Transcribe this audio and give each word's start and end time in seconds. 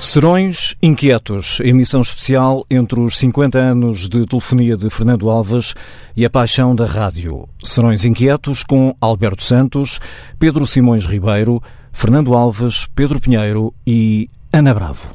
Serões 0.00 0.76
Inquietos, 0.80 1.58
emissão 1.60 2.00
especial 2.00 2.64
entre 2.70 3.00
os 3.00 3.18
50 3.18 3.58
anos 3.58 4.08
de 4.08 4.24
telefonia 4.26 4.76
de 4.76 4.88
Fernando 4.88 5.28
Alves 5.28 5.74
e 6.16 6.24
a 6.24 6.30
paixão 6.30 6.74
da 6.74 6.86
rádio. 6.86 7.48
Serões 7.64 8.04
Inquietos 8.04 8.62
com 8.62 8.94
Alberto 9.00 9.42
Santos, 9.42 10.00
Pedro 10.38 10.66
Simões 10.68 11.04
Ribeiro, 11.04 11.60
Fernando 11.92 12.34
Alves, 12.34 12.86
Pedro 12.94 13.20
Pinheiro 13.20 13.74
e 13.84 14.30
Ana 14.52 14.72
Bravo. 14.72 15.10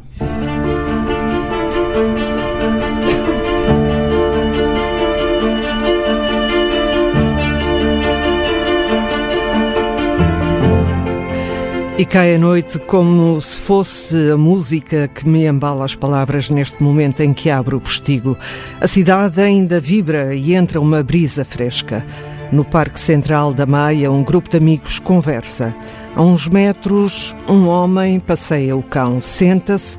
E 12.03 12.05
cai 12.05 12.35
a 12.35 12.37
noite 12.37 12.77
como 12.79 13.39
se 13.39 13.61
fosse 13.61 14.31
a 14.31 14.35
música 14.35 15.07
que 15.07 15.25
me 15.25 15.45
embala 15.45 15.85
as 15.85 15.95
palavras 15.95 16.49
neste 16.49 16.83
momento 16.83 17.21
em 17.21 17.31
que 17.31 17.49
abro 17.49 17.77
o 17.77 17.79
postigo. 17.79 18.37
A 18.81 18.89
cidade 18.89 19.39
ainda 19.39 19.79
vibra 19.79 20.35
e 20.35 20.53
entra 20.53 20.81
uma 20.81 21.01
brisa 21.01 21.45
fresca. 21.45 22.05
No 22.51 22.65
Parque 22.65 22.99
Central 22.99 23.53
da 23.53 23.65
Maia, 23.65 24.11
um 24.11 24.21
grupo 24.21 24.49
de 24.49 24.57
amigos 24.57 24.99
conversa. 24.99 25.73
A 26.13 26.21
uns 26.21 26.45
metros, 26.49 27.33
um 27.47 27.69
homem 27.69 28.19
passeia 28.19 28.75
o 28.75 28.83
cão, 28.83 29.21
senta-se, 29.21 29.97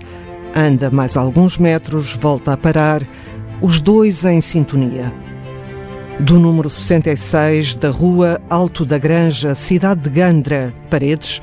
anda 0.55 0.91
mais 0.91 1.16
alguns 1.16 1.56
metros, 1.56 2.18
volta 2.20 2.52
a 2.52 2.56
parar, 2.58 3.02
os 3.62 3.80
dois 3.80 4.27
em 4.27 4.42
sintonia. 4.42 5.10
Do 6.20 6.38
número 6.38 6.68
66 6.68 7.74
da 7.74 7.88
Rua 7.88 8.41
Alto 8.48 8.84
da 8.84 8.98
Granja, 8.98 9.55
cidade 9.55 10.02
de 10.02 10.10
Gandra, 10.10 10.72
Paredes, 10.88 11.41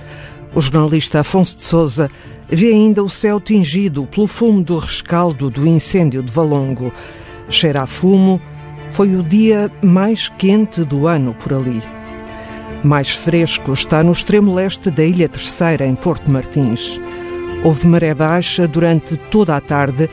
o 0.53 0.61
jornalista 0.61 1.21
Afonso 1.21 1.55
de 1.55 1.63
Souza 1.63 2.09
vê 2.49 2.67
ainda 2.67 3.03
o 3.03 3.09
céu 3.09 3.39
tingido 3.39 4.05
pelo 4.05 4.27
fumo 4.27 4.61
do 4.61 4.77
rescaldo 4.77 5.49
do 5.49 5.65
incêndio 5.65 6.21
de 6.21 6.31
Valongo. 6.31 6.91
Cheira 7.49 7.83
a 7.83 7.87
fumo, 7.87 8.41
foi 8.89 9.15
o 9.15 9.23
dia 9.23 9.71
mais 9.81 10.27
quente 10.27 10.83
do 10.83 11.07
ano 11.07 11.33
por 11.33 11.53
ali. 11.53 11.81
Mais 12.83 13.11
fresco 13.11 13.71
está 13.71 14.03
no 14.03 14.11
extremo 14.11 14.53
leste 14.53 14.89
da 14.89 15.03
Ilha 15.03 15.29
Terceira, 15.29 15.85
em 15.85 15.95
Porto 15.95 16.29
Martins. 16.29 16.99
Houve 17.63 17.87
maré 17.87 18.13
baixa 18.13 18.67
durante 18.67 19.15
toda 19.15 19.55
a 19.55 19.61
tarde, 19.61 20.09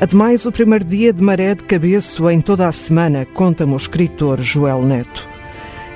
ademais 0.00 0.46
o 0.46 0.52
primeiro 0.52 0.84
dia 0.84 1.12
de 1.12 1.22
maré 1.22 1.54
de 1.54 1.62
cabeço 1.62 2.28
em 2.30 2.40
toda 2.40 2.66
a 2.66 2.72
semana, 2.72 3.26
conta-me 3.26 3.74
o 3.74 3.76
escritor 3.76 4.40
Joel 4.40 4.82
Neto. 4.82 5.35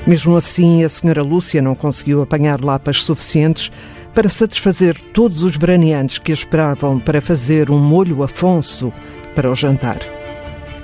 Mesmo 0.06 0.36
assim, 0.36 0.82
a 0.82 0.88
senhora 0.88 1.22
Lúcia 1.22 1.60
não 1.60 1.74
conseguiu 1.74 2.22
apanhar 2.22 2.62
lapas 2.64 3.02
suficientes 3.02 3.70
para 4.14 4.28
satisfazer 4.28 4.98
todos 5.12 5.42
os 5.42 5.56
veraneantes 5.56 6.18
que 6.18 6.32
esperavam 6.32 6.98
para 6.98 7.20
fazer 7.20 7.70
um 7.70 7.78
molho 7.78 8.22
Afonso 8.22 8.92
para 9.34 9.50
o 9.50 9.54
jantar. 9.54 9.98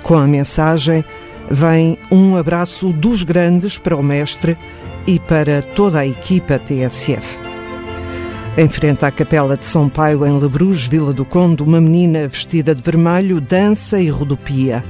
Com 0.03 0.15
a 0.15 0.27
mensagem 0.27 1.03
vem 1.49 1.97
um 2.11 2.35
abraço 2.37 2.93
dos 2.93 3.23
grandes 3.23 3.77
para 3.77 3.95
o 3.95 4.03
mestre 4.03 4.57
e 5.05 5.19
para 5.19 5.61
toda 5.61 5.99
a 5.99 6.07
equipa 6.07 6.59
TSF. 6.59 7.39
Em 8.57 8.67
frente 8.67 9.05
à 9.05 9.11
capela 9.11 9.55
de 9.55 9.65
São 9.65 9.87
Paio, 9.87 10.25
em 10.25 10.39
Lebruz, 10.39 10.85
Vila 10.85 11.13
do 11.13 11.23
Conde, 11.23 11.61
uma 11.61 11.79
menina 11.79 12.27
vestida 12.27 12.73
de 12.73 12.81
vermelho 12.81 13.39
dança 13.39 13.99
e 13.99 14.09
rodopia. 14.09 14.83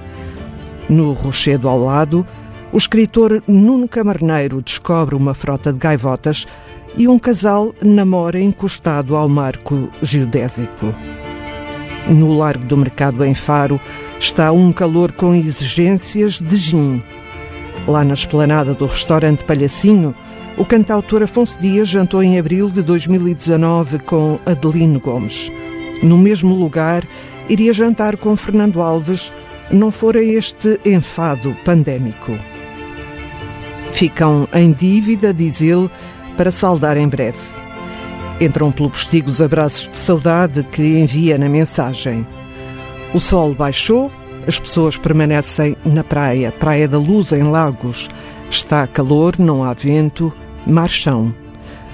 No 0.88 1.12
rochedo 1.12 1.68
ao 1.68 1.78
lado, 1.78 2.26
o 2.72 2.78
escritor 2.78 3.42
Nuno 3.48 3.88
Camarneiro 3.88 4.62
descobre 4.62 5.16
uma 5.16 5.34
frota 5.34 5.72
de 5.72 5.80
gaivotas 5.80 6.46
e 6.98 7.08
um 7.08 7.18
casal 7.18 7.74
namora 7.82 8.40
encostado 8.40 9.16
ao 9.16 9.30
marco 9.30 9.90
geodésico. 10.02 10.94
No 12.10 12.38
Largo 12.38 12.66
do 12.66 12.78
Mercado 12.78 13.24
em 13.24 13.34
Faro 13.34 13.80
está 14.20 14.52
um 14.52 14.72
calor 14.72 15.12
com 15.12 15.36
exigências 15.36 16.40
de 16.40 16.56
gin. 16.56 17.04
Lá 17.88 18.04
na 18.04 18.14
esplanada 18.14 18.74
do 18.74 18.86
restaurante 18.86 19.44
Palhacinho, 19.44 20.14
o 20.58 20.66
cantautor 20.66 21.24
Afonso 21.24 21.60
Dias 21.60 21.88
jantou 21.88 22.24
em 22.24 22.40
abril 22.40 22.70
de 22.70 22.82
2019 22.82 24.00
com 24.00 24.40
Adelino 24.46 25.00
Gomes. 25.00 25.52
No 26.02 26.18
mesmo 26.18 26.56
lugar, 26.56 27.04
iria 27.48 27.74
jantar 27.74 28.18
com 28.18 28.36
Fernando 28.36 28.82
Alves, 28.82 29.32
não 29.72 29.92
fora 29.92 30.22
este 30.22 30.80
enfado 30.86 31.56
pandémico. 31.64 32.38
Ficam 33.92 34.48
em 34.54 34.72
dívida, 34.72 35.34
diz 35.34 35.62
ele, 35.62 35.90
para 36.36 36.52
saldar 36.52 36.98
em 36.98 37.08
breve. 37.08 37.40
Entram 38.40 38.72
pelo 38.72 38.92
postigo 38.92 39.30
os 39.30 39.42
abraços 39.42 39.90
de 39.90 39.98
saudade 39.98 40.64
que 40.64 40.84
envia 41.00 41.38
na 41.38 41.50
mensagem. 41.50 42.26
O 43.14 43.20
sol 43.20 43.56
baixou, 43.56 44.12
as 44.48 44.60
pessoas 44.60 44.96
permanecem 44.96 45.76
na 45.84 46.04
praia, 46.04 46.52
Praia 46.52 46.88
da 46.88 47.00
Luz, 47.00 47.32
em 47.32 47.44
Lagos. 47.44 48.10
Está 48.50 48.86
calor, 48.86 49.34
não 49.40 49.64
há 49.64 49.74
vento, 49.74 50.32
marchão. 50.66 51.34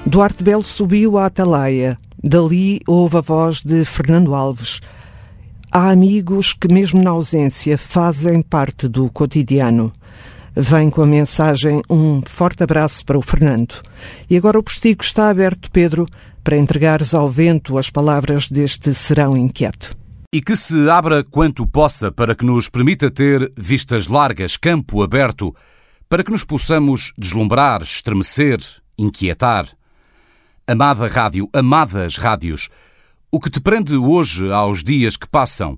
Duarte 0.05 0.43
Belo 0.43 0.63
subiu 0.63 1.17
à 1.17 1.27
Atalaia. 1.27 1.97
Dali 2.21 2.81
houve 2.85 3.17
a 3.17 3.21
voz 3.21 3.63
de 3.63 3.85
Fernando 3.85 4.35
Alves. 4.35 4.81
Há 5.71 5.89
amigos 5.89 6.53
que, 6.53 6.71
mesmo 6.71 7.01
na 7.01 7.11
ausência, 7.11 7.77
fazem 7.77 8.41
parte 8.41 8.87
do 8.87 9.09
cotidiano 9.09 9.91
vem 10.55 10.89
com 10.89 11.01
a 11.01 11.07
mensagem 11.07 11.81
um 11.89 12.21
forte 12.25 12.63
abraço 12.63 13.05
para 13.05 13.17
o 13.17 13.21
Fernando. 13.21 13.75
E 14.29 14.37
agora 14.37 14.59
o 14.59 14.63
postigo 14.63 15.03
está 15.03 15.29
aberto, 15.29 15.71
Pedro, 15.71 16.05
para 16.43 16.57
entregares 16.57 17.13
ao 17.13 17.29
vento 17.29 17.77
as 17.77 17.89
palavras 17.89 18.49
deste 18.49 18.93
serão 18.93 19.35
inquieto. 19.37 19.95
E 20.31 20.41
que 20.41 20.55
se 20.55 20.89
abra 20.89 21.23
quanto 21.23 21.65
possa 21.67 22.11
para 22.11 22.35
que 22.35 22.45
nos 22.45 22.67
permita 22.67 23.09
ter 23.09 23.51
vistas 23.57 24.07
largas, 24.07 24.57
campo 24.57 25.03
aberto, 25.03 25.55
para 26.09 26.23
que 26.23 26.31
nos 26.31 26.43
possamos 26.43 27.13
deslumbrar, 27.17 27.81
estremecer, 27.81 28.59
inquietar. 28.97 29.67
Amada 30.67 31.07
rádio, 31.07 31.49
amadas 31.53 32.17
rádios, 32.17 32.69
o 33.31 33.39
que 33.39 33.49
te 33.49 33.59
prende 33.59 33.95
hoje 33.95 34.51
aos 34.51 34.83
dias 34.83 35.17
que 35.17 35.27
passam? 35.27 35.77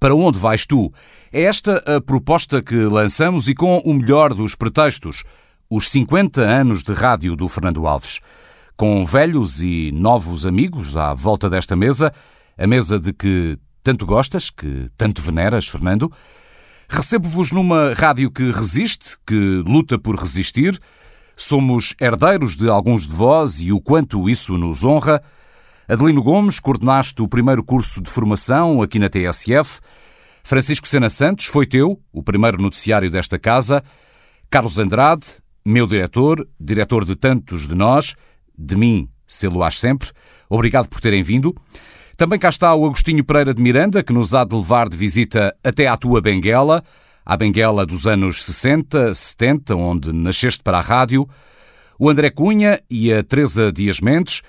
Para 0.00 0.14
onde 0.14 0.38
vais 0.38 0.64
tu? 0.64 0.90
É 1.30 1.42
esta 1.42 1.76
a 1.84 2.00
proposta 2.00 2.62
que 2.62 2.74
lançamos 2.74 3.48
e 3.48 3.54
com 3.54 3.76
o 3.80 3.92
melhor 3.92 4.32
dos 4.32 4.54
pretextos, 4.54 5.24
os 5.68 5.90
50 5.90 6.40
anos 6.40 6.82
de 6.82 6.94
rádio 6.94 7.36
do 7.36 7.46
Fernando 7.46 7.86
Alves. 7.86 8.18
Com 8.78 9.04
velhos 9.04 9.62
e 9.62 9.92
novos 9.92 10.46
amigos 10.46 10.96
à 10.96 11.12
volta 11.12 11.50
desta 11.50 11.76
mesa, 11.76 12.14
a 12.56 12.66
mesa 12.66 12.98
de 12.98 13.12
que 13.12 13.58
tanto 13.82 14.06
gostas, 14.06 14.48
que 14.48 14.86
tanto 14.96 15.20
veneras, 15.20 15.68
Fernando, 15.68 16.10
recebo-vos 16.88 17.52
numa 17.52 17.92
rádio 17.92 18.30
que 18.30 18.50
resiste, 18.50 19.18
que 19.26 19.62
luta 19.66 19.98
por 19.98 20.18
resistir. 20.18 20.80
Somos 21.36 21.94
herdeiros 22.00 22.56
de 22.56 22.70
alguns 22.70 23.06
de 23.06 23.12
vós 23.12 23.60
e 23.60 23.70
o 23.70 23.82
quanto 23.82 24.30
isso 24.30 24.56
nos 24.56 24.82
honra. 24.82 25.22
Adelino 25.90 26.22
Gomes, 26.22 26.60
coordenaste 26.60 27.20
o 27.20 27.26
primeiro 27.26 27.64
curso 27.64 28.00
de 28.00 28.08
formação 28.08 28.80
aqui 28.80 28.96
na 28.96 29.08
TSF. 29.08 29.80
Francisco 30.40 30.86
Sena 30.86 31.10
Santos 31.10 31.46
foi 31.46 31.66
teu, 31.66 32.00
o 32.12 32.22
primeiro 32.22 32.62
noticiário 32.62 33.10
desta 33.10 33.40
casa. 33.40 33.82
Carlos 34.48 34.78
Andrade, 34.78 35.26
meu 35.64 35.88
diretor, 35.88 36.46
diretor 36.60 37.04
de 37.04 37.16
tantos 37.16 37.66
de 37.66 37.74
nós, 37.74 38.14
de 38.56 38.76
mim, 38.76 39.08
sê-lo 39.26 39.68
sempre. 39.72 40.10
Obrigado 40.48 40.88
por 40.88 41.00
terem 41.00 41.24
vindo. 41.24 41.56
Também 42.16 42.38
cá 42.38 42.50
está 42.50 42.72
o 42.72 42.86
Agostinho 42.86 43.24
Pereira 43.24 43.52
de 43.52 43.60
Miranda, 43.60 44.00
que 44.00 44.12
nos 44.12 44.32
há 44.32 44.44
de 44.44 44.54
levar 44.54 44.88
de 44.88 44.96
visita 44.96 45.52
até 45.64 45.88
à 45.88 45.96
tua 45.96 46.20
Benguela, 46.20 46.84
à 47.26 47.36
Benguela 47.36 47.84
dos 47.84 48.06
anos 48.06 48.44
60, 48.44 49.12
70, 49.12 49.74
onde 49.74 50.12
nasceste 50.12 50.62
para 50.62 50.78
a 50.78 50.82
rádio. 50.82 51.28
O 51.98 52.08
André 52.08 52.30
Cunha 52.30 52.80
e 52.88 53.12
a 53.12 53.24
Teresa 53.24 53.72
Dias 53.72 54.00
Mendes, 54.00 54.40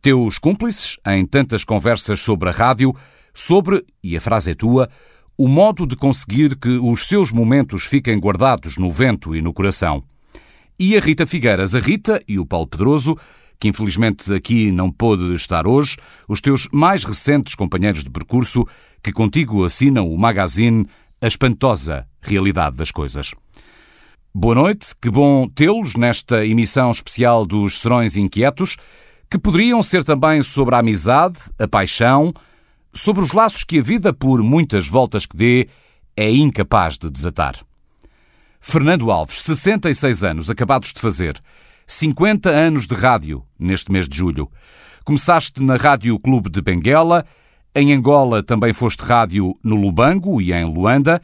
teus 0.00 0.38
cúmplices 0.38 0.96
em 1.06 1.24
tantas 1.24 1.64
conversas 1.64 2.20
sobre 2.20 2.48
a 2.48 2.52
rádio, 2.52 2.94
sobre, 3.34 3.84
e 4.02 4.16
a 4.16 4.20
frase 4.20 4.50
é 4.52 4.54
tua, 4.54 4.88
o 5.36 5.46
modo 5.46 5.86
de 5.86 5.94
conseguir 5.94 6.56
que 6.56 6.68
os 6.68 7.06
seus 7.06 7.30
momentos 7.30 7.84
fiquem 7.84 8.18
guardados 8.18 8.76
no 8.76 8.90
vento 8.90 9.36
e 9.36 9.40
no 9.40 9.52
coração. 9.52 10.02
E 10.78 10.96
a 10.96 11.00
Rita 11.00 11.26
Figueiras, 11.26 11.74
a 11.74 11.80
Rita 11.80 12.22
e 12.26 12.38
o 12.38 12.46
Paulo 12.46 12.66
Pedroso, 12.66 13.16
que 13.60 13.68
infelizmente 13.68 14.32
aqui 14.32 14.70
não 14.70 14.90
pôde 14.90 15.34
estar 15.34 15.66
hoje, 15.66 15.96
os 16.28 16.40
teus 16.40 16.68
mais 16.72 17.04
recentes 17.04 17.54
companheiros 17.54 18.04
de 18.04 18.10
percurso, 18.10 18.64
que 19.02 19.12
contigo 19.12 19.64
assinam 19.64 20.08
o 20.08 20.18
magazine 20.18 20.86
A 21.20 21.26
Espantosa 21.26 22.06
Realidade 22.20 22.76
das 22.76 22.90
Coisas. 22.90 23.32
Boa 24.34 24.54
noite, 24.54 24.94
que 25.00 25.10
bom 25.10 25.48
tê-los 25.48 25.96
nesta 25.96 26.44
emissão 26.44 26.90
especial 26.90 27.44
dos 27.44 27.80
Serões 27.80 28.16
Inquietos, 28.16 28.76
que 29.30 29.38
poderiam 29.38 29.82
ser 29.82 30.04
também 30.04 30.42
sobre 30.42 30.74
a 30.74 30.78
amizade, 30.78 31.38
a 31.58 31.68
paixão, 31.68 32.32
sobre 32.92 33.22
os 33.22 33.32
laços 33.32 33.64
que 33.64 33.78
a 33.78 33.82
vida, 33.82 34.12
por 34.12 34.42
muitas 34.42 34.88
voltas 34.88 35.26
que 35.26 35.36
dê, 35.36 35.68
é 36.16 36.30
incapaz 36.30 36.96
de 36.98 37.10
desatar. 37.10 37.56
Fernando 38.60 39.10
Alves, 39.10 39.42
66 39.42 40.24
anos 40.24 40.50
acabados 40.50 40.92
de 40.92 41.00
fazer, 41.00 41.40
50 41.86 42.50
anos 42.50 42.86
de 42.86 42.94
rádio 42.94 43.44
neste 43.58 43.92
mês 43.92 44.08
de 44.08 44.16
julho. 44.16 44.50
Começaste 45.04 45.62
na 45.62 45.76
Rádio 45.76 46.18
Clube 46.18 46.50
de 46.50 46.60
Benguela, 46.60 47.24
Em 47.74 47.92
Angola 47.92 48.42
também 48.42 48.72
foste 48.72 49.00
rádio 49.00 49.54
no 49.62 49.76
Lubango 49.76 50.40
e 50.40 50.52
em 50.52 50.64
Luanda. 50.64 51.22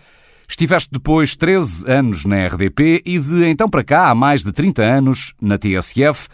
Estiveste 0.49 0.91
depois 0.93 1.35
13 1.35 1.91
anos 1.91 2.25
na 2.25 2.47
RDP 2.47 3.03
e 3.05 3.19
de 3.19 3.47
então 3.47 3.69
para 3.69 3.83
cá, 3.83 4.09
há 4.09 4.15
mais 4.15 4.45
de 4.45 4.53
30 4.53 4.83
anos, 4.83 5.35
na 5.41 5.59
TSF, 5.59 6.29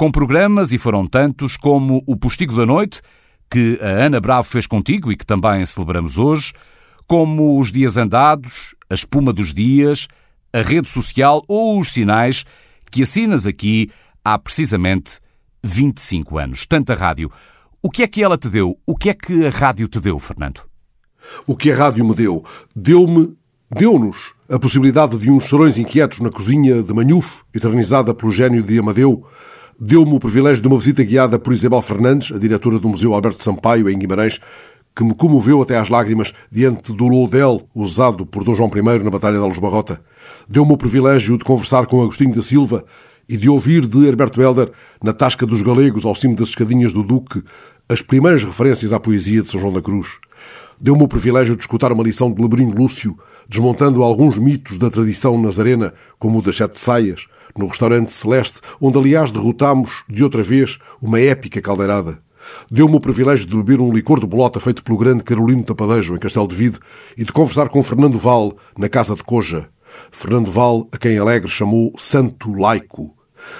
com 0.00 0.10
programas, 0.10 0.72
e 0.72 0.78
foram 0.78 1.06
tantos, 1.06 1.58
como 1.58 2.02
o 2.06 2.16
Postigo 2.16 2.56
da 2.56 2.64
Noite, 2.64 3.02
que 3.50 3.78
a 3.82 4.06
Ana 4.06 4.18
Bravo 4.18 4.48
fez 4.48 4.66
contigo 4.66 5.12
e 5.12 5.16
que 5.16 5.26
também 5.26 5.66
celebramos 5.66 6.16
hoje, 6.16 6.54
como 7.06 7.60
os 7.60 7.70
Dias 7.70 7.98
Andados, 7.98 8.74
a 8.88 8.94
Espuma 8.94 9.30
dos 9.30 9.52
Dias, 9.52 10.08
a 10.54 10.62
Rede 10.62 10.88
Social 10.88 11.44
ou 11.46 11.78
os 11.78 11.90
Sinais, 11.90 12.46
que 12.90 13.02
assinas 13.02 13.46
aqui 13.46 13.90
há 14.24 14.38
precisamente 14.38 15.20
25 15.62 16.38
anos. 16.38 16.64
Tanta 16.64 16.94
rádio. 16.94 17.30
O 17.82 17.90
que 17.90 18.02
é 18.02 18.06
que 18.06 18.22
ela 18.22 18.38
te 18.38 18.48
deu? 18.48 18.78
O 18.86 18.96
que 18.96 19.10
é 19.10 19.12
que 19.12 19.44
a 19.44 19.50
rádio 19.50 19.86
te 19.86 20.00
deu, 20.00 20.18
Fernando? 20.18 20.62
O 21.46 21.54
que 21.54 21.70
a 21.70 21.76
rádio 21.76 22.06
me 22.06 22.14
deu? 22.14 22.42
Deu-me, 22.74 23.36
deu-nos 23.70 24.32
a 24.48 24.58
possibilidade 24.58 25.18
de 25.18 25.30
uns 25.30 25.44
chorões 25.44 25.76
inquietos 25.76 26.20
na 26.20 26.30
cozinha 26.30 26.82
de 26.82 26.94
Manhuf, 26.94 27.42
eternizada 27.54 28.14
pelo 28.14 28.32
gênio 28.32 28.62
de 28.62 28.78
Amadeu. 28.78 29.26
Deu-me 29.82 30.14
o 30.14 30.20
privilégio 30.20 30.60
de 30.60 30.68
uma 30.68 30.76
visita 30.76 31.02
guiada 31.02 31.38
por 31.38 31.54
Isabel 31.54 31.80
Fernandes, 31.80 32.36
a 32.36 32.38
diretora 32.38 32.78
do 32.78 32.86
Museu 32.86 33.14
Alberto 33.14 33.42
Sampaio, 33.42 33.88
em 33.88 33.98
Guimarães, 33.98 34.38
que 34.94 35.02
me 35.02 35.14
comoveu 35.14 35.62
até 35.62 35.78
às 35.78 35.88
lágrimas 35.88 36.34
diante 36.52 36.92
do 36.92 37.08
loudel 37.08 37.66
usado 37.74 38.26
por 38.26 38.44
Dom 38.44 38.54
João 38.54 38.70
I 38.76 39.02
na 39.02 39.08
Batalha 39.08 39.38
da 39.38 39.46
Luz 39.46 39.58
Barrota. 39.58 39.98
Deu-me 40.46 40.74
o 40.74 40.76
privilégio 40.76 41.38
de 41.38 41.44
conversar 41.44 41.86
com 41.86 42.02
Agostinho 42.02 42.34
da 42.34 42.42
Silva 42.42 42.84
e 43.26 43.38
de 43.38 43.48
ouvir 43.48 43.86
de 43.86 44.06
Herberto 44.06 44.42
Helder, 44.42 44.70
na 45.02 45.14
Tasca 45.14 45.46
dos 45.46 45.62
Galegos, 45.62 46.04
ao 46.04 46.14
cimo 46.14 46.36
das 46.36 46.48
escadinhas 46.48 46.92
do 46.92 47.02
Duque, 47.02 47.42
as 47.88 48.02
primeiras 48.02 48.44
referências 48.44 48.92
à 48.92 49.00
poesia 49.00 49.40
de 49.42 49.48
São 49.48 49.58
João 49.58 49.72
da 49.72 49.80
Cruz. 49.80 50.18
Deu-me 50.78 51.04
o 51.04 51.08
privilégio 51.08 51.56
de 51.56 51.62
escutar 51.62 51.90
uma 51.90 52.04
lição 52.04 52.30
de 52.30 52.42
Lebrino 52.42 52.74
Lúcio, 52.74 53.18
desmontando 53.48 54.02
alguns 54.02 54.38
mitos 54.38 54.76
da 54.76 54.90
tradição 54.90 55.40
nazarena, 55.40 55.94
como 56.18 56.38
o 56.38 56.42
das 56.42 56.56
Sete 56.56 56.78
Saias, 56.78 57.26
no 57.56 57.66
restaurante 57.66 58.12
Celeste, 58.12 58.60
onde 58.80 58.98
aliás 58.98 59.30
derrotámos, 59.30 60.04
de 60.08 60.22
outra 60.24 60.42
vez, 60.42 60.78
uma 61.00 61.20
épica 61.20 61.60
caldeirada. 61.60 62.20
Deu-me 62.70 62.96
o 62.96 63.00
privilégio 63.00 63.46
de 63.46 63.56
beber 63.56 63.80
um 63.80 63.92
licor 63.92 64.20
de 64.20 64.26
bolota 64.26 64.60
feito 64.60 64.82
pelo 64.82 64.98
grande 64.98 65.22
Carolino 65.22 65.62
Tapadejo, 65.62 66.14
em 66.14 66.18
Castelo 66.18 66.48
de 66.48 66.56
Vide, 66.56 66.78
e 67.16 67.24
de 67.24 67.32
conversar 67.32 67.68
com 67.68 67.82
Fernando 67.82 68.18
Val, 68.18 68.56
na 68.78 68.88
Casa 68.88 69.14
de 69.14 69.22
Coja. 69.22 69.68
Fernando 70.10 70.50
Val, 70.50 70.88
a 70.92 70.98
quem 70.98 71.18
Alegre 71.18 71.50
chamou 71.50 71.92
Santo 71.96 72.52
Laico. 72.52 73.14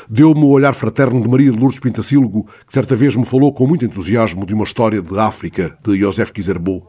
Deu-me 0.08 0.42
o 0.42 0.48
olhar 0.48 0.74
fraterno 0.74 1.20
de 1.20 1.28
Maria 1.28 1.50
de 1.50 1.58
Lourdes 1.58 1.80
Pintacílgo, 1.80 2.46
que 2.66 2.72
certa 2.72 2.94
vez 2.94 3.16
me 3.16 3.24
falou 3.24 3.52
com 3.52 3.66
muito 3.66 3.84
entusiasmo 3.84 4.46
de 4.46 4.54
uma 4.54 4.64
história 4.64 5.00
de 5.00 5.18
África, 5.18 5.76
de 5.82 5.98
Joseph 5.98 6.30
Kizerbo. 6.30 6.86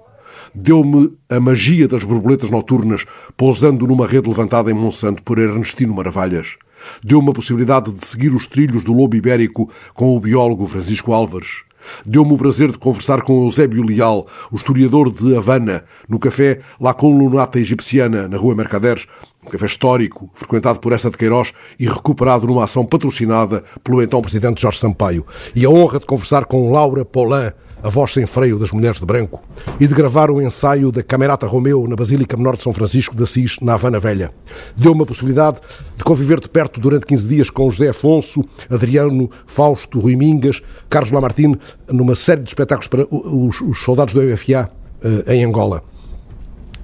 Deu-me 0.54 1.18
a 1.30 1.40
magia 1.40 1.88
das 1.88 2.04
borboletas 2.04 2.50
noturnas, 2.50 3.06
pousando 3.38 3.88
numa 3.88 4.08
rede 4.08 4.28
levantada 4.28 4.70
em 4.72 4.74
Monsanto 4.74 5.24
por 5.24 5.40
Ernestino 5.40 5.94
Maravalhas. 5.94 6.58
Deu-me 7.04 7.30
a 7.30 7.34
possibilidade 7.34 7.92
de 7.92 8.06
seguir 8.06 8.34
os 8.34 8.48
trilhos 8.48 8.84
do 8.84 8.94
lobo 8.94 9.16
ibérico 9.16 9.70
com 9.94 10.16
o 10.16 10.20
biólogo 10.20 10.68
Francisco 10.68 11.14
Álvares. 11.14 11.64
Deu-me 12.06 12.34
o 12.34 12.38
prazer 12.38 12.72
de 12.72 12.78
conversar 12.78 13.22
com 13.22 13.44
Eusébio 13.44 13.84
Leal, 13.84 14.26
o 14.52 14.56
historiador 14.56 15.12
de 15.12 15.36
Havana, 15.36 15.84
no 16.08 16.20
café 16.20 16.60
La 16.80 16.94
Colunata 16.94 17.60
Egipciana, 17.60 18.28
na 18.28 18.38
Rua 18.38 18.56
Mercaderes, 18.56 19.08
um 19.46 19.50
café 19.50 19.66
histórico, 19.66 20.30
frequentado 20.34 20.80
por 20.80 20.94
essa 20.94 21.10
de 21.10 21.18
Queiroz 21.18 21.52
e 21.80 21.88
recuperado 21.88 22.46
numa 22.46 22.64
ação 22.64 22.86
patrocinada 22.86 23.64
pelo 23.84 24.02
então 24.02 24.22
presidente 24.22 24.62
Jorge 24.62 24.80
Sampaio. 24.80 25.26
E 25.56 25.66
a 25.66 25.70
honra 25.70 26.00
de 26.00 26.06
conversar 26.06 26.46
com 26.46 26.72
Laura 26.72 27.04
Paulin, 27.04 27.52
a 27.84 27.90
voz 27.90 28.14
sem 28.14 28.26
freio 28.26 28.60
das 28.60 28.72
mulheres 28.72 29.00
de 29.00 29.06
branco, 29.06 29.42
e 29.80 29.88
de 29.88 29.94
gravar 29.94 30.30
o 30.30 30.42
ensaio 30.42 30.92
da 30.92 31.02
Camerata 31.02 31.48
Romeu 31.48 31.88
na 31.88 31.96
Basílica 31.96 32.38
Menor 32.38 32.56
de 32.56 32.64
São 32.64 32.74
Francisco 32.74 33.16
de 33.16 33.24
Assis, 33.24 33.58
na 33.62 33.74
Havana 33.74 34.00
Velha. 34.00 34.32
Deu-me 34.76 35.04
a 35.04 35.06
possibilidade 35.06 35.60
de 35.98 36.04
conviver 36.04 36.40
de 36.40 36.50
perto 36.50 36.80
durante 36.80 37.06
15 37.06 37.28
dias 37.28 37.50
com 37.50 37.70
José 37.70 37.90
Afonso, 37.90 38.44
Adriano, 38.70 39.30
Fausto, 39.46 40.00
Rui 40.00 40.16
Mingas, 40.16 40.62
Carlos 40.90 41.12
Lamartine, 41.12 41.58
numa 41.90 42.16
série 42.16 42.42
de 42.42 42.50
espetáculos 42.50 42.88
para 42.88 43.06
os, 43.10 43.62
os 43.62 43.80
soldados 43.82 44.14
do 44.14 44.22
UFA 44.22 44.72
eh, 45.04 45.36
em 45.36 45.44
Angola. 45.44 45.84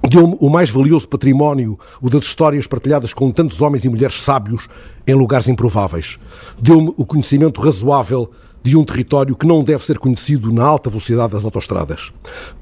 Deu-me 0.08 0.36
o 0.40 0.48
mais 0.48 0.70
valioso 0.70 1.08
património, 1.08 1.78
o 2.00 2.08
das 2.08 2.22
histórias 2.22 2.66
partilhadas 2.66 3.12
com 3.12 3.30
tantos 3.30 3.60
homens 3.60 3.84
e 3.84 3.88
mulheres 3.88 4.22
sábios 4.22 4.68
em 5.06 5.14
lugares 5.14 5.48
improváveis. 5.48 6.18
Deu-me 6.60 6.94
o 6.96 7.04
conhecimento 7.04 7.60
razoável 7.60 8.30
de 8.62 8.76
um 8.76 8.84
território 8.84 9.36
que 9.36 9.46
não 9.46 9.62
deve 9.62 9.84
ser 9.84 9.98
conhecido 9.98 10.52
na 10.52 10.64
alta 10.64 10.90
velocidade 10.90 11.32
das 11.32 11.44
autostradas. 11.44 12.12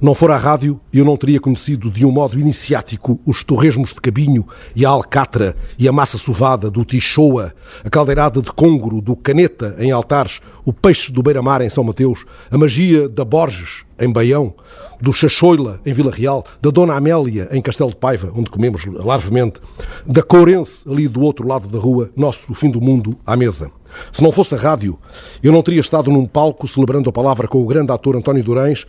Não 0.01 0.15
fora 0.15 0.35
a 0.35 0.39
rádio, 0.39 0.81
eu 0.93 1.05
não 1.05 1.17
teria 1.17 1.41
conhecido 1.41 1.91
de 1.91 2.05
um 2.05 2.11
modo 2.11 2.39
iniciático 2.39 3.21
os 3.27 3.43
torresmos 3.43 3.91
de 3.93 4.01
cabinho 4.01 4.47
e 4.75 4.85
a 4.85 4.91
alcatra 4.91 5.57
e 5.79 5.89
a 5.89 5.93
massa 5.93 6.19
sovada 6.19 6.71
do 6.71 6.85
tichoa, 6.85 7.53
a 7.85 7.91
caldeirada 7.91 8.41
de 8.41 8.53
congro 8.53 9.01
do 9.01 9.17
caneta 9.17 9.77
em 9.79 9.91
altares, 9.91 10.41
o 10.65 10.73
peixe 10.73 11.13
do 11.13 11.23
beira-mar 11.23 11.61
em 11.61 11.69
São 11.69 11.85
Mateus, 11.85 12.25
a 12.51 12.59
magia 12.59 13.09
da 13.09 13.25
Borges 13.25 13.85
em 13.99 14.13
Baião, 14.13 14.55
do 15.01 15.13
Chachoila 15.13 15.81
em 15.85 15.93
Vila 15.93 16.11
Real, 16.11 16.45
da 16.61 16.71
Dona 16.71 16.95
Amélia 16.95 17.49
em 17.51 17.63
Castelo 17.63 17.91
de 17.91 17.97
Paiva, 17.97 18.33
onde 18.35 18.51
comemos 18.51 18.85
larvemente, 18.87 19.61
da 20.07 20.23
Courense 20.23 20.89
ali 20.89 21.09
do 21.09 21.21
outro 21.21 21.47
lado 21.47 21.69
da 21.69 21.79
rua, 21.79 22.11
nosso 22.17 22.55
fim 22.55 22.71
do 22.71 22.81
mundo 22.81 23.17
à 23.25 23.37
mesa. 23.37 23.71
Se 24.13 24.23
não 24.23 24.33
fosse 24.33 24.55
a 24.55 24.59
rádio, 24.59 24.99
eu 25.43 25.53
não 25.53 25.63
teria 25.63 25.81
estado 25.81 26.11
num 26.11 26.27
palco 26.27 26.67
celebrando 26.67 27.09
a 27.09 27.13
palavra 27.13 27.49
com 27.49 27.63
o 27.63 27.67
grande 27.67 27.93
ator 27.93 28.17
António 28.17 28.43
Durães, 28.43 28.87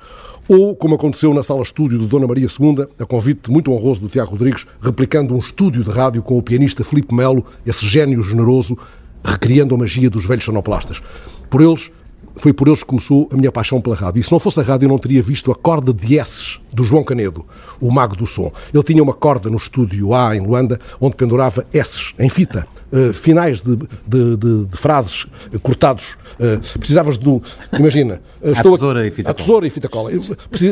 ou, 0.48 0.76
como 0.76 0.96
aconteceu 0.96 1.34
na 1.34 1.44
sala 1.44 1.62
estúdio 1.62 2.00
de 2.00 2.08
Dona 2.08 2.26
Maria 2.26 2.48
II, 2.48 2.88
a 3.00 3.06
convite 3.06 3.52
muito 3.52 3.72
honroso 3.72 4.02
do 4.02 4.08
Tiago 4.08 4.32
Rodrigues, 4.32 4.66
replicando 4.82 5.36
um 5.36 5.40
estúdio 5.40 5.84
de 5.84 5.92
rádio 5.92 6.24
com 6.24 6.38
o 6.38 6.42
pianista 6.42 6.86
Filipe 6.86 7.14
Melo, 7.14 7.46
esse 7.66 7.86
gênio 7.86 8.24
generoso, 8.24 8.78
recriando 9.24 9.76
a 9.76 9.78
magia 9.78 10.10
dos 10.10 10.26
velhos 10.26 10.46
sonoplastas. 10.46 11.02
Por 11.50 11.62
eles, 11.62 11.92
foi 12.38 12.54
por 12.54 12.68
eles 12.68 12.80
que 12.80 12.86
começou 12.86 13.28
a 13.32 13.36
minha 13.36 13.52
paixão 13.52 13.82
pela 13.82 13.96
rádio. 13.96 14.22
E 14.22 14.24
se 14.24 14.32
não 14.32 14.40
fosse 14.40 14.60
a 14.60 14.64
rádio, 14.64 14.86
eu 14.86 14.90
não 14.90 14.98
teria 14.98 15.22
visto 15.22 15.52
a 15.52 15.56
corda 15.56 15.94
de 15.94 16.18
S 16.18 16.60
do 16.72 16.84
João 16.84 17.04
Canedo, 17.04 17.46
o 17.82 17.92
mago 17.92 18.16
do 18.16 18.26
som. 18.26 18.52
Ele 18.74 18.84
tinha 18.84 19.04
uma 19.04 19.14
corda 19.14 19.50
no 19.50 19.58
estúdio 19.58 20.14
A, 20.14 20.36
em 20.36 20.40
Luanda, 20.40 20.80
onde 21.02 21.16
pendurava 21.16 21.66
S 21.74 22.14
em 22.18 22.30
fita. 22.30 22.66
Uh, 22.90 23.12
finais 23.12 23.62
de, 23.62 23.76
de, 24.08 24.38
de, 24.38 24.66
de, 24.66 24.78
frases 24.78 25.26
uh, 25.54 25.60
cortados. 25.60 26.16
Uh, 26.40 26.80
precisavas 26.80 27.18
de. 27.18 27.42
Imagina. 27.78 28.22
estou 28.42 28.76
a 28.76 28.78
tesoura 28.78 29.06
e 29.08 29.12
fita 29.12 29.32
a 29.32 29.34
tesoura 29.34 29.68
e 29.68 29.70
fita 29.70 29.90
cola. 29.90 30.12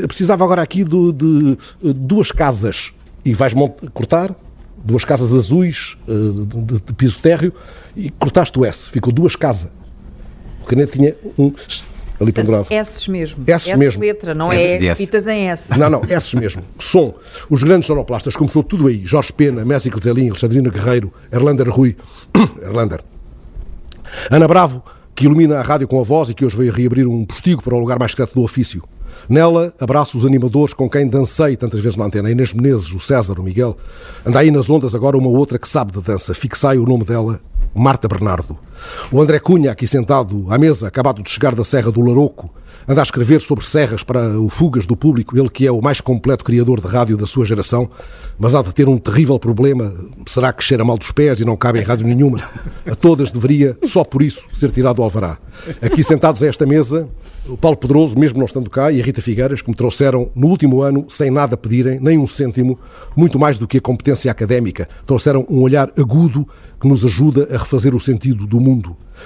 Precisava 0.08 0.44
agora 0.46 0.62
aqui 0.62 0.86
de, 0.86 1.12
de 1.12 1.58
duas 1.94 2.32
casas. 2.32 2.94
E 3.26 3.34
vais 3.34 3.54
cortar 3.94 4.34
duas 4.78 5.04
casas 5.04 5.34
azuis 5.34 5.98
de, 6.08 6.80
de 6.80 6.94
piso 6.94 7.20
térreo 7.20 7.52
e 7.98 8.10
cortaste 8.12 8.58
o 8.58 8.64
S. 8.64 8.90
Ficou 8.90 9.12
duas 9.12 9.36
casas. 9.36 9.72
O 10.62 10.66
caneta 10.66 10.94
tinha 10.94 11.16
um 11.38 11.52
ali 12.20 12.32
pendurado. 12.32 12.68
S 12.70 13.10
mesmo. 13.10 13.44
S, 13.48 13.70
S 13.70 13.78
mesmo. 13.78 14.02
letra, 14.02 14.34
não 14.34 14.52
S 14.52 14.88
é 14.88 14.96
fitas 14.96 15.28
em 15.28 15.50
S. 15.50 15.78
Não, 15.78 15.90
não, 15.90 16.02
S 16.08 16.36
mesmo. 16.36 16.64
Som. 16.80 17.14
Os 17.50 17.64
grandes 17.64 17.88
sonoplastas, 17.88 18.36
começou 18.36 18.64
tudo 18.64 18.88
aí. 18.88 19.06
Jorge 19.06 19.34
Pena, 19.34 19.66
Messi 19.66 19.92
Zelin, 20.04 20.30
Alexandrina 20.30 20.70
Guerreiro, 20.70 21.12
Erlander 21.32 21.70
Rui. 21.70 21.96
Erlander. 22.62 23.02
Ana 24.30 24.48
Bravo, 24.48 24.84
que 25.14 25.26
ilumina 25.26 25.60
a 25.60 25.62
rádio 25.62 25.88
com 25.88 26.00
a 26.00 26.04
voz 26.04 26.30
e 26.30 26.34
que 26.34 26.46
hoje 26.46 26.58
veio 26.58 26.72
reabrir 26.72 27.08
um 27.08 27.26
postigo 27.26 27.62
para 27.62 27.76
o 27.76 27.80
lugar 27.80 28.00
mais 28.00 28.12
secreto 28.12 28.34
do 28.34 28.44
ofício. 28.44 28.84
Nela, 29.28 29.74
abraço 29.80 30.18
os 30.18 30.26
animadores 30.26 30.74
com 30.74 30.90
quem 30.90 31.08
dancei 31.08 31.56
tantas 31.56 31.80
vezes 31.80 31.98
na 31.98 32.06
antena. 32.06 32.30
Inês 32.30 32.54
Menezes, 32.54 32.92
o 32.92 33.00
César, 33.00 33.40
o 33.40 33.44
Miguel. 33.44 33.76
Anda 34.26 34.40
aí 34.40 34.52
nas 34.52 34.70
ondas 34.70 34.94
agora 34.94 35.18
uma 35.18 35.30
outra 35.30 35.58
que 35.58 35.68
sabe 35.68 35.94
de 35.94 36.02
dança. 36.02 36.34
Fixai 36.34 36.78
o 36.78 36.86
nome 36.86 37.04
dela, 37.06 37.40
Marta 37.74 38.08
Bernardo. 38.08 38.58
O 39.12 39.22
André 39.22 39.40
Cunha, 39.40 39.72
aqui 39.72 39.88
sentado 39.88 40.46
à 40.50 40.58
mesa, 40.58 40.88
acabado 40.88 41.22
de 41.22 41.30
chegar 41.30 41.56
da 41.56 41.64
Serra 41.64 41.92
do 41.92 42.02
Laroco, 42.02 42.54
anda 42.88 43.02
a 43.02 43.04
escrever 43.04 43.42
sobre 43.42 43.66
serras 43.66 44.04
para 44.04 44.40
o 44.40 44.50
Fugas 44.50 44.86
do 44.86 44.96
Público, 44.96 45.38
ele 45.38 45.50
que 45.50 45.66
é 45.66 45.72
o 45.72 45.82
mais 45.82 46.02
completo 46.02 46.46
criador 46.46 46.80
de 46.80 46.88
rádio 46.88 47.18
da 47.18 47.26
sua 47.26 47.46
geração, 47.46 47.90
mas 48.38 48.54
há 48.54 48.62
de 48.62 48.74
ter 48.74 48.88
um 48.88 48.98
terrível 48.98 49.40
problema. 49.40 49.92
Será 50.28 50.54
que 50.54 50.64
cheira 50.64 50.84
mal 50.84 50.98
dos 50.98 51.12
pés 51.12 51.40
e 51.40 51.46
não 51.46 51.56
cabe 51.56 51.80
em 51.80 51.84
rádio 51.84 52.06
nenhuma? 52.06 52.48
A 52.86 52.94
todas 52.94 53.32
deveria, 53.32 53.78
só 53.84 54.04
por 54.04 54.22
isso, 54.22 54.48
ser 54.54 54.72
tirado 54.72 55.00
o 55.00 55.04
alvará. 55.04 55.38
Aqui 55.82 56.04
sentados 56.04 56.44
a 56.44 56.48
esta 56.48 56.66
mesa, 56.66 57.08
o 57.48 57.58
Paulo 57.58 57.78
Pedroso, 57.78 58.18
mesmo 58.18 58.38
não 58.38 58.46
estando 58.46 58.70
cá, 58.70 58.92
e 58.92 59.02
a 59.02 59.04
Rita 59.04 59.22
Figueiras, 59.22 59.62
que 59.62 59.70
me 59.70 59.76
trouxeram 59.76 60.30
no 60.36 60.48
último 60.48 60.82
ano, 60.82 61.06
sem 61.10 61.32
nada 61.32 61.58
pedirem, 61.58 62.00
nem 62.00 62.18
um 62.18 62.28
cêntimo, 62.28 62.78
muito 63.16 63.40
mais 63.40 63.58
do 63.58 63.68
que 63.68 63.78
a 63.78 63.82
competência 63.82 64.30
académica, 64.30 64.88
trouxeram 65.06 65.46
um 65.50 65.62
olhar 65.62 65.92
agudo 65.98 66.48
que 66.80 66.88
nos 66.88 67.06
ajuda 67.06 67.48
a 67.52 67.58
refazer 67.58 67.96
o 67.96 68.00
sentido 68.00 68.46
do 68.46 68.60
mundo. 68.60 68.65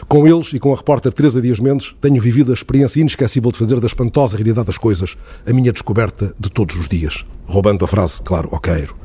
Com 0.08 0.28
eles 0.28 0.54
e 0.54 0.60
com 0.60 0.72
a 0.72 0.76
repórter 0.76 1.12
Teresa 1.12 1.42
Dias 1.42 1.60
Mendes, 1.60 1.94
tenho 2.00 2.22
vivido 2.22 2.52
a 2.52 2.54
experiência 2.54 3.02
inesquecível 3.02 3.52
de 3.52 3.58
fazer 3.58 3.80
da 3.80 3.88
espantosa 3.88 4.38
realidade 4.38 4.68
das 4.68 4.78
coisas 4.78 5.18
a 5.48 5.54
minha 5.54 5.72
descoberta 5.72 6.34
de 6.40 6.50
todos 6.50 6.76
os 6.76 6.88
dias. 6.88 7.26
Roubando 7.46 7.84
a 7.84 7.88
frase, 7.88 8.22
claro, 8.22 8.50
Cairo. 8.60 8.96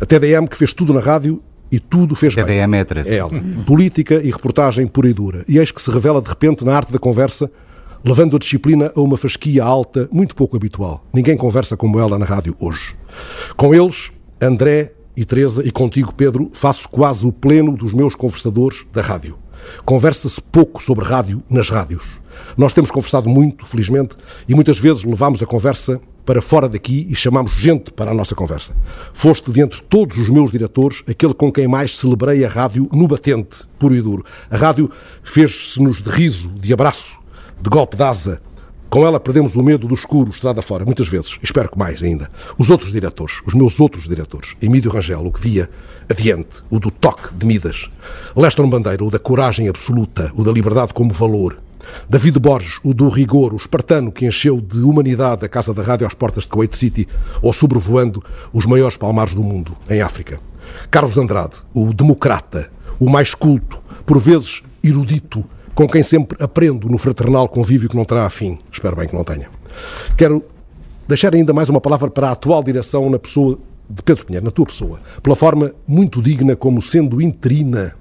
A 0.00 0.06
TDM, 0.06 0.46
que 0.46 0.56
fez 0.56 0.74
tudo 0.74 0.92
na 0.92 1.00
rádio 1.00 1.42
e 1.72 1.78
tudo 1.78 2.14
fez 2.14 2.34
TDM 2.34 2.46
bem. 2.46 2.56
TDM 2.58 2.74
é 2.74 2.84
Teresa. 2.84 3.10
É 3.10 3.16
ela. 3.16 3.30
Política 3.66 4.16
e 4.22 4.30
reportagem 4.30 4.86
pura 4.86 5.08
e 5.08 5.14
dura. 5.14 5.44
E 5.48 5.58
eis 5.58 5.70
que 5.70 5.80
se 5.80 5.90
revela 5.90 6.20
de 6.20 6.28
repente 6.28 6.64
na 6.64 6.76
arte 6.76 6.92
da 6.92 6.98
conversa 6.98 7.50
levando 8.04 8.36
a 8.36 8.38
disciplina 8.38 8.90
a 8.94 9.00
uma 9.00 9.16
fasquia 9.16 9.62
alta 9.62 10.08
muito 10.10 10.34
pouco 10.34 10.56
habitual. 10.56 11.04
Ninguém 11.12 11.36
conversa 11.36 11.76
como 11.76 11.98
ela 11.98 12.18
na 12.18 12.24
rádio 12.24 12.56
hoje. 12.58 12.94
Com 13.56 13.74
eles, 13.74 14.10
André 14.40 14.92
e 15.16 15.24
Teresa, 15.24 15.66
e 15.66 15.70
contigo, 15.70 16.14
Pedro, 16.14 16.50
faço 16.52 16.88
quase 16.88 17.26
o 17.26 17.32
pleno 17.32 17.76
dos 17.76 17.92
meus 17.92 18.14
conversadores 18.14 18.86
da 18.92 19.02
rádio. 19.02 19.36
Conversa-se 19.84 20.40
pouco 20.40 20.82
sobre 20.82 21.04
rádio 21.04 21.42
nas 21.48 21.68
rádios. 21.68 22.20
Nós 22.56 22.72
temos 22.72 22.90
conversado 22.90 23.28
muito, 23.28 23.66
felizmente, 23.66 24.16
e 24.48 24.54
muitas 24.54 24.78
vezes 24.78 25.04
levamos 25.04 25.42
a 25.42 25.46
conversa 25.46 26.00
para 26.24 26.42
fora 26.42 26.68
daqui 26.68 27.06
e 27.10 27.16
chamamos 27.16 27.52
gente 27.52 27.90
para 27.92 28.10
a 28.10 28.14
nossa 28.14 28.34
conversa. 28.34 28.74
Foste, 29.12 29.50
de 29.50 29.60
entre 29.60 29.80
todos 29.82 30.16
os 30.18 30.30
meus 30.30 30.52
diretores, 30.52 31.02
aquele 31.08 31.34
com 31.34 31.50
quem 31.50 31.66
mais 31.66 31.98
celebrei 31.98 32.44
a 32.44 32.48
rádio 32.48 32.88
no 32.92 33.08
batente, 33.08 33.64
puro 33.78 33.94
e 33.94 34.00
duro. 34.00 34.24
A 34.50 34.56
rádio 34.56 34.90
fez-se-nos 35.22 36.02
de 36.02 36.10
riso, 36.10 36.48
de 36.50 36.72
abraço, 36.72 37.18
de 37.60 37.68
golpe 37.68 37.96
de 37.96 38.02
asa. 38.02 38.40
Com 38.90 39.06
ela 39.06 39.20
perdemos 39.20 39.54
o 39.54 39.62
medo 39.62 39.86
do 39.86 39.94
escuro, 39.94 40.30
estrada 40.30 40.60
fora, 40.60 40.84
muitas 40.84 41.06
vezes. 41.06 41.38
Espero 41.40 41.70
que 41.70 41.78
mais 41.78 42.02
ainda. 42.02 42.28
Os 42.58 42.70
outros 42.70 42.92
diretores, 42.92 43.40
os 43.46 43.54
meus 43.54 43.78
outros 43.78 44.08
diretores, 44.08 44.56
Emílio 44.60 44.90
Rangel, 44.90 45.24
o 45.24 45.32
que 45.32 45.40
via 45.40 45.70
adiante, 46.08 46.60
o 46.68 46.80
do 46.80 46.90
toque 46.90 47.32
de 47.32 47.46
Midas. 47.46 47.88
Leston 48.34 48.68
Bandeira, 48.68 49.04
o 49.04 49.10
da 49.10 49.20
coragem 49.20 49.68
absoluta, 49.68 50.32
o 50.34 50.42
da 50.42 50.50
liberdade 50.50 50.92
como 50.92 51.12
valor. 51.12 51.56
David 52.08 52.40
Borges, 52.40 52.80
o 52.82 52.92
do 52.92 53.08
rigor, 53.08 53.54
o 53.54 53.56
espartano 53.56 54.10
que 54.10 54.26
encheu 54.26 54.60
de 54.60 54.80
humanidade 54.80 55.44
a 55.44 55.48
Casa 55.48 55.72
da 55.72 55.84
Rádio 55.84 56.04
às 56.04 56.14
portas 56.14 56.42
de 56.42 56.50
Kuwait 56.50 56.76
City 56.76 57.06
ou 57.40 57.52
sobrevoando 57.52 58.24
os 58.52 58.66
maiores 58.66 58.96
palmares 58.96 59.36
do 59.36 59.42
mundo, 59.44 59.76
em 59.88 60.00
África. 60.00 60.40
Carlos 60.90 61.16
Andrade, 61.16 61.58
o 61.72 61.94
democrata, 61.94 62.72
o 62.98 63.08
mais 63.08 63.36
culto, 63.36 63.78
por 64.04 64.18
vezes 64.18 64.64
erudito, 64.82 65.44
com 65.80 65.88
quem 65.88 66.02
sempre 66.02 66.36
aprendo 66.44 66.90
no 66.90 66.98
fraternal 66.98 67.48
convívio 67.48 67.88
que 67.88 67.96
não 67.96 68.04
terá 68.04 68.28
fim. 68.28 68.58
Espero 68.70 68.94
bem 68.94 69.08
que 69.08 69.14
não 69.14 69.24
tenha. 69.24 69.48
Quero 70.14 70.44
deixar 71.08 71.34
ainda 71.34 71.54
mais 71.54 71.70
uma 71.70 71.80
palavra 71.80 72.10
para 72.10 72.28
a 72.28 72.32
atual 72.32 72.62
direção 72.62 73.08
na 73.08 73.18
pessoa 73.18 73.58
de 73.88 74.02
Pedro 74.02 74.26
Pinheiro, 74.26 74.44
na 74.44 74.50
tua 74.50 74.66
pessoa, 74.66 75.00
pela 75.22 75.34
forma 75.34 75.72
muito 75.88 76.20
digna 76.20 76.54
como 76.54 76.82
sendo 76.82 77.18
interina 77.18 77.94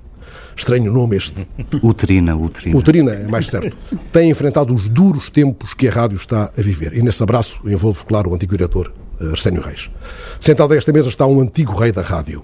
Estranho 0.58 0.92
nome 0.92 1.16
este. 1.16 1.48
Uterina, 1.82 2.36
uterina. 2.36 2.78
Uterina, 2.78 3.12
é 3.14 3.24
mais 3.24 3.48
certo. 3.48 3.78
Tem 4.12 4.30
enfrentado 4.30 4.76
os 4.76 4.90
duros 4.90 5.30
tempos 5.30 5.74
que 5.74 5.88
a 5.88 5.92
rádio 5.92 6.18
está 6.18 6.52
a 6.58 6.62
viver. 6.62 6.94
E 6.94 7.02
nesse 7.02 7.24
abraço 7.24 7.62
envolve, 7.64 8.04
claro, 8.04 8.30
o 8.30 8.36
antigo 8.36 8.58
diretor 8.58 8.92
eh, 9.22 9.28
Arsénio 9.28 9.62
Reis. 9.62 9.90
Sentado 10.38 10.74
a 10.74 10.76
esta 10.76 10.92
mesa 10.92 11.08
está 11.08 11.26
um 11.26 11.40
antigo 11.40 11.74
rei 11.78 11.94
da 11.94 12.02
rádio. 12.02 12.44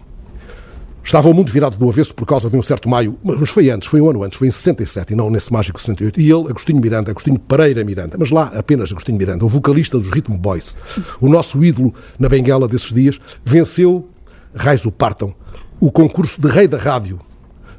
Estava 1.05 1.29
o 1.29 1.33
mundo 1.35 1.51
virado 1.51 1.77
do 1.77 1.87
avesso 1.87 2.15
por 2.15 2.25
causa 2.25 2.49
de 2.49 2.57
um 2.57 2.63
certo 2.63 2.89
maio, 2.89 3.15
mas 3.23 3.51
foi 3.51 3.69
antes, 3.69 3.87
foi 3.87 4.01
um 4.01 4.09
ano 4.09 4.23
antes, 4.23 4.39
foi 4.39 4.47
em 4.47 4.51
67 4.51 5.13
e 5.13 5.15
não 5.15 5.29
nesse 5.29 5.53
mágico 5.53 5.79
68. 5.79 6.19
E 6.19 6.31
ele, 6.31 6.49
Agostinho 6.49 6.81
Miranda, 6.81 7.11
Agostinho 7.11 7.37
Pereira 7.37 7.83
Miranda, 7.83 8.17
mas 8.19 8.31
lá 8.31 8.51
apenas 8.55 8.91
Agostinho 8.91 9.15
Miranda, 9.15 9.45
o 9.45 9.47
vocalista 9.47 9.99
dos 9.99 10.09
Rhythm 10.09 10.35
Boys, 10.35 10.75
o 11.21 11.29
nosso 11.29 11.63
ídolo 11.63 11.93
na 12.17 12.27
Benguela 12.27 12.67
desses 12.67 12.91
dias, 12.91 13.19
venceu, 13.45 14.09
raios 14.55 14.83
o 14.83 14.91
partam, 14.91 15.31
o 15.79 15.91
concurso 15.91 16.41
de 16.41 16.49
rei 16.49 16.67
da 16.67 16.79
rádio 16.79 17.19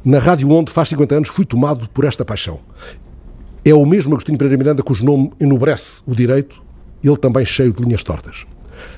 na 0.05 0.21
rádio 0.21 0.49
onde 0.53 0.71
faz 0.71 0.89
50 0.91 1.17
anos 1.17 1.29
fui 1.29 1.45
tomado 1.45 1.89
por 1.89 2.05
esta 2.05 2.25
paixão. 2.25 2.61
É 3.65 3.75
o 3.75 3.85
mesmo 3.85 4.13
Agostinho 4.13 4.39
Pereira 4.39 4.57
Miranda 4.57 4.85
cujo 4.85 5.05
nome 5.05 5.33
enobrece 5.41 6.01
o 6.07 6.15
direito, 6.15 6.63
ele 7.03 7.17
também 7.17 7.45
cheio 7.45 7.73
de 7.73 7.83
linhas 7.83 8.05
tortas. 8.05 8.47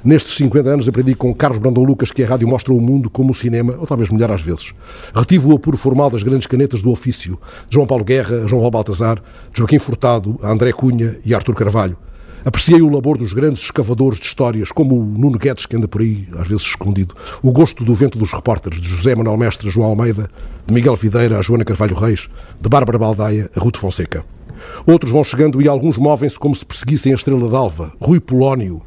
Nestes 0.04 0.36
50 0.36 0.68
anos 0.68 0.88
aprendi 0.88 1.14
com 1.14 1.34
Carlos 1.34 1.58
Brandão 1.58 1.82
Lucas 1.82 2.10
que 2.10 2.22
a 2.22 2.28
rádio 2.28 2.48
mostra 2.48 2.72
o 2.72 2.80
mundo 2.80 3.10
como 3.10 3.32
o 3.32 3.34
cinema, 3.34 3.76
ou 3.78 3.86
talvez 3.86 4.10
melhor 4.10 4.30
às 4.30 4.40
vezes. 4.40 4.72
Retive 5.14 5.46
o 5.46 5.54
apuro 5.54 5.76
formal 5.76 6.10
das 6.10 6.22
grandes 6.22 6.46
canetas 6.46 6.82
do 6.82 6.90
ofício, 6.90 7.38
João 7.68 7.86
Paulo 7.86 8.04
Guerra, 8.04 8.46
João 8.46 8.60
Paulo 8.60 8.70
Baltazar, 8.70 9.22
Joaquim 9.54 9.78
Furtado, 9.78 10.38
André 10.42 10.72
Cunha 10.72 11.18
e 11.24 11.34
Artur 11.34 11.54
Carvalho. 11.54 11.96
Apreciei 12.44 12.80
o 12.80 12.88
labor 12.88 13.18
dos 13.18 13.32
grandes 13.32 13.62
escavadores 13.62 14.18
de 14.18 14.26
histórias, 14.26 14.70
como 14.70 14.98
o 14.98 15.04
Nuno 15.04 15.38
Guedes, 15.38 15.66
que 15.66 15.76
anda 15.76 15.88
por 15.88 16.00
aí, 16.00 16.26
às 16.38 16.46
vezes 16.46 16.64
escondido. 16.64 17.14
O 17.42 17.50
gosto 17.50 17.84
do 17.84 17.94
vento 17.94 18.16
dos 18.16 18.32
repórteres, 18.32 18.80
de 18.80 18.88
José 18.88 19.14
Manuel 19.14 19.36
Mestre, 19.36 19.68
João 19.68 19.88
Almeida, 19.88 20.30
de 20.66 20.72
Miguel 20.72 20.94
Videira, 20.94 21.38
a 21.38 21.42
Joana 21.42 21.64
Carvalho 21.64 21.96
Reis, 21.96 22.28
de 22.60 22.68
Bárbara 22.68 22.98
Baldaia, 22.98 23.50
a 23.54 23.60
Ruth 23.60 23.76
Fonseca. 23.76 24.24
Outros 24.86 25.12
vão 25.12 25.24
chegando 25.24 25.60
e 25.60 25.68
alguns 25.68 25.98
movem-se 25.98 26.38
como 26.38 26.54
se 26.54 26.64
perseguissem 26.64 27.12
a 27.12 27.16
Estrela 27.16 27.48
d'Alva, 27.48 27.92
Rui 28.00 28.20
Polónio, 28.20 28.82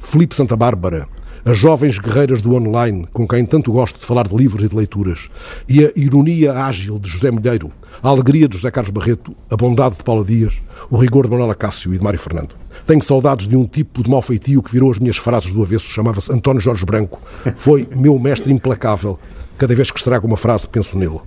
Felipe 0.00 0.34
Santa 0.34 0.56
Bárbara, 0.56 1.06
as 1.44 1.56
jovens 1.56 1.98
guerreiras 1.98 2.42
do 2.42 2.54
online, 2.54 3.06
com 3.12 3.28
quem 3.28 3.44
tanto 3.44 3.70
gosto 3.70 4.00
de 4.00 4.04
falar 4.04 4.26
de 4.26 4.34
livros 4.34 4.64
e 4.64 4.68
de 4.68 4.74
leituras, 4.74 5.28
e 5.68 5.84
a 5.84 5.92
ironia 5.94 6.52
ágil 6.52 6.98
de 6.98 7.08
José 7.08 7.30
Milheiro, 7.30 7.70
a 8.02 8.08
alegria 8.08 8.48
de 8.48 8.56
José 8.56 8.70
Carlos 8.70 8.90
Barreto, 8.90 9.34
a 9.48 9.56
bondade 9.56 9.96
de 9.96 10.02
Paula 10.02 10.24
Dias, 10.24 10.60
o 10.90 10.96
rigor 10.96 11.24
de 11.26 11.30
Manuela 11.30 11.54
Cássio 11.54 11.94
e 11.94 11.98
de 11.98 12.02
Mário 12.02 12.18
Fernando. 12.18 12.56
Tenho 12.86 13.02
saudades 13.02 13.46
de 13.46 13.56
um 13.56 13.66
tipo 13.66 14.02
de 14.02 14.10
mau 14.10 14.20
feitio 14.20 14.62
que 14.62 14.72
virou 14.72 14.90
as 14.90 14.98
minhas 14.98 15.16
frases 15.16 15.52
do 15.52 15.62
avesso, 15.62 15.86
chamava-se 15.86 16.32
António 16.32 16.60
Jorge 16.60 16.84
Branco. 16.84 17.20
Foi 17.54 17.88
meu 17.94 18.18
mestre 18.18 18.52
implacável. 18.52 19.18
Cada 19.56 19.74
vez 19.74 19.90
que 19.90 19.98
estrago 19.98 20.26
uma 20.26 20.36
frase, 20.36 20.66
penso 20.66 20.98
nele. 20.98 21.20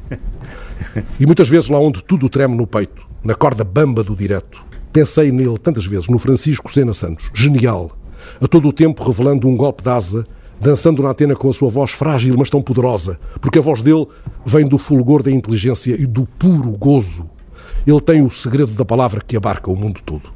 E 1.20 1.25
muitas 1.25 1.48
vezes 1.48 1.70
lá 1.70 1.80
onde 1.80 2.03
tudo 2.03 2.27
treme 2.27 2.56
no 2.56 2.68
peito, 2.68 3.08
na 3.24 3.36
corda 3.36 3.63
bamba 3.63 4.03
do 4.03 4.15
direto, 4.15 4.63
pensei 4.92 5.32
nele 5.32 5.58
tantas 5.58 5.86
vezes, 5.86 6.08
no 6.08 6.20
Francisco 6.20 6.72
Sena 6.72 6.94
Santos, 6.94 7.30
genial, 7.34 7.96
a 8.42 8.48
todo 8.48 8.68
o 8.68 8.74
tempo 8.74 9.03
revelando 9.03 9.48
um 9.48 9.56
golpe 9.56 9.84
de 9.84 9.89
asa, 9.89 10.25
dançando 10.60 11.03
na 11.03 11.10
antena 11.10 11.36
com 11.36 11.50
a 11.50 11.53
sua 11.53 11.70
voz 11.70 11.92
frágil, 11.92 12.36
mas 12.38 12.50
tão 12.50 12.62
poderosa, 12.62 13.20
porque 13.42 13.60
a 13.60 13.62
voz 13.62 13.82
dele 13.82 14.08
vem 14.46 14.65
do 14.65 14.77
fulgor 14.77 15.22
da 15.22 15.32
inteligência 15.32 15.96
e 16.00 16.06
do 16.06 16.25
puro 16.25 16.72
gozo. 16.72 17.30
Ele 17.86 18.00
tem 18.00 18.22
o 18.22 18.30
segredo 18.30 18.72
da 18.72 18.86
palavra 18.86 19.22
que 19.25 19.36
abarca 19.36 19.70
o 19.70 19.75
mundo 19.75 20.01
todo. 20.06 20.30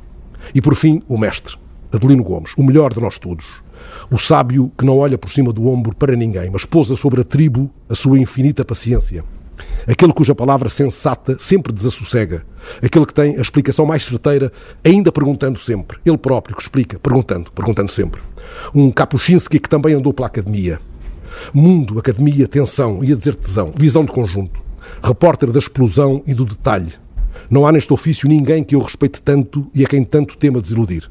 E 0.54 0.62
por 0.62 0.76
fim, 0.76 1.02
o 1.08 1.18
mestre, 1.18 1.56
Adelino 1.94 2.24
Gomes, 2.24 2.54
o 2.58 2.64
melhor 2.64 2.94
de 2.94 3.00
nós 3.00 3.18
todos. 3.18 3.64
O 4.12 4.18
sábio 4.18 4.72
que 4.78 4.86
não 4.86 4.98
olha 4.98 5.18
por 5.18 5.30
cima 5.30 5.54
do 5.54 5.68
ombro 5.68 5.96
para 5.96 6.16
ninguém, 6.16 6.50
mas 6.50 6.66
pousa 6.66 6.96
sobre 6.96 7.22
a 7.22 7.24
tribo 7.24 7.70
a 7.90 7.96
sua 7.96 8.20
infinita 8.20 8.66
paciência. 8.66 9.24
Aquele 9.88 10.14
cuja 10.14 10.36
palavra 10.36 10.70
sensata 10.70 11.38
sempre 11.40 11.74
desassossega. 11.74 12.46
Aquele 12.82 13.06
que 13.06 13.14
tem 13.14 13.38
a 13.38 13.42
explicação 13.42 13.86
mais 13.86 14.04
certeira, 14.04 14.52
ainda 14.84 15.12
perguntando 15.12 15.58
sempre. 15.58 15.98
Ele 16.06 16.18
próprio 16.18 16.56
que 16.56 16.62
explica, 16.62 17.00
perguntando, 17.00 17.52
perguntando 17.52 17.92
sempre. 17.92 18.22
Um 18.74 18.92
Kapuscinski 18.92 19.60
que 19.60 19.70
também 19.70 19.94
andou 19.94 20.14
pela 20.14 20.28
academia. 20.28 20.80
Mundo, 21.54 22.00
academia, 22.00 22.48
tensão, 22.48 23.04
ia 23.04 23.16
dizer 23.16 23.36
tesão, 23.36 23.72
visão 23.76 24.04
de 24.04 24.12
conjunto. 24.12 24.60
Repórter 25.04 25.52
da 25.52 25.60
explosão 25.60 26.22
e 26.26 26.34
do 26.34 26.46
detalhe. 26.46 26.94
Não 27.50 27.66
há 27.66 27.72
neste 27.72 27.94
ofício 27.94 28.28
ninguém 28.28 28.64
que 28.64 28.76
eu 28.76 28.82
respeite 28.82 29.22
tanto 29.22 29.70
e 29.74 29.86
a 29.86 29.88
quem 29.88 30.04
tanto 30.04 30.38
tema 30.38 30.62
desiludir. 30.62 31.10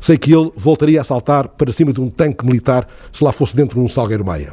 Sei 0.00 0.16
que 0.16 0.34
ele 0.34 0.50
voltaria 0.56 1.00
a 1.00 1.04
saltar 1.04 1.48
para 1.48 1.72
cima 1.72 1.92
de 1.92 2.00
um 2.00 2.08
tanque 2.08 2.44
militar 2.44 2.88
se 3.12 3.22
lá 3.22 3.32
fosse 3.32 3.54
dentro 3.54 3.78
de 3.78 3.84
um 3.84 3.88
salgueiro 3.88 4.24
meia. 4.24 4.52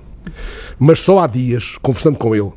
Mas 0.77 0.99
só 1.01 1.19
há 1.19 1.27
dias, 1.27 1.77
conversando 1.81 2.17
com 2.17 2.35
ele, 2.35 2.51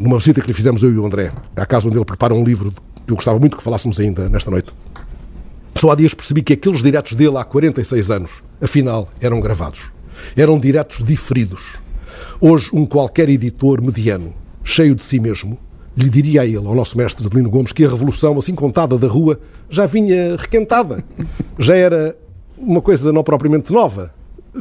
numa 0.00 0.16
visita 0.16 0.40
que 0.40 0.46
lhe 0.46 0.54
fizemos 0.54 0.82
eu 0.82 0.90
e 0.90 0.98
o 0.98 1.04
André, 1.04 1.30
à 1.54 1.66
casa 1.66 1.86
onde 1.86 1.98
ele 1.98 2.04
prepara 2.06 2.32
um 2.32 2.42
livro 2.42 2.72
que 3.06 3.12
eu 3.12 3.16
gostava 3.16 3.38
muito 3.38 3.58
que 3.58 3.62
falássemos 3.62 4.00
ainda 4.00 4.30
nesta 4.30 4.50
noite, 4.50 4.74
só 5.74 5.90
há 5.90 5.94
dias 5.94 6.14
percebi 6.14 6.42
que 6.42 6.54
aqueles 6.54 6.82
diretos 6.82 7.14
dele 7.14 7.36
há 7.36 7.44
46 7.44 8.10
anos, 8.10 8.42
afinal, 8.60 9.08
eram 9.20 9.40
gravados. 9.40 9.92
Eram 10.36 10.58
diretos 10.58 11.04
diferidos. 11.04 11.78
Hoje, 12.40 12.70
um 12.72 12.86
qualquer 12.86 13.28
editor 13.28 13.82
mediano, 13.82 14.34
cheio 14.64 14.94
de 14.94 15.04
si 15.04 15.20
mesmo, 15.20 15.58
lhe 15.96 16.08
diria 16.08 16.42
a 16.42 16.46
ele, 16.46 16.56
ao 16.56 16.74
nosso 16.74 16.96
mestre 16.96 17.26
Adelino 17.26 17.50
Gomes, 17.50 17.72
que 17.72 17.84
a 17.84 17.88
revolução, 17.88 18.38
assim 18.38 18.54
contada 18.54 18.96
da 18.96 19.06
rua, 19.06 19.38
já 19.68 19.86
vinha 19.86 20.36
requentada. 20.36 21.04
Já 21.58 21.76
era 21.76 22.16
uma 22.56 22.80
coisa 22.80 23.12
não 23.12 23.22
propriamente 23.22 23.72
nova, 23.72 24.12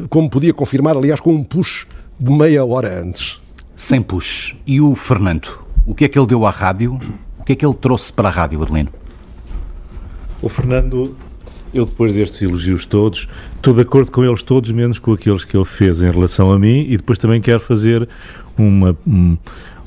como 0.10 0.29
podia 0.29 0.53
confirmar, 0.53 0.96
aliás, 0.98 1.19
com 1.19 1.34
um 1.34 1.43
push 1.43 1.86
de 2.19 2.31
meia 2.31 2.63
hora 2.65 3.01
antes. 3.01 3.39
Sem 3.80 4.02
push. 4.02 4.58
E 4.68 4.82
o 4.82 4.94
Fernando? 4.94 5.48
O 5.86 5.96
que 5.96 6.04
é 6.04 6.10
que 6.10 6.20
ele 6.20 6.28
deu 6.28 6.46
à 6.46 6.52
rádio? 6.52 7.00
O 7.40 7.46
que 7.46 7.54
é 7.54 7.56
que 7.56 7.66
ele 7.66 7.74
trouxe 7.74 8.12
para 8.12 8.28
a 8.28 8.32
rádio, 8.32 8.62
Adelino? 8.62 8.90
O 10.42 10.50
Fernando, 10.50 11.16
eu 11.74 11.86
depois 11.86 12.12
destes 12.12 12.42
elogios 12.42 12.86
todos, 12.86 13.30
estou 13.56 13.74
de 13.74 13.80
acordo 13.80 14.12
com 14.12 14.22
eles 14.22 14.44
todos, 14.44 14.70
menos 14.74 15.00
com 15.00 15.14
aqueles 15.14 15.46
que 15.46 15.56
ele 15.56 15.64
fez 15.64 16.02
em 16.02 16.12
relação 16.12 16.52
a 16.52 16.60
mim, 16.60 16.88
e 16.90 16.98
depois 16.98 17.18
também 17.18 17.40
quero 17.40 17.62
fazer 17.62 18.06
uma, 18.58 18.98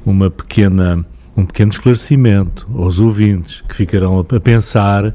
uma 0.06 0.30
pequena 0.30 1.04
um 1.36 1.46
pequeno 1.46 1.70
esclarecimento 1.70 2.66
aos 2.76 2.98
ouvintes 2.98 3.62
que 3.68 3.74
ficarão 3.74 4.18
a 4.18 4.40
pensar 4.40 5.14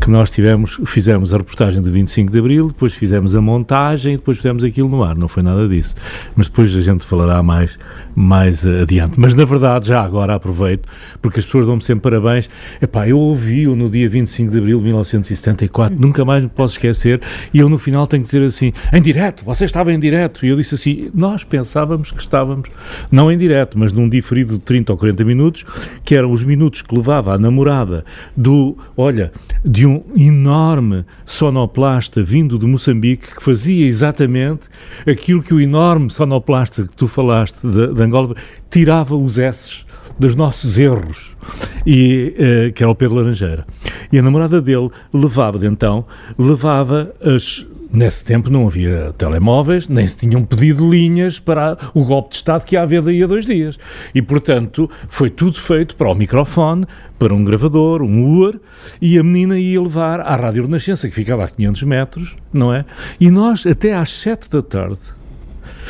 que 0.00 0.10
nós 0.10 0.30
tivemos, 0.30 0.78
fizemos 0.86 1.32
a 1.32 1.38
reportagem 1.38 1.82
do 1.82 1.90
25 1.90 2.30
de 2.30 2.38
Abril, 2.38 2.68
depois 2.68 2.94
fizemos 2.94 3.34
a 3.34 3.40
montagem 3.40 4.16
depois 4.16 4.38
fizemos 4.38 4.64
aquilo 4.64 4.88
no 4.88 5.02
ar. 5.02 5.16
Não 5.16 5.28
foi 5.28 5.42
nada 5.42 5.68
disso. 5.68 5.94
Mas 6.34 6.48
depois 6.48 6.74
a 6.74 6.80
gente 6.80 7.06
falará 7.06 7.42
mais, 7.42 7.78
mais 8.14 8.66
adiante. 8.66 9.18
Mas 9.18 9.34
na 9.34 9.44
verdade, 9.44 9.88
já 9.88 10.02
agora 10.02 10.34
aproveito, 10.34 10.88
porque 11.22 11.38
as 11.38 11.44
pessoas 11.44 11.66
dão-me 11.66 11.82
sempre 11.82 12.10
parabéns. 12.10 12.50
Epá, 12.80 13.08
eu 13.08 13.18
ouvi-o 13.18 13.76
no 13.76 13.88
dia 13.88 14.08
25 14.08 14.50
de 14.50 14.58
Abril 14.58 14.78
de 14.78 14.84
1974, 14.84 15.98
nunca 15.98 16.24
mais 16.24 16.42
me 16.42 16.48
posso 16.48 16.74
esquecer, 16.74 17.20
e 17.52 17.58
eu 17.58 17.68
no 17.68 17.78
final 17.78 18.06
tenho 18.06 18.22
que 18.22 18.30
dizer 18.30 18.44
assim, 18.44 18.72
em 18.92 19.00
direto, 19.00 19.44
você 19.44 19.64
estava 19.64 19.92
em 19.92 19.98
direto. 19.98 20.44
E 20.44 20.48
eu 20.48 20.56
disse 20.56 20.74
assim, 20.74 21.10
nós 21.14 21.44
pensávamos 21.44 22.10
que 22.10 22.20
estávamos, 22.20 22.68
não 23.10 23.30
em 23.30 23.38
direto, 23.38 23.78
mas 23.78 23.92
num 23.92 24.08
diferido 24.08 24.54
de 24.54 24.60
30 24.60 24.92
ou 24.92 24.98
40 24.98 25.24
minutos, 25.24 25.55
minutos, 25.56 25.64
que 26.04 26.14
eram 26.14 26.32
os 26.32 26.44
minutos 26.44 26.82
que 26.82 26.94
levava 26.94 27.34
a 27.34 27.38
namorada 27.38 28.04
do, 28.36 28.76
olha, 28.96 29.32
de 29.64 29.86
um 29.86 30.02
enorme 30.16 31.04
sonoplasta 31.24 32.22
vindo 32.22 32.58
de 32.58 32.66
Moçambique 32.66 33.34
que 33.36 33.42
fazia 33.42 33.86
exatamente 33.86 34.62
aquilo 35.06 35.42
que 35.42 35.54
o 35.54 35.60
enorme 35.60 36.10
sonoplasta 36.10 36.82
que 36.82 36.96
tu 36.96 37.08
falaste 37.08 37.58
de, 37.66 37.94
de 37.94 38.02
Angola 38.02 38.34
tirava 38.70 39.16
os 39.16 39.38
S's 39.38 39.86
dos 40.18 40.34
nossos 40.34 40.78
erros, 40.78 41.36
e, 41.84 42.34
uh, 42.38 42.72
que 42.72 42.82
era 42.82 42.90
o 42.90 42.94
Pedro 42.94 43.16
Laranjeira. 43.16 43.66
E 44.10 44.18
a 44.18 44.22
namorada 44.22 44.62
dele 44.62 44.88
levava, 45.12 45.64
então, 45.66 46.06
levava 46.38 47.12
as 47.20 47.66
Nesse 47.96 48.22
tempo 48.22 48.50
não 48.50 48.66
havia 48.66 49.14
telemóveis, 49.16 49.88
nem 49.88 50.06
se 50.06 50.14
tinham 50.14 50.44
pedido 50.44 50.86
linhas 50.86 51.40
para 51.40 51.78
o 51.94 52.04
golpe 52.04 52.28
de 52.28 52.36
Estado 52.36 52.62
que 52.62 52.76
ia 52.76 52.82
haver 52.82 53.00
daí 53.00 53.22
a 53.22 53.26
dois 53.26 53.46
dias. 53.46 53.78
E, 54.14 54.20
portanto, 54.20 54.90
foi 55.08 55.30
tudo 55.30 55.58
feito 55.58 55.96
para 55.96 56.12
o 56.12 56.14
microfone, 56.14 56.84
para 57.18 57.32
um 57.32 57.42
gravador, 57.42 58.02
um 58.02 58.38
UAR, 58.38 58.56
e 59.00 59.18
a 59.18 59.22
menina 59.22 59.58
ia 59.58 59.80
levar 59.80 60.20
à 60.20 60.36
Rádio 60.36 60.64
Renascença, 60.64 61.08
que 61.08 61.14
ficava 61.14 61.44
a 61.44 61.48
500 61.48 61.82
metros, 61.84 62.36
não 62.52 62.70
é? 62.70 62.84
E 63.18 63.30
nós, 63.30 63.66
até 63.66 63.94
às 63.94 64.12
7 64.12 64.50
da 64.50 64.60
tarde, 64.60 64.98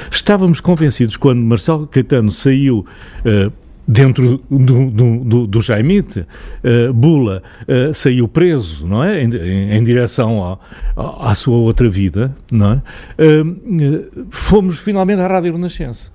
estávamos 0.09 0.61
convencidos, 0.61 1.17
quando 1.17 1.41
Marcelo 1.41 1.89
Caetano 1.89 2.31
saiu 2.31 2.87
uh, 3.25 3.53
dentro 3.87 4.43
do, 4.51 4.91
do, 4.91 5.21
do, 5.21 5.47
do 5.47 5.63
Jaimite, 5.63 6.21
uh, 6.21 6.93
Bula 6.93 7.43
uh, 7.69 7.95
saiu 7.95 8.27
preso, 8.27 8.87
não 8.87 9.05
é? 9.05 9.23
Em, 9.23 9.31
em, 9.77 9.85
direção 9.85 10.59
à, 10.97 11.31
à, 11.31 11.35
sua 11.35 11.57
outra 11.57 11.89
vida, 11.89 12.35
não 12.51 12.73
é? 12.73 12.83
Uh, 13.23 14.27
fomos 14.31 14.79
finalmente 14.79 15.21
à 15.21 15.29
Rádio 15.29 15.53
Renascença. 15.53 16.11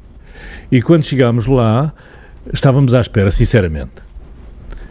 E 0.71 0.81
quando 0.81 1.03
chegámos 1.03 1.45
lá, 1.45 1.93
estávamos 2.51 2.93
à 2.93 2.99
espera, 2.99 3.31
sinceramente, 3.31 4.01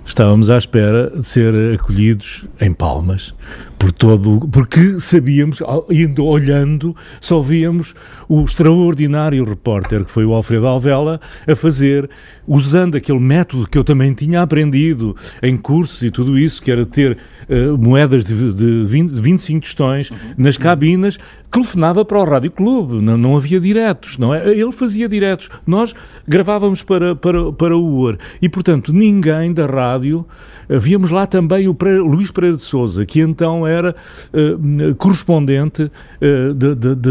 estávamos 0.04 0.48
à 0.48 0.56
espera 0.56 1.10
de 1.10 1.24
ser 1.24 1.74
acolhidos 1.74 2.46
em 2.60 2.72
palmas 2.72 3.34
por 3.80 3.92
todo, 3.92 4.46
porque 4.52 5.00
sabíamos, 5.00 5.62
indo 5.88 6.26
olhando, 6.26 6.94
só 7.18 7.40
víamos 7.40 7.94
o 8.28 8.44
extraordinário 8.44 9.42
repórter 9.42 10.04
que 10.04 10.10
foi 10.10 10.26
o 10.26 10.34
Alfredo 10.34 10.66
Alvela 10.66 11.18
a 11.48 11.56
fazer, 11.56 12.08
usando 12.46 12.96
aquele 12.96 13.18
método 13.18 13.66
que 13.66 13.78
eu 13.78 13.82
também 13.82 14.12
tinha 14.12 14.42
aprendido 14.42 15.16
em 15.42 15.56
cursos 15.56 16.02
e 16.02 16.10
tudo 16.10 16.38
isso, 16.38 16.60
que 16.62 16.70
era 16.70 16.84
ter 16.84 17.16
uh, 17.48 17.78
moedas 17.78 18.22
de, 18.22 18.52
de, 18.52 18.84
20, 18.84 19.12
de 19.12 19.20
25 19.20 19.60
tostões 19.62 20.10
uhum. 20.10 20.16
nas 20.36 20.58
cabinas, 20.58 21.18
telefonava 21.50 22.04
para 22.04 22.20
o 22.20 22.24
Rádio 22.24 22.50
Clube, 22.50 22.96
não, 22.96 23.16
não 23.16 23.36
havia 23.36 23.58
diretos, 23.58 24.18
não 24.18 24.34
é? 24.34 24.46
Ele 24.46 24.72
fazia 24.72 25.08
diretos, 25.08 25.48
nós 25.66 25.94
gravávamos 26.28 26.82
para, 26.82 27.16
para, 27.16 27.50
para 27.50 27.76
o 27.76 28.02
UAR 28.02 28.18
e, 28.42 28.48
portanto, 28.48 28.92
ninguém 28.92 29.54
da 29.54 29.64
rádio, 29.64 30.26
víamos 30.68 31.10
lá 31.10 31.26
também 31.26 31.66
o 31.66 31.76
Luís 32.02 32.30
Pereira 32.30 32.56
de 32.56 32.62
Souza, 32.62 33.06
que 33.06 33.20
então 33.20 33.66
era 33.70 33.94
uh, 34.32 34.94
correspondente 34.96 35.82
uh, 35.82 36.54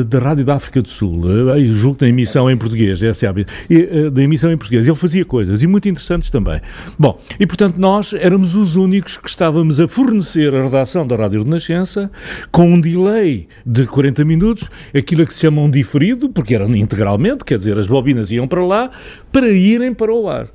da 0.04 0.20
Rádio 0.20 0.46
da 0.46 0.56
África 0.56 0.82
do 0.82 0.90
Sul, 0.90 1.22
uh, 1.22 1.74
julgo 1.74 2.00
da 2.00 2.08
emissão 2.08 2.50
em 2.50 2.58
português, 2.58 3.00
SAB, 3.16 3.46
e, 3.70 4.10
da 4.10 4.22
emissão 4.22 4.52
em 4.52 4.58
português. 4.58 4.86
Ele 4.86 4.96
fazia 4.96 5.26
coisas, 5.26 5.64
e 5.64 5.68
muito 5.68 5.88
interessantes 5.88 6.30
também. 6.30 6.62
Bom, 6.98 7.20
e 7.40 7.48
portanto 7.48 7.78
nós 7.78 8.14
éramos 8.14 8.56
os 8.56 8.76
únicos 8.76 9.18
que 9.18 9.30
estávamos 9.30 9.80
a 9.80 9.88
fornecer 9.88 10.54
a 10.54 10.64
redação 10.64 11.06
da 11.08 11.16
Rádio 11.16 11.44
Renascença 11.44 12.12
com 12.52 12.68
um 12.74 12.80
delay 12.80 13.48
de 13.66 13.86
40 13.86 14.26
minutos, 14.26 14.70
aquilo 14.96 15.26
que 15.26 15.34
se 15.34 15.42
chama 15.42 15.62
um 15.62 15.70
diferido, 15.70 16.30
porque 16.30 16.56
era 16.56 16.66
integralmente, 16.66 17.44
quer 17.44 17.58
dizer, 17.58 17.78
as 17.78 17.88
bobinas 17.88 18.32
iam 18.32 18.48
para 18.48 18.66
lá, 18.66 18.92
para 19.32 19.50
irem 19.50 19.94
para 19.94 20.14
o 20.14 20.28
ar. 20.28 20.48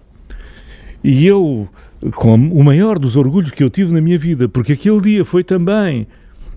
E 1.02 1.26
eu 1.26 1.68
com 2.12 2.34
o 2.34 2.62
maior 2.62 2.99
dos 2.99 3.16
orgulhos 3.16 3.50
que 3.50 3.62
eu 3.62 3.70
tive 3.70 3.92
na 3.92 4.00
minha 4.00 4.18
vida, 4.18 4.49
porque 4.49 4.73
aquele 4.73 5.00
dia 5.00 5.25
foi 5.25 5.42
também, 5.42 6.06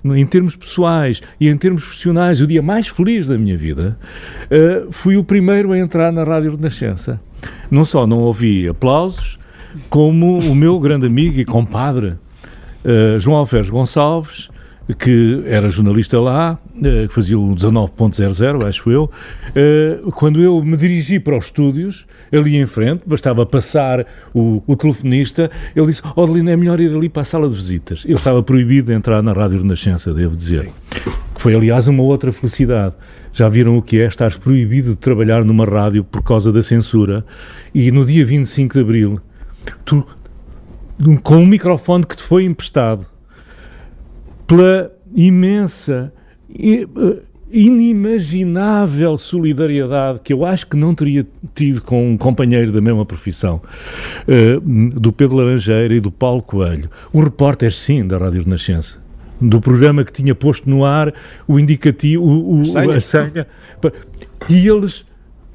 em 0.03 0.25
termos 0.25 0.55
pessoais 0.55 1.21
e 1.39 1.47
em 1.47 1.57
termos 1.57 1.83
profissionais, 1.83 2.41
o 2.41 2.47
dia 2.47 2.61
mais 2.61 2.87
feliz 2.87 3.27
da 3.27 3.37
minha 3.37 3.57
vida, 3.57 3.97
uh, 4.45 4.91
fui 4.91 5.17
o 5.17 5.23
primeiro 5.23 5.71
a 5.71 5.77
entrar 5.77 6.11
na 6.11 6.23
Rádio 6.23 6.55
Renascença. 6.55 7.19
Não 7.69 7.85
só 7.85 8.05
não 8.05 8.19
ouvi 8.19 8.67
aplausos, 8.67 9.39
como 9.89 10.39
o 10.39 10.55
meu 10.55 10.79
grande 10.79 11.05
amigo 11.05 11.39
e 11.39 11.45
compadre, 11.45 12.07
uh, 12.07 13.19
João 13.19 13.37
Alferes 13.37 13.69
Gonçalves, 13.69 14.49
que 14.95 15.43
era 15.45 15.69
jornalista 15.69 16.19
lá, 16.19 16.57
eh, 16.81 17.07
que 17.07 17.13
fazia 17.13 17.37
o 17.37 17.53
19.00, 17.53 18.65
acho 18.65 18.89
eu, 18.89 19.11
eh, 19.55 19.99
quando 20.15 20.41
eu 20.41 20.63
me 20.63 20.77
dirigi 20.77 21.19
para 21.19 21.37
os 21.37 21.45
estúdios, 21.45 22.07
ali 22.31 22.57
em 22.57 22.65
frente, 22.65 23.03
bastava 23.05 23.45
passar 23.45 24.05
o, 24.33 24.61
o 24.65 24.75
telefonista, 24.75 25.51
ele 25.75 25.87
disse, 25.87 26.01
Odelino, 26.15 26.49
é 26.49 26.55
melhor 26.55 26.79
ir 26.79 26.95
ali 26.95 27.09
para 27.09 27.21
a 27.23 27.25
sala 27.25 27.49
de 27.49 27.55
visitas. 27.55 28.03
Eu 28.07 28.15
estava 28.15 28.41
proibido 28.41 28.87
de 28.87 28.93
entrar 28.93 29.21
na 29.21 29.33
Rádio 29.33 29.61
Renascença, 29.61 30.13
devo 30.13 30.35
dizer. 30.35 30.69
Que 31.35 31.41
foi, 31.41 31.53
aliás, 31.53 31.87
uma 31.87 32.03
outra 32.03 32.31
felicidade. 32.31 32.95
Já 33.33 33.49
viram 33.49 33.77
o 33.77 33.81
que 33.81 33.99
é 33.99 34.07
estar 34.07 34.35
proibido 34.39 34.91
de 34.91 34.97
trabalhar 34.97 35.43
numa 35.43 35.65
rádio 35.65 36.03
por 36.03 36.23
causa 36.23 36.51
da 36.51 36.63
censura. 36.63 37.25
E 37.73 37.91
no 37.91 38.05
dia 38.05 38.25
25 38.25 38.73
de 38.73 38.79
Abril, 38.79 39.19
tu, 39.85 40.05
com 41.23 41.37
um 41.37 41.45
microfone 41.45 42.03
que 42.03 42.15
te 42.15 42.23
foi 42.23 42.45
emprestado, 42.45 43.05
pela 44.47 44.91
imensa, 45.13 46.11
eh, 46.57 46.87
inimaginável 47.51 49.17
solidariedade 49.17 50.19
que 50.23 50.33
eu 50.33 50.45
acho 50.45 50.67
que 50.67 50.75
não 50.75 50.93
teria 50.93 51.25
tido 51.55 51.81
com 51.81 52.11
um 52.11 52.17
companheiro 52.17 52.71
da 52.71 52.81
mesma 52.81 53.05
profissão, 53.05 53.61
uh, 54.27 54.99
do 54.99 55.13
Pedro 55.13 55.37
Laranjeira 55.37 55.93
e 55.93 55.99
do 55.99 56.11
Paulo 56.11 56.41
Coelho, 56.41 56.89
o 57.13 57.21
repórter, 57.21 57.71
sim, 57.71 58.05
da 58.05 58.17
Rádio 58.17 58.43
Renascença, 58.43 58.99
do 59.39 59.61
programa 59.61 60.03
que 60.03 60.11
tinha 60.11 60.35
posto 60.35 60.69
no 60.69 60.83
ar 60.83 61.13
o 61.47 61.57
indicativo, 61.59 62.23
o, 62.23 62.63
o, 62.63 62.77
a 62.77 62.99
senha, 62.99 63.47
e 64.49 64.67
eles 64.67 65.05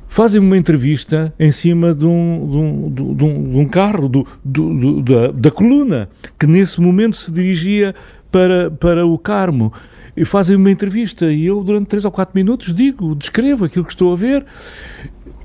fazem 0.09 0.41
uma 0.41 0.57
entrevista 0.57 1.33
em 1.39 1.51
cima 1.51 1.95
de 1.95 2.05
um, 2.05 2.49
de 2.49 2.57
um, 2.57 3.15
de 3.15 3.25
um, 3.25 3.51
de 3.51 3.59
um 3.59 3.65
carro 3.67 4.09
do, 4.09 4.27
do, 4.45 5.03
da, 5.03 5.31
da 5.31 5.51
coluna, 5.51 6.09
que 6.39 6.47
nesse 6.47 6.81
momento 6.81 7.17
se 7.17 7.31
dirigia 7.33 7.95
para, 8.33 8.71
para 8.71 9.07
o 9.07 9.17
Carmo. 9.19 9.73
E 10.17 10.25
fazem 10.25 10.57
uma 10.57 10.71
entrevista. 10.71 11.31
E 11.31 11.47
eu 11.47 11.63
durante 11.63 11.87
3 11.87 12.05
ou 12.07 12.11
4 12.11 12.33
minutos 12.35 12.75
digo, 12.75 13.15
descrevo 13.15 13.65
aquilo 13.65 13.85
que 13.85 13.93
estou 13.93 14.13
a 14.13 14.17
ver 14.17 14.45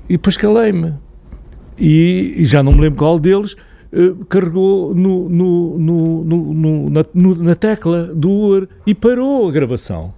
e 0.08 0.14
depois 0.14 0.36
calei-me. 0.36 0.94
E, 1.78 2.34
e, 2.36 2.44
já 2.44 2.62
não 2.62 2.72
me 2.72 2.80
lembro 2.80 2.98
qual 2.98 3.18
deles 3.20 3.52
uh, 3.92 4.24
carregou 4.24 4.92
no, 4.94 5.28
no, 5.28 5.78
no, 5.78 6.24
no 6.24 6.90
na, 6.90 7.04
na, 7.14 7.54
tecla 7.54 8.06
do 8.06 8.28
UR 8.28 8.68
e 8.84 8.94
parou 8.94 9.48
a 9.48 9.52
gravação. 9.52 10.12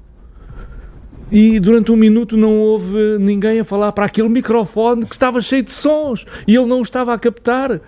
E 1.30 1.60
durante 1.60 1.92
um 1.92 1.96
minuto 1.96 2.36
não 2.36 2.56
houve 2.56 3.18
ninguém 3.20 3.60
a 3.60 3.64
falar 3.64 3.92
para 3.92 4.06
aquele 4.06 4.28
microfone 4.28 5.04
que 5.04 5.14
estava 5.14 5.40
cheio 5.40 5.62
de 5.62 5.70
sons 5.70 6.24
e 6.46 6.56
ele 6.56 6.66
não 6.66 6.78
o 6.78 6.82
estava 6.82 7.12
a 7.12 7.18
captar. 7.18 7.80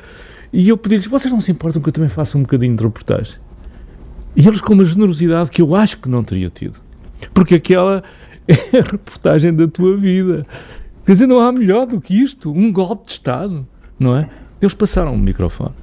E 0.52 0.68
eu 0.68 0.76
pedi-lhes, 0.76 1.06
vocês 1.06 1.32
não 1.32 1.40
se 1.40 1.50
importam 1.50 1.80
que 1.80 1.88
eu 1.88 1.92
também 1.92 2.10
faça 2.10 2.36
um 2.36 2.42
bocadinho 2.42 2.76
de 2.76 2.84
reportagem 2.84 3.40
e 4.34 4.46
eles 4.46 4.60
com 4.60 4.72
uma 4.72 4.84
generosidade 4.84 5.50
que 5.50 5.60
eu 5.60 5.74
acho 5.74 5.98
que 5.98 6.08
não 6.08 6.24
teria 6.24 6.50
tido. 6.50 6.76
Porque 7.34 7.56
aquela 7.56 8.02
é 8.48 8.78
a 8.78 8.82
reportagem 8.82 9.54
da 9.54 9.68
tua 9.68 9.96
vida. 9.96 10.46
Quer 11.04 11.12
dizer, 11.12 11.26
não 11.26 11.40
há 11.40 11.52
melhor 11.52 11.86
do 11.86 12.00
que 12.00 12.20
isto. 12.20 12.52
Um 12.52 12.72
golpe 12.72 13.06
de 13.06 13.12
Estado, 13.12 13.66
não 13.98 14.16
é? 14.16 14.28
Eles 14.60 14.74
passaram 14.74 15.14
o 15.14 15.18
microfone. 15.18 15.74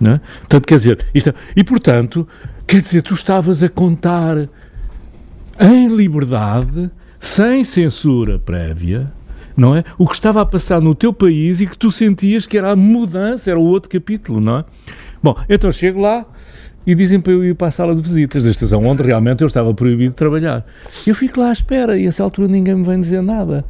Não 0.00 0.12
é? 0.12 0.20
Portanto, 0.40 0.66
quer 0.66 0.76
dizer, 0.76 1.06
isto, 1.14 1.28
é, 1.28 1.34
e 1.54 1.62
portanto, 1.62 2.26
quer 2.66 2.80
dizer, 2.80 3.02
tu 3.02 3.14
estavas 3.14 3.62
a 3.62 3.68
contar 3.68 4.48
em 5.60 5.88
liberdade, 5.88 6.90
sem 7.18 7.62
censura 7.64 8.38
prévia, 8.38 9.12
não 9.54 9.76
é? 9.76 9.84
O 9.98 10.08
que 10.08 10.14
estava 10.14 10.40
a 10.40 10.46
passar 10.46 10.80
no 10.80 10.94
teu 10.94 11.12
país 11.12 11.60
e 11.60 11.66
que 11.66 11.76
tu 11.76 11.90
sentias 11.90 12.46
que 12.46 12.56
era 12.56 12.70
a 12.70 12.76
mudança, 12.76 13.50
era 13.50 13.60
o 13.60 13.64
outro 13.64 13.90
capítulo, 13.90 14.40
não 14.40 14.58
é? 14.58 14.64
Bom, 15.22 15.36
então 15.50 15.70
chego 15.70 16.00
lá, 16.00 16.24
e 16.86 16.94
dizem 16.94 17.20
para 17.20 17.32
eu 17.32 17.44
ir 17.44 17.54
para 17.54 17.68
a 17.68 17.70
sala 17.70 17.94
de 17.94 18.02
visitas 18.02 18.44
da 18.44 18.50
estação, 18.50 18.84
onde 18.84 19.02
realmente 19.02 19.42
eu 19.42 19.46
estava 19.46 19.72
proibido 19.74 20.10
de 20.10 20.16
trabalhar. 20.16 20.64
Eu 21.06 21.14
fico 21.14 21.40
lá 21.40 21.48
à 21.48 21.52
espera 21.52 21.96
e 21.96 22.06
a 22.06 22.08
essa 22.08 22.22
altura 22.22 22.48
ninguém 22.48 22.74
me 22.74 22.84
vem 22.84 23.00
dizer 23.00 23.22
nada. 23.22 23.64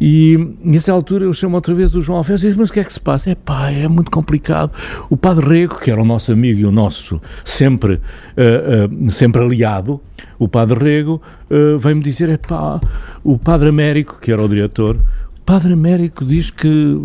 E 0.00 0.54
nessa 0.62 0.92
altura 0.92 1.24
eu 1.24 1.32
chamo 1.32 1.54
outra 1.54 1.74
vez 1.74 1.94
o 1.94 2.02
João 2.02 2.18
Alves 2.18 2.42
e 2.42 2.48
diz, 2.48 2.56
mas 2.56 2.70
o 2.70 2.72
que 2.72 2.80
é 2.80 2.84
que 2.84 2.92
se 2.92 3.00
passa? 3.00 3.30
É 3.30 3.34
pá, 3.34 3.70
é 3.70 3.88
muito 3.88 4.10
complicado. 4.10 4.72
O 5.08 5.16
Padre 5.16 5.46
Rego, 5.46 5.78
que 5.80 5.90
era 5.90 6.00
o 6.00 6.04
nosso 6.04 6.32
amigo 6.32 6.60
e 6.60 6.66
o 6.66 6.72
nosso 6.72 7.20
sempre, 7.44 7.94
uh, 7.94 9.06
uh, 9.06 9.12
sempre 9.12 9.42
aliado, 9.42 10.00
o 10.38 10.48
Padre 10.48 10.78
Rego, 10.78 11.22
uh, 11.50 11.78
vem-me 11.78 12.02
dizer, 12.02 12.28
é 12.28 12.36
pá, 12.36 12.80
o 13.22 13.38
Padre 13.38 13.68
Américo, 13.68 14.18
que 14.20 14.32
era 14.32 14.42
o 14.42 14.48
diretor, 14.48 14.96
o 14.96 15.40
Padre 15.44 15.72
Américo 15.72 16.24
diz 16.24 16.50
que 16.50 16.98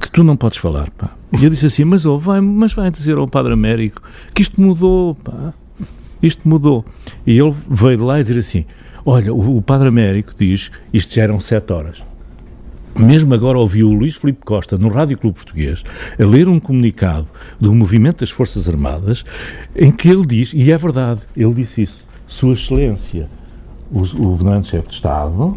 que 0.00 0.10
tu 0.10 0.24
não 0.24 0.36
podes 0.36 0.58
falar, 0.58 0.90
pá. 0.90 1.10
E 1.40 1.44
eu 1.44 1.50
disse 1.50 1.66
assim, 1.66 1.84
mas, 1.84 2.06
oh, 2.06 2.18
vai, 2.18 2.40
mas 2.40 2.72
vai 2.72 2.90
dizer 2.90 3.18
ao 3.18 3.26
Padre 3.26 3.52
Américo 3.52 4.00
que 4.34 4.42
isto 4.42 4.60
mudou, 4.60 5.14
pá. 5.16 5.52
Isto 6.22 6.48
mudou. 6.48 6.84
E 7.26 7.38
ele 7.38 7.54
veio 7.68 7.98
de 7.98 8.02
lá 8.02 8.20
e 8.20 8.22
dizer 8.22 8.38
assim, 8.38 8.64
olha, 9.04 9.34
o, 9.34 9.58
o 9.58 9.62
Padre 9.62 9.88
Américo 9.88 10.32
diz, 10.38 10.70
isto 10.92 11.14
já 11.14 11.22
eram 11.24 11.38
sete 11.40 11.72
horas. 11.72 12.02
mesmo 12.98 13.34
agora 13.34 13.58
ouvi 13.58 13.82
o 13.82 13.92
Luís 13.92 14.14
Filipe 14.16 14.44
Costa 14.44 14.78
no 14.78 14.88
Rádio 14.88 15.18
Clube 15.18 15.36
Português 15.36 15.82
a 16.18 16.24
ler 16.24 16.48
um 16.48 16.60
comunicado 16.60 17.26
do 17.60 17.74
movimento 17.74 18.20
das 18.20 18.30
Forças 18.30 18.68
Armadas 18.68 19.24
em 19.74 19.90
que 19.90 20.08
ele 20.08 20.24
diz, 20.24 20.52
e 20.54 20.70
é 20.70 20.76
verdade, 20.76 21.20
ele 21.36 21.54
disse 21.54 21.82
isso, 21.82 22.04
Sua 22.26 22.52
Excelência, 22.52 23.28
o, 23.90 24.00
o 24.00 24.30
governante-chefe 24.30 24.88
de 24.88 24.94
Estado, 24.94 25.56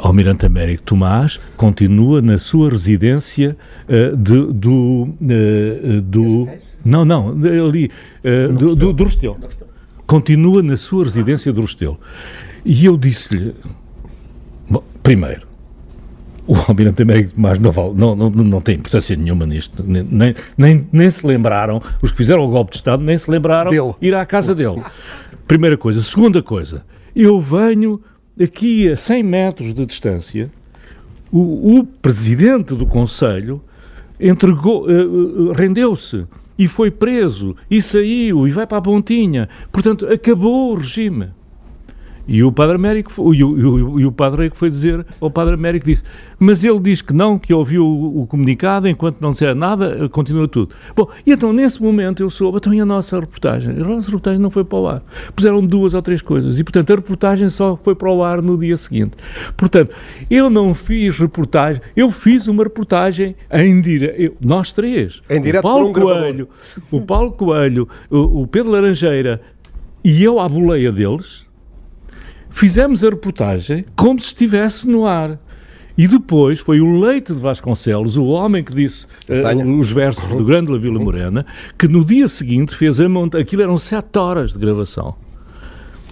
Almirante 0.00 0.46
Américo 0.46 0.82
Tomás 0.82 1.40
continua 1.56 2.20
na 2.20 2.38
sua 2.38 2.70
residência 2.70 3.56
uh, 3.88 4.16
de, 4.16 4.52
do, 4.52 5.02
uh, 5.02 6.00
do 6.02 6.48
não, 6.84 7.04
não, 7.04 7.28
ali 7.68 7.90
do, 8.58 8.74
do, 8.74 8.92
do 8.92 9.04
Restelo. 9.04 9.38
Continua 10.06 10.62
na 10.62 10.76
sua 10.76 11.04
residência 11.04 11.52
do 11.52 11.60
Restelo. 11.60 12.00
E 12.64 12.86
eu 12.86 12.96
disse-lhe, 12.96 13.54
primeiro, 15.02 15.46
o 16.46 16.56
Almirante 16.56 17.02
Américo 17.02 17.34
Tomás 17.34 17.58
não, 17.58 17.72
não, 17.94 18.16
não, 18.16 18.30
não 18.30 18.60
tem 18.60 18.74
importância 18.74 19.14
nenhuma 19.14 19.46
nisto, 19.46 19.84
nem, 19.86 20.34
nem, 20.58 20.88
nem 20.90 21.10
se 21.10 21.24
lembraram, 21.24 21.80
os 22.02 22.10
que 22.10 22.16
fizeram 22.16 22.44
o 22.44 22.48
golpe 22.48 22.72
de 22.72 22.78
Estado 22.78 23.02
nem 23.02 23.16
se 23.16 23.30
lembraram 23.30 23.70
dele. 23.70 23.94
ir 24.02 24.14
à 24.14 24.26
casa 24.26 24.54
dele. 24.54 24.82
Primeira 25.46 25.76
coisa. 25.76 26.02
Segunda 26.02 26.42
coisa, 26.42 26.84
eu 27.14 27.40
venho 27.40 28.00
aqui 28.42 28.90
a 28.90 28.96
100 28.96 29.22
metros 29.22 29.74
de 29.74 29.84
distância, 29.86 30.50
o, 31.30 31.78
o 31.78 31.84
presidente 31.84 32.74
do 32.74 32.86
Conselho 32.86 33.62
entregou, 34.18 34.86
uh, 34.86 35.52
rendeu-se 35.52 36.26
e 36.58 36.68
foi 36.68 36.90
preso 36.90 37.56
e 37.70 37.80
saiu 37.80 38.46
e 38.46 38.50
vai 38.50 38.66
para 38.66 38.78
a 38.78 38.82
pontinha. 38.82 39.48
Portanto, 39.72 40.06
acabou 40.06 40.72
o 40.72 40.74
regime. 40.74 41.28
E 42.30 42.44
o 42.44 42.52
Padre 42.52 42.76
Américo, 42.76 43.34
e 43.34 43.42
o, 43.42 43.58
e 43.58 43.64
o, 43.64 44.00
e 44.00 44.06
o 44.06 44.12
Padre 44.12 44.36
Américo 44.36 44.56
foi 44.56 44.70
dizer 44.70 45.04
ao 45.20 45.28
Padre 45.28 45.54
Américo 45.54 45.84
disse, 45.84 46.04
mas 46.38 46.62
ele 46.62 46.78
diz 46.78 47.02
que 47.02 47.12
não, 47.12 47.36
que 47.36 47.52
ouviu 47.52 47.84
o, 47.84 48.22
o 48.22 48.26
comunicado, 48.28 48.86
enquanto 48.86 49.20
não 49.20 49.32
disser 49.32 49.52
nada, 49.52 50.08
continua 50.10 50.46
tudo. 50.46 50.72
Bom, 50.94 51.08
e 51.26 51.32
então 51.32 51.52
nesse 51.52 51.82
momento 51.82 52.22
eu 52.22 52.30
soube, 52.30 52.58
então 52.58 52.72
e 52.72 52.80
a 52.80 52.86
nossa 52.86 53.18
reportagem? 53.18 53.74
A 53.74 53.84
nossa 53.84 54.06
reportagem 54.06 54.38
não 54.38 54.48
foi 54.48 54.62
para 54.62 54.78
o 54.78 54.86
ar. 54.86 55.02
Puseram 55.34 55.60
duas 55.60 55.92
ou 55.92 56.00
três 56.00 56.22
coisas 56.22 56.60
e, 56.60 56.62
portanto, 56.62 56.92
a 56.92 56.96
reportagem 56.96 57.50
só 57.50 57.76
foi 57.76 57.96
para 57.96 58.12
o 58.12 58.22
ar 58.22 58.40
no 58.40 58.56
dia 58.56 58.76
seguinte. 58.76 59.16
Portanto, 59.56 59.92
eu 60.30 60.48
não 60.48 60.72
fiz 60.72 61.18
reportagem, 61.18 61.82
eu 61.96 62.12
fiz 62.12 62.46
uma 62.46 62.62
reportagem 62.62 63.34
em 63.52 63.80
direto, 63.80 64.36
nós 64.40 64.70
três. 64.70 65.20
Em 65.28 65.42
direto 65.42 65.62
o 65.62 65.68
Paulo 65.68 65.88
um 65.88 65.92
Coelho, 65.92 66.48
o 66.92 67.00
Paulo 67.00 67.32
Coelho, 67.32 67.88
o, 68.08 68.42
o 68.42 68.46
Pedro 68.46 68.70
Laranjeira 68.70 69.40
e 70.04 70.22
eu 70.22 70.38
à 70.38 70.48
boleia 70.48 70.92
deles, 70.92 71.49
fizemos 72.50 73.02
a 73.02 73.10
reportagem 73.10 73.84
como 73.96 74.20
se 74.20 74.26
estivesse 74.26 74.86
no 74.88 75.06
ar. 75.06 75.38
E 75.96 76.08
depois 76.08 76.60
foi 76.60 76.80
o 76.80 76.98
Leite 76.98 77.34
de 77.34 77.40
Vasconcelos, 77.40 78.16
o 78.16 78.24
homem 78.26 78.64
que 78.64 78.72
disse 78.72 79.06
uh, 79.28 79.78
os 79.78 79.92
versos 79.92 80.26
do 80.28 80.44
Grande 80.44 80.70
La 80.70 80.78
Vila 80.78 80.98
Morena, 80.98 81.44
que 81.78 81.86
no 81.86 82.04
dia 82.04 82.26
seguinte 82.26 82.74
fez 82.74 82.98
a 83.00 83.08
monta. 83.08 83.38
Aquilo 83.38 83.62
eram 83.62 83.76
sete 83.76 84.18
horas 84.18 84.52
de 84.52 84.58
gravação 84.58 85.14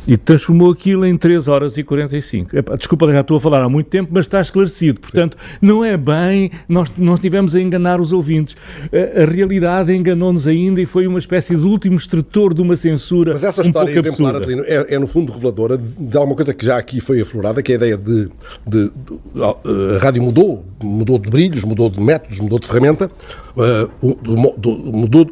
e 0.08 0.16
transformou 0.16 0.70
aquilo 0.70 1.04
em 1.04 1.14
3 1.18 1.48
horas 1.48 1.76
e 1.76 1.84
45. 1.84 2.56
Epá, 2.56 2.76
desculpa, 2.76 3.12
já 3.12 3.20
estou 3.20 3.36
a 3.36 3.40
falar 3.40 3.62
há 3.62 3.68
muito 3.68 3.88
tempo, 3.88 4.08
mas 4.10 4.24
está 4.24 4.40
esclarecido. 4.40 5.00
Portanto, 5.00 5.36
não 5.60 5.84
é 5.84 5.98
bem, 5.98 6.50
nós 6.66 6.90
não 6.96 7.14
estivemos 7.14 7.54
a 7.54 7.60
enganar 7.60 8.00
os 8.00 8.10
ouvintes. 8.10 8.56
A, 8.90 9.22
a 9.22 9.26
realidade 9.26 9.94
enganou-nos 9.94 10.46
ainda 10.46 10.80
e 10.80 10.86
foi 10.86 11.06
uma 11.06 11.18
espécie 11.18 11.54
de 11.54 11.62
último 11.62 11.96
extrator 11.96 12.54
de 12.54 12.62
uma 12.62 12.74
censura. 12.74 13.34
Mas 13.34 13.44
essa 13.44 13.60
um 13.60 13.66
história 13.66 13.90
exemplar, 13.98 14.36
Adelino, 14.36 14.62
é, 14.64 14.94
é, 14.94 14.98
no 14.98 15.06
fundo 15.06 15.30
reveladora 15.30 15.76
de 15.76 16.16
alguma 16.16 16.34
coisa 16.34 16.54
que 16.54 16.64
já 16.64 16.78
aqui 16.78 17.02
foi 17.02 17.20
aflorada, 17.20 17.62
que 17.62 17.72
é 17.72 17.74
a 17.74 17.76
ideia 17.76 17.96
de, 17.98 18.30
de, 18.66 18.90
de 18.90 18.92
a 19.94 19.98
rádio 19.98 20.22
mudou, 20.22 20.64
mudou 20.82 21.18
de 21.18 21.28
brilhos, 21.28 21.64
mudou 21.64 21.90
de 21.90 22.00
métodos, 22.00 22.38
mudou 22.38 22.58
de 22.58 22.66
ferramenta, 22.66 23.10
uh, 23.54 24.16
mudou 24.90 25.30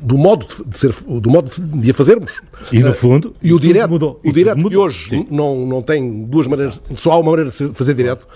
do 0.00 0.18
modo 0.18 0.46
de 0.66 0.78
ser, 0.78 0.92
do 1.20 1.30
modo 1.30 1.50
de 1.50 1.90
a 1.90 1.94
fazermos. 1.94 2.40
E 2.72 2.80
no 2.80 2.94
fundo, 2.94 3.34
e 3.42 3.52
o 3.52 3.60
direto, 3.60 3.90
mudou. 3.90 4.20
o 4.24 4.32
direto 4.32 4.68
que 4.68 4.76
hoje 4.76 5.26
não, 5.30 5.66
não 5.66 5.82
tem 5.82 6.24
duas 6.24 6.46
maneiras, 6.48 6.80
só 6.96 7.12
há 7.12 7.18
uma 7.18 7.30
maneira 7.30 7.50
de 7.50 7.74
fazer 7.74 7.94
direto. 7.94 8.26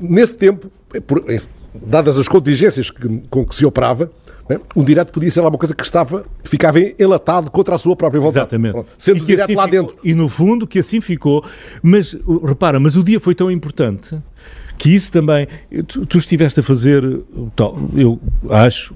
Nesse 0.00 0.34
tempo, 0.34 0.70
por, 1.06 1.24
dadas 1.74 2.18
as 2.18 2.26
contingências 2.26 2.90
que, 2.90 3.22
com 3.30 3.44
que 3.44 3.54
se 3.54 3.64
operava, 3.64 4.10
né, 4.48 4.58
um 4.74 4.82
direto 4.82 5.12
podia 5.12 5.30
ser 5.30 5.40
alguma 5.40 5.58
coisa 5.58 5.74
que 5.74 5.84
estava, 5.84 6.24
que 6.42 6.48
ficava 6.50 6.78
enlatado 6.80 7.50
contra 7.50 7.74
a 7.74 7.78
sua 7.78 7.94
própria 7.94 8.20
vontade. 8.20 8.54
Exatamente. 8.54 8.86
Sendo 8.96 9.24
direto 9.24 9.44
assim 9.44 9.54
lá 9.54 9.64
ficou, 9.64 9.82
dentro. 9.82 9.98
E 10.02 10.14
no 10.14 10.28
fundo 10.28 10.66
que 10.66 10.78
assim 10.78 11.00
ficou, 11.00 11.44
mas 11.82 12.16
repara, 12.44 12.80
mas 12.80 12.96
o 12.96 13.04
dia 13.04 13.20
foi 13.20 13.34
tão 13.34 13.50
importante 13.50 14.18
que 14.78 14.94
isso 14.94 15.10
também, 15.10 15.46
tu, 15.86 16.06
tu 16.06 16.18
estiveste 16.18 16.60
a 16.60 16.62
fazer, 16.62 17.02
eu 17.96 18.20
acho, 18.48 18.94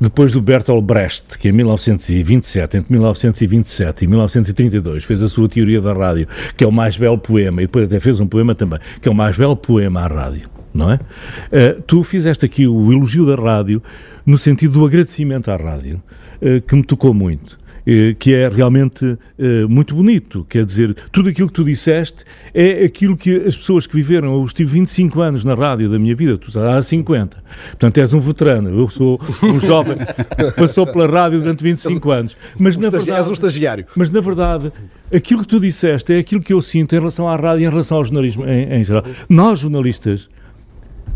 depois 0.00 0.30
do 0.30 0.40
Bertolt 0.40 0.84
Brecht, 0.84 1.38
que 1.38 1.48
em 1.48 1.52
1927, 1.52 2.76
entre 2.76 2.92
1927 2.92 4.04
e 4.04 4.06
1932, 4.06 5.04
fez 5.04 5.22
a 5.22 5.28
sua 5.28 5.48
teoria 5.48 5.80
da 5.80 5.92
rádio, 5.92 6.28
que 6.56 6.62
é 6.62 6.66
o 6.66 6.72
mais 6.72 6.96
belo 6.96 7.18
poema, 7.18 7.62
e 7.62 7.66
depois 7.66 7.86
até 7.86 7.98
fez 7.98 8.20
um 8.20 8.26
poema 8.26 8.54
também, 8.54 8.78
que 9.00 9.08
é 9.08 9.10
o 9.10 9.14
mais 9.14 9.36
belo 9.36 9.56
poema 9.56 10.02
à 10.02 10.06
rádio, 10.06 10.48
não 10.72 10.92
é? 10.92 10.94
Uh, 10.94 11.82
tu 11.82 12.02
fizeste 12.04 12.46
aqui 12.46 12.66
o 12.66 12.92
elogio 12.92 13.26
da 13.26 13.34
rádio 13.34 13.82
no 14.24 14.38
sentido 14.38 14.74
do 14.74 14.86
agradecimento 14.86 15.50
à 15.50 15.56
rádio, 15.56 16.00
uh, 16.40 16.60
que 16.60 16.76
me 16.76 16.82
tocou 16.84 17.12
muito. 17.12 17.57
Eh, 17.90 18.14
que 18.18 18.34
é 18.34 18.50
realmente 18.50 19.16
eh, 19.38 19.64
muito 19.66 19.94
bonito. 19.94 20.44
Quer 20.46 20.62
dizer, 20.62 20.94
tudo 21.10 21.30
aquilo 21.30 21.48
que 21.48 21.54
tu 21.54 21.64
disseste 21.64 22.22
é 22.52 22.84
aquilo 22.84 23.16
que 23.16 23.34
as 23.46 23.56
pessoas 23.56 23.86
que 23.86 23.96
viveram. 23.96 24.34
Eu 24.34 24.44
estive 24.44 24.72
25 24.72 25.18
anos 25.22 25.42
na 25.42 25.54
rádio 25.54 25.88
da 25.88 25.98
minha 25.98 26.14
vida, 26.14 26.36
tu 26.36 26.48
estás 26.48 26.66
há 26.66 26.82
50. 26.82 27.42
Portanto, 27.70 27.96
és 27.96 28.12
um 28.12 28.20
veterano. 28.20 28.78
Eu 28.78 28.90
sou 28.90 29.18
um 29.42 29.58
jovem 29.58 29.96
que 29.96 30.50
passou 30.60 30.86
pela 30.86 31.06
rádio 31.06 31.38
durante 31.38 31.62
25 31.64 32.10
anos. 32.10 32.36
Mas, 32.58 32.76
na 32.76 32.90
verdade, 32.90 33.10
és 33.10 33.26
um 33.26 33.32
estagiário. 33.32 33.86
Mas, 33.96 34.10
na 34.10 34.20
verdade, 34.20 34.70
aquilo 35.10 35.40
que 35.40 35.48
tu 35.48 35.58
disseste 35.58 36.12
é 36.12 36.18
aquilo 36.18 36.42
que 36.42 36.52
eu 36.52 36.60
sinto 36.60 36.94
em 36.94 36.98
relação 36.98 37.26
à 37.26 37.36
rádio 37.36 37.62
e 37.62 37.64
em 37.64 37.70
relação 37.70 37.96
ao 37.96 38.04
jornalismo 38.04 38.44
em, 38.44 38.70
em 38.70 38.84
geral. 38.84 39.02
Nós, 39.30 39.60
jornalistas, 39.60 40.28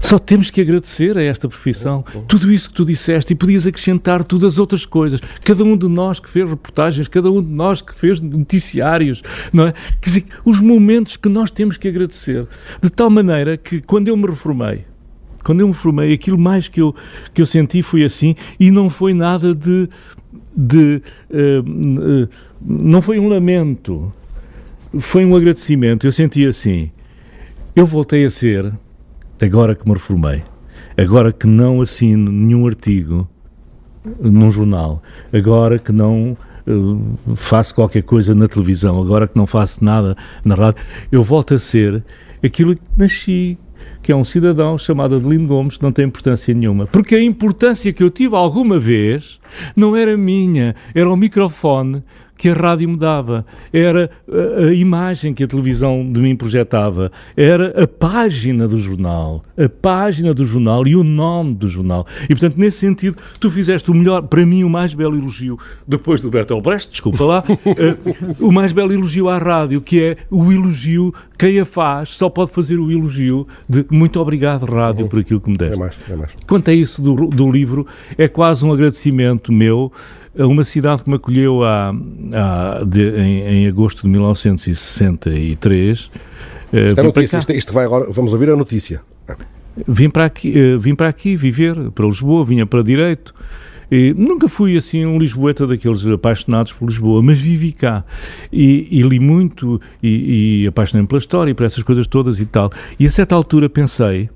só 0.02 0.18
temos 0.18 0.50
que 0.50 0.60
agradecer 0.60 1.16
a 1.16 1.22
esta 1.22 1.48
profissão. 1.48 2.04
Tudo 2.26 2.52
isso 2.52 2.68
que 2.68 2.74
tu 2.74 2.84
disseste 2.84 3.32
e 3.32 3.36
podias 3.36 3.66
acrescentar 3.66 4.24
todas 4.24 4.54
as 4.54 4.58
outras 4.58 4.84
coisas. 4.84 5.20
Cada 5.44 5.62
um 5.62 5.76
de 5.76 5.86
nós 5.86 6.18
que 6.18 6.28
fez 6.28 6.50
reportagens, 6.50 7.06
cada 7.06 7.30
um 7.30 7.40
de 7.40 7.48
nós 7.48 7.80
que 7.80 7.94
fez 7.94 8.20
noticiários, 8.20 9.22
não 9.52 9.68
é? 9.68 9.72
Quer 10.00 10.10
dizer, 10.10 10.24
os 10.44 10.60
momentos 10.60 11.16
que 11.16 11.28
nós 11.28 11.52
temos 11.52 11.76
que 11.76 11.86
agradecer. 11.86 12.48
De 12.82 12.90
tal 12.90 13.08
maneira 13.08 13.56
que 13.56 13.80
quando 13.80 14.08
eu 14.08 14.16
me 14.16 14.26
reformei, 14.26 14.84
quando 15.44 15.60
eu 15.60 15.68
me 15.68 15.74
formei, 15.74 16.12
aquilo 16.12 16.38
mais 16.38 16.66
que 16.66 16.82
eu, 16.82 16.94
que 17.32 17.40
eu 17.40 17.46
senti 17.46 17.80
foi 17.80 18.02
assim 18.02 18.34
e 18.58 18.72
não 18.72 18.90
foi 18.90 19.14
nada 19.14 19.54
de. 19.54 19.88
de 20.54 21.00
uh, 21.30 22.24
uh, 22.24 22.28
não 22.60 23.00
foi 23.00 23.20
um 23.20 23.28
lamento, 23.28 24.12
foi 25.00 25.24
um 25.24 25.36
agradecimento. 25.36 26.06
Eu 26.06 26.12
senti 26.12 26.44
assim. 26.44 26.90
Eu 27.74 27.86
voltei 27.86 28.24
a 28.24 28.30
ser 28.30 28.72
agora 29.42 29.74
que 29.74 29.86
me 29.86 29.94
reformei, 29.94 30.42
agora 30.96 31.32
que 31.32 31.46
não 31.46 31.82
assino 31.82 32.30
nenhum 32.30 32.66
artigo 32.66 33.28
num 34.20 34.50
jornal, 34.50 35.02
agora 35.32 35.78
que 35.78 35.90
não 35.92 36.36
uh, 36.66 37.36
faço 37.36 37.74
qualquer 37.74 38.02
coisa 38.02 38.34
na 38.34 38.46
televisão, 38.46 39.00
agora 39.00 39.26
que 39.26 39.36
não 39.36 39.46
faço 39.46 39.84
nada 39.84 40.16
na 40.44 40.54
rádio, 40.54 40.82
eu 41.10 41.22
volto 41.24 41.54
a 41.54 41.58
ser 41.58 42.04
aquilo 42.42 42.76
que 42.76 42.82
nasci, 42.96 43.58
que 44.00 44.12
é 44.12 44.16
um 44.16 44.24
cidadão 44.24 44.78
chamado 44.78 45.16
Adelino 45.16 45.48
Gomes, 45.48 45.78
não 45.80 45.90
tem 45.90 46.06
importância 46.06 46.54
nenhuma. 46.54 46.86
Porque 46.86 47.16
a 47.16 47.22
importância 47.22 47.92
que 47.92 48.02
eu 48.02 48.10
tive 48.10 48.36
alguma 48.36 48.78
vez 48.78 49.40
não 49.74 49.96
era 49.96 50.16
minha, 50.16 50.74
era 50.94 51.10
o 51.10 51.16
microfone 51.16 52.02
que 52.42 52.48
a 52.48 52.54
rádio 52.54 52.88
me 52.88 52.96
dava, 52.96 53.46
era 53.72 54.10
a, 54.28 54.72
imagem 54.72 55.32
que 55.32 55.44
a 55.44 55.46
televisão 55.46 56.04
de 56.10 56.18
mim 56.18 56.34
projetava, 56.34 57.12
era 57.36 57.84
a 57.84 57.86
página 57.86 58.66
do 58.66 58.78
jornal, 58.78 59.44
a 59.56 59.68
página 59.68 60.34
do 60.34 60.44
jornal 60.44 60.84
e 60.84 60.96
o 60.96 61.04
nome 61.04 61.54
do 61.54 61.68
jornal. 61.68 62.04
E, 62.24 62.30
portanto, 62.30 62.56
nesse 62.56 62.78
sentido, 62.78 63.16
tu 63.38 63.48
fizeste 63.48 63.92
o 63.92 63.94
melhor, 63.94 64.22
para 64.22 64.44
mim, 64.44 64.64
o 64.64 64.68
mais 64.68 64.92
belo 64.92 65.16
elogio, 65.16 65.56
depois 65.86 66.20
do 66.20 66.30
Bertolt 66.30 66.64
Brecht, 66.64 66.90
desculpa 66.90 67.24
lá, 67.24 67.44
uh, 67.48 68.36
o 68.44 68.50
mais 68.50 68.72
belo 68.72 68.92
elogio 68.92 69.28
à 69.28 69.38
rádio, 69.38 69.80
que 69.80 70.02
é 70.02 70.16
o 70.28 70.50
elogio, 70.50 71.14
quem 71.38 71.60
a 71.60 71.64
faz 71.64 72.08
só 72.08 72.28
pode 72.28 72.50
fazer 72.50 72.80
o 72.80 72.90
elogio 72.90 73.46
de 73.68 73.86
muito 73.88 74.18
obrigado, 74.18 74.66
rádio, 74.66 75.06
por 75.06 75.20
aquilo 75.20 75.40
que 75.40 75.48
me 75.48 75.56
deste. 75.56 75.74
É 75.74 75.78
mais, 75.78 75.96
é 76.10 76.16
mais. 76.16 76.32
Quanto 76.48 76.70
a 76.70 76.74
isso 76.74 77.00
do, 77.00 77.28
do 77.28 77.48
livro, 77.48 77.86
é 78.18 78.26
quase 78.26 78.64
um 78.64 78.72
agradecimento 78.72 79.52
meu 79.52 79.92
uma 80.34 80.64
cidade 80.64 81.04
que 81.04 81.10
me 81.10 81.16
acolheu 81.16 81.62
há, 81.64 81.94
há 82.32 82.84
de, 82.84 83.16
em, 83.18 83.42
em, 83.42 83.68
agosto 83.68 84.02
de 84.02 84.08
1963. 84.08 86.10
Eh, 86.72 86.88
isto 86.88 87.00
é 87.00 87.02
notícia, 87.02 87.38
isto, 87.38 87.52
isto, 87.52 87.72
vai 87.72 87.84
agora, 87.84 88.10
vamos 88.10 88.32
ouvir 88.32 88.50
a 88.50 88.56
notícia. 88.56 89.02
Vim 89.88 90.10
para 90.10 90.26
aqui, 90.26 90.52
uh, 90.58 90.78
vim 90.78 90.94
para 90.94 91.08
aqui 91.08 91.34
viver, 91.36 91.90
para 91.92 92.06
Lisboa, 92.06 92.44
vinha 92.44 92.66
para 92.66 92.82
Direito. 92.82 93.34
E 93.90 94.14
nunca 94.16 94.48
fui 94.48 94.76
assim 94.76 95.04
um 95.04 95.18
lisboeta 95.18 95.66
daqueles 95.66 96.06
apaixonados 96.06 96.72
por 96.72 96.88
Lisboa, 96.88 97.22
mas 97.22 97.38
vivi 97.38 97.72
cá 97.72 98.04
e, 98.50 98.88
e 98.90 99.02
li 99.02 99.20
muito 99.20 99.78
e, 100.02 100.62
e 100.62 100.66
apaixonei-me 100.66 101.06
pela 101.06 101.18
história 101.18 101.50
e 101.50 101.54
por 101.54 101.66
essas 101.66 101.82
coisas 101.82 102.06
todas 102.06 102.40
e 102.40 102.46
tal. 102.46 102.72
E 102.98 103.06
a 103.06 103.10
certa 103.10 103.34
altura 103.34 103.68
pensei, 103.68 104.30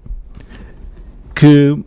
que 1.36 1.78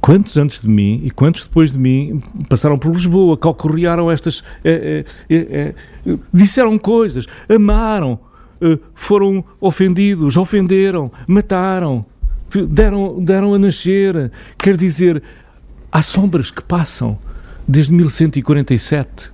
quantos 0.00 0.36
antes 0.36 0.62
de 0.62 0.68
mim 0.68 1.02
e 1.04 1.10
quantos 1.10 1.42
depois 1.44 1.70
de 1.70 1.78
mim 1.78 2.22
passaram 2.48 2.78
por 2.78 2.92
Lisboa, 2.92 3.36
concorrearam 3.36 4.10
estas. 4.10 4.42
É, 4.64 5.04
é, 5.28 5.36
é, 5.36 5.74
disseram 6.32 6.78
coisas, 6.78 7.26
amaram, 7.48 8.18
foram 8.94 9.44
ofendidos, 9.60 10.36
ofenderam, 10.36 11.10
mataram, 11.26 12.04
deram, 12.68 13.22
deram 13.22 13.54
a 13.54 13.58
nascer. 13.58 14.30
Quer 14.58 14.76
dizer, 14.76 15.22
há 15.92 16.02
sombras 16.02 16.50
que 16.50 16.62
passam 16.62 17.18
desde 17.68 17.92
1147 17.92 19.32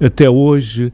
até 0.00 0.28
hoje. 0.28 0.92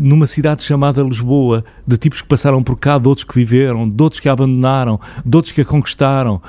numa 0.00 0.28
cidade 0.28 0.62
chamada 0.62 1.02
Lisboa, 1.02 1.64
de 1.84 1.96
tipos 1.96 2.22
que 2.22 2.28
passaram 2.28 2.62
por 2.62 2.78
cá, 2.78 2.98
de 2.98 3.08
outros 3.08 3.24
que 3.24 3.34
viveram, 3.34 3.88
de 3.88 4.00
outros 4.00 4.20
que 4.20 4.28
a 4.28 4.32
abandonaram, 4.32 5.00
de 5.24 5.36
outros 5.36 5.52
que 5.52 5.62
a 5.62 5.64
conquistaram. 5.64 6.40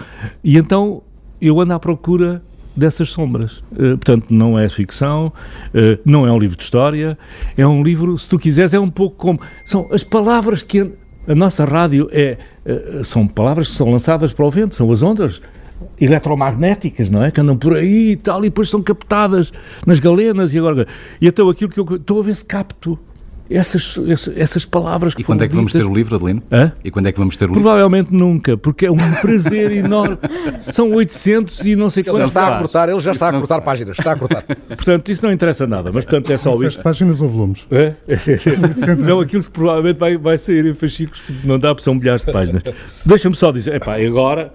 E 0.44 0.56
então 0.56 1.02
eu 1.42 1.60
ando 1.60 1.74
à 1.74 1.80
procura 1.80 2.42
dessas 2.76 3.10
sombras. 3.10 3.64
Uh, 3.72 3.98
portanto, 3.98 4.28
não 4.30 4.58
é 4.58 4.70
ficção, 4.70 5.28
uh, 5.28 6.00
não 6.06 6.28
é 6.28 6.32
um 6.32 6.40
livro 6.40 6.56
de 6.56 6.64
história, 6.64 7.18
é 7.58 7.66
um 7.66 7.82
livro, 7.82 8.18
se 8.18 8.30
tu 8.30 8.38
quiseres, 8.38 8.74
é 8.74 8.80
um 8.80 8.90
pouco 8.90 9.16
como. 9.16 9.40
São 9.66 9.88
as 9.92 10.04
palavras 10.04 10.62
que. 10.62 10.92
A 11.28 11.36
nossa 11.36 11.66
rádio 11.66 12.08
é. 12.12 12.38
Uh, 12.66 13.04
são 13.04 13.28
palavras 13.28 13.70
que 13.70 13.76
são 13.76 13.92
lançadas 13.92 14.32
para 14.32 14.46
o 14.46 14.52
vento, 14.52 14.76
são 14.76 14.90
as 14.92 15.02
ondas 15.02 15.42
eletromagnéticas, 16.00 17.10
não 17.10 17.24
é? 17.24 17.32
Que 17.32 17.42
andam 17.42 17.58
por 17.58 17.76
aí 17.76 18.12
e 18.12 18.16
tal, 18.16 18.40
e 18.40 18.50
depois 18.50 18.70
são 18.70 18.82
captadas 18.82 19.52
nas 19.86 20.00
galenas 20.00 20.54
e 20.54 20.58
agora. 20.58 20.88
E 21.20 21.28
então 21.28 21.50
aquilo 21.50 21.70
que 21.70 21.80
eu 21.80 21.96
estou 21.98 22.20
a 22.20 22.24
ver 22.24 22.36
se 22.36 22.46
capto 22.46 22.98
essas, 23.50 23.98
essas 24.36 24.66
palavras 24.66 25.14
que 25.14 25.22
E 25.22 25.24
quando 25.24 25.44
é 25.44 25.48
que 25.48 25.56
vamos 25.56 25.72
ter 25.72 25.86
o 25.86 25.94
livro, 25.94 26.16
Adelino? 26.16 26.42
Hã? 26.52 26.72
E 26.84 26.92
quando 26.92 27.08
é 27.08 27.12
que 27.12 27.20
vamos 27.20 27.36
ter 27.38 27.46
o 27.46 27.48
livro? 27.50 27.62
Provavelmente 27.62 28.14
nunca, 28.14 28.58
porque 28.58 28.86
é 28.86 28.92
um 28.92 28.98
prazer 29.22 29.72
enorme. 29.72 30.18
São 30.60 30.92
800 30.92 31.66
e 31.66 31.76
não 31.76 31.90
sei 31.90 32.04
quantos. 32.04 32.20
Ele 32.20 32.28
está 32.28 32.48
a 32.48 32.60
cortar, 32.60 32.90
ele 32.90 33.00
já 33.00 33.12
está 33.12 33.30
a 33.30 33.34
cortar 33.34 33.62
páginas, 33.62 33.98
está 33.98 34.12
a 34.14 34.16
cortar. 34.16 34.44
Portanto, 34.68 35.12
isso 35.12 35.26
não 35.26 35.32
interessa 35.32 35.66
nada, 35.66 35.90
mas 35.94 36.06
portanto 36.06 36.32
é 36.32 36.38
só 36.38 36.62
isto. 36.64 36.82
páginas 36.82 37.22
ou 37.22 37.28
volumes? 37.28 37.66
É? 37.72 37.94
não, 38.98 39.20
aquilo 39.20 39.44
que 39.44 39.50
provavelmente 39.50 39.98
vai, 39.98 40.18
vai 40.18 40.38
sair 40.38 40.66
em 40.66 40.74
fascículos, 40.74 41.22
não 41.44 41.60
dá, 41.60 41.74
porque 41.74 41.84
são 41.84 41.96
milhares 41.96 42.24
de 42.24 42.32
páginas. 42.32 42.64
Deixa-me 43.06 43.36
só 43.36 43.52
dizer, 43.52 43.76
epá, 43.76 43.96
agora 43.96 44.52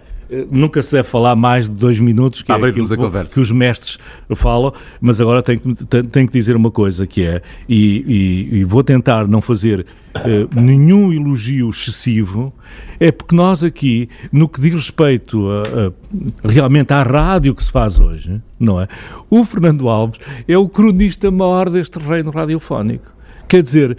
nunca 0.51 0.83
se 0.83 0.93
deve 0.93 1.09
falar 1.09 1.37
mais 1.37 1.69
de 1.69 1.75
dois 1.75 1.99
minutos, 1.99 2.43
que 2.43 2.51
é 2.51 2.55
aquilo 2.55 2.89
que, 3.29 3.41
os 3.41 3.51
mestres 3.51 3.99
falam, 4.35 4.73
mas 5.01 5.21
agora 5.21 5.43
tenho 5.43 5.61
que, 5.61 6.03
tenho 6.05 6.27
que 6.27 6.33
dizer 6.33 6.57
uma 6.57 6.71
coisa 6.71 7.07
que 7.07 7.25
é, 7.25 7.43
e, 7.69 8.49
e, 8.51 8.59
e 8.59 8.65
vou 8.65 8.83
tentar 8.83 9.29
não 9.29 9.43
fazer 9.43 9.87
uh, 10.17 10.61
nenhum 10.61 11.13
elogio 11.13 11.69
excessivo, 11.69 12.53
é 12.99 13.13
porque 13.13 13.35
nós 13.35 13.63
aqui, 13.63 14.09
no 14.33 14.49
que 14.49 14.61
diz 14.61 14.75
respeito 14.75 15.49
a, 15.51 16.47
a, 16.47 16.49
realmente 16.49 16.93
à 16.93 17.03
rádio 17.03 17.55
que 17.55 17.63
se 17.63 17.71
faz 17.71 18.01
hoje, 18.01 18.41
não 18.59 18.81
é? 18.81 18.89
O 19.29 19.45
Fernando 19.45 19.89
Alves 19.89 20.21
é 20.49 20.57
o 20.57 20.69
cronista 20.69 21.31
maior 21.31 21.69
deste 21.69 21.99
reino 21.99 22.31
radiofónico. 22.31 23.13
Quer 23.49 23.63
dizer, 23.63 23.99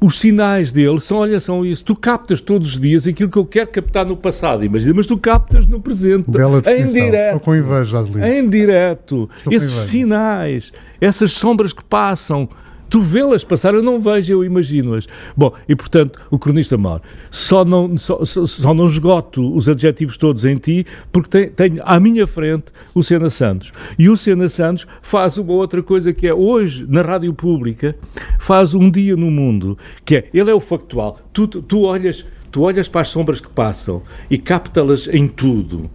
os 0.00 0.18
sinais 0.18 0.70
dele 0.70 1.00
são, 1.00 1.18
olha, 1.18 1.40
são 1.40 1.64
isso. 1.64 1.84
Tu 1.84 1.96
captas 1.96 2.40
todos 2.40 2.74
os 2.74 2.80
dias 2.80 3.06
aquilo 3.06 3.30
que 3.30 3.38
eu 3.38 3.46
quero 3.46 3.68
captar 3.68 4.04
no 4.04 4.16
passado, 4.16 4.64
imagina, 4.64 4.94
mas 4.94 5.06
tu 5.06 5.16
captas 5.16 5.66
no 5.66 5.80
presente. 5.80 6.30
Bela 6.30 6.62
em 6.66 6.86
direto. 6.86 7.36
Estou 7.36 7.40
com 7.40 7.56
inveja, 7.56 7.98
Adelino. 7.98 8.26
Em 8.26 8.48
direto. 8.48 9.30
Estou 9.38 9.52
Esses 9.52 9.70
sinais, 9.88 10.72
essas 11.00 11.32
sombras 11.32 11.72
que 11.72 11.82
passam, 11.82 12.48
Tu 12.88 13.00
vê-las 13.00 13.42
passar, 13.42 13.74
eu 13.74 13.82
não 13.82 14.00
vejo, 14.00 14.32
eu 14.32 14.44
imagino-as. 14.44 15.06
Bom, 15.36 15.52
e 15.68 15.74
portanto, 15.74 16.20
o 16.30 16.38
cronista 16.38 16.76
mor. 16.76 17.02
Só 17.30 17.64
não, 17.64 17.96
só, 17.96 18.24
só 18.24 18.72
não 18.72 18.86
esgoto 18.86 19.54
os 19.54 19.68
adjetivos 19.68 20.16
todos 20.16 20.44
em 20.44 20.56
ti, 20.56 20.86
porque 21.10 21.28
tenho, 21.28 21.50
tenho 21.50 21.82
à 21.84 21.98
minha 21.98 22.26
frente 22.26 22.66
o 22.94 23.02
Sena 23.02 23.30
Santos. 23.30 23.72
E 23.98 24.08
o 24.08 24.16
Sena 24.16 24.48
Santos 24.48 24.86
faz 25.02 25.36
uma 25.36 25.52
outra 25.52 25.82
coisa 25.82 26.12
que 26.12 26.26
é, 26.26 26.34
hoje, 26.34 26.86
na 26.88 27.02
rádio 27.02 27.32
pública, 27.34 27.96
faz 28.38 28.74
um 28.74 28.90
dia 28.90 29.16
no 29.16 29.30
mundo, 29.30 29.76
que 30.04 30.16
é, 30.16 30.28
ele 30.32 30.50
é 30.50 30.54
o 30.54 30.60
factual. 30.60 31.20
Tu, 31.32 31.46
tu, 31.46 31.82
olhas, 31.82 32.24
tu 32.50 32.62
olhas 32.62 32.88
para 32.88 33.00
as 33.00 33.08
sombras 33.08 33.40
que 33.40 33.48
passam 33.48 34.02
e 34.30 34.38
capta-las 34.38 35.08
em 35.08 35.26
tudo 35.26 35.90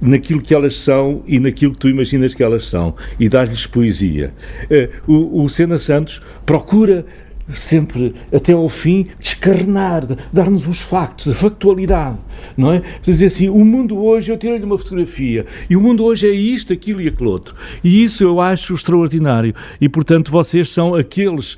naquilo 0.00 0.40
que 0.40 0.54
elas 0.54 0.76
são 0.76 1.22
e 1.26 1.38
naquilo 1.38 1.72
que 1.72 1.78
tu 1.78 1.88
imaginas 1.88 2.34
que 2.34 2.42
elas 2.42 2.64
são 2.64 2.94
e 3.18 3.28
dás-lhes 3.28 3.66
poesia. 3.66 4.32
Uh, 5.06 5.12
o, 5.12 5.44
o 5.44 5.50
Sena 5.50 5.78
Santos 5.78 6.20
procura 6.46 7.04
sempre 7.52 8.14
até 8.32 8.52
ao 8.52 8.68
fim 8.68 9.06
descarnar, 9.18 10.06
dar-nos 10.32 10.66
os 10.66 10.80
factos, 10.80 11.32
a 11.32 11.34
factualidade, 11.34 12.18
não 12.56 12.72
é? 12.72 12.82
Dizer 13.02 13.26
assim, 13.26 13.48
o 13.48 13.64
mundo 13.64 13.98
hoje, 13.98 14.30
eu 14.30 14.38
tirei-lhe 14.38 14.64
uma 14.64 14.78
fotografia, 14.78 15.46
e 15.68 15.76
o 15.76 15.80
mundo 15.80 16.04
hoje 16.04 16.28
é 16.28 16.32
isto, 16.32 16.72
aquilo 16.72 17.00
e 17.00 17.08
aquele 17.08 17.28
outro. 17.28 17.54
E 17.82 18.04
isso 18.04 18.22
eu 18.22 18.40
acho 18.40 18.74
extraordinário. 18.74 19.54
E, 19.80 19.88
portanto, 19.88 20.30
vocês 20.30 20.68
são 20.68 20.94
aqueles 20.94 21.56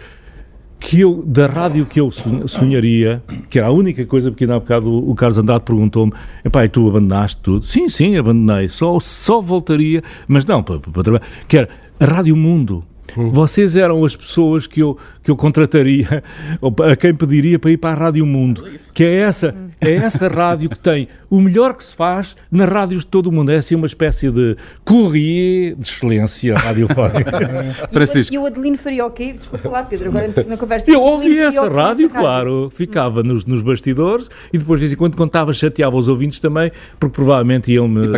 que 0.83 1.01
eu, 1.01 1.23
da 1.25 1.47
rádio 1.47 1.87
que 1.87 2.01
eu 2.01 2.11
sonharia, 2.11 3.23
que 3.49 3.59
era 3.59 3.69
a 3.69 3.71
única 3.71 4.05
coisa, 4.05 4.31
porque 4.31 4.45
ainda 4.45 4.57
há 4.57 4.61
bocado 4.61 4.91
o, 4.91 5.11
o 5.11 5.15
Carlos 5.15 5.39
Andrade 5.39 5.63
perguntou-me, 5.65 6.13
epá, 6.45 6.65
e 6.65 6.69
tu 6.69 6.89
abandonaste 6.89 7.37
tudo? 7.41 7.65
Sim, 7.65 7.89
sim, 7.89 8.17
abandonei, 8.17 8.69
só, 8.69 8.99
só 8.99 9.41
voltaria, 9.41 10.03
mas 10.27 10.45
não, 10.45 10.63
para, 10.63 10.81
para, 10.81 11.03
para 11.03 11.23
que 11.47 11.57
era 11.57 11.69
a 12.01 12.05
Rádio 12.05 12.37
Mundo, 12.37 12.85
vocês 13.15 13.77
eram 13.77 14.05
as 14.05 14.17
pessoas 14.17 14.67
que 14.67 14.81
eu, 14.81 14.99
que 15.23 15.31
eu 15.31 15.37
contrataria, 15.37 16.23
ou 16.61 16.75
a 16.83 16.97
quem 16.97 17.15
pediria 17.15 17.59
para 17.59 17.71
ir 17.71 17.77
para 17.77 17.91
a 17.91 18.05
Rádio 18.05 18.27
Mundo, 18.27 18.65
que 18.93 19.05
é 19.05 19.19
essa, 19.19 19.55
é 19.81 19.95
essa 19.95 20.27
rádio 20.29 20.69
que 20.69 20.79
tem 20.79 21.07
o 21.33 21.41
melhor 21.41 21.75
que 21.75 21.83
se 21.83 21.95
faz 21.95 22.37
nas 22.51 22.69
rádios 22.69 23.01
de 23.01 23.07
todo 23.07 23.29
o 23.29 23.33
mundo. 23.33 23.51
É 23.51 23.57
assim 23.57 23.75
uma 23.75 23.87
espécie 23.87 24.31
de 24.31 24.55
courrier 24.85 25.75
de 25.77 25.89
excelência 25.89 26.55
radiofónica. 26.55 27.33
Francisco. 27.91 28.35
E 28.35 28.37
o 28.37 28.45
Adelino 28.45 28.77
faria 28.77 29.07
o 29.07 29.11
quê? 29.11 29.33
Desculpa 29.33 29.67
lá, 29.71 29.83
Pedro, 29.83 30.11
agora 30.11 30.31
na 30.47 30.59
conversa. 30.59 30.91
Eu 30.91 31.01
ouvi 31.01 31.39
essa 31.39 31.67
rádio, 31.71 32.11
claro. 32.11 32.71
Ficava 32.77 33.23
nos, 33.23 33.47
nos 33.47 33.63
bastidores 33.63 34.29
e 34.53 34.59
depois, 34.59 34.79
de 34.79 34.85
vez 34.85 34.93
em 34.93 34.97
quando, 34.97 35.17
contava, 35.17 35.55
chateava 35.55 35.97
os 35.97 36.07
ouvintes 36.07 36.39
também, 36.39 36.71
porque 37.01 37.15
provavelmente 37.15 37.73
iam-me. 37.73 38.09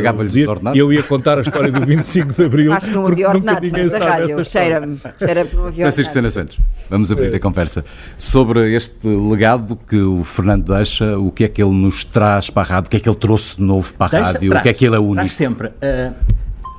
E 0.75 0.79
eu 0.81 0.93
ia 0.93 1.03
contar 1.05 1.39
a 1.39 1.43
história 1.43 1.71
do 1.71 1.87
25 1.87 2.33
de 2.33 2.45
Abril. 2.45 2.73
Acho 2.73 2.89
que 2.89 2.95
não 2.95 3.07
havia 3.07 3.29
ordenados 3.29 3.71
nessa 3.71 3.99
rádio. 3.99 4.45
Cheira-me. 4.45 4.99
Cheira 5.21 5.47
Francisco 5.73 6.13
Sena 6.13 6.31
Santos, 6.31 6.59
vamos 6.91 7.13
abrir 7.13 7.33
a 7.33 7.39
conversa. 7.39 7.85
Sobre 8.19 8.75
este 8.75 9.07
legado 9.07 9.79
que 9.89 10.01
o 10.01 10.25
Fernando 10.25 10.75
deixa, 10.75 11.17
o 11.17 11.31
que 11.31 11.45
é 11.45 11.49
que 11.49 11.63
ele 11.63 11.75
nos 11.75 12.03
traz 12.03 12.51
para 12.51 12.63
a 12.63 12.67
rádio, 12.67 12.89
o 12.89 12.91
que 12.91 12.97
é 12.97 13.04
que 13.05 13.11
ele 13.11 13.17
trouxe 13.17 13.57
de 13.57 13.63
novo 13.63 13.93
para 13.93 14.07
a 14.07 14.09
Deixa, 14.09 14.27
rádio? 14.33 14.51
Traz, 14.51 14.61
o 14.61 14.63
que 14.63 14.69
é 14.71 14.73
que 14.73 14.85
ele 14.87 14.97
é 14.97 14.99
único? 14.99 15.15
Traz 15.15 15.35
sempre. 15.35 15.69
Uh, 15.69 16.15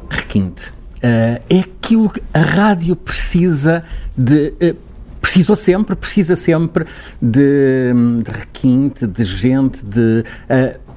requinte. 0.09 0.69
Uh, 0.69 1.39
é 1.49 1.59
aquilo 1.59 2.09
que 2.09 2.21
a 2.33 2.39
rádio 2.39 2.95
precisa 2.95 3.83
de. 4.17 4.53
Uh, 4.59 4.75
precisou 5.21 5.55
sempre, 5.55 5.95
precisa 5.95 6.35
sempre 6.35 6.85
de, 7.21 7.93
de 8.23 8.31
requinte, 8.31 9.05
de 9.05 9.23
gente, 9.23 9.85
de. 9.85 10.23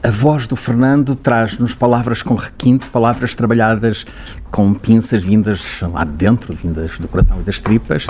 A 0.00 0.12
voz 0.12 0.46
do 0.46 0.54
Fernando 0.54 1.16
traz-nos 1.16 1.74
palavras 1.74 2.22
com 2.22 2.36
requinte, 2.36 2.88
palavras 2.88 3.34
trabalhadas 3.34 4.06
com 4.48 4.72
pinças 4.72 5.24
vindas 5.24 5.80
lá 5.82 6.04
de 6.04 6.12
dentro, 6.12 6.54
vindas 6.54 7.00
do 7.00 7.08
coração 7.08 7.40
e 7.40 7.42
das 7.42 7.60
tripas, 7.60 8.06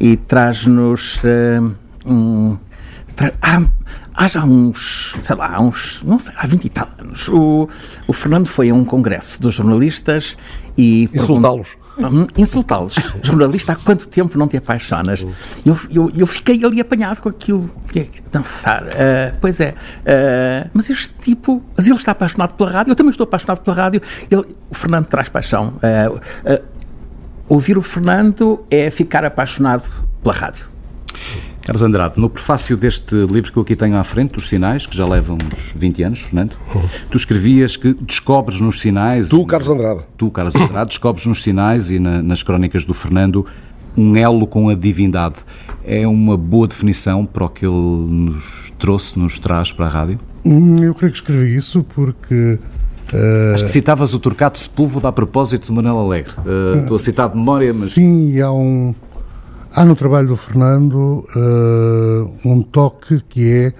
e 0.00 0.16
traz-nos 0.16 1.20
um. 2.04 2.58
Tra 3.14 3.32
há, 3.40 3.62
há 4.18 4.26
já 4.26 4.44
uns, 4.44 5.16
sei 5.22 5.36
lá, 5.36 5.54
há 5.54 5.60
uns, 5.60 6.02
não 6.02 6.18
sei, 6.18 6.34
há 6.36 6.46
20 6.46 6.64
e 6.64 6.68
tal 6.68 6.88
anos, 6.98 7.28
o, 7.28 7.68
o 8.08 8.12
Fernando 8.12 8.48
foi 8.48 8.70
a 8.70 8.74
um 8.74 8.84
congresso 8.84 9.40
dos 9.40 9.54
jornalistas 9.54 10.36
e... 10.76 11.08
Insultá-los. 11.14 11.68
Hum, 11.98 12.26
insultá-los. 12.36 12.94
Jornalista, 13.22 13.72
há 13.72 13.76
quanto 13.76 14.08
tempo 14.08 14.36
não 14.38 14.46
te 14.46 14.56
apaixonas? 14.56 15.26
Eu, 15.64 15.78
eu, 15.90 16.10
eu 16.16 16.26
fiquei 16.26 16.64
ali 16.64 16.80
apanhado 16.80 17.20
com 17.20 17.28
aquilo, 17.28 17.68
pensar, 18.30 18.84
uh, 18.84 19.36
pois 19.40 19.60
é, 19.60 19.70
uh, 19.70 20.70
mas 20.74 20.90
este 20.90 21.14
tipo, 21.20 21.62
mas 21.76 21.86
ele 21.86 21.96
está 21.96 22.12
apaixonado 22.12 22.54
pela 22.54 22.70
rádio, 22.70 22.92
eu 22.92 22.96
também 22.96 23.10
estou 23.10 23.24
apaixonado 23.24 23.60
pela 23.60 23.76
rádio, 23.76 24.00
ele, 24.30 24.44
o 24.70 24.74
Fernando 24.74 25.06
traz 25.06 25.28
paixão. 25.28 25.74
Uh, 25.78 26.78
ouvir 27.48 27.78
o 27.78 27.82
Fernando 27.82 28.64
é 28.70 28.90
ficar 28.90 29.24
apaixonado 29.24 29.88
pela 30.22 30.34
rádio. 30.34 30.67
Carlos 31.68 31.82
Andrade, 31.82 32.18
no 32.18 32.30
prefácio 32.30 32.78
deste 32.78 33.14
livro 33.14 33.52
que 33.52 33.58
eu 33.58 33.62
aqui 33.62 33.76
tenho 33.76 33.98
à 33.98 34.02
frente, 34.02 34.38
Os 34.38 34.48
Sinais, 34.48 34.86
que 34.86 34.96
já 34.96 35.06
levam 35.06 35.36
uns 35.36 35.74
20 35.76 36.02
anos, 36.02 36.20
Fernando, 36.20 36.56
tu 37.10 37.18
escrevias 37.18 37.76
que 37.76 37.92
descobres 37.92 38.58
nos 38.58 38.80
sinais... 38.80 39.28
Tu, 39.28 39.44
Carlos 39.44 39.68
Andrade. 39.68 40.00
Tu, 40.16 40.30
Carlos 40.30 40.56
Andrade, 40.56 40.88
descobres 40.88 41.26
nos 41.26 41.42
sinais 41.42 41.90
e 41.90 41.98
na, 41.98 42.22
nas 42.22 42.42
crónicas 42.42 42.86
do 42.86 42.94
Fernando 42.94 43.44
um 43.94 44.16
elo 44.16 44.46
com 44.46 44.70
a 44.70 44.74
divindade. 44.74 45.34
É 45.84 46.08
uma 46.08 46.38
boa 46.38 46.66
definição 46.66 47.26
para 47.26 47.44
o 47.44 47.50
que 47.50 47.66
ele 47.66 47.74
nos 47.74 48.72
trouxe, 48.78 49.18
nos 49.18 49.38
traz 49.38 49.70
para 49.70 49.84
a 49.84 49.90
rádio? 49.90 50.18
Hum, 50.46 50.82
eu 50.82 50.94
creio 50.94 51.12
que 51.12 51.18
escrevi 51.18 51.54
isso 51.54 51.84
porque... 51.94 52.58
Uh... 53.12 53.52
Acho 53.52 53.64
que 53.64 53.70
citavas 53.70 54.14
o 54.14 54.18
Turcato 54.18 54.58
Sepúlveda 54.58 55.08
a 55.08 55.12
propósito 55.12 55.66
de 55.66 55.72
Manuel 55.72 55.98
Alegre. 55.98 56.32
Uh, 56.38 56.78
estou 56.78 56.96
a 56.96 56.98
citar 56.98 57.28
de 57.28 57.36
memória, 57.36 57.74
mas... 57.74 57.92
Sim, 57.92 58.40
há 58.40 58.50
um 58.50 58.94
Há 59.70 59.84
no 59.84 59.94
trabalho 59.94 60.28
do 60.28 60.36
Fernando 60.36 61.26
uh, 61.36 62.30
um 62.42 62.62
toque 62.62 63.22
que 63.28 63.52
é 63.52 63.72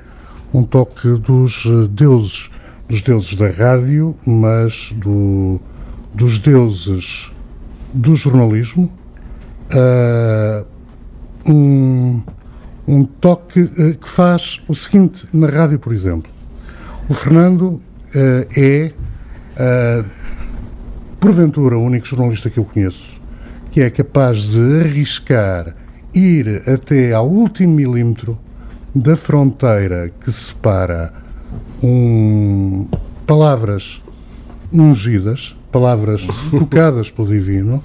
um 0.53 0.63
toque 0.63 1.09
dos 1.19 1.65
deuses 1.91 2.51
dos 2.87 3.03
deuses 3.03 3.35
da 3.35 3.49
rádio, 3.49 4.15
mas 4.27 4.93
do, 4.97 5.59
dos 6.15 6.39
deuses 6.39 7.33
do 7.93 8.15
jornalismo. 8.15 8.93
Uh, 9.73 10.67
um, 11.51 12.23
um 12.87 13.05
toque 13.05 13.61
uh, 13.61 13.95
que 13.95 14.09
faz 14.09 14.63
o 14.69 14.75
seguinte 14.75 15.27
na 15.33 15.49
rádio, 15.49 15.79
por 15.79 15.93
exemplo. 15.93 16.31
O 17.09 17.15
Fernando 17.15 17.83
é, 18.55 18.93
porventura, 21.19 21.79
o 21.79 21.83
único 21.83 22.07
jornalista 22.07 22.51
que 22.51 22.59
eu 22.59 22.65
conheço 22.65 23.18
que 23.79 23.83
é 23.83 23.91
capaz 23.91 24.39
de 24.39 24.81
arriscar 24.81 25.73
ir 26.13 26.69
até 26.69 27.13
ao 27.13 27.29
último 27.29 27.77
milímetro 27.77 28.37
da 28.93 29.15
fronteira 29.15 30.11
que 30.21 30.33
separa 30.33 31.13
um, 31.81 32.89
palavras 33.25 34.03
ungidas, 34.73 35.55
palavras 35.71 36.27
tocadas 36.51 37.09
pelo 37.13 37.29
Divino, 37.29 37.81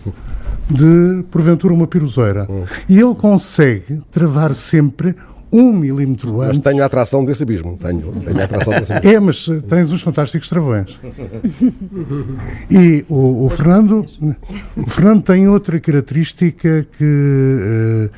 de, 0.67 1.23
porventura, 1.29 1.75
uma 1.75 1.85
piruzeira. 1.85 2.47
Hum. 2.49 2.63
E 2.89 2.99
ele 2.99 3.13
consegue 3.13 4.01
travar 4.11 4.55
sempre 4.55 5.15
um 5.53 5.71
milímetro 5.71 6.41
antes. 6.41 6.57
Mas 6.57 6.71
tenho 6.71 6.81
a 6.81 6.85
atração 6.87 7.23
desse 7.23 7.43
abismo. 7.43 7.77
Tenho, 7.77 8.11
tenho 8.11 8.41
a 8.41 8.43
atração 8.43 8.73
desse 8.73 8.91
abismo. 8.93 9.15
É, 9.15 9.19
mas 9.19 9.45
tens 9.69 9.91
uns 9.91 10.01
fantásticos 10.01 10.49
travões. 10.49 10.99
E 12.71 13.05
o, 13.07 13.45
o, 13.45 13.49
Fernando, 13.49 14.05
o 14.75 14.89
Fernando 14.89 15.21
tem 15.21 15.47
outra 15.47 15.79
característica 15.79 16.87
que 16.97 17.03
uh, 17.03 18.09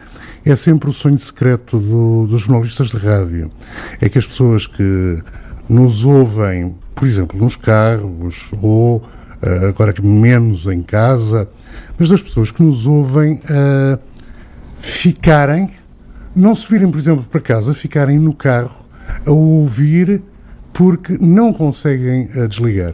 é 0.46 0.56
sempre 0.56 0.90
o 0.90 0.94
sonho 0.94 1.20
secreto 1.20 1.78
do, 1.78 2.28
dos 2.28 2.42
jornalistas 2.42 2.90
de 2.90 2.98
rádio. 2.98 3.52
É 4.00 4.08
que 4.08 4.18
as 4.18 4.26
pessoas 4.26 4.66
que 4.68 5.22
nos 5.68 6.06
ouvem, 6.06 6.76
por 6.94 7.08
exemplo, 7.08 7.38
nos 7.38 7.58
carros 7.58 8.52
ou 8.62 8.98
uh, 8.98 9.66
agora 9.68 9.92
que 9.92 10.06
menos 10.06 10.68
em 10.68 10.82
casa, 10.82 11.50
mas 11.98 12.10
das 12.10 12.22
pessoas 12.22 12.52
que 12.52 12.64
nos 12.64 12.88
ouvem 12.88 13.42
uh, 13.44 14.00
ficarem, 14.80 15.72
não 16.36 16.56
subirem, 16.56 16.90
por 16.90 17.00
exemplo, 17.00 17.26
para 17.30 17.42
casa, 17.42 17.74
ficarem 17.74 18.20
no 18.20 18.34
carro 18.34 18.86
a 19.26 19.32
ouvir 19.32 20.22
porque 20.74 21.18
não 21.20 21.54
conseguem 21.54 22.30
uh, 22.36 22.48
desligar. 22.48 22.94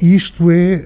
isto 0.00 0.50
é 0.50 0.84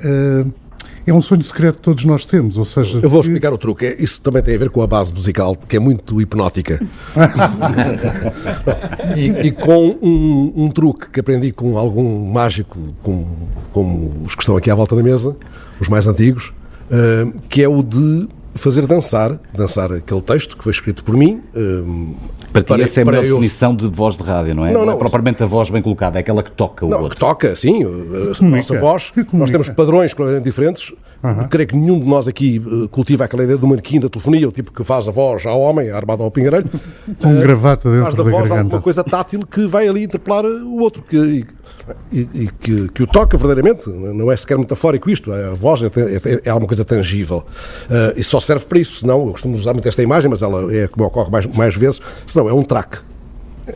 é 1.07 1.13
um 1.13 1.21
sonho 1.21 1.43
secreto 1.43 1.77
que 1.77 1.83
todos 1.83 2.05
nós 2.05 2.25
temos, 2.25 2.57
ou 2.57 2.65
seja... 2.65 2.99
Eu 3.03 3.11
vou 3.11 3.21
explicar 3.21 3.53
o 3.53 3.59
truque. 3.59 3.85
É, 3.85 4.03
isso 4.03 4.19
também 4.23 4.43
tem 4.43 4.55
a 4.55 4.59
ver 4.59 4.71
com 4.71 4.81
a 4.81 4.87
base 4.87 5.13
musical, 5.13 5.55
que 5.55 5.77
é 5.77 5.79
muito 5.79 6.19
hipnótica. 6.19 6.81
e, 9.15 9.27
e, 9.47 9.51
com 9.51 9.99
um, 10.03 10.53
um, 10.57 10.71
truque 10.71 11.11
que 11.11 11.21
aprendi 11.21 11.53
com 11.53 11.77
algum 11.77 12.33
mágico, 12.33 12.79
com, 13.03 13.27
como 13.71 14.23
os 14.25 14.35
que 14.35 14.43
estão 14.43 14.57
aqui 14.57 14.71
à 14.71 14.75
volta 14.75 14.97
da 14.97 15.03
mesa, 15.03 15.37
os 15.79 15.89
mais 15.89 16.07
antigos, 16.07 16.55
uh, 16.91 17.39
que 17.51 17.63
é 17.63 17.69
o 17.69 17.83
de 17.83 18.27
fazer 18.55 18.87
dançar, 18.87 19.39
dançar 19.53 19.93
aquele 19.93 20.23
texto 20.23 20.57
que 20.57 20.63
foi 20.63 20.73
escrito 20.73 21.05
por 21.05 21.17
mim. 21.17 21.43
Uh, 21.55 22.15
para 22.53 22.63
ti, 22.63 22.83
essa 22.83 23.01
é 23.01 23.03
a 23.03 23.07
melhor 23.07 23.23
definição 23.23 23.75
de 23.75 23.89
voz 23.89 24.17
de 24.17 24.23
rádio, 24.23 24.55
não 24.55 24.65
é? 24.65 24.73
Não, 24.73 24.81
não, 24.81 24.87
não 24.87 24.93
é 24.95 24.97
propriamente 24.97 25.43
a 25.43 25.47
voz 25.47 25.71
bem 25.71 25.83
colocada, 25.83 26.19
é 26.19 26.21
aquela 26.21 26.43
que 26.43 26.53
toca 26.53 26.87
o 26.87 26.89
não, 26.89 26.99
outro. 26.99 27.11
que 27.11 27.17
toca, 27.17 27.57
sim. 27.57 27.83
A 27.83 28.45
nossa 28.45 28.79
voz, 28.79 29.13
nós 29.33 29.51
temos 29.51 29.69
padrões 29.71 30.15
completamente 30.15 30.45
diferentes. 30.45 30.93
Uhum. 31.23 31.49
Creio 31.49 31.67
que 31.67 31.75
nenhum 31.75 31.99
de 31.99 32.07
nós 32.07 32.29
aqui 32.29 32.63
uh, 32.65 32.87
cultiva 32.91 33.25
aquela 33.25 33.43
ideia 33.43 33.57
do 33.57 33.67
manequim 33.67 33.99
da 33.99 34.11
telefonia, 34.11 34.47
o 34.47 34.53
tipo 34.53 34.71
que 34.71 34.85
faz 34.85 35.09
a 35.09 35.11
voz 35.11 35.47
ao 35.47 35.59
homem, 35.59 35.91
armado 35.91 36.23
ao 36.23 36.31
pingarelho. 36.31 36.69
Com 37.19 37.29
um 37.29 37.41
gravata 37.41 37.89
dentro 37.89 38.05
faz 38.05 38.15
da, 38.15 38.23
da 38.23 38.31
voz 38.31 38.43
garganta. 38.43 38.61
alguma 38.61 38.81
coisa 38.83 39.03
tátil 39.03 39.41
que 39.47 39.67
vai 39.67 39.89
ali 39.89 40.05
interpelar 40.05 40.45
o 40.45 40.81
outro. 40.81 41.03
Que, 41.03 41.47
e, 42.13 42.21
e 42.21 42.49
que, 42.49 42.89
que, 42.89 43.03
o 43.03 43.07
toca 43.07 43.37
verdadeiramente, 43.37 43.89
não 43.89 44.31
é 44.31 44.37
sequer 44.37 44.59
metafórico 44.59 45.11
isto, 45.11 45.33
a 45.33 45.55
voz 45.55 45.83
é, 45.83 45.87
é, 45.87 46.41
é 46.45 46.51
alguma 46.51 46.69
coisa 46.69 46.85
tangível. 46.85 47.39
Uh, 47.85 48.19
e 48.19 48.25
só 48.25 48.41
serve 48.41 48.67
para 48.67 48.79
isso, 48.79 49.01
senão, 49.01 49.27
eu 49.27 49.33
costumo 49.33 49.57
usar 49.57 49.73
muito 49.73 49.89
esta 49.89 50.03
imagem, 50.03 50.31
mas 50.31 50.43
ela 50.43 50.75
é 50.75 50.89
como 50.89 51.07
ocorre 51.07 51.31
mais, 51.31 51.47
mais 51.47 51.75
vezes, 51.75 52.01
senão 52.27 52.49
é 52.49 52.53
um 52.55 52.63
track. 52.63 52.99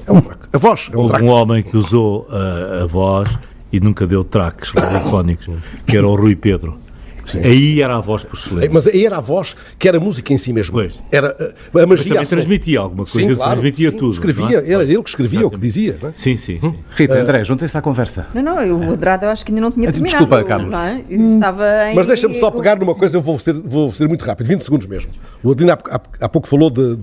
É 0.07 0.13
um 0.13 0.21
track. 0.21 0.41
A 0.53 0.59
voz 0.59 0.91
é 0.93 0.97
um 0.97 1.01
Houve 1.01 1.11
track. 1.11 1.25
um 1.25 1.29
homem 1.29 1.63
que 1.63 1.77
usou 1.77 2.27
a, 2.31 2.83
a 2.83 2.87
voz 2.87 3.39
e 3.73 3.81
nunca 3.81 4.07
deu 4.07 4.25
tracks 4.25 4.71
radiofónicos, 4.71 5.49
que 5.87 5.97
era 5.97 6.07
o 6.07 6.15
Rui 6.15 6.35
Pedro. 6.35 6.79
Sim. 7.29 7.41
Aí 7.43 7.83
era 7.83 7.97
a 7.97 8.01
voz 8.01 8.25
por 8.25 8.39
excelência. 8.39 8.71
Mas 8.73 8.87
aí 8.87 9.05
era 9.05 9.19
a 9.19 9.21
voz 9.21 9.55
que 9.79 9.87
era 9.87 9.99
a 9.99 10.01
música 10.01 10.33
em 10.33 10.39
si 10.39 10.53
mesmo. 10.53 10.73
Pois. 10.73 10.99
Era 11.13 11.37
eh, 11.39 11.83
a 11.83 11.87
magia. 11.87 11.89
Mas 11.89 12.01
também 12.07 12.27
transmitia 12.27 12.81
alguma 12.81 13.05
coisa, 13.05 13.29
sim, 13.29 13.37
claro, 13.37 13.53
transmitia 13.53 13.91
sim, 13.91 13.97
tudo. 13.97 14.13
Escrevia, 14.13 14.59
é? 14.61 14.73
era 14.73 14.83
ele 14.83 15.03
que 15.03 15.09
escrevia 15.11 15.47
o 15.47 15.51
que 15.51 15.59
dizia. 15.59 15.97
É? 16.03 16.13
Sim, 16.17 16.37
sim. 16.37 16.59
Hum. 16.63 16.75
Rita, 16.91 17.15
uh, 17.15 17.21
André, 17.21 17.45
juntem-se 17.45 17.77
à 17.77 17.83
conversa. 17.83 18.27
Não, 18.35 18.43
não, 18.43 18.61
eu, 18.63 18.79
o 18.79 18.93
Adrado 18.93 19.27
eu 19.27 19.31
acho 19.31 19.45
que 19.45 19.53
ainda 19.53 19.61
não 19.61 19.71
tinha 19.71 19.93
terminado. 19.93 20.25
Desculpa, 20.25 20.45
Carlos. 20.45 20.73
Não 20.73 20.81
é? 20.81 21.05
estava 21.09 21.91
em... 21.91 21.95
Mas 21.95 22.07
deixa-me 22.07 22.35
só 22.35 22.51
pegar 22.51 22.79
numa 22.79 22.95
coisa, 22.95 23.17
eu 23.17 23.21
vou 23.21 23.39
ser, 23.39 23.55
vou 23.55 23.93
ser 23.93 24.09
muito 24.09 24.25
rápido, 24.25 24.47
20 24.47 24.63
segundos 24.63 24.87
mesmo. 24.87 25.11
O 25.43 25.53
Adina 25.53 25.75
há, 25.75 25.97
há, 25.97 26.01
há 26.23 26.29
pouco 26.29 26.49
falou 26.49 26.71
de, 26.71 26.97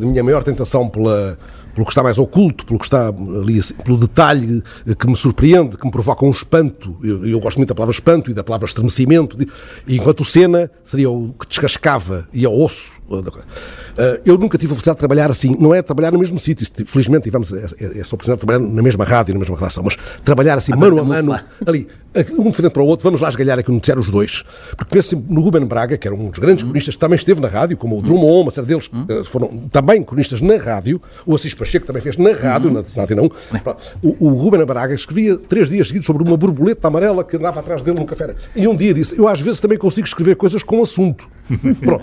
minha 0.00 0.22
maior 0.24 0.42
tentação 0.42 0.88
pela 0.88 1.38
pelo 1.78 1.86
que 1.86 1.92
está 1.92 2.02
mais 2.02 2.18
oculto, 2.18 2.66
pelo 2.66 2.78
que 2.78 2.86
está 2.86 3.06
ali, 3.06 3.62
pelo 3.84 3.98
detalhe 3.98 4.62
que 4.98 5.06
me 5.06 5.14
surpreende, 5.14 5.76
que 5.76 5.84
me 5.84 5.92
provoca 5.92 6.24
um 6.24 6.30
espanto. 6.30 6.96
Eu, 7.02 7.24
eu 7.24 7.38
gosto 7.38 7.58
muito 7.58 7.68
da 7.68 7.74
palavra 7.74 7.94
espanto 7.94 8.30
e 8.32 8.34
da 8.34 8.42
palavra 8.42 8.66
estremecimento. 8.66 9.38
E 9.86 9.96
enquanto 9.96 10.24
cena 10.24 10.68
seria 10.82 11.08
o 11.08 11.32
que 11.38 11.46
descascava 11.46 12.26
e 12.32 12.44
ao 12.44 12.60
osso. 12.60 12.98
Eh, 13.96 14.20
eu 14.26 14.36
nunca 14.36 14.58
tive 14.58 14.72
a 14.72 14.74
felicidade 14.74 14.96
de 14.96 15.00
trabalhar 15.00 15.30
assim, 15.30 15.56
não 15.58 15.72
é 15.72 15.80
trabalhar 15.80 16.12
no 16.12 16.18
mesmo 16.18 16.38
sítio, 16.38 16.66
felizmente 16.84 17.24
tivemos 17.24 17.52
essa 17.52 18.14
oportunidade 18.14 18.40
de 18.40 18.46
trabalhar 18.46 18.58
na 18.58 18.82
mesma 18.82 19.04
rádio, 19.04 19.34
na 19.34 19.40
mesma 19.40 19.56
redação, 19.56 19.84
mas 19.84 19.96
trabalhar 20.24 20.58
assim, 20.58 20.72
mano 20.72 20.98
a 20.98 21.04
mano, 21.04 21.38
ali, 21.66 21.86
um 22.38 22.50
de 22.50 22.56
frente 22.56 22.72
para 22.72 22.82
o 22.82 22.86
outro, 22.86 23.04
vamos 23.04 23.20
lá 23.20 23.28
esgalhar 23.28 23.58
aqui 23.58 23.68
no 23.68 23.74
noticiário 23.74 24.02
os 24.02 24.10
dois. 24.10 24.44
Porque 24.76 24.94
penso 24.96 25.22
no 25.28 25.40
Ruben 25.40 25.64
Braga, 25.64 25.96
que 25.96 26.06
era 26.06 26.14
um 26.14 26.28
dos 26.28 26.38
grandes 26.38 26.64
hum. 26.64 26.68
cronistas 26.68 26.94
que 26.94 27.00
também 27.00 27.16
esteve 27.16 27.40
na 27.40 27.48
rádio, 27.48 27.76
como 27.76 27.98
o 27.98 28.02
Drummond, 28.02 28.42
uma 28.42 28.50
série 28.50 28.66
deles 28.66 28.88
hum. 28.92 29.06
Eh, 29.08 29.24
foram 29.24 29.68
também 29.70 30.02
cronistas 30.02 30.40
na 30.40 30.56
rádio, 30.56 31.00
o 31.26 31.34
Assis 31.34 31.54
Pacheco 31.54 31.67
também 31.86 32.02
fez 32.02 32.16
na 32.16 32.32
rádio, 32.32 32.70
hum. 32.70 32.74
na, 32.74 32.84
na 32.96 33.02
Antena 33.02 33.22
1. 33.22 33.28
O, 34.02 34.26
o 34.26 34.28
Ruben 34.30 34.64
Braga 34.64 34.94
escrevia 34.94 35.36
três 35.36 35.70
dias 35.70 35.88
seguidos 35.88 36.06
sobre 36.06 36.22
uma 36.22 36.36
borboleta 36.36 36.88
amarela 36.88 37.24
que 37.24 37.36
andava 37.36 37.60
atrás 37.60 37.82
dele 37.82 37.98
num 37.98 38.06
café. 38.06 38.34
E 38.54 38.66
um 38.66 38.76
dia 38.76 38.94
disse, 38.94 39.18
eu 39.18 39.28
às 39.28 39.40
vezes 39.40 39.60
também 39.60 39.78
consigo 39.78 40.06
escrever 40.06 40.36
coisas 40.36 40.62
com 40.62 40.82
assunto. 40.82 41.28
Pronto. 41.80 42.02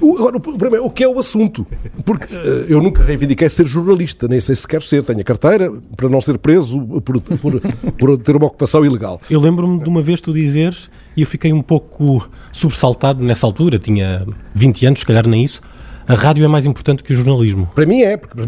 O, 0.00 0.16
agora, 0.16 0.36
o 0.36 0.40
problema 0.40 0.76
é 0.76 0.80
o 0.80 0.90
que 0.90 1.04
é 1.04 1.08
o 1.08 1.18
assunto. 1.18 1.66
Porque 2.04 2.34
uh, 2.34 2.66
eu 2.68 2.80
nunca 2.82 3.02
reivindiquei 3.02 3.48
ser 3.48 3.66
jornalista, 3.66 4.26
nem 4.28 4.40
sei 4.40 4.56
se 4.56 4.66
quero 4.66 4.82
ser. 4.82 5.02
Tenho 5.02 5.20
a 5.20 5.24
carteira 5.24 5.72
para 5.96 6.08
não 6.08 6.20
ser 6.20 6.38
preso 6.38 6.80
por, 7.00 7.20
por, 7.20 7.60
por 7.98 8.18
ter 8.18 8.36
uma 8.36 8.46
ocupação 8.46 8.84
ilegal. 8.84 9.20
Eu 9.30 9.40
lembro-me 9.40 9.78
de 9.80 9.88
uma 9.88 10.02
vez 10.02 10.20
tu 10.20 10.32
dizeres, 10.32 10.88
e 11.16 11.20
eu 11.22 11.26
fiquei 11.26 11.52
um 11.52 11.62
pouco 11.62 12.28
sobressaltado 12.50 13.22
nessa 13.22 13.46
altura, 13.46 13.78
tinha 13.78 14.26
20 14.54 14.86
anos, 14.86 15.00
se 15.00 15.06
calhar 15.06 15.26
nem 15.26 15.44
isso, 15.44 15.60
a 16.06 16.14
rádio 16.14 16.44
é 16.44 16.48
mais 16.48 16.66
importante 16.66 17.02
que 17.02 17.12
o 17.12 17.16
jornalismo. 17.16 17.70
Para 17.74 17.86
mim 17.86 18.02
é, 18.02 18.16
porque 18.16 18.42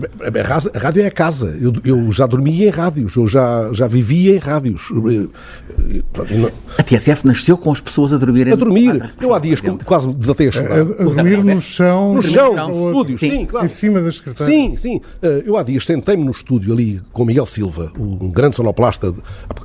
a 0.75 0.79
rádio 0.79 1.03
é 1.03 1.07
a 1.07 1.11
casa. 1.11 1.57
Eu, 1.61 1.73
eu 1.85 2.13
já 2.13 2.27
dormia 2.27 2.67
em 2.67 2.71
rádios, 2.71 3.17
eu 3.17 3.27
já, 3.27 3.71
já 3.73 3.87
vivia 3.87 4.35
em 4.35 4.39
rádios. 4.39 4.93
A 6.79 6.83
TSF 6.83 7.27
nasceu 7.27 7.57
com 7.57 7.71
as 7.71 7.81
pessoas 7.81 8.13
a 8.13 8.19
dormirem. 8.19 8.53
A 8.53 8.57
dormir. 8.57 9.03
Ah, 9.03 9.11
eu 9.21 9.35
há 9.35 9.39
dias 9.39 9.61
quase 9.85 10.13
desatei 10.13 10.49
a 10.49 10.53
chorar. 10.53 10.79
A, 10.79 10.81
a, 10.81 11.05
dormir 11.05 11.45
no 11.45 11.61
chão. 11.61 12.15
No 12.15 12.23
chão, 12.23 12.55
no 12.69 12.91
estúdio, 12.91 13.19
sim, 13.19 13.31
sim, 13.31 13.47
claro. 13.47 13.67
Em 13.67 13.69
cima 13.69 14.01
das 14.01 14.17
secretárias. 14.17 14.55
Sim, 14.55 14.77
sim. 14.77 15.01
Eh, 15.23 15.45
eu 15.47 15.57
há 15.57 15.63
dias 15.63 15.87
sentei-me 15.87 16.25
no 16.25 16.31
estúdio 16.31 16.73
ali 16.73 17.01
com 17.13 17.25
Miguel 17.25 17.47
Silva, 17.47 17.93
um 17.99 18.31
grande 18.31 18.57
sonoplasta. 18.57 19.15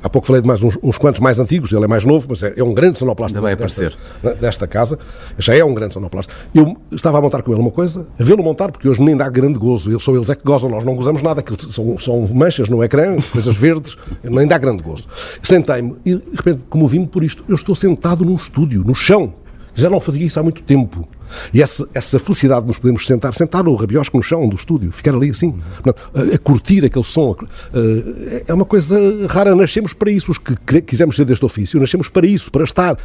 Há 0.03 0.09
pouco 0.09 0.27
falei 0.27 0.41
de 0.41 0.47
mais 0.47 0.61
uns, 0.61 0.77
uns 0.83 0.97
quantos 0.97 1.19
mais 1.19 1.39
antigos, 1.39 1.71
ele 1.71 1.85
é 1.85 1.87
mais 1.87 2.05
novo, 2.05 2.27
mas 2.29 2.43
é, 2.43 2.53
é 2.57 2.63
um 2.63 2.73
grande 2.73 2.99
sonoplasta 2.99 3.39
desta, 3.55 3.91
desta 4.39 4.67
casa. 4.67 4.99
Já 5.37 5.55
é 5.55 5.63
um 5.63 5.73
grande 5.73 5.93
sonoplasta. 5.93 6.33
Eu 6.53 6.77
estava 6.91 7.17
a 7.17 7.21
montar 7.21 7.41
com 7.41 7.51
ele 7.51 7.61
uma 7.61 7.71
coisa, 7.71 7.78
a 7.81 8.23
vê-lo 8.23 8.43
montar, 8.43 8.71
porque 8.71 8.87
hoje 8.87 9.01
nem 9.01 9.15
dá 9.15 9.29
grande 9.29 9.57
gozo. 9.57 9.99
Só 9.99 10.15
eles 10.15 10.29
é 10.29 10.35
que 10.35 10.43
gozam, 10.43 10.69
nós 10.69 10.83
não 10.83 10.95
gozamos 10.95 11.21
nada. 11.21 11.43
São, 11.69 11.97
são 11.97 12.27
manchas 12.33 12.69
no 12.69 12.83
ecrã, 12.83 13.17
coisas 13.31 13.55
verdes, 13.55 13.97
nem 14.23 14.47
dá 14.47 14.57
grande 14.57 14.83
gozo. 14.83 15.07
Sentei-me 15.41 15.95
e, 16.05 16.15
de 16.15 16.35
repente, 16.35 16.65
comovi-me 16.69 17.07
por 17.07 17.23
isto. 17.23 17.43
Eu 17.47 17.55
estou 17.55 17.75
sentado 17.75 18.25
num 18.25 18.35
estúdio, 18.35 18.83
no 18.83 18.95
chão. 18.95 19.33
Já 19.73 19.89
não 19.89 19.99
fazia 19.99 20.25
isso 20.25 20.39
há 20.39 20.43
muito 20.43 20.61
tempo. 20.63 21.07
E 21.53 21.61
essa, 21.61 21.87
essa 21.93 22.19
felicidade 22.19 22.61
de 22.61 22.67
nos 22.67 22.79
podemos 22.79 23.05
sentar, 23.05 23.33
sentar 23.33 23.63
no 23.63 23.75
rabiosco 23.75 24.17
no 24.17 24.23
chão 24.23 24.47
do 24.47 24.55
estúdio, 24.55 24.91
ficar 24.91 25.13
ali 25.13 25.29
assim, 25.29 25.59
a, 25.85 26.35
a 26.35 26.37
curtir 26.39 26.83
aquele 26.83 27.05
som, 27.05 27.35
a, 27.35 28.51
é 28.51 28.53
uma 28.53 28.65
coisa 28.65 28.99
rara. 29.27 29.55
Nascemos 29.55 29.93
para 29.93 30.09
isso, 30.09 30.31
os 30.31 30.37
que 30.37 30.81
quisemos 30.81 31.15
ser 31.15 31.25
deste 31.25 31.45
ofício, 31.45 31.79
nascemos 31.79 32.09
para 32.09 32.25
isso, 32.25 32.51
para 32.51 32.63
estar. 32.63 32.97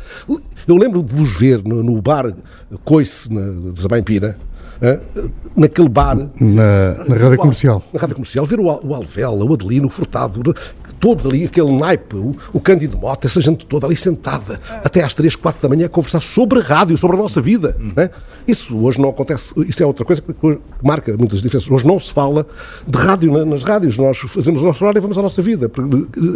Eu 0.66 0.77
lembro 0.77 1.03
de 1.03 1.14
vos 1.14 1.39
ver 1.39 1.62
no, 1.62 1.83
no 1.83 2.01
bar 2.01 2.35
Coice, 2.85 3.29
de 3.29 3.81
Zabém 3.81 4.03
Pina, 4.81 5.01
naquele 5.57 5.89
bar. 5.89 6.16
Na, 6.41 6.95
na 7.07 7.16
rádio 7.16 7.39
comercial. 7.39 7.83
Na 7.93 8.01
rádio 8.01 8.16
comercial, 8.16 8.47
ver 8.47 8.61
o, 8.61 8.64
o 8.64 8.95
Alvela, 8.95 9.45
o 9.45 9.53
Adelino, 9.53 9.87
o 9.87 9.91
Furtado, 9.91 10.55
todos 11.01 11.26
ali, 11.26 11.45
aquele 11.45 11.72
naipe, 11.72 12.16
o, 12.16 12.36
o 12.53 12.61
Cândido 12.61 12.99
Mota, 12.99 13.26
essa 13.26 13.40
gente 13.40 13.66
toda 13.66 13.86
ali 13.86 13.97
sentada, 13.97 14.61
até 14.82 15.03
às 15.03 15.14
3, 15.14 15.36
4 15.36 15.62
da 15.62 15.68
manhã, 15.68 15.86
a 15.86 15.88
conversar 15.88 16.20
sobre 16.20 16.61
a 16.61 16.62
rádio, 16.62 16.97
sobre 16.97 17.16
a 17.16 17.20
nossa 17.20 17.40
vida. 17.40 17.76
Né? 17.97 18.11
Isso 18.47 18.76
hoje 18.78 19.01
não 19.01 19.09
acontece, 19.09 19.55
isso 19.68 19.82
é 19.82 19.86
outra 19.86 20.05
coisa 20.05 20.20
que 20.20 20.59
marca 20.82 21.16
muitas 21.16 21.40
diferenças. 21.40 21.70
Hoje 21.70 21.86
não 21.86 21.99
se 21.99 22.12
fala 22.12 22.47
de 22.86 22.99
rádio 22.99 23.45
nas 23.45 23.62
rádios, 23.62 23.97
nós 23.97 24.18
fazemos 24.18 24.62
o 24.62 24.64
nosso 24.64 24.84
horário 24.84 24.99
e 24.99 25.01
vamos 25.01 25.16
à 25.16 25.22
nossa 25.22 25.40
vida. 25.40 25.70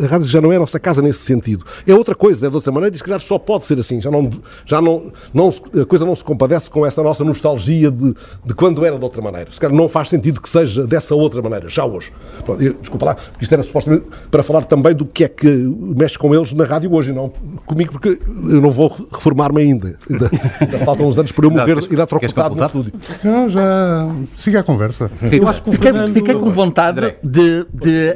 A 0.03 0.07
rádio 0.07 0.27
já 0.27 0.41
não 0.41 0.53
é 0.53 0.57
a 0.57 0.61
nossa 0.61 0.79
casa 0.79 1.03
nesse 1.03 1.21
sentido. 1.21 1.65
É 1.87 1.95
outra 1.95 2.15
coisa, 2.15 2.47
é 2.47 2.51
de 2.51 2.55
outra 2.55 2.73
maneira, 2.73 2.95
e 2.95 2.99
se 2.99 3.05
calhar 3.05 3.21
só 3.21 3.39
pode 3.39 3.67
ser 3.67 3.79
assim. 3.79 4.01
Já 4.01 4.11
não, 4.11 4.31
já 4.65 4.81
não, 4.81 5.13
não 5.33 5.51
a 5.81 5.85
coisa 5.85 6.05
não 6.05 6.15
se 6.15 6.25
compadece 6.25 6.71
com 6.71 6.85
essa 6.85 7.03
nossa 7.03 7.25
nostalgia 7.25 7.91
de, 7.91 8.15
de 8.45 8.55
quando 8.55 8.85
era 8.85 8.99
de 8.99 9.05
outra 9.05 9.23
maneira. 9.23 9.51
Se 9.53 9.61
calhar 9.61 9.77
não 9.77 9.89
faz 9.89 10.09
sentido 10.09 10.41
que 10.41 10.49
seja 10.49 10.87
dessa 10.87 11.15
outra 11.15 11.43
maneira, 11.43 11.69
já 11.69 11.85
hoje. 11.85 12.13
Pronto, 12.45 12.63
eu, 12.63 12.75
desculpa 12.75 13.07
lá, 13.07 13.17
isto 13.41 13.53
era 13.53 13.63
supostamente 13.63 14.05
para 14.31 14.43
falar 14.49 14.65
também 14.65 14.95
do 14.95 15.05
que 15.05 15.25
é 15.25 15.29
que 15.29 15.47
mexe 15.47 16.19
com 16.19 16.35
eles 16.35 16.53
na 16.55 16.65
rádio 16.65 16.91
hoje, 16.91 17.13
não 17.13 17.31
comigo, 17.67 17.93
porque 17.93 18.19
eu 18.27 18.63
não 18.63 18.71
vou 18.71 18.89
reformar-me 19.13 19.61
ainda. 19.61 19.99
Ainda, 20.11 20.31
ainda, 20.59 20.79
faltam 20.87 21.07
uns 21.07 21.19
anos 21.19 21.33
para 21.33 21.45
eu 21.45 21.51
morrer 21.51 21.77
e 21.91 21.95
dar 21.95 22.07
trocado 22.07 22.55
no 22.55 22.65
estúdio. 22.65 22.93
Não, 23.23 23.47
já 23.51 24.11
siga 24.39 24.61
a 24.61 24.63
conversa. 24.63 25.11
Eu 25.31 25.47
acho 25.47 25.63
que 25.63 25.73
fiquei, 25.73 25.93
fiquei 26.15 26.35
com 26.35 26.51
vontade 26.51 27.15
de, 27.23 27.67
de, 27.75 28.15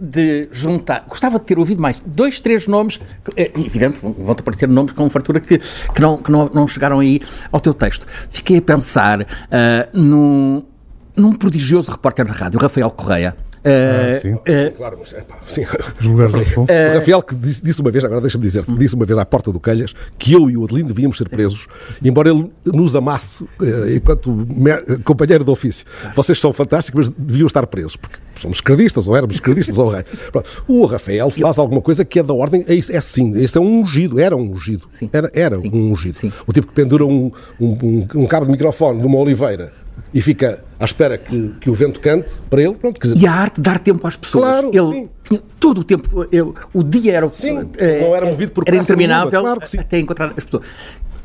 de, 0.00 0.48
juntar. 0.50 1.04
Gostava 1.06 1.38
de 1.38 1.44
ter 1.44 1.58
ouvido 1.58 1.82
mais 1.82 2.00
dois, 2.06 2.40
três 2.40 2.66
nomes, 2.66 2.98
é 3.36 3.50
evidente, 3.54 4.00
vão 4.00 4.30
aparecer 4.30 4.66
nomes 4.66 4.92
com 4.92 5.10
fartura 5.10 5.40
que, 5.40 5.58
que, 5.58 6.00
não, 6.00 6.16
que 6.16 6.32
não, 6.32 6.50
não 6.54 6.66
chegaram 6.66 7.00
aí 7.00 7.20
ao 7.52 7.60
teu 7.60 7.74
texto. 7.74 8.06
Fiquei 8.30 8.58
a 8.58 8.62
pensar 8.62 9.20
uh, 9.20 9.26
num, 9.92 10.62
num 11.14 11.34
prodigioso 11.34 11.90
repórter 11.90 12.24
de 12.24 12.32
rádio, 12.32 12.58
Rafael 12.58 12.90
Correia, 12.90 13.36
Uh, 13.60 14.22
sim. 14.22 14.34
Uh, 14.34 14.74
claro, 14.74 14.96
mas 14.98 15.12
é 15.12 15.20
pá, 15.20 15.36
sim. 15.46 15.62
Uh, 15.62 15.66
o 16.06 16.94
Rafael 16.94 17.22
que 17.22 17.34
disse, 17.34 17.62
disse, 17.62 17.80
uma 17.80 17.90
vez, 17.90 18.02
agora 18.04 18.20
deixa-me 18.20 18.42
dizer, 18.42 18.64
disse 18.66 18.94
uma 18.94 19.04
vez 19.04 19.18
à 19.18 19.26
porta 19.26 19.52
do 19.52 19.60
Calhas 19.60 19.94
que 20.18 20.32
eu 20.32 20.48
e 20.48 20.56
o 20.56 20.64
Adelino 20.64 20.88
devíamos 20.88 21.18
ser 21.18 21.28
presos, 21.28 21.66
embora 22.02 22.30
ele 22.30 22.50
nos 22.64 22.96
amasse 22.96 23.44
enquanto 23.94 24.46
companheiro 25.04 25.44
de 25.44 25.50
ofício. 25.50 25.84
Vocês 26.16 26.40
são 26.40 26.52
fantásticos, 26.52 27.08
mas 27.08 27.10
deviam 27.10 27.46
estar 27.46 27.66
presos, 27.66 27.96
porque 27.96 28.16
somos 28.34 28.58
esquerdistas, 28.58 29.06
ou 29.06 29.14
éramos 29.14 29.36
esquerdistas, 29.36 29.76
ou 29.76 29.90
rei. 29.90 30.04
O 30.66 30.86
Rafael 30.86 31.30
faz 31.30 31.58
alguma 31.58 31.82
coisa 31.82 32.04
que 32.04 32.18
é 32.18 32.22
da 32.22 32.32
ordem, 32.32 32.64
é, 32.66 32.78
é 32.78 33.00
sim, 33.00 33.36
esse 33.36 33.58
é 33.58 33.60
um 33.60 33.80
ungido, 33.80 34.18
era 34.18 34.34
um 34.36 34.52
ungido. 34.52 34.86
Sim. 34.88 35.10
Era, 35.12 35.30
era 35.34 35.60
sim. 35.60 35.70
um 35.72 35.92
ungido. 35.92 36.18
Sim. 36.18 36.32
O 36.46 36.52
tipo 36.52 36.68
que 36.68 36.72
pendura 36.72 37.04
um, 37.04 37.30
um, 37.60 37.66
um, 37.82 38.08
um 38.14 38.26
cabo 38.26 38.46
de 38.46 38.52
microfone 38.52 39.02
numa 39.02 39.18
oliveira 39.18 39.72
e 40.12 40.20
fica 40.20 40.62
à 40.78 40.84
espera 40.84 41.16
que, 41.18 41.54
que 41.60 41.70
o 41.70 41.74
vento 41.74 42.00
cante 42.00 42.30
para 42.48 42.62
ele. 42.62 42.74
Pronto, 42.74 43.00
dizer... 43.00 43.16
E 43.18 43.26
a 43.26 43.32
arte 43.32 43.60
dar 43.60 43.78
tempo 43.78 44.06
às 44.06 44.16
pessoas. 44.16 44.44
Claro, 44.44 44.70
ele 44.72 44.92
sim. 44.92 45.08
tinha 45.24 45.42
todo 45.58 45.82
o 45.82 45.84
tempo, 45.84 46.26
ele, 46.32 46.52
o 46.72 46.82
dia 46.82 47.12
era, 47.12 47.30
sim, 47.30 47.70
é, 47.76 48.00
não 48.00 48.16
era 48.16 48.26
movido 48.26 48.52
por 48.52 48.64
era 48.66 48.76
interminável 48.76 49.40
claro 49.40 49.60
até 49.78 49.98
encontrar 49.98 50.32
as 50.36 50.44
pessoas. 50.44 50.64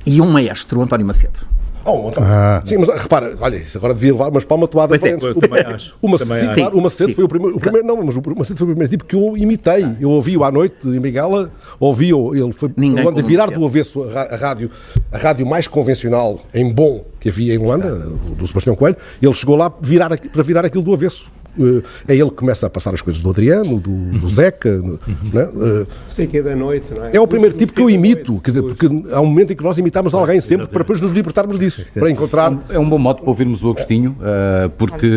E 0.06 0.22
um 0.22 0.30
maestro, 0.30 0.82
António 0.82 1.06
Macedo. 1.06 1.40
Oh, 1.86 2.10
então, 2.10 2.24
ah. 2.24 2.62
Sim, 2.66 2.78
mas 2.80 2.90
repara, 3.02 3.34
olha, 3.40 3.58
isso 3.58 3.78
agora 3.78 3.94
devia 3.94 4.12
levar 4.12 4.30
umas 4.30 4.44
palmatoadas 4.44 5.00
também 5.00 5.60
acho. 5.74 5.96
O, 6.02 6.08
Macedo, 6.08 6.36
sim, 6.36 6.54
claro, 6.56 6.78
o 6.78 6.82
Macedo 6.82 7.14
foi 7.14 7.24
o 7.24 7.28
primeiro, 7.28 7.56
o 7.56 7.60
primeiro 7.60 7.88
não, 7.88 8.04
mas 8.04 8.16
o 8.18 8.22
Macedo 8.36 8.58
foi 8.58 8.66
o 8.66 8.70
primeiro 8.72 8.90
tipo 8.90 9.06
que 9.06 9.16
eu 9.16 9.38
imitei. 9.38 9.86
Eu 10.00 10.10
ouvi-o 10.10 10.44
à 10.44 10.52
noite 10.52 10.88
em 10.88 11.00
Miguela, 11.00 11.52
ouvi-o, 11.80 12.36
ele 12.36 12.52
foi 12.52 12.70
quando 13.04 13.24
virar 13.24 13.52
do 13.52 13.64
avesso 13.64 14.04
a, 14.04 14.22
a, 14.34 14.36
rádio, 14.36 14.72
a 15.12 15.18
rádio 15.18 15.46
mais 15.46 15.68
convencional, 15.68 16.40
em 16.54 16.74
bom, 16.74 17.06
que 17.20 17.30
havia 17.30 17.54
em 17.54 17.58
Holanda, 17.58 17.94
do 17.94 18.48
Sebastião 18.48 18.76
Coelho, 18.76 18.98
ele 19.22 19.34
chegou 19.34 19.56
lá 19.56 19.72
virar, 19.80 20.18
para 20.18 20.44
virar 20.44 20.66
aquilo 20.66 20.84
do 20.84 20.94
avesso. 20.94 21.32
Eh, 21.60 22.14
é 22.14 22.16
ele 22.16 22.30
que 22.30 22.36
começa 22.36 22.68
a 22.68 22.70
passar 22.70 22.94
as 22.94 23.02
coisas 23.02 23.22
do 23.22 23.30
Adriano, 23.30 23.80
do, 23.80 24.20
do 24.20 24.28
Zeca. 24.28 24.70
Uhum. 24.70 24.98
Né? 25.34 25.86
Sei 26.10 26.28
que 26.28 26.38
é 26.38 26.44
da 26.44 26.56
noite, 26.56 26.94
não 26.94 27.06
é? 27.06 27.16
É 27.16 27.20
o 27.20 27.28
primeiro 27.28 27.58
tipo 27.58 27.74
que 27.74 27.82
eu 27.82 27.90
imito, 27.90 28.40
quer 28.42 28.52
dizer, 28.52 28.64
porque 28.64 28.88
há 29.12 29.22
um 29.22 29.26
momento 29.26 29.54
em 29.54 29.56
que 29.56 29.64
nós 29.64 29.78
imitamos 29.78 30.14
alguém 30.14 30.40
sempre 30.40 30.68
para 30.68 30.80
depois 30.80 31.02
nos 31.02 31.12
libertarmos 31.14 31.58
disso, 31.58 31.86
para 31.94 32.10
encontrar. 32.10 32.54
É 32.70 32.80
um 32.80 32.88
bom 32.88 32.98
modo 32.98 33.22
para 33.22 33.30
ouvirmos 33.30 33.64
o 33.64 33.70
Agostinho, 33.70 34.16
uh, 34.20 34.70
porque 34.72 35.08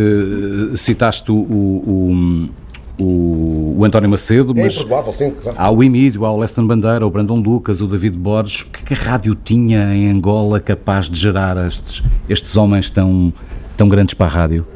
citaste 0.77 1.31
o, 1.31 1.35
o, 1.35 2.51
o, 2.99 3.77
o, 3.79 3.85
António 3.85 4.09
Macedo, 4.11 4.53
é 4.57 4.65
mas 4.65 4.77
é 4.77 5.13
sim, 5.13 5.31
claro. 5.31 5.59
há 5.59 5.71
o 5.71 5.83
Emílio, 5.83 6.25
há 6.25 6.33
o 6.33 6.39
Leston 6.39 6.67
Bandeira, 6.67 7.07
o 7.07 7.11
Brandon 7.11 7.41
Lucas, 7.41 7.81
o 7.81 7.87
David 7.87 8.17
Borges. 8.17 8.63
O 8.63 8.67
que, 8.67 8.83
é 8.83 8.87
que 8.87 8.95
a 8.95 9.11
rádio 9.11 9.35
tinha 9.35 9.95
em 9.95 10.11
Angola 10.11 10.61
capaz 10.61 11.09
de 11.09 11.19
gerar 11.19 11.57
estes, 11.67 12.03
estes 12.29 12.57
homens 12.57 12.91
tão, 12.91 13.33
tão 13.77 13.89
grandes 13.89 14.15
para 14.15 14.27
a 14.27 14.31
rádio? 14.31 14.67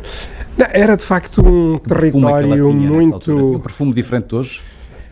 Não, 0.57 0.67
era 0.71 0.97
de 0.97 1.03
facto 1.03 1.41
um 1.41 1.79
que 1.79 1.89
território 1.89 2.69
é 2.69 2.73
muito. 2.73 3.55
Um 3.55 3.59
perfume 3.59 3.93
diferente 3.93 4.29
de 4.29 4.35
hoje? 4.35 4.61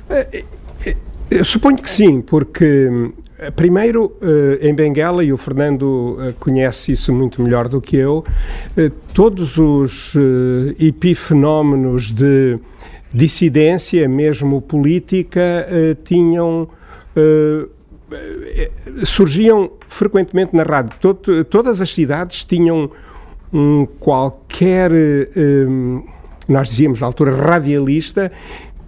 Eh, 0.08 0.44
eh, 0.86 0.96
eu 1.30 1.44
suponho 1.44 1.78
que 1.78 1.90
sim, 1.90 2.20
porque 2.20 2.90
eh, 3.38 3.50
primeiro 3.50 4.16
em 4.60 4.74
Benguela, 4.74 5.24
e 5.24 5.32
o 5.32 5.38
Fernando 5.38 6.34
conhece 6.40 6.92
isso 6.92 7.12
muito 7.12 7.42
melhor 7.42 7.68
do 7.68 7.80
que 7.80 7.96
eu, 7.96 8.24
todos 9.14 9.56
os 9.56 10.14
epifenómenos 10.78 12.12
de 12.12 12.58
dissidência, 13.12 14.08
mesmo 14.08 14.60
política, 14.60 15.66
tinham 16.04 16.68
surgiam 19.04 19.70
frequentemente 19.88 20.54
na 20.54 20.62
rádio. 20.62 20.92
Todas 21.48 21.80
as 21.80 21.90
cidades 21.90 22.44
tinham 22.44 22.90
um 23.52 23.86
qualquer, 23.98 24.90
um, 24.92 26.04
nós 26.48 26.68
dizíamos 26.68 27.00
na 27.00 27.06
altura, 27.06 27.34
radialista, 27.34 28.30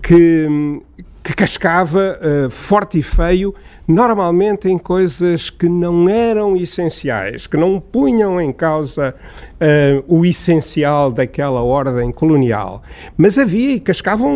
que, 0.03 0.81
que 1.23 1.35
cascava 1.35 2.19
uh, 2.21 2.51
forte 2.51 2.99
e 2.99 3.03
feio, 3.03 3.55
normalmente 3.87 4.69
em 4.69 4.79
coisas 4.79 5.51
que 5.51 5.69
não 5.69 6.09
eram 6.09 6.57
essenciais, 6.57 7.47
que 7.47 7.57
não 7.57 7.81
punham 7.81 8.41
em 8.41 8.53
causa 8.53 9.15
uh, 9.15 10.05
o 10.07 10.25
essencial 10.25 11.11
daquela 11.11 11.63
ordem 11.63 12.11
colonial. 12.11 12.83
Mas 13.17 13.39
havia 13.39 13.77
e 13.77 13.81
cascavam 13.81 14.33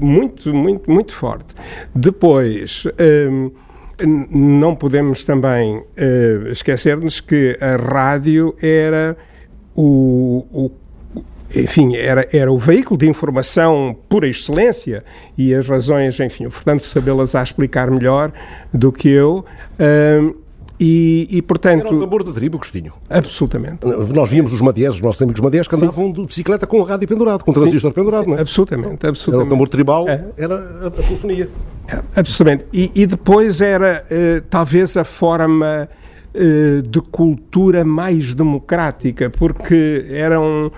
muito, 0.00 0.54
muito, 0.54 0.90
muito 0.90 1.14
forte. 1.14 1.54
Depois. 1.94 2.84
Um, 3.26 3.50
não 4.30 4.74
podemos 4.74 5.24
também 5.24 5.76
uh, 5.76 6.48
esquecer-nos 6.48 7.20
que 7.20 7.58
a 7.60 7.76
rádio 7.76 8.54
era 8.62 9.14
o, 9.74 10.46
o 10.52 10.70
enfim, 11.54 11.96
era, 11.96 12.28
era 12.32 12.50
o 12.50 12.58
veículo 12.58 12.98
de 12.98 13.08
informação 13.08 13.96
por 14.08 14.24
excelência 14.24 15.04
e 15.36 15.52
as 15.54 15.66
razões, 15.66 16.18
enfim, 16.20 16.46
o 16.46 16.50
Fernando 16.50 16.80
sabê-las 16.80 17.34
a 17.34 17.42
explicar 17.42 17.90
melhor 17.90 18.32
do 18.72 18.92
que 18.92 19.08
eu. 19.08 19.44
Uh, 19.78 20.36
e, 20.78 21.28
e, 21.30 21.42
portanto... 21.42 21.86
Era 21.88 21.94
o 21.94 22.00
tambor 22.00 22.24
da 22.24 22.32
tribo, 22.32 22.56
Agostinho. 22.56 22.94
Absolutamente. 23.10 23.84
Nós 24.14 24.30
víamos 24.30 24.54
os 24.54 24.62
madiés, 24.62 24.94
os 24.94 25.00
nossos 25.02 25.20
amigos 25.20 25.40
madiés, 25.42 25.68
que 25.68 25.74
andavam 25.74 26.10
de 26.10 26.24
bicicleta 26.24 26.66
com 26.66 26.80
o 26.80 26.84
rádio 26.84 27.06
pendurado, 27.06 27.44
com 27.44 27.50
o 27.50 27.54
transistor 27.54 27.92
pendurado, 27.92 28.28
não 28.28 28.38
é? 28.38 28.40
Absolutamente, 28.40 29.06
absolutamente. 29.06 29.34
Era 29.34 29.46
o 29.46 29.48
tambor 29.48 29.68
tribal, 29.68 30.08
é. 30.08 30.24
era 30.38 30.54
a, 30.54 30.86
a 30.86 30.90
telefonia. 30.90 31.50
É, 31.86 32.00
absolutamente. 32.16 32.64
E, 32.72 32.90
e, 32.94 33.06
depois 33.06 33.60
era, 33.60 34.04
uh, 34.06 34.40
talvez, 34.48 34.96
a 34.96 35.04
forma 35.04 35.86
de 36.32 37.00
cultura 37.00 37.84
mais 37.84 38.34
democrática, 38.34 39.28
porque 39.28 40.06
eram 40.10 40.70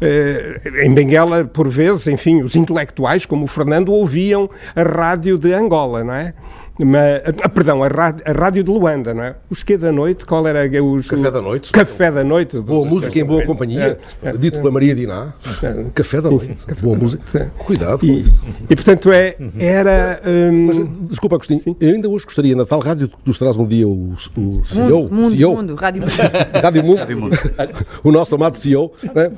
eh, 0.00 0.60
em 0.82 0.92
Benguela, 0.92 1.44
por 1.44 1.68
vezes, 1.68 2.06
enfim, 2.06 2.42
os 2.42 2.56
intelectuais, 2.56 3.26
como 3.26 3.44
o 3.44 3.46
Fernando, 3.46 3.92
ouviam 3.92 4.48
a 4.74 4.82
rádio 4.82 5.38
de 5.38 5.52
Angola, 5.52 6.02
não 6.02 6.14
é? 6.14 6.34
Mas, 6.78 7.22
ah, 7.40 7.48
perdão, 7.48 7.84
a 7.84 7.88
rádio, 7.88 8.24
a 8.26 8.32
rádio 8.32 8.64
de 8.64 8.70
Luanda, 8.70 9.14
não 9.14 9.22
é? 9.22 9.36
Os 9.48 9.62
que 9.62 9.76
da 9.76 9.92
noite, 9.92 10.26
qual 10.26 10.46
era 10.46 10.64
os, 10.82 11.06
Café 11.06 11.30
da 11.30 11.40
noite. 11.40 11.72
Café 11.72 12.10
da 12.10 12.24
noite. 12.24 12.58
Boa 12.58 12.84
música 12.84 13.16
em 13.16 13.24
boa 13.24 13.44
companhia, 13.44 13.98
é, 14.20 14.28
é, 14.30 14.32
dito 14.32 14.58
pela 14.58 14.72
Maria 14.72 14.92
Diná. 14.92 15.34
É, 15.62 15.84
café 15.94 16.20
da 16.20 16.30
noite. 16.30 16.46
Sim, 16.46 16.74
sim, 16.74 16.80
boa 16.80 16.96
música. 16.96 17.52
Cuidado 17.58 18.00
com 18.00 18.06
e, 18.06 18.20
isso. 18.22 18.42
E 18.68 18.74
portanto 18.74 19.12
é, 19.12 19.36
era. 19.56 20.20
Hum... 20.26 20.66
Mas, 20.66 21.08
desculpa, 21.10 21.36
Agostinho, 21.36 21.60
sim. 21.60 21.76
eu 21.80 21.94
ainda 21.94 22.08
hoje 22.08 22.24
gostaria, 22.24 22.56
na 22.56 22.66
tal 22.66 22.80
rádio 22.80 23.08
que 23.08 23.22
tu 23.22 23.32
serás 23.32 23.56
um 23.56 23.66
dia 23.66 23.86
o, 23.86 24.14
o 24.36 24.64
CEO. 24.64 25.08
Mundo, 25.08 25.30
CEO 25.30 25.54
mundo, 25.56 25.74
Rádio 25.76 26.02
Mundo. 26.02 26.12
Rádio 26.60 26.84
Mundo. 26.84 26.98
Rádio 26.98 27.18
mundo. 27.20 27.36
o 28.02 28.10
nosso 28.10 28.34
amado 28.34 28.58
CEO, 28.58 28.92
né? 29.14 29.30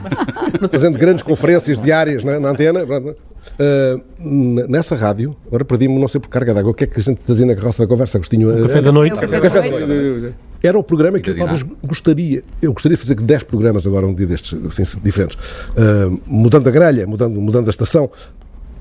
fazendo 0.72 0.98
grandes 0.98 1.22
conferências 1.22 1.82
diárias 1.82 2.24
né? 2.24 2.38
na 2.38 2.48
antena. 2.48 2.80
Uh, 3.58 4.68
nessa 4.68 4.94
rádio, 4.94 5.36
agora 5.46 5.64
perdi-me, 5.64 5.98
não 5.98 6.08
sei 6.08 6.20
por 6.20 6.28
carga 6.28 6.54
d'água, 6.54 6.70
o 6.70 6.74
que 6.74 6.84
é 6.84 6.86
que 6.86 7.00
a 7.00 7.02
gente 7.02 7.20
fazia 7.26 7.46
na 7.46 7.54
carroça 7.54 7.82
da 7.82 7.88
conversa, 7.88 8.18
Agostinho? 8.18 8.56
O 8.56 8.62
café 8.66 8.82
da 8.82 8.92
noite. 8.92 9.18
É 9.18 9.26
café, 9.26 9.62
da 9.70 9.86
noite. 9.86 10.34
Era 10.62 10.78
o 10.78 10.82
programa 10.84 11.18
que 11.18 11.30
eu 11.30 11.36
talvez 11.36 11.64
gostaria, 11.84 12.44
eu 12.60 12.72
gostaria 12.72 12.96
de 12.96 13.02
fazer 13.02 13.16
10 13.16 13.42
programas 13.44 13.86
agora, 13.86 14.06
um 14.06 14.14
dia 14.14 14.26
destes, 14.26 14.58
assim, 14.64 15.00
diferentes. 15.02 15.36
Uh, 15.70 16.20
mudando 16.24 16.68
a 16.68 16.70
grelha, 16.70 17.04
mudando, 17.04 17.40
mudando 17.40 17.66
a 17.66 17.70
estação, 17.70 18.08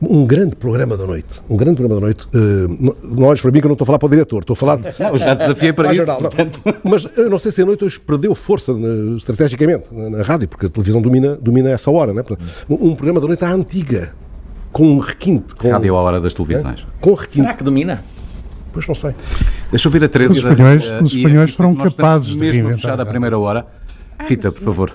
um 0.01 0.25
grande 0.25 0.55
programa 0.55 0.97
da 0.97 1.05
noite. 1.05 1.41
Um 1.49 1.55
grande 1.55 1.77
programa 1.77 2.01
da 2.01 2.07
noite. 2.07 2.27
Uh, 2.35 2.95
nós, 3.03 3.41
para 3.41 3.51
mim, 3.51 3.59
que 3.59 3.65
eu 3.65 3.69
não 3.69 3.73
estou 3.73 3.85
a 3.85 3.87
falar 3.87 3.99
para 3.99 4.07
o 4.07 4.09
diretor, 4.09 4.39
estou 4.41 4.53
a 4.53 4.57
falar. 4.57 4.79
Não, 4.79 5.17
já 5.17 5.33
desafiei 5.33 5.73
para 5.73 5.93
isso. 5.93 6.05
Jornal, 6.05 6.31
Mas 6.83 7.07
eu 7.15 7.29
não 7.29 7.37
sei 7.37 7.51
se 7.51 7.61
a 7.61 7.65
noite 7.65 7.85
hoje 7.85 7.99
perdeu 7.99 8.33
força 8.33 8.73
uh, 8.73 9.17
estrategicamente 9.17 9.85
na, 9.91 10.09
na, 10.09 10.23
rádio, 10.23 10.47
porque 10.47 10.67
a 10.67 10.69
televisão 10.69 11.01
domina, 11.01 11.35
domina 11.35 11.69
essa 11.69 11.91
hora. 11.91 12.13
Né? 12.13 12.23
Um 12.69 12.95
programa 12.95 13.19
da 13.19 13.27
noite 13.27 13.43
à 13.43 13.51
antiga 13.51 14.13
com 14.71 14.95
um 14.95 14.99
requinte. 14.99 15.55
Com, 15.55 15.69
Rádio 15.69 15.95
à 15.95 16.01
hora 16.01 16.19
das 16.19 16.33
televisões. 16.33 16.81
É? 16.81 16.83
Com 16.99 17.13
requinte. 17.13 17.41
Será 17.41 17.53
que 17.53 17.63
domina? 17.63 18.03
Pois 18.73 18.87
não 18.87 18.95
sei. 18.95 19.13
Deixa 19.69 19.87
eu 19.87 19.91
ver 19.91 20.03
a 20.03 20.09
Teresa. 20.09 20.31
Os 20.31 20.37
espanhóis, 20.39 20.83
uh, 20.83 21.03
os 21.03 21.13
espanhóis 21.13 21.51
e 21.51 21.53
foram 21.53 21.75
capazes 21.75 22.27
de 22.27 22.37
mesmo 22.37 22.53
reinventar 22.53 22.75
fechar 22.77 22.99
a 22.99 23.03
a 23.03 23.05
primeira 23.05 23.37
hora. 23.37 23.65
Rita, 24.27 24.51
por 24.51 24.63
favor. 24.63 24.93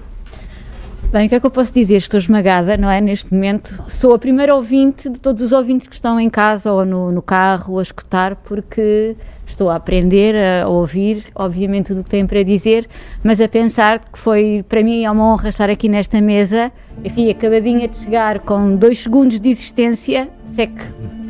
Bem, 1.13 1.27
o 1.27 1.29
que 1.29 1.37
é 1.37 1.41
que 1.41 1.47
eu 1.47 1.51
posso 1.51 1.73
dizer? 1.73 1.99
Estou 1.99 2.19
esmagada, 2.19 2.77
não 2.77 2.91
é? 2.91 3.01
Neste 3.01 3.33
momento, 3.33 3.81
sou 3.87 4.13
a 4.13 4.19
primeira 4.19 4.55
ouvinte 4.57 5.09
de 5.09 5.21
todos 5.21 5.41
os 5.41 5.53
ouvintes 5.53 5.87
que 5.87 5.95
estão 5.95 6.19
em 6.19 6.29
casa 6.29 6.73
ou 6.73 6.85
no, 6.85 7.13
no 7.13 7.23
carro 7.23 7.79
a 7.79 7.83
escutar, 7.83 8.35
porque 8.35 9.17
estou 9.47 9.71
a 9.71 9.77
aprender 9.77 10.35
a 10.35 10.69
ouvir, 10.69 11.27
obviamente, 11.33 11.87
tudo 11.87 12.01
o 12.01 12.05
que 12.05 12.11
têm 12.11 12.27
para 12.27 12.43
dizer, 12.43 12.89
mas 13.23 13.41
a 13.41 13.49
pensar 13.49 14.01
que 14.01 14.19
foi 14.19 14.65
para 14.69 14.83
mim 14.83 15.05
é 15.05 15.11
uma 15.11 15.33
honra 15.33 15.49
estar 15.49 15.71
aqui 15.71 15.89
nesta 15.89 16.21
mesa. 16.21 16.73
Enfim, 17.05 17.31
acabadinha 17.31 17.87
de 17.87 17.97
chegar 17.97 18.41
com 18.41 18.75
dois 18.75 18.99
segundos 18.99 19.39
de 19.39 19.49
existência, 19.49 20.29
se 20.45 20.63
é 20.63 20.67
que 20.67 20.85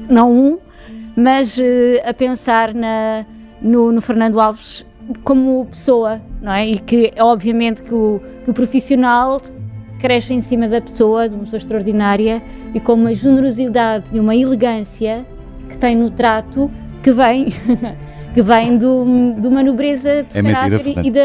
não 0.08 0.32
um, 0.32 0.58
mas 1.14 1.58
eh, 1.58 2.02
a 2.04 2.14
pensar 2.14 2.72
na, 2.72 3.26
no, 3.60 3.92
no 3.92 4.00
Fernando 4.00 4.40
Alves 4.40 4.86
como 5.22 5.66
pessoa, 5.66 6.20
não 6.40 6.52
é? 6.52 6.66
E 6.66 6.78
que, 6.78 7.12
obviamente, 7.18 7.82
que 7.82 7.94
o, 7.94 8.20
que 8.44 8.50
o 8.50 8.54
profissional 8.54 9.40
cresce 9.99 10.32
em 10.34 10.40
cima 10.40 10.68
da 10.68 10.80
pessoa, 10.80 11.28
de 11.28 11.34
uma 11.34 11.44
pessoa 11.44 11.59
extraordinária 11.59 12.42
e 12.74 12.80
com 12.80 12.92
uma 12.94 13.14
generosidade 13.14 14.05
e 14.12 14.20
uma 14.20 14.34
elegância 14.36 15.24
que 15.68 15.76
tem 15.76 15.97
no 15.97 16.11
trato 16.11 16.70
que 17.03 17.12
vem 17.12 17.47
que 18.34 18.42
vem 18.42 18.76
do, 18.76 19.05
de 19.40 19.47
uma 19.47 19.62
nobreza 19.62 20.22
de 20.30 20.38
É 20.38 20.42
caráter 20.42 20.86
e, 21.05 21.11
de, 21.11 21.20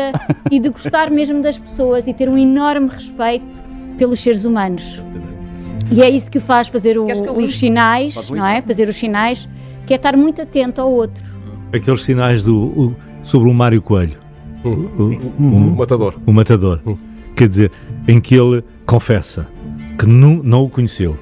e 0.49 0.59
de 0.59 0.69
gostar 0.69 1.11
mesmo 1.11 1.41
das 1.41 1.59
pessoas 1.59 2.07
e 2.07 2.13
ter 2.13 2.30
um 2.30 2.38
enorme 2.38 2.88
respeito 2.88 3.61
pelos 3.97 4.19
seres 4.22 4.45
humanos. 4.45 5.03
E 5.91 6.01
é 6.01 6.09
isso 6.09 6.32
que 6.32 6.38
o 6.38 6.41
faz 6.41 6.69
fazer 6.69 6.97
o- 6.97 7.05
os 7.38 7.57
sinais, 7.59 8.30
não 8.30 8.45
é? 8.47 8.61
Fazer 8.61 8.88
os 8.88 8.95
sinais, 8.95 9.49
que 9.86 9.93
é 9.93 9.97
estar 9.97 10.15
muito 10.15 10.41
atento 10.41 10.80
ao 10.80 10.89
outro. 10.89 11.22
Aqueles 11.74 12.01
sinais 12.03 12.43
do, 12.43 12.55
o- 12.57 12.95
sobre 13.24 13.49
o 13.49 13.53
Mário 13.53 13.82
Coelho. 13.82 14.17
O, 14.63 14.69
o- 14.69 15.34
Um 15.38 15.76
matador. 15.76 16.15
o 16.26 16.32
matador. 16.32 16.80
Quer 17.36 17.49
dizer, 17.49 17.72
em 18.07 18.19
que 18.19 18.35
ele 18.35 18.63
confessa 18.85 19.47
que 19.97 20.05
nu- 20.05 20.41
não 20.43 20.63
o 20.63 20.69
conheceu, 20.69 21.17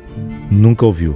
nunca 0.50 0.86
o 0.86 0.94
viu 0.94 1.16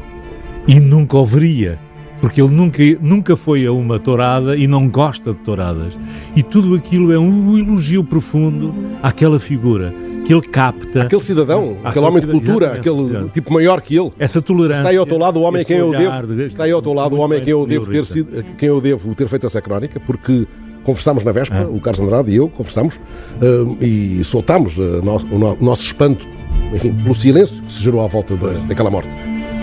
e 0.67 0.79
nunca 0.79 1.17
o 1.17 1.25
veria, 1.25 1.79
porque 2.21 2.41
ele 2.41 2.51
nunca, 2.53 2.81
nunca 3.01 3.35
foi 3.37 3.65
a 3.65 3.71
uma 3.71 3.99
tourada 3.99 4.55
e 4.55 4.67
não 4.67 4.87
gosta 4.87 5.33
de 5.33 5.39
touradas. 5.39 5.97
E 6.35 6.41
tudo 6.43 6.75
aquilo 6.75 7.11
é 7.11 7.19
um 7.19 7.57
elogio 7.57 8.03
profundo 8.03 8.73
àquela 9.01 9.39
figura 9.39 9.93
que 10.25 10.33
ele 10.33 10.41
capta. 10.41 11.01
Aquele 11.01 11.21
cidadão, 11.21 11.71
aquele 11.83 11.87
Aquele 11.89 12.05
homem 12.05 12.21
de 12.21 12.27
cultura, 12.27 12.65
exatamente, 12.67 12.79
aquele 12.89 13.01
exatamente. 13.07 13.31
tipo 13.33 13.53
maior 13.53 13.81
que 13.81 13.97
ele. 13.99 14.11
Essa 14.17 14.41
tolerância. 14.41 14.79
Está 14.81 14.89
aí 14.91 14.95
ao 14.97 15.05
teu 15.05 15.17
lado 15.17 15.37
o 15.39 15.41
homem 15.43 15.61
a 15.61 15.65
quem 15.65 15.77
eu 15.77 15.91
devo. 15.91 16.27
de- 16.27 16.43
Está 16.43 16.63
aí 16.63 16.71
ao 16.71 16.81
teu 16.81 16.93
lado 16.93 17.15
o 17.15 17.19
homem 17.19 17.39
a 17.39 17.41
quem 17.41 17.51
eu 17.51 17.65
devo 17.67 17.87
ter 17.87 18.05
sido, 18.05 18.43
quem 18.57 18.69
eu 18.69 18.79
devo 18.79 19.13
ter 19.15 19.27
feito 19.27 19.45
essa 19.45 19.61
crónica, 19.61 19.99
porque 19.99 20.47
conversámos 20.83 21.23
na 21.23 21.31
véspera, 21.31 21.63
Ah. 21.63 21.67
o 21.67 21.79
Carlos 21.79 22.01
Andrade 22.01 22.31
e 22.31 22.35
eu 22.35 22.47
conversámos 22.49 22.99
hum, 23.41 23.77
e 23.81 24.21
soltámos 24.23 24.77
uh, 24.77 25.01
no- 25.03 25.17
o, 25.35 25.39
no- 25.39 25.53
o 25.59 25.63
nosso 25.63 25.83
espanto, 25.85 26.27
enfim, 26.73 26.93
pelo 26.93 27.13
silêncio 27.15 27.61
que 27.63 27.71
se 27.71 27.81
gerou 27.81 28.03
à 28.03 28.07
volta 28.07 28.35
da- 28.35 28.51
daquela 28.67 28.89
morte. 28.91 29.09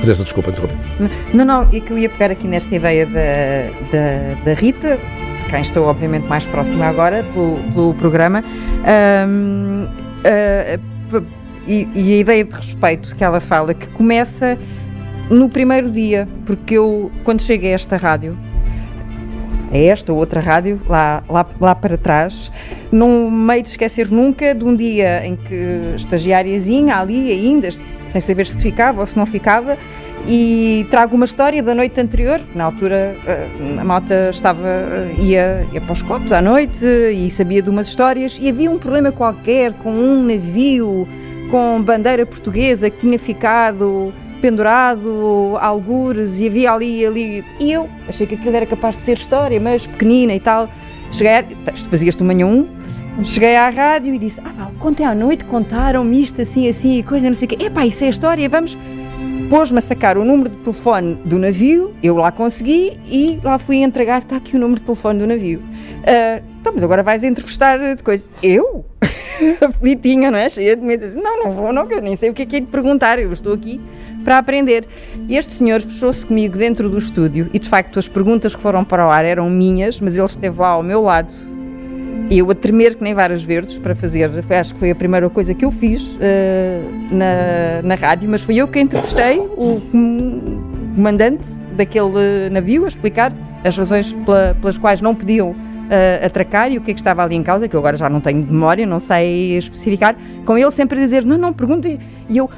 Teresa, 0.00 0.24
desculpa 0.24 0.48
interromper. 0.50 0.76
Não, 1.34 1.44
não, 1.44 1.62
é 1.70 1.78
que 1.80 1.90
eu 1.90 1.98
ia 1.98 2.08
pegar 2.08 2.30
aqui 2.30 2.46
nesta 2.48 2.74
ideia 2.74 3.04
da, 3.04 3.12
da, 3.92 4.44
da 4.44 4.54
Rita, 4.54 4.96
de 4.96 5.44
quem 5.50 5.60
estou 5.60 5.84
obviamente 5.84 6.26
mais 6.26 6.46
próxima 6.46 6.86
agora 6.86 7.22
pelo, 7.34 7.56
pelo 7.74 7.94
programa, 7.94 8.42
ahm, 8.86 9.86
ah, 10.24 10.78
p- 11.10 11.22
e, 11.66 11.86
e 11.94 12.12
a 12.14 12.16
ideia 12.16 12.44
de 12.44 12.52
respeito 12.54 13.14
que 13.14 13.22
ela 13.22 13.40
fala, 13.40 13.74
que 13.74 13.88
começa 13.90 14.56
no 15.28 15.48
primeiro 15.50 15.90
dia, 15.90 16.26
porque 16.46 16.74
eu, 16.78 17.10
quando 17.22 17.42
cheguei 17.42 17.72
a 17.72 17.74
esta 17.74 17.96
rádio, 17.98 18.36
a 19.70 19.76
esta 19.76 20.12
ou 20.12 20.18
outra 20.18 20.40
rádio, 20.40 20.80
lá, 20.88 21.22
lá, 21.28 21.46
lá 21.60 21.74
para 21.74 21.96
trás, 21.96 22.50
não 22.90 23.30
meio 23.30 23.62
de 23.62 23.70
esquecer 23.70 24.10
nunca 24.10 24.54
de 24.54 24.64
um 24.64 24.74
dia 24.74 25.24
em 25.26 25.36
que 25.36 25.94
estagiáriazinha 25.96 26.96
ali 26.96 27.30
ainda, 27.30 27.68
sem 28.10 28.20
saber 28.20 28.46
se 28.46 28.60
ficava 28.60 29.00
ou 29.00 29.06
se 29.06 29.16
não 29.16 29.26
ficava, 29.26 29.78
e 30.26 30.86
trago 30.90 31.16
uma 31.16 31.24
história 31.24 31.62
da 31.62 31.74
noite 31.74 31.98
anterior, 32.00 32.40
na 32.54 32.64
altura 32.64 33.16
eh, 33.26 33.48
a 33.78 33.84
malta 33.84 34.28
estava, 34.30 34.66
eh, 34.66 35.14
ia, 35.18 35.66
ia 35.72 35.80
para 35.80 35.92
os 35.92 36.02
copos 36.02 36.30
à 36.32 36.42
noite 36.42 36.84
e 36.84 37.30
sabia 37.30 37.62
de 37.62 37.70
umas 37.70 37.88
histórias, 37.88 38.38
e 38.40 38.48
havia 38.48 38.70
um 38.70 38.78
problema 38.78 39.12
qualquer 39.12 39.72
com 39.74 39.90
um 39.90 40.22
navio 40.22 41.08
com 41.50 41.80
bandeira 41.82 42.26
portuguesa 42.26 42.90
que 42.90 43.00
tinha 43.00 43.18
ficado 43.18 44.12
pendurado, 44.40 45.56
algures, 45.60 46.40
e 46.40 46.46
havia 46.46 46.72
ali, 46.72 47.06
ali. 47.06 47.44
E 47.58 47.72
eu 47.72 47.88
achei 48.08 48.26
que 48.26 48.34
aquilo 48.34 48.56
era 48.56 48.66
capaz 48.66 48.96
de 48.96 49.02
ser 49.02 49.18
história, 49.18 49.60
mas 49.60 49.86
pequenina 49.86 50.34
e 50.34 50.40
tal. 50.40 50.68
Cheguei, 51.12 51.42
de 51.42 52.22
manhã 52.22 52.46
um, 52.46 52.66
cheguei 53.24 53.56
à 53.56 53.68
rádio 53.68 54.14
e 54.14 54.18
disse: 54.18 54.40
Ah, 54.40 54.52
pá, 54.56 54.70
ontem 54.80 55.04
à 55.04 55.14
noite 55.14 55.44
contaram-me 55.44 56.22
isto 56.22 56.40
assim, 56.40 56.68
assim, 56.68 56.98
e 56.98 57.02
coisa, 57.02 57.28
não 57.28 57.34
sei 57.34 57.46
o 57.46 57.48
quê. 57.48 57.64
Epá, 57.64 57.86
isso 57.86 58.04
é 58.04 58.08
história, 58.08 58.48
vamos. 58.48 58.76
Pôs-me 59.48 59.78
a 59.78 59.80
sacar 59.80 60.16
o 60.16 60.24
número 60.24 60.50
de 60.50 60.56
telefone 60.58 61.16
do 61.24 61.36
navio, 61.36 61.92
eu 62.02 62.16
lá 62.16 62.30
consegui 62.30 62.96
e 63.04 63.40
lá 63.42 63.58
fui 63.58 63.78
entregar, 63.78 64.22
está 64.22 64.36
aqui 64.36 64.56
o 64.56 64.60
número 64.60 64.78
de 64.78 64.86
telefone 64.86 65.18
do 65.18 65.26
navio. 65.26 65.60
Ah, 66.06 66.40
então, 66.60 66.72
mas 66.74 66.82
agora 66.82 67.02
vais 67.02 67.24
entrevistar 67.24 67.78
de 67.94 68.02
coisa. 68.02 68.28
Eu? 68.42 68.84
Aflitinha, 69.66 70.30
não 70.30 70.38
é? 70.38 70.48
Cheia 70.48 70.76
de 70.76 70.82
medo. 70.82 71.04
Assim, 71.04 71.20
Não, 71.20 71.44
não 71.44 71.52
vou, 71.52 71.72
não, 71.72 71.90
eu 71.90 72.00
nem 72.02 72.16
sei 72.16 72.30
o 72.30 72.34
que 72.34 72.42
é 72.42 72.46
que 72.46 72.56
é 72.56 72.60
de 72.60 72.66
perguntar, 72.66 73.18
eu 73.18 73.32
estou 73.32 73.52
aqui 73.54 73.80
para 74.24 74.38
aprender. 74.38 74.84
E 75.28 75.36
este 75.36 75.52
senhor 75.54 75.80
fechou-se 75.80 76.26
comigo 76.26 76.58
dentro 76.58 76.88
do 76.88 76.98
estúdio 76.98 77.48
e, 77.54 77.58
de 77.58 77.68
facto, 77.68 77.98
as 77.98 78.06
perguntas 78.08 78.54
que 78.54 78.60
foram 78.60 78.84
para 78.84 79.06
o 79.06 79.10
ar 79.10 79.24
eram 79.24 79.48
minhas, 79.48 79.98
mas 79.98 80.16
ele 80.16 80.26
esteve 80.26 80.58
lá 80.60 80.68
ao 80.68 80.82
meu 80.82 81.02
lado 81.02 81.32
eu 82.30 82.48
a 82.48 82.54
tremer 82.54 82.94
que 82.94 83.02
nem 83.02 83.12
varas 83.12 83.42
verdes 83.42 83.76
para 83.76 83.92
fazer, 83.92 84.30
acho 84.50 84.74
que 84.74 84.78
foi 84.78 84.92
a 84.92 84.94
primeira 84.94 85.28
coisa 85.28 85.52
que 85.52 85.64
eu 85.64 85.72
fiz 85.72 86.08
eh, 86.20 86.80
na, 87.10 87.82
na 87.82 87.94
rádio, 87.96 88.30
mas 88.30 88.42
foi 88.42 88.54
eu 88.54 88.68
que 88.68 88.78
entrevistei 88.78 89.40
o 89.40 89.80
com- 89.90 90.92
comandante 90.94 91.44
daquele 91.76 92.48
navio 92.52 92.84
a 92.84 92.88
explicar 92.88 93.32
as 93.64 93.76
razões 93.76 94.12
pela- 94.24 94.56
pelas 94.60 94.78
quais 94.78 95.00
não 95.00 95.12
podiam 95.12 95.56
eh, 95.90 96.20
atracar 96.24 96.70
e 96.72 96.78
o 96.78 96.80
que 96.80 96.92
é 96.92 96.94
que 96.94 97.00
estava 97.00 97.22
ali 97.22 97.34
em 97.34 97.42
causa, 97.42 97.68
que 97.68 97.74
eu 97.74 97.80
agora 97.80 97.96
já 97.96 98.08
não 98.08 98.20
tenho 98.20 98.38
memória, 98.38 98.86
não 98.86 98.98
sei 99.00 99.58
especificar, 99.58 100.16
com 100.46 100.56
ele 100.56 100.70
sempre 100.70 100.98
a 100.98 101.02
dizer, 101.02 101.24
não, 101.24 101.36
não, 101.36 101.52
pergunte, 101.52 101.98
e 102.28 102.38
eu 102.38 102.48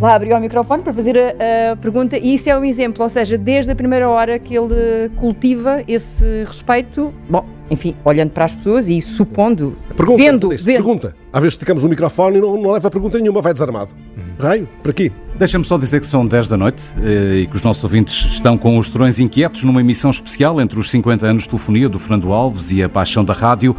lá 0.00 0.14
abriu 0.14 0.36
o 0.36 0.40
microfone 0.40 0.82
para 0.82 0.92
fazer 0.92 1.16
a, 1.16 1.72
a 1.72 1.76
pergunta 1.76 2.16
e 2.18 2.34
isso 2.34 2.48
é 2.48 2.56
um 2.58 2.64
exemplo, 2.64 3.02
ou 3.04 3.08
seja, 3.10 3.36
desde 3.36 3.70
a 3.72 3.74
primeira 3.76 4.08
hora 4.08 4.38
que 4.38 4.54
ele 4.54 5.10
cultiva 5.16 5.82
esse 5.86 6.44
respeito, 6.44 7.12
bom, 7.28 7.44
enfim, 7.70 7.96
olhando 8.04 8.30
para 8.30 8.44
as 8.44 8.54
pessoas 8.54 8.88
e 8.88 9.00
supondo, 9.00 9.76
Pergunta, 9.96 10.22
vendo, 10.22 10.48
vendo. 10.50 10.64
pergunta. 10.64 11.16
Às 11.32 11.40
vezes 11.40 11.54
esticamos 11.54 11.82
o 11.84 11.88
microfone 11.88 12.38
e 12.38 12.40
não, 12.40 12.60
não 12.60 12.72
leva 12.72 12.90
pergunta 12.90 13.18
nenhuma, 13.18 13.40
vai 13.40 13.52
desarmado. 13.52 13.90
Raio, 14.38 14.68
para 14.82 14.92
quê? 14.92 15.12
Deixa-me 15.38 15.64
só 15.64 15.78
dizer 15.78 16.00
que 16.00 16.06
são 16.06 16.26
10 16.26 16.48
da 16.48 16.56
noite 16.56 16.82
eh, 17.02 17.40
e 17.40 17.46
que 17.46 17.56
os 17.56 17.62
nossos 17.62 17.82
ouvintes 17.82 18.14
estão 18.32 18.58
com 18.58 18.78
os 18.78 18.88
Torões 18.88 19.18
Inquietos 19.18 19.64
numa 19.64 19.80
emissão 19.80 20.10
especial 20.10 20.60
entre 20.60 20.78
os 20.78 20.90
50 20.90 21.26
anos 21.26 21.42
de 21.44 21.48
telefonia 21.48 21.88
do 21.88 21.98
Fernando 21.98 22.32
Alves 22.32 22.70
e 22.70 22.82
a 22.82 22.88
paixão 22.88 23.24
da 23.24 23.32
rádio. 23.32 23.76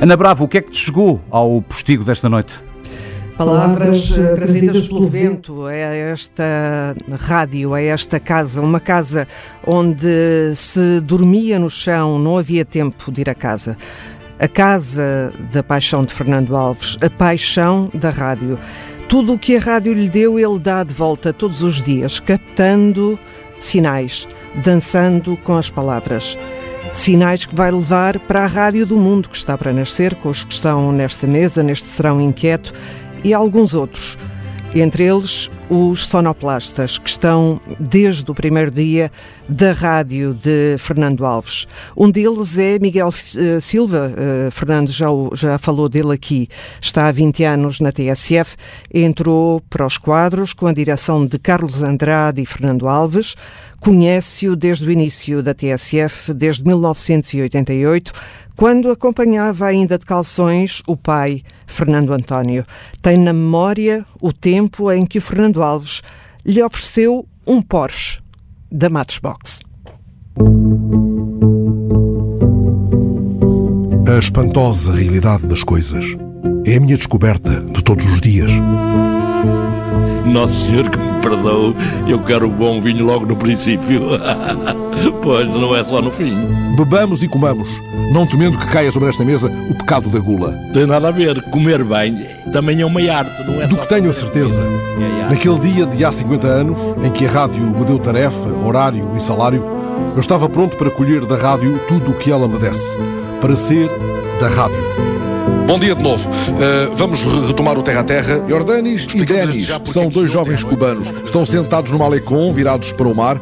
Ana 0.00 0.16
Bravo, 0.16 0.44
o 0.44 0.48
que 0.48 0.58
é 0.58 0.60
que 0.60 0.70
te 0.70 0.78
chegou 0.78 1.20
ao 1.30 1.62
postigo 1.62 2.04
desta 2.04 2.28
noite? 2.28 2.62
Palavras 3.36 4.16
eh, 4.16 4.34
trazidas 4.34 4.88
pelo 4.88 5.06
vento 5.08 5.66
a 5.66 5.74
esta 5.74 6.94
rádio, 7.18 7.74
a 7.74 7.82
esta 7.82 8.18
casa, 8.18 8.62
uma 8.62 8.80
casa 8.80 9.28
onde 9.66 10.54
se 10.54 11.00
dormia 11.00 11.58
no 11.58 11.68
chão, 11.68 12.18
não 12.18 12.38
havia 12.38 12.64
tempo 12.64 13.12
de 13.12 13.20
ir 13.20 13.28
a 13.28 13.34
casa. 13.34 13.76
A 14.38 14.48
casa 14.48 15.32
da 15.52 15.62
paixão 15.62 16.04
de 16.04 16.14
Fernando 16.14 16.56
Alves, 16.56 16.96
a 17.02 17.10
paixão 17.10 17.90
da 17.92 18.10
rádio. 18.10 18.58
Tudo 19.08 19.34
o 19.34 19.38
que 19.38 19.56
a 19.56 19.60
rádio 19.60 19.94
lhe 19.94 20.08
deu, 20.08 20.38
ele 20.38 20.58
dá 20.58 20.82
de 20.82 20.92
volta 20.92 21.32
todos 21.32 21.62
os 21.62 21.80
dias, 21.80 22.18
captando 22.18 23.16
sinais, 23.60 24.26
dançando 24.64 25.36
com 25.38 25.54
as 25.54 25.70
palavras. 25.70 26.36
Sinais 26.92 27.46
que 27.46 27.54
vai 27.54 27.70
levar 27.70 28.18
para 28.18 28.42
a 28.42 28.46
rádio 28.46 28.84
do 28.84 28.96
mundo 28.96 29.28
que 29.28 29.36
está 29.36 29.56
para 29.56 29.72
nascer, 29.72 30.16
com 30.16 30.28
os 30.28 30.42
que 30.42 30.52
estão 30.52 30.90
nesta 30.90 31.24
mesa, 31.24 31.62
neste 31.62 31.86
serão 31.86 32.20
inquieto, 32.20 32.74
e 33.22 33.32
alguns 33.32 33.74
outros. 33.74 34.18
Entre 34.74 35.04
eles, 35.04 35.50
os 35.70 36.06
sonoplastas, 36.06 36.98
que 36.98 37.08
estão 37.08 37.60
desde 37.80 38.30
o 38.30 38.34
primeiro 38.34 38.70
dia 38.70 39.10
da 39.48 39.72
rádio 39.72 40.34
de 40.34 40.76
Fernando 40.78 41.24
Alves. 41.24 41.66
Um 41.96 42.10
deles 42.10 42.58
é 42.58 42.78
Miguel 42.78 43.12
eh, 43.36 43.60
Silva, 43.60 44.12
eh, 44.16 44.50
Fernando 44.50 44.90
já, 44.90 45.06
já 45.32 45.56
falou 45.56 45.88
dele 45.88 46.12
aqui, 46.12 46.48
está 46.80 47.08
há 47.08 47.12
20 47.12 47.44
anos 47.44 47.80
na 47.80 47.90
TSF, 47.90 48.56
entrou 48.92 49.60
para 49.62 49.86
os 49.86 49.96
quadros 49.96 50.52
com 50.52 50.66
a 50.66 50.72
direção 50.72 51.26
de 51.26 51.38
Carlos 51.38 51.82
Andrade 51.82 52.42
e 52.42 52.46
Fernando 52.46 52.88
Alves, 52.88 53.34
conhece-o 53.80 54.56
desde 54.56 54.84
o 54.84 54.90
início 54.90 55.42
da 55.42 55.54
TSF, 55.54 56.34
desde 56.34 56.64
1988, 56.64 58.12
quando 58.56 58.90
acompanhava 58.90 59.66
ainda 59.66 59.98
de 59.98 60.06
calções 60.06 60.82
o 60.86 60.96
pai, 60.96 61.42
Fernando 61.66 62.12
António. 62.12 62.64
Tem 63.02 63.18
na 63.18 63.32
memória 63.32 64.04
o 64.20 64.32
tempo 64.32 64.90
em 64.90 65.04
que 65.04 65.18
o 65.18 65.22
Fernando 65.22 65.62
Alves 65.62 66.02
lhe 66.44 66.62
ofereceu 66.62 67.28
um 67.46 67.60
Porsche 67.60 68.20
da 68.72 68.88
Matchbox. 68.88 69.60
A 74.08 74.18
espantosa 74.18 74.92
realidade 74.92 75.46
das 75.46 75.62
coisas 75.62 76.16
é 76.64 76.76
a 76.76 76.80
minha 76.80 76.96
descoberta 76.96 77.60
de 77.60 77.84
todos 77.84 78.06
os 78.06 78.20
dias. 78.20 78.50
Nosso 80.26 80.66
Senhor 80.66 80.90
que 80.90 80.98
me 80.98 81.20
perdoe, 81.20 81.74
eu 82.06 82.18
quero 82.20 82.48
um 82.48 82.50
bom 82.50 82.80
vinho 82.80 83.04
logo 83.04 83.26
no 83.26 83.36
princípio. 83.36 84.02
pois 85.22 85.46
não 85.46 85.74
é 85.74 85.82
só 85.84 86.02
no 86.02 86.10
fim. 86.10 86.34
Bebamos 86.76 87.22
e 87.22 87.28
comamos, 87.28 87.68
não 88.12 88.26
temendo 88.26 88.58
que 88.58 88.66
caia 88.66 88.90
sobre 88.92 89.08
esta 89.08 89.24
mesa 89.24 89.50
o 89.70 89.74
pecado 89.74 90.10
da 90.10 90.18
gula. 90.18 90.52
Tem 90.72 90.86
nada 90.86 91.08
a 91.08 91.10
ver, 91.10 91.40
comer 91.44 91.82
bem 91.84 92.26
também 92.52 92.80
é 92.80 92.86
uma 92.86 93.00
arte, 93.12 93.44
não 93.44 93.60
é 93.60 93.66
Do 93.66 93.74
só 93.74 93.80
que 93.80 93.88
tenho 93.88 94.10
a 94.10 94.12
certeza. 94.12 94.62
É 94.62 95.22
arte. 95.22 95.34
naquele 95.34 95.58
dia 95.58 95.86
de 95.86 96.04
há 96.04 96.12
50 96.12 96.46
anos, 96.46 96.78
em 97.02 97.10
que 97.10 97.26
a 97.26 97.30
rádio 97.30 97.62
me 97.62 97.84
deu 97.84 97.98
tarefa, 97.98 98.48
horário 98.48 99.10
e 99.16 99.20
salário, 99.20 99.64
eu 100.14 100.20
estava 100.20 100.48
pronto 100.48 100.76
para 100.76 100.90
colher 100.90 101.24
da 101.26 101.36
rádio 101.36 101.78
tudo 101.88 102.12
o 102.12 102.14
que 102.14 102.30
ela 102.30 102.48
me 102.48 102.58
desse, 102.58 102.98
para 103.40 103.54
ser 103.54 103.90
da 104.40 104.48
rádio. 104.48 104.76
Bom 105.66 105.80
dia 105.80 105.94
de 105.96 106.02
novo. 106.02 106.28
Uh, 106.28 106.94
vamos 106.96 107.22
re- 107.24 107.46
retomar 107.48 107.76
o 107.76 107.82
Terra 107.82 108.00
a 108.00 108.04
Terra. 108.04 108.40
Jordanis 108.48 109.06
e 109.12 109.24
Denis 109.24 109.68
são 109.84 110.08
dois 110.08 110.30
jovens 110.30 110.62
cubanos. 110.62 111.12
Estão 111.24 111.44
sentados 111.44 111.90
no 111.90 111.98
malecom, 111.98 112.52
virados 112.52 112.92
para 112.92 113.08
o 113.08 113.14
mar. 113.14 113.40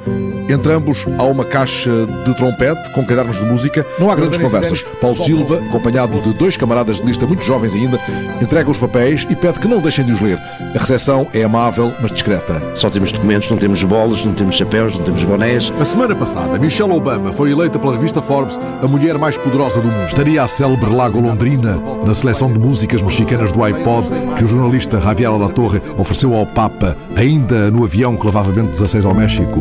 Entre 0.49 0.73
ambos 0.73 1.07
há 1.19 1.23
uma 1.25 1.45
caixa 1.45 1.91
de 2.25 2.35
trompete 2.37 2.91
com 2.93 3.05
cadernos 3.05 3.37
de 3.37 3.45
música. 3.45 3.87
Não 3.99 4.11
há 4.11 4.15
grandes 4.15 4.39
conversas. 4.39 4.83
Paulo 5.01 5.17
Silva, 5.17 5.57
acompanhado 5.69 6.19
de 6.21 6.33
dois 6.39 6.57
camaradas 6.57 6.99
de 6.99 7.03
lista 7.07 7.27
muito 7.27 7.43
jovens 7.45 7.75
ainda, 7.75 7.99
entrega 8.41 8.71
os 8.71 8.77
papéis 8.79 9.27
e 9.29 9.35
pede 9.35 9.59
que 9.59 9.69
não 9.69 9.81
deixem 9.81 10.05
de 10.05 10.13
os 10.13 10.21
ler. 10.21 10.39
A 10.75 10.79
recepção 10.79 11.27
é 11.33 11.43
amável, 11.45 11.93
mas 12.01 12.11
discreta. 12.13 12.61
Só 12.75 12.89
temos 12.91 13.11
documentos, 13.13 13.51
não 13.51 13.57
temos 13.59 13.83
bolas, 13.85 14.25
não 14.25 14.35
temos 14.35 14.55
chapéus, 14.57 14.95
não 14.95 15.05
temos 15.05 15.25
bonés. 15.25 15.73
A 15.81 15.85
semana 15.85 16.15
passada, 16.15 16.59
Michelle 16.59 16.93
Obama 16.93 17.33
foi 17.33 17.51
eleita 17.53 17.79
pela 17.79 17.93
revista 17.93 18.21
Forbes 18.21 18.59
a 18.83 18.87
mulher 18.87 19.17
mais 19.19 19.37
poderosa 19.39 19.81
do 19.81 19.89
mundo. 19.89 20.09
Estaria 20.09 20.43
a 20.43 20.47
célebre 20.47 20.91
La 20.95 21.09
Golondrina 21.09 21.79
na 22.05 22.14
seleção 22.15 22.53
de 22.53 22.59
músicas 22.59 23.03
mexicanas 23.03 23.53
do 23.53 23.63
iPod 23.63 24.09
que 24.37 24.45
o 24.45 24.47
jornalista 24.47 25.01
Javier 25.01 25.31
Alatorre 25.31 25.81
ofereceu 25.97 26.35
ao 26.35 26.47
Papa 26.47 26.97
ainda 27.17 27.71
no 27.71 27.85
avião 27.85 28.17
que 28.17 28.27
levava 28.27 28.53
Bento 28.53 28.77
XVI 28.77 29.07
ao 29.07 29.15
México. 29.15 29.61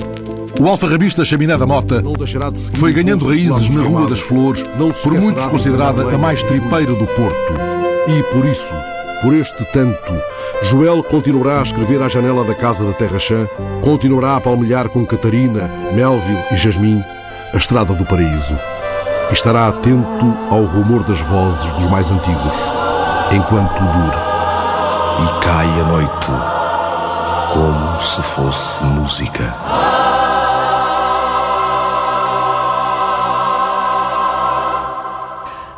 O 0.59 0.67
alfarrabista 0.67 1.25
Chaminé 1.25 1.57
da 1.57 1.65
Mota 1.65 2.03
foi 2.75 2.93
ganhando 2.93 3.27
raízes 3.27 3.69
na 3.69 3.81
Rua 3.81 4.07
das 4.07 4.19
Flores, 4.19 4.63
por 5.01 5.13
muitos 5.13 5.45
considerada 5.47 6.03
a 6.13 6.17
mais 6.17 6.43
tripeira 6.43 6.93
do 6.93 7.07
Porto. 7.07 7.53
E 8.07 8.23
por 8.33 8.45
isso, 8.45 8.75
por 9.21 9.33
este 9.33 9.65
tanto, 9.65 10.13
Joel 10.63 11.01
continuará 11.03 11.59
a 11.59 11.63
escrever 11.63 12.01
à 12.01 12.07
janela 12.07 12.43
da 12.43 12.53
casa 12.53 12.83
da 12.83 12.93
Terra 12.93 13.17
Chã, 13.17 13.47
continuará 13.81 14.35
a 14.35 14.41
palmilhar 14.41 14.89
com 14.89 15.05
Catarina, 15.05 15.71
Melville 15.93 16.43
e 16.51 16.55
Jasmim 16.55 17.01
a 17.53 17.57
estrada 17.57 17.93
do 17.93 18.03
paraíso. 18.03 18.57
Estará 19.33 19.67
atento 19.67 20.37
ao 20.51 20.63
rumor 20.63 21.03
das 21.03 21.19
vozes 21.21 21.73
dos 21.73 21.87
mais 21.87 22.11
antigos, 22.11 22.55
enquanto 23.31 23.79
dure. 23.81 24.17
E 25.23 25.43
cai 25.43 25.81
a 25.81 25.83
noite 25.85 26.31
como 27.51 27.99
se 27.99 28.21
fosse 28.21 28.83
música. 28.83 30.02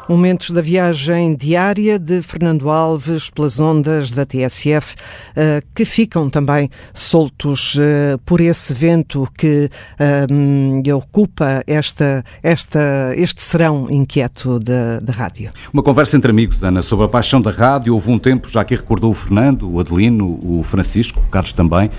Momentos 0.07 0.51
da 0.51 0.61
viagem 0.61 1.35
diária 1.35 1.97
de 1.97 2.21
Fernando 2.21 2.69
Alves 2.69 3.31
pelas 3.31 3.59
ondas 3.59 4.11
da 4.11 4.23
TSF, 4.23 4.95
eh, 5.35 5.63
que 5.73 5.83
ficam 5.83 6.29
também 6.29 6.69
soltos 6.93 7.75
eh, 7.79 8.15
por 8.23 8.39
esse 8.39 8.71
vento 8.71 9.27
que 9.35 9.67
eh, 9.97 10.93
ocupa 10.93 11.63
esta, 11.65 12.23
esta, 12.43 13.13
este 13.17 13.41
serão 13.41 13.87
inquieto 13.89 14.59
da, 14.59 15.11
rádio. 15.11 15.49
Uma 15.73 15.81
conversa 15.81 16.15
entre 16.15 16.29
amigos, 16.29 16.63
Ana, 16.63 16.83
sobre 16.83 17.05
a 17.05 17.09
paixão 17.09 17.41
da 17.41 17.49
rádio. 17.49 17.93
Houve 17.93 18.11
um 18.11 18.19
tempo, 18.19 18.47
já 18.47 18.61
aqui 18.61 18.75
recordou 18.75 19.09
o 19.09 19.13
Fernando, 19.15 19.67
o 19.67 19.79
Adelino, 19.79 20.39
o 20.43 20.61
Francisco, 20.63 21.19
o 21.19 21.29
Carlos 21.31 21.51
também, 21.51 21.89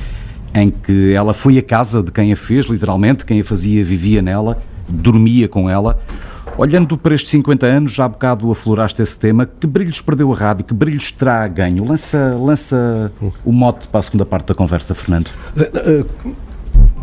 em 0.55 0.71
que 0.71 1.13
ela 1.13 1.35
foi 1.35 1.59
a 1.59 1.63
casa 1.63 2.05
de 2.05 2.13
quem 2.13 2.33
a 2.33 2.37
fez, 2.37 2.67
literalmente, 2.67 3.27
quem 3.27 3.41
a 3.41 3.45
fazia 3.45 3.85
vivia 3.85 4.23
nela, 4.23 4.63
dormia 4.89 5.49
com 5.49 5.69
ela. 5.69 5.99
Olhando 6.59 6.97
para 6.97 7.15
estes 7.15 7.31
50 7.33 7.67
anos, 7.67 7.93
já 7.93 8.07
há 8.07 8.09
bocado 8.09 8.51
afloraste 8.51 9.03
esse 9.03 9.17
tema, 9.19 9.45
que 9.45 9.67
brilhos 9.67 10.01
perdeu 10.01 10.33
a 10.33 10.37
rádio, 10.37 10.65
que 10.65 10.73
brilhos 10.73 11.13
terá 11.13 11.47
ganho? 11.47 11.85
Lança, 11.85 12.35
lança 12.41 13.13
o 13.45 13.53
mote 13.53 13.87
para 13.89 14.01
a 14.01 14.03
segunda 14.03 14.25
parte 14.25 14.47
da 14.47 14.55
conversa, 14.55 14.95
Fernando. 14.95 15.31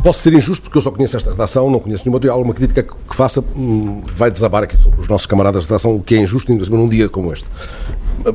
Posso 0.02 0.20
ser 0.20 0.34
injusto 0.34 0.64
porque 0.64 0.78
eu 0.80 0.82
só 0.82 0.92
conheço 0.92 1.16
esta 1.16 1.30
redação, 1.30 1.70
não 1.70 1.80
conheço 1.80 2.04
nenhuma 2.10 2.20
alguma 2.32 2.54
crítica 2.54 2.84
que 2.84 3.16
faça, 3.16 3.42
hum, 3.56 4.02
vai 4.16 4.32
desabar 4.32 4.64
aqui 4.64 4.76
sobre 4.76 5.00
os 5.00 5.08
nossos 5.08 5.28
camaradas 5.28 5.64
de 5.64 5.70
redação, 5.70 5.96
o 5.96 6.02
que 6.02 6.16
é 6.16 6.18
injusto, 6.18 6.52
ainda 6.52 6.66
num 6.66 6.90
dia 6.90 7.08
como 7.08 7.32
este. 7.32 7.46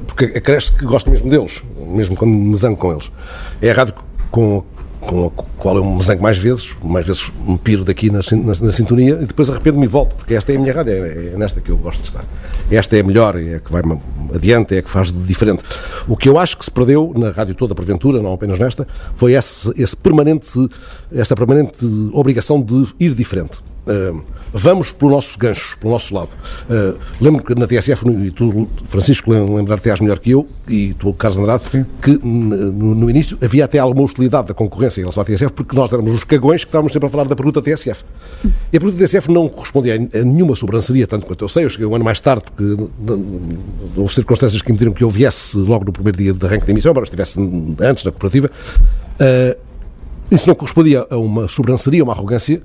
Porque 0.06 0.26
acresce 0.36 0.72
que 0.72 0.84
gosto 0.84 1.10
mesmo 1.10 1.28
deles, 1.28 1.62
mesmo 1.88 2.16
quando 2.16 2.30
me 2.30 2.56
zango 2.56 2.76
com 2.76 2.92
eles. 2.92 3.10
É 3.60 3.70
a 3.70 3.74
rádio 3.74 3.94
com, 4.30 4.64
com 5.08 5.26
a 5.26 5.30
qual 5.56 5.76
eu 5.76 5.84
me 5.84 6.02
zango 6.02 6.22
mais 6.22 6.36
vezes, 6.36 6.76
mais 6.84 7.06
vezes 7.06 7.32
me 7.46 7.56
piro 7.56 7.82
daqui 7.82 8.10
na, 8.10 8.20
na, 8.30 8.54
na 8.60 8.70
sintonia 8.70 9.18
e 9.22 9.24
depois 9.24 9.48
arrependo-me 9.48 9.86
e 9.86 9.88
volto, 9.88 10.14
porque 10.14 10.34
esta 10.34 10.52
é 10.52 10.56
a 10.56 10.58
minha 10.58 10.72
rádio, 10.72 10.92
é, 10.92 11.32
é 11.32 11.36
nesta 11.36 11.62
que 11.62 11.70
eu 11.70 11.78
gosto 11.78 12.00
de 12.00 12.08
estar. 12.08 12.24
Esta 12.70 12.98
é 12.98 13.00
a 13.00 13.02
melhor, 13.02 13.34
é 13.36 13.54
a 13.54 13.60
que 13.60 13.72
vai 13.72 13.82
adiante, 14.34 14.74
é 14.74 14.78
a 14.78 14.82
que 14.82 14.90
faz 14.90 15.10
de 15.10 15.18
diferente. 15.20 15.64
O 16.06 16.14
que 16.14 16.28
eu 16.28 16.38
acho 16.38 16.58
que 16.58 16.64
se 16.64 16.70
perdeu 16.70 17.14
na 17.16 17.30
rádio 17.30 17.54
toda, 17.54 17.74
porventura, 17.74 18.20
não 18.20 18.34
apenas 18.34 18.58
nesta, 18.58 18.86
foi 19.14 19.32
esse, 19.32 19.72
esse 19.82 19.96
permanente, 19.96 20.68
essa 21.10 21.34
permanente 21.34 21.86
obrigação 22.12 22.60
de 22.60 22.86
ir 23.00 23.14
diferente. 23.14 23.62
Uh, 23.88 24.20
vamos 24.52 24.92
pelo 24.92 25.10
nosso 25.12 25.38
gancho, 25.38 25.78
pelo 25.78 25.92
nosso 25.92 26.14
lado. 26.14 26.30
Uh, 26.68 26.98
lembro 27.20 27.42
que 27.42 27.54
na 27.54 27.66
TSF, 27.66 28.04
e 28.26 28.30
tu, 28.30 28.68
Francisco, 28.86 29.30
lem- 29.30 29.54
lembrar-te-ás 29.54 30.00
melhor 30.00 30.18
que 30.18 30.30
eu, 30.30 30.46
e 30.68 30.92
tu, 30.94 31.12
Carlos 31.14 31.38
Andrade, 31.38 31.64
que 32.02 32.10
n- 32.10 32.20
no, 32.22 32.94
no 32.94 33.08
início 33.10 33.38
havia 33.42 33.64
até 33.64 33.78
alguma 33.78 34.02
hostilidade 34.04 34.48
da 34.48 34.54
concorrência 34.54 35.00
em 35.00 35.04
relação 35.04 35.22
à 35.22 35.24
TSF, 35.26 35.52
porque 35.52 35.74
nós 35.74 35.92
éramos 35.92 36.12
os 36.12 36.24
cagões 36.24 36.64
que 36.64 36.68
estávamos 36.68 36.92
sempre 36.92 37.06
a 37.06 37.10
falar 37.10 37.24
da 37.24 37.34
pergunta 37.36 37.62
TSF. 37.62 38.04
E 38.72 38.76
a 38.76 38.80
pergunta 38.80 38.96
TSF 39.02 39.30
não 39.30 39.48
correspondia 39.48 39.94
a, 39.94 40.18
nenhuma 40.24 40.54
sobranceria, 40.54 41.06
tanto 41.06 41.24
quanto 41.26 41.42
eu 41.44 41.48
sei. 41.48 41.64
Eu 41.64 41.70
cheguei 41.70 41.86
um 41.86 41.94
ano 41.94 42.04
mais 42.04 42.20
tarde, 42.20 42.44
porque 42.54 42.88
houve 43.96 44.12
circunstâncias 44.14 44.60
que 44.62 44.70
impediram 44.70 44.92
que 44.92 45.02
eu 45.04 45.10
viesse 45.10 45.56
logo 45.56 45.84
no 45.84 45.92
primeiro 45.92 46.18
dia 46.18 46.32
de 46.32 46.44
arranque 46.46 46.66
da 46.66 46.72
emissão, 46.72 46.90
embora 46.90 47.04
estivesse 47.04 47.38
antes 47.80 48.04
na 48.04 48.10
cooperativa. 48.10 48.50
Uh, 49.20 49.67
isso 50.30 50.46
não 50.48 50.54
correspondia 50.54 51.06
a 51.10 51.16
uma 51.16 51.48
sobranceria, 51.48 52.02
uma 52.04 52.12
arrogância, 52.12 52.62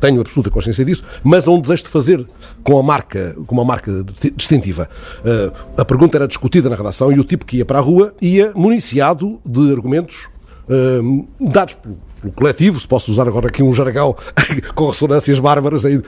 tenho 0.00 0.20
absoluta 0.20 0.50
consciência 0.50 0.84
disso, 0.84 1.02
mas 1.24 1.48
a 1.48 1.50
um 1.50 1.60
desejo 1.60 1.84
de 1.84 1.88
fazer 1.88 2.26
com 2.62 2.78
a 2.78 2.82
marca, 2.82 3.34
com 3.46 3.54
uma 3.54 3.64
marca 3.64 4.04
di- 4.20 4.30
distintiva. 4.36 4.88
Uh, 5.20 5.80
a 5.80 5.84
pergunta 5.84 6.16
era 6.18 6.28
discutida 6.28 6.68
na 6.68 6.76
redação 6.76 7.10
e 7.10 7.18
o 7.18 7.24
tipo 7.24 7.46
que 7.46 7.58
ia 7.58 7.64
para 7.64 7.78
a 7.78 7.82
rua 7.82 8.14
ia 8.20 8.52
municiado 8.54 9.40
de 9.46 9.72
argumentos 9.72 10.28
uh, 10.68 11.26
dados 11.50 11.74
pelo, 11.74 11.96
pelo 12.20 12.32
coletivo, 12.34 12.78
se 12.78 12.86
posso 12.86 13.10
usar 13.10 13.26
agora 13.26 13.46
aqui 13.48 13.62
um 13.62 13.72
jargão 13.72 14.14
com 14.74 14.88
ressonâncias 14.88 15.38
bárbaras 15.38 15.84
aí, 15.86 15.98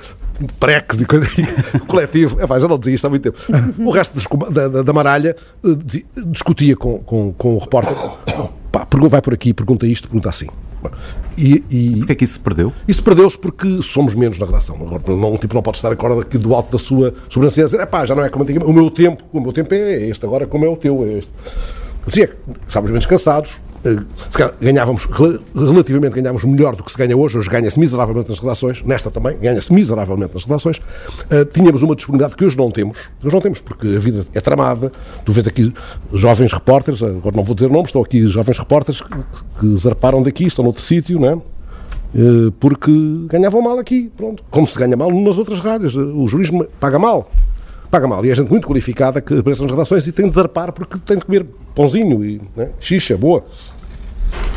de 0.40 0.52
preques 0.61 1.00
e 1.00 1.04
coisa 1.06 1.26
coletivo, 1.88 2.38
é, 2.40 2.46
pá, 2.46 2.59
já 2.61 2.68
não 2.68 2.78
dizia 2.78 2.94
isto 2.94 3.06
há 3.06 3.11
muito 3.11 3.22
tempo. 3.22 3.38
O 3.82 3.90
resto 3.90 4.14
da, 4.50 4.68
da, 4.68 4.82
da 4.82 4.92
maralha 4.92 5.34
uh, 5.64 5.74
di- 5.74 6.04
discutia 6.26 6.76
com, 6.76 6.98
com, 6.98 7.32
com 7.32 7.54
o 7.56 7.59
repórter, 7.59 7.96
pá, 8.70 8.86
vai 9.09 9.22
por 9.22 9.32
aqui, 9.32 9.54
pergunta 9.54 9.86
isto, 9.86 10.06
pergunta 10.06 10.28
assim. 10.28 10.46
E, 11.36 11.64
e... 11.70 11.96
Porquê 11.98 12.12
é 12.12 12.14
que 12.14 12.24
isso 12.24 12.34
se 12.34 12.40
perdeu? 12.40 12.72
Isso 12.86 13.02
perdeu-se 13.02 13.38
porque 13.38 13.80
somos 13.82 14.14
menos 14.14 14.38
na 14.38 14.46
redação. 14.46 14.76
Agora, 14.76 15.02
Não, 15.16 15.36
tipo, 15.36 15.54
não 15.54 15.62
pode 15.62 15.78
estar 15.78 15.92
a 15.92 15.96
corda 15.96 16.22
aqui 16.22 16.38
do 16.38 16.54
alto 16.54 16.72
da 16.72 16.78
sua 16.78 17.14
sobrancelha 17.28 17.66
a 17.66 17.70
dizer, 17.70 17.86
pá, 17.86 18.04
já 18.04 18.14
não 18.14 18.24
é 18.24 18.28
como 18.28 18.44
antigamente. 18.44 18.70
O 18.70 18.74
meu 18.74 18.90
tempo, 18.90 19.22
o 19.32 19.40
meu 19.40 19.52
tempo 19.52 19.72
é 19.74 20.08
este, 20.08 20.24
agora 20.24 20.46
como 20.46 20.64
é 20.64 20.68
o 20.68 20.76
teu, 20.76 21.04
é 21.04 21.18
este. 21.18 21.32
Dizia 22.06 22.28
que 22.28 22.36
estávamos 22.66 22.90
menos 22.90 23.06
cansados, 23.06 23.60
calhar 24.32 24.54
ganhávamos, 24.60 25.04
rel- 25.06 25.38
relativamente 25.54 26.14
ganhávamos 26.14 26.44
melhor 26.44 26.74
do 26.76 26.82
que 26.82 26.90
se 26.92 26.98
ganha 26.98 27.16
hoje, 27.16 27.38
hoje 27.38 27.48
ganha-se 27.48 27.78
miseravelmente 27.78 28.28
nas 28.30 28.38
redações, 28.38 28.82
nesta 28.82 29.10
também, 29.10 29.36
ganha-se 29.38 29.72
miseravelmente 29.72 30.34
nas 30.34 30.44
redações. 30.44 30.80
Eh, 31.30 31.44
Tínhamos 31.44 31.82
uma 31.82 31.94
disponibilidade 31.96 32.36
que 32.36 32.44
hoje 32.44 32.56
não 32.56 32.70
temos, 32.70 32.98
hoje 33.24 33.34
não 33.34 33.40
temos, 33.40 33.60
porque 33.60 33.86
a 33.96 33.98
vida 33.98 34.26
é 34.34 34.40
tramada. 34.40 34.90
Tu 35.24 35.32
vês 35.32 35.46
aqui 35.46 35.72
jovens 36.12 36.52
repórteres, 36.52 37.02
agora 37.02 37.36
não 37.36 37.44
vou 37.44 37.54
dizer 37.54 37.70
nomes, 37.70 37.88
estão 37.88 38.02
aqui 38.02 38.26
jovens 38.26 38.58
repórteres 38.58 39.00
que, 39.00 39.76
zarparam 39.76 40.22
daqui, 40.22 40.44
estão 40.46 40.64
noutro 40.64 40.82
sítio, 40.82 41.18
não 41.18 41.28
é? 41.28 41.38
Eh, 42.14 42.52
porque 42.58 42.90
ganhavam 43.26 43.60
mal 43.60 43.78
aqui, 43.78 44.10
pronto. 44.16 44.42
Como 44.50 44.66
se 44.66 44.78
ganha 44.78 44.96
mal 44.96 45.10
nas 45.12 45.36
outras 45.38 45.60
rádios. 45.60 45.94
O 45.94 46.26
jurismo 46.26 46.64
paga 46.80 46.98
mal. 46.98 47.30
Paga 47.91 48.07
mal. 48.07 48.24
E 48.24 48.30
é 48.30 48.34
gente 48.34 48.51
muito 48.51 48.66
qualificada 48.66 49.20
que 49.20 49.39
aparece 49.39 49.62
nas 49.62 49.70
redações 49.70 50.07
e 50.07 50.12
tem 50.12 50.28
de 50.28 50.34
zarpar 50.34 50.72
porque 50.72 50.99
tem 50.99 51.18
de 51.18 51.24
comer 51.24 51.47
pãozinho 51.74 52.24
e 52.24 52.41
né, 52.57 52.70
xixa, 52.80 53.16
boa. 53.16 53.45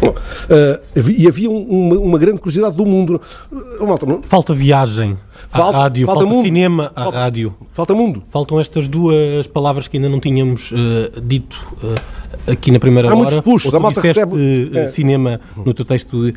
Bom, 0.01 0.09
uh, 0.09 1.11
e 1.11 1.27
havia 1.27 1.49
um, 1.49 1.61
uma, 1.61 1.95
uma, 1.99 2.17
grande 2.17 2.39
curiosidade 2.39 2.75
do 2.75 2.85
mundo. 2.85 3.21
Uh, 3.51 3.85
Malta, 3.85 4.05
não? 4.05 4.21
Falta 4.23 4.53
viagem 4.53 5.17
falta, 5.47 5.77
à 5.77 5.81
rádio, 5.83 6.07
falta, 6.07 6.25
falta 6.25 6.43
cinema 6.43 6.91
à 6.95 7.03
falta, 7.03 7.17
rádio. 7.17 7.55
Falta 7.71 7.93
mundo. 7.93 8.23
Faltam 8.31 8.59
estas 8.59 8.87
duas 8.87 9.45
palavras 9.47 9.87
que 9.87 9.97
ainda 9.97 10.09
não 10.09 10.19
tínhamos 10.19 10.71
uh, 10.71 11.21
dito 11.21 11.55
uh, 11.83 12.51
aqui 12.51 12.71
na 12.71 12.79
primeira 12.79 13.09
há 13.09 13.11
hora. 13.11 13.21
Muitos 13.21 13.39
puxos, 13.41 13.73
a 13.73 13.79
malta 13.79 14.01
recebe, 14.01 14.71
é. 14.73 14.87
cinema 14.87 15.39
no 15.63 15.73
teu 15.73 15.85
texto 15.85 16.33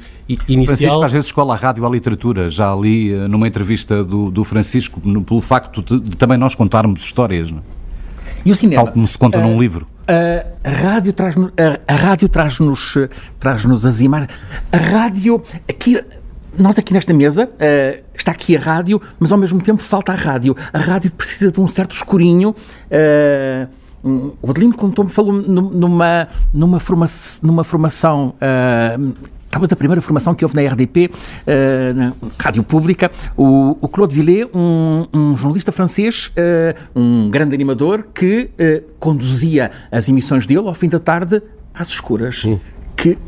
inicial. 0.46 0.66
Francisco 0.66 1.04
às 1.04 1.12
vezes 1.12 1.26
escola 1.26 1.54
a 1.54 1.56
rádio 1.56 1.86
à 1.86 1.90
literatura. 1.90 2.50
Já 2.50 2.70
ali 2.70 3.12
numa 3.28 3.48
entrevista 3.48 4.04
do, 4.04 4.30
do 4.30 4.44
Francisco, 4.44 5.00
no, 5.02 5.22
pelo 5.22 5.40
facto 5.40 5.82
de, 5.82 6.00
de, 6.10 6.16
também 6.16 6.36
nós 6.36 6.54
contarmos 6.54 7.02
histórias. 7.02 7.50
Não? 7.50 7.58
É? 7.58 7.84
E 8.44 8.52
o 8.52 8.54
cinema? 8.54 8.84
Tal 8.84 8.92
como 8.92 9.06
se 9.06 9.18
conta 9.18 9.38
uh, 9.38 9.42
num 9.42 9.58
livro. 9.58 9.86
A 10.06 10.70
rádio 10.70 11.12
traz-nos 11.12 11.50
a, 11.56 11.92
a, 11.92 11.96
rádio 11.96 12.28
traz-nos 12.28 12.96
traz-nos 13.40 13.86
as 13.86 14.00
imagens. 14.00 14.30
A 14.72 14.76
rádio 14.76 15.42
aqui 15.68 16.02
nós 16.58 16.78
aqui 16.78 16.92
nesta 16.92 17.12
mesa 17.12 17.46
uh, 17.46 18.04
está 18.14 18.32
aqui 18.32 18.56
a 18.56 18.60
rádio, 18.60 19.00
mas 19.18 19.32
ao 19.32 19.38
mesmo 19.38 19.60
tempo 19.60 19.82
falta 19.82 20.12
a 20.12 20.14
rádio. 20.14 20.56
A 20.72 20.78
rádio 20.78 21.10
precisa 21.10 21.50
de 21.50 21.60
um 21.60 21.68
certo 21.68 21.92
escurinho. 21.92 22.54
Uh, 22.90 24.34
o 24.42 24.50
Adelino 24.50 24.76
contou-me, 24.76 25.10
falou 25.10 25.32
numa, 25.32 26.28
numa, 26.52 26.78
numa 27.42 27.64
formação 27.64 28.34
uh, 28.36 29.14
talvez 29.54 29.72
a 29.72 29.76
primeira 29.76 30.02
formação 30.02 30.34
que 30.34 30.44
houve 30.44 30.56
na 30.56 30.68
RDP, 30.68 31.08
uh, 31.08 31.94
na 31.94 32.12
rádio 32.38 32.64
pública, 32.64 33.10
o, 33.36 33.76
o 33.80 33.88
Claude 33.88 34.12
Villet, 34.12 34.50
um, 34.52 35.06
um, 35.14 35.36
jornalista 35.36 35.70
francês, 35.70 36.32
uh, 36.36 37.00
um 37.00 37.30
grande 37.30 37.54
animador, 37.54 38.08
que 38.12 38.50
uh, 38.58 38.92
conduzia 38.98 39.70
as 39.92 40.08
emissões 40.08 40.44
dele 40.44 40.66
ao 40.66 40.74
fim 40.74 40.88
da 40.88 40.98
tarde 40.98 41.40
às 41.72 41.88
escuras. 41.88 42.44
Que 42.96 43.18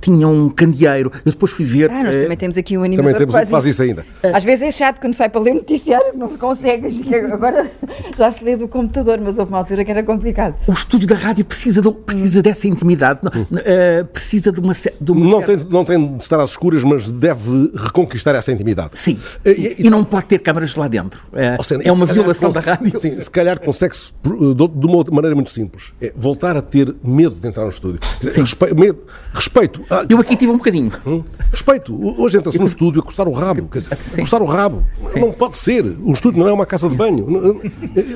tinha 0.00 0.26
um 0.26 0.48
candeeiro. 0.48 1.10
Eu 1.24 1.32
depois 1.32 1.52
fui 1.52 1.64
ver. 1.64 1.90
Ah, 1.90 2.04
nós 2.04 2.16
também 2.16 2.36
temos 2.36 2.56
aqui 2.56 2.76
um 2.76 2.82
animador 2.82 3.12
também 3.12 3.26
temos 3.26 3.46
que 3.46 3.50
faz 3.50 3.66
isso, 3.66 3.82
ainda. 3.82 4.04
Às 4.22 4.44
vezes 4.44 4.62
é 4.62 4.72
chato 4.72 5.00
quando 5.00 5.14
se 5.14 5.18
vai 5.18 5.28
para 5.28 5.40
ler 5.40 5.52
o 5.52 5.54
noticiário, 5.56 6.16
não 6.16 6.30
se 6.30 6.38
consegue. 6.38 7.14
Agora 7.32 7.70
já 8.16 8.32
se 8.32 8.42
lê 8.44 8.56
do 8.56 8.68
computador, 8.68 9.20
mas 9.20 9.38
houve 9.38 9.50
uma 9.50 9.58
altura 9.58 9.84
que 9.84 9.90
era 9.90 10.02
complicado. 10.02 10.54
O 10.66 10.72
estúdio 10.72 11.06
da 11.06 11.16
rádio 11.16 11.44
precisa, 11.44 11.80
de, 11.80 11.92
precisa 11.92 12.42
dessa 12.42 12.66
intimidade, 12.66 13.20
uh, 13.26 14.04
precisa 14.06 14.52
de 14.52 14.60
uma, 14.60 14.74
de 15.00 15.12
uma 15.12 15.24
não, 15.24 15.38
certa... 15.38 15.56
tem, 15.56 15.66
não 15.70 15.84
tem 15.84 16.16
de 16.16 16.22
estar 16.22 16.40
às 16.40 16.50
escuras, 16.50 16.84
mas 16.84 17.10
deve 17.10 17.72
reconquistar 17.74 18.34
essa 18.34 18.52
intimidade. 18.52 18.90
Sim. 18.94 19.14
Uh, 19.14 19.50
e, 19.50 19.76
e, 19.86 19.90
não 19.90 20.04
pode 20.04 20.26
ter 20.26 20.38
câmaras 20.38 20.74
lá 20.76 20.88
dentro. 20.88 21.22
Uh, 21.32 21.62
seja, 21.62 21.82
é 21.84 21.92
uma 21.92 22.06
violação 22.06 22.50
da 22.50 22.60
rádio. 22.60 22.98
Sim, 23.00 23.20
se 23.20 23.30
calhar 23.30 23.60
consegue-se 23.60 24.12
de 24.22 24.86
uma 24.86 25.04
maneira 25.10 25.34
muito 25.34 25.50
simples. 25.50 25.92
É 26.00 26.12
voltar 26.16 26.56
a 26.56 26.62
ter 26.62 26.94
medo 27.02 27.36
de 27.36 27.46
entrar 27.46 27.64
no 27.64 27.70
estúdio. 27.70 28.00
Respeito, 28.22 28.76
medo, 28.76 28.98
respeito. 29.32 29.82
Eu 30.08 30.20
aqui 30.20 30.36
tive 30.36 30.52
um 30.52 30.56
bocadinho. 30.56 30.92
Hum? 31.04 31.22
Respeito. 31.50 31.98
Hoje 32.20 32.38
entra-se 32.38 32.58
no 32.58 32.68
estúdio 32.68 33.00
a 33.00 33.04
coçar 33.04 33.26
o 33.26 33.32
rabo. 33.32 33.68
Quer 33.68 33.80
dizer, 33.80 34.20
coçar 34.20 34.40
o 34.40 34.44
rabo. 34.44 34.84
Sim. 35.12 35.20
Não 35.20 35.32
pode 35.32 35.58
ser. 35.58 35.84
O 35.84 36.12
estúdio 36.12 36.40
não 36.40 36.48
é 36.48 36.52
uma 36.52 36.64
casa 36.64 36.88
de 36.88 36.94
banho. 36.94 37.26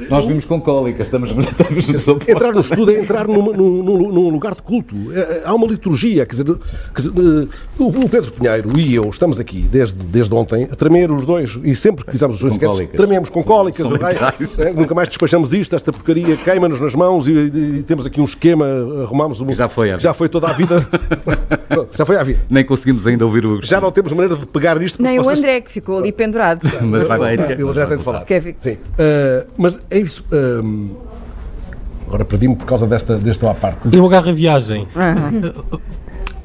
Nós 0.08 0.24
vimos 0.24 0.44
com 0.44 0.60
cólicas, 0.60 1.08
estamos, 1.08 1.30
estamos 1.34 1.88
no 1.88 2.18
Entrar 2.28 2.52
no 2.52 2.60
estúdio 2.60 2.96
é 2.96 3.00
entrar 3.00 3.26
num, 3.26 3.52
num, 3.52 3.82
num, 3.82 4.28
lugar 4.28 4.54
de 4.54 4.62
culto. 4.62 4.94
É, 5.12 5.18
é, 5.18 5.42
há 5.44 5.52
uma 5.52 5.66
liturgia. 5.66 6.24
Quer 6.24 6.42
dizer, 6.42 6.44
quer 6.94 7.02
dizer 7.02 7.12
eh, 7.16 7.48
o 7.78 8.08
Pedro 8.08 8.32
Pinheiro 8.32 8.78
e 8.78 8.94
eu 8.94 9.08
estamos 9.10 9.40
aqui 9.40 9.62
desde, 9.62 9.94
desde 9.94 10.32
ontem 10.32 10.68
a 10.70 10.76
tremer 10.76 11.10
os 11.10 11.26
dois. 11.26 11.58
E 11.64 11.74
sempre 11.74 12.04
que 12.04 12.12
fizemos 12.12 12.36
os 12.36 12.42
dois 12.42 12.54
enquetes, 12.54 12.88
trememos 12.96 13.28
com 13.30 13.42
cólicas. 13.42 13.84
É, 14.58 14.72
nunca 14.72 14.94
mais 14.94 15.08
despachamos 15.08 15.52
isto. 15.52 15.74
Esta 15.74 15.92
porcaria 15.92 16.36
queima-nos 16.36 16.80
nas 16.80 16.94
mãos 16.94 17.26
e, 17.26 17.32
e, 17.32 17.82
temos 17.82 18.06
aqui 18.06 18.20
um 18.20 18.24
esquema. 18.24 18.64
Arrumamos 19.02 19.40
um. 19.40 19.52
Já 19.52 19.68
foi, 19.68 19.98
já 19.98 20.14
foi 20.14 20.28
toda 20.28 20.48
a 20.48 20.52
vida. 20.52 20.86
já 21.96 22.04
foi 22.04 22.16
a 22.16 22.22
vida 22.22 22.40
nem 22.50 22.64
conseguimos 22.64 23.06
ainda 23.06 23.24
ouvir 23.24 23.44
o. 23.44 23.60
Já 23.62 23.80
não 23.80 23.90
temos 23.90 24.12
maneira 24.12 24.36
de 24.36 24.46
pegar 24.46 24.78
nisto. 24.78 25.02
Nem 25.02 25.18
vocês... 25.18 25.36
o 25.36 25.40
André, 25.40 25.60
que 25.60 25.70
ficou 25.70 25.98
ali 25.98 26.12
pendurado. 26.12 26.60
mas 26.82 27.06
vai, 27.06 27.36
o 27.36 27.68
André 27.70 27.86
tem 27.86 27.98
de 27.98 28.04
falar. 28.04 28.24
Sim. 28.58 28.72
Uh, 28.72 29.48
mas 29.56 29.78
é 29.90 29.98
isso. 29.98 30.24
Uh, 30.32 30.96
agora 32.06 32.24
perdi-me 32.24 32.56
por 32.56 32.66
causa 32.66 32.86
desta, 32.86 33.18
desta 33.18 33.50
à 33.50 33.54
parte. 33.54 33.94
Eu 33.94 34.04
agarro 34.06 34.30
a 34.30 34.32
viagem. 34.32 34.86
Uhum. 34.94 35.80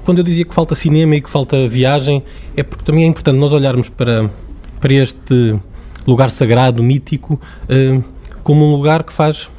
Quando 0.04 0.20
eu 0.20 0.24
dizia 0.24 0.46
que 0.46 0.54
falta 0.54 0.74
cinema 0.74 1.16
e 1.16 1.22
que 1.22 1.30
falta 1.30 1.68
viagem, 1.68 2.24
é 2.58 2.64
porque 2.64 2.84
também 2.84 3.04
é 3.04 3.08
importante 3.08 3.38
nós 3.38 3.54
olharmos 3.54 3.90
para, 3.90 4.30
para 4.80 4.94
este 4.94 5.56
lugar 6.08 6.32
sagrado, 6.32 6.82
mítico, 6.82 7.40
uh, 7.66 8.04
como 8.42 8.66
um 8.66 8.72
lugar 8.72 9.04
que 9.04 9.14
faz 9.14 9.50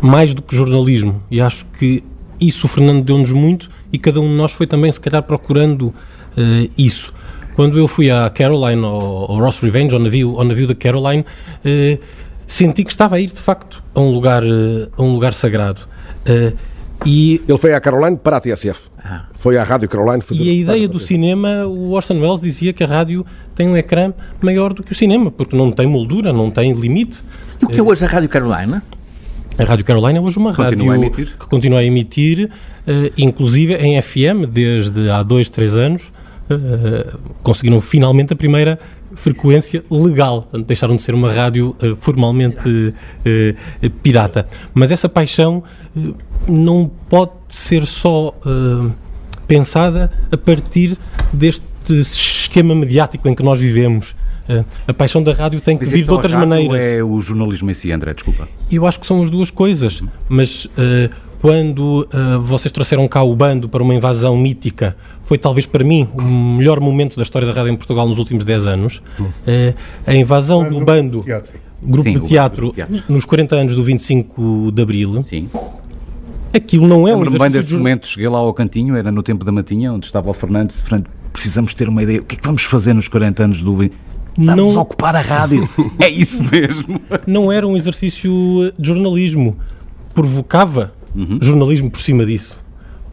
mais 0.00 0.34
do 0.34 0.42
que 0.42 0.56
jornalismo. 0.56 1.22
E 1.30 1.40
acho 1.40 1.64
que 1.78 2.02
isso 2.40 2.66
o 2.66 2.68
Fernando 2.68 3.04
deu-nos 3.04 3.30
muito 3.30 3.70
e 3.92 3.98
cada 3.98 4.20
um 4.20 4.28
de 4.28 4.34
nós 4.34 4.52
foi 4.52 4.66
também, 4.66 4.90
se 4.90 5.00
calhar, 5.00 5.22
procurando 5.22 5.88
uh, 5.88 6.70
isso. 6.76 7.12
Quando 7.54 7.78
eu 7.78 7.86
fui 7.86 8.10
à 8.10 8.30
Caroline, 8.30 8.82
ao, 8.82 9.30
ao 9.30 9.36
Ross 9.38 9.60
Revenge, 9.60 9.94
ao 9.94 10.00
navio, 10.00 10.38
ao 10.38 10.44
navio 10.44 10.66
da 10.66 10.74
Caroline, 10.74 11.22
uh, 11.22 11.98
senti 12.46 12.84
que 12.84 12.90
estava 12.90 13.16
a 13.16 13.20
ir, 13.20 13.30
de 13.30 13.40
facto, 13.40 13.82
a 13.94 14.00
um 14.00 14.10
lugar, 14.10 14.42
uh, 14.42 14.90
a 14.96 15.02
um 15.02 15.12
lugar 15.12 15.34
sagrado. 15.34 15.82
e 17.04 17.42
Ele 17.46 17.58
foi 17.58 17.74
à 17.74 17.80
Caroline 17.80 18.16
para 18.16 18.38
a 18.38 18.40
TSF. 18.40 18.92
Ah. 19.04 19.26
Foi 19.34 19.58
à 19.58 19.64
Rádio 19.64 19.88
Caroline 19.88 20.22
fazer. 20.22 20.44
E 20.44 20.50
a 20.50 20.52
ideia 20.52 20.88
do 20.88 20.98
cinema, 20.98 21.66
o 21.66 21.90
Orson 21.90 22.20
Welles 22.20 22.40
dizia 22.40 22.72
que 22.72 22.84
a 22.84 22.86
rádio 22.86 23.26
tem 23.54 23.68
um 23.68 23.76
ecrã 23.76 24.14
maior 24.40 24.72
do 24.72 24.82
que 24.82 24.92
o 24.92 24.94
cinema, 24.94 25.30
porque 25.30 25.56
não 25.56 25.72
tem 25.72 25.86
moldura, 25.86 26.32
não 26.32 26.50
tem 26.50 26.72
limite. 26.72 27.20
E 27.60 27.64
o 27.64 27.68
que 27.68 27.80
é 27.80 27.82
hoje 27.82 28.04
a 28.04 28.08
Rádio 28.08 28.28
Caroline? 28.28 28.80
A 29.62 29.64
Rádio 29.64 29.84
Carolina 29.84 30.18
é 30.18 30.20
hoje 30.20 30.38
uma 30.38 30.52
continua 30.52 30.96
rádio 30.96 31.10
que 31.10 31.46
continua 31.46 31.78
a 31.78 31.84
emitir, 31.84 32.50
uh, 32.50 33.12
inclusive 33.16 33.74
em 33.74 34.00
FM, 34.02 34.50
desde 34.50 35.08
há 35.08 35.22
dois, 35.22 35.48
três 35.48 35.74
anos. 35.74 36.02
Uh, 36.50 37.16
conseguiram 37.42 37.80
finalmente 37.80 38.32
a 38.32 38.36
primeira 38.36 38.78
frequência 39.14 39.84
legal, 39.88 40.42
portanto, 40.42 40.66
deixaram 40.66 40.96
de 40.96 41.02
ser 41.02 41.14
uma 41.14 41.32
rádio 41.32 41.76
uh, 41.80 41.94
formalmente 41.96 42.92
pirata. 44.02 44.48
Mas 44.74 44.90
essa 44.90 45.08
paixão 45.08 45.62
não 46.48 46.90
pode 47.08 47.30
ser 47.48 47.86
só 47.86 48.34
pensada 49.46 50.10
a 50.30 50.36
partir 50.36 50.98
deste 51.32 51.62
esquema 51.88 52.74
mediático 52.74 53.28
em 53.28 53.34
que 53.34 53.42
nós 53.42 53.60
vivemos. 53.60 54.14
Eh, 54.48 54.64
a 54.88 54.92
paixão 54.92 55.22
da 55.22 55.32
rádio 55.32 55.60
tem 55.60 55.78
que 55.78 55.84
vir 55.84 56.04
de 56.04 56.10
outras 56.10 56.32
maneiras. 56.32 56.82
é 56.82 57.02
o 57.02 57.20
jornalismo 57.20 57.70
em 57.70 57.74
si, 57.74 57.92
André? 57.92 58.12
Desculpa. 58.14 58.48
Eu 58.70 58.86
acho 58.86 58.98
que 58.98 59.06
são 59.06 59.22
as 59.22 59.30
duas 59.30 59.50
coisas, 59.50 60.02
mas 60.28 60.64
uh, 60.66 61.14
quando 61.40 62.06
uh, 62.12 62.40
vocês 62.40 62.70
trouxeram 62.72 63.06
cá 63.08 63.22
o 63.22 63.34
bando 63.34 63.68
para 63.68 63.82
uma 63.82 63.94
invasão 63.94 64.36
mítica, 64.36 64.96
foi 65.22 65.38
talvez 65.38 65.66
para 65.66 65.84
mim 65.84 66.08
o 66.14 66.22
melhor 66.22 66.80
momento 66.80 67.16
da 67.16 67.22
história 67.22 67.46
da 67.46 67.54
rádio 67.54 67.72
em 67.72 67.76
Portugal 67.76 68.08
nos 68.08 68.18
últimos 68.18 68.44
10 68.44 68.66
anos. 68.66 69.02
Uh, 69.18 69.74
a 70.06 70.14
invasão 70.14 70.68
do 70.68 70.84
bando, 70.84 71.24
grupo 71.82 72.02
Sim, 72.08 72.18
de 72.18 72.26
teatro, 72.26 72.72
grupo 72.72 72.80
de 72.80 72.86
teatro, 72.86 73.12
nos 73.12 73.24
40 73.24 73.56
anos 73.56 73.74
do 73.74 73.82
25 73.82 74.72
de 74.72 74.82
Abril. 74.82 75.22
Sim. 75.24 75.48
Aquilo 76.54 76.86
não 76.86 77.08
é 77.08 77.16
um 77.16 77.22
exercício... 77.22 77.38
bem 77.38 77.50
desse 77.50 77.74
momento, 77.74 78.06
cheguei 78.06 78.28
lá 78.28 78.38
ao 78.38 78.52
cantinho, 78.52 78.94
era 78.94 79.10
no 79.10 79.22
tempo 79.22 79.42
da 79.42 79.50
Matinha, 79.50 79.90
onde 79.90 80.04
estava 80.04 80.28
o 80.28 80.34
Fernando, 80.34 80.70
Fernando, 80.70 81.06
precisamos 81.32 81.72
ter 81.72 81.88
uma 81.88 82.02
ideia, 82.02 82.20
o 82.20 82.24
que 82.24 82.34
é 82.34 82.38
que 82.38 82.44
vamos 82.44 82.64
fazer 82.64 82.92
nos 82.92 83.08
40 83.08 83.42
anos 83.42 83.62
do 83.62 83.74
Estamos 84.38 84.74
não... 84.74 84.78
a 84.78 84.82
ocupar 84.82 85.16
a 85.16 85.20
rádio. 85.20 85.68
é 85.98 86.08
isso 86.08 86.42
mesmo. 86.50 87.00
Não 87.26 87.50
era 87.50 87.66
um 87.66 87.76
exercício 87.76 88.30
de 88.78 88.88
jornalismo. 88.88 89.56
Provocava 90.14 90.92
uhum. 91.14 91.38
jornalismo 91.40 91.90
por 91.90 92.00
cima 92.00 92.24
disso. 92.24 92.58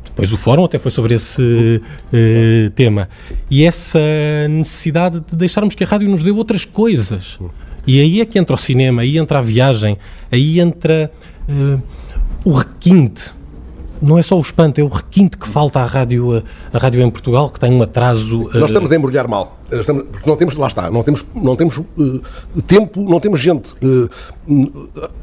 Depois 0.04 0.34
o 0.34 0.38
fórum 0.38 0.66
até 0.66 0.80
foi 0.80 0.92
sobre 0.92 1.16
esse 1.16 1.82
uh, 1.82 2.70
tema. 2.72 3.10
E 3.50 3.64
essa 3.64 4.00
necessidade 4.50 5.20
de 5.20 5.36
deixarmos 5.36 5.76
que 5.76 5.84
a 5.84 5.88
rádio 5.88 6.10
nos 6.10 6.24
dê 6.24 6.32
outras 6.32 6.66
coisas. 6.66 7.40
E 7.88 8.00
aí 8.02 8.22
é 8.22 8.26
que 8.26 8.38
entra 8.38 8.54
o 8.54 8.58
cinema, 8.58 9.02
aí 9.02 9.18
entra 9.18 9.40
a 9.40 9.42
viagem, 9.42 9.98
aí 10.32 10.60
entra 10.60 11.12
uh, 11.48 11.82
o 12.44 12.52
requinte 12.52 13.32
não 14.02 14.18
é 14.18 14.22
só 14.22 14.38
o 14.38 14.42
espanto, 14.42 14.80
é 14.80 14.84
o 14.84 14.88
requinte 14.88 15.38
que 15.38 15.48
falta 15.48 15.80
à 15.80 15.86
rádio, 15.86 16.44
a 16.74 16.78
rádio 16.78 17.02
em 17.02 17.10
Portugal, 17.10 17.50
que 17.50 17.60
tem 17.60 17.72
um 17.72 17.82
atraso. 17.82 18.50
Nós 18.54 18.70
estamos 18.70 18.92
a 18.92 18.96
embrulhar 18.96 19.28
mal. 19.28 19.60
Estamos, 19.72 20.04
porque 20.12 20.30
não 20.30 20.36
temos, 20.36 20.56
lá 20.56 20.68
está, 20.68 20.90
não 20.90 21.04
temos, 21.04 21.26
não 21.36 21.56
temos 21.56 21.78
uh, 21.78 22.22
tempo, 22.66 23.02
não 23.02 23.20
temos 23.20 23.40
gente. 23.40 23.74
Uh, 23.84 24.10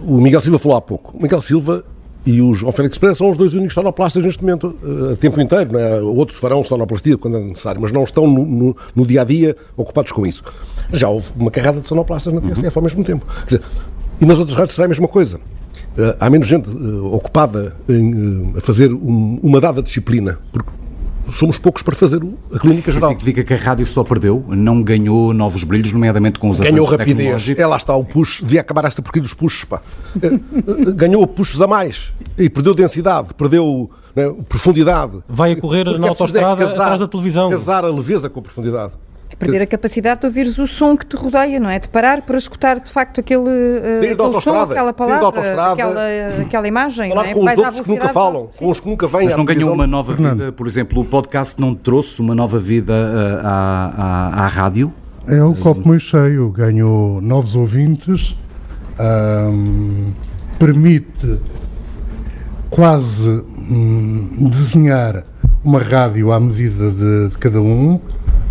o 0.00 0.20
Miguel 0.20 0.40
Silva 0.40 0.58
falou 0.58 0.76
há 0.76 0.80
pouco. 0.80 1.16
O 1.16 1.22
Miguel 1.22 1.40
Silva 1.40 1.84
e 2.24 2.40
o 2.40 2.54
João 2.54 2.72
Félix 2.72 2.98
Pereira 2.98 3.16
são 3.16 3.30
os 3.30 3.36
dois 3.36 3.54
únicos 3.54 3.74
sonoplastas 3.74 4.22
neste 4.22 4.42
momento, 4.42 4.76
uh, 4.82 5.12
a 5.12 5.16
tempo 5.16 5.40
inteiro. 5.40 5.76
É? 5.78 6.00
Outros 6.00 6.38
farão 6.38 6.62
sonoplastia 6.62 7.16
quando 7.16 7.38
é 7.38 7.40
necessário, 7.40 7.80
mas 7.80 7.90
não 7.90 8.04
estão 8.04 8.26
no, 8.26 8.44
no, 8.44 8.76
no, 8.94 9.06
dia 9.06 9.22
a 9.22 9.24
dia 9.24 9.56
ocupados 9.76 10.12
com 10.12 10.26
isso. 10.26 10.44
Já 10.92 11.08
houve 11.08 11.26
uma 11.36 11.50
carrada 11.50 11.80
de 11.80 11.88
sonoplastas 11.88 12.32
na 12.32 12.40
TSF 12.40 12.66
uhum. 12.66 12.72
ao 12.76 12.82
mesmo 12.82 13.04
tempo. 13.04 13.26
Dizer, 13.44 13.62
e 14.20 14.24
nas 14.24 14.38
outras 14.38 14.56
rádios 14.56 14.74
será 14.74 14.86
a 14.86 14.88
mesma 14.88 15.08
coisa. 15.08 15.40
Uh, 15.98 16.16
há 16.20 16.28
menos 16.28 16.46
gente 16.46 16.68
uh, 16.68 17.14
ocupada 17.14 17.74
em, 17.88 18.12
uh, 18.12 18.58
a 18.58 18.60
fazer 18.60 18.92
um, 18.92 19.40
uma 19.42 19.60
dada 19.60 19.82
disciplina, 19.82 20.38
porque 20.52 20.70
somos 21.30 21.58
poucos 21.58 21.82
para 21.82 21.94
fazer 21.94 22.20
a 22.52 22.58
clínica 22.58 22.92
geral. 22.92 23.10
Isso 23.10 23.18
significa 23.18 23.44
que 23.44 23.54
a 23.54 23.56
rádio 23.56 23.86
só 23.86 24.04
perdeu, 24.04 24.44
não 24.48 24.82
ganhou 24.82 25.32
novos 25.32 25.64
brilhos, 25.64 25.92
nomeadamente 25.92 26.38
com 26.38 26.50
os 26.50 26.60
Ganhou 26.60 26.86
rapidez. 26.86 27.50
É 27.56 27.66
lá 27.66 27.76
está 27.76 27.94
o 27.94 28.04
push, 28.04 28.42
devia 28.42 28.60
acabar 28.60 28.84
esta 28.84 29.02
porquê 29.02 29.20
dos 29.20 29.34
pushes, 29.34 29.64
pá. 29.64 29.80
Eh, 30.22 30.30
ganhou 30.94 31.26
pushes 31.26 31.60
a 31.60 31.66
mais 31.66 32.12
e 32.38 32.48
perdeu 32.48 32.74
densidade, 32.74 33.28
perdeu 33.34 33.90
né, 34.14 34.32
profundidade. 34.48 35.18
Vai 35.28 35.52
a 35.52 35.60
correr 35.60 35.84
na 35.98 36.08
autostrada 36.08 36.62
é 36.62 36.66
casar, 36.66 36.82
atrás 36.82 37.00
da 37.00 37.08
televisão. 37.08 37.50
Casar 37.50 37.84
a 37.84 37.90
leveza 37.90 38.30
com 38.30 38.40
a 38.40 38.42
profundidade. 38.42 38.92
É 39.28 39.34
perder 39.36 39.62
a 39.62 39.66
capacidade 39.66 40.20
de 40.20 40.26
ouvires 40.26 40.56
o 40.56 40.66
som 40.66 40.96
que 40.96 41.04
te 41.04 41.16
rodeia, 41.16 41.58
não 41.58 41.68
é? 41.68 41.78
De 41.78 41.88
parar 41.88 42.22
para 42.22 42.38
escutar 42.38 42.78
de 42.78 42.90
facto 42.90 43.20
aquele, 43.20 43.42
uh, 43.42 44.12
aquele 44.12 44.40
som, 44.40 44.62
aquela 44.62 44.92
palavra, 44.92 45.72
aquela, 45.72 46.02
aquela 46.42 46.68
imagem. 46.68 47.10
Falar 47.10 47.22
não 47.22 47.30
é? 47.30 47.34
com 47.34 47.44
os 47.44 47.58
outros 47.58 47.80
que 47.80 47.88
nunca 47.88 48.08
falam, 48.10 48.50
com 48.56 48.70
os 48.70 48.80
que 48.80 48.88
nunca 48.88 49.06
vêm 49.08 49.26
Mas 49.26 49.36
não 49.36 49.44
ganhou 49.44 49.72
uma 49.72 49.86
nova 49.86 50.14
vida, 50.14 50.52
por 50.52 50.66
exemplo, 50.66 51.00
o 51.00 51.04
podcast 51.04 51.60
não 51.60 51.74
trouxe 51.74 52.20
uma 52.20 52.34
nova 52.34 52.58
vida 52.58 52.92
uh, 52.92 53.46
à, 53.46 53.92
à, 53.96 54.44
à 54.44 54.46
rádio? 54.46 54.92
É 55.28 55.42
o 55.42 55.54
copo 55.56 55.88
meio 55.88 55.98
cheio, 55.98 56.50
ganhou 56.50 57.20
novos 57.20 57.56
ouvintes, 57.56 58.36
um, 59.00 60.12
permite 60.56 61.40
quase 62.70 63.28
um, 63.28 64.48
desenhar 64.48 65.24
uma 65.64 65.82
rádio 65.82 66.30
à 66.30 66.38
medida 66.38 66.92
de, 66.92 67.28
de 67.30 67.38
cada 67.38 67.60
um 67.60 68.00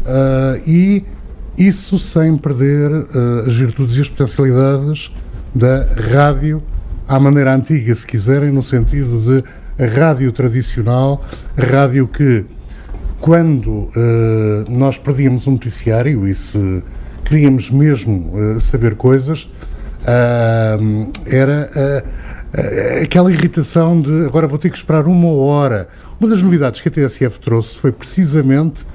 Uh, 0.05 0.61
e 0.67 1.03
isso 1.57 1.97
sem 1.97 2.37
perder 2.37 2.91
uh, 2.91 3.47
as 3.47 3.55
virtudes 3.55 3.95
e 3.95 4.01
as 4.01 4.09
potencialidades 4.09 5.11
da 5.53 5.83
rádio 6.11 6.61
à 7.07 7.19
maneira 7.19 7.55
antiga, 7.55 7.93
se 7.95 8.05
quiserem, 8.05 8.51
no 8.51 8.61
sentido 8.61 9.19
de 9.77 9.83
rádio 9.83 10.31
tradicional, 10.31 11.25
rádio 11.57 12.07
que, 12.07 12.45
quando 13.19 13.69
uh, 13.69 13.91
nós 14.69 14.99
perdíamos 14.99 15.47
um 15.47 15.51
noticiário 15.53 16.27
e 16.27 16.35
se 16.35 16.83
queríamos 17.23 17.71
mesmo 17.71 18.59
saber 18.59 18.93
coisas, 18.93 19.49
era 21.25 22.05
aquela 23.01 23.31
irritação 23.31 23.99
de 23.99 24.25
agora 24.27 24.47
vou 24.47 24.59
ter 24.59 24.69
que 24.69 24.77
esperar 24.77 25.07
uma 25.07 25.29
hora. 25.29 25.89
Uma 26.19 26.29
das 26.29 26.43
novidades 26.43 26.81
que 26.81 26.87
a 26.87 26.91
TSF 26.91 27.39
trouxe 27.39 27.75
foi 27.75 27.91
precisamente 27.91 28.85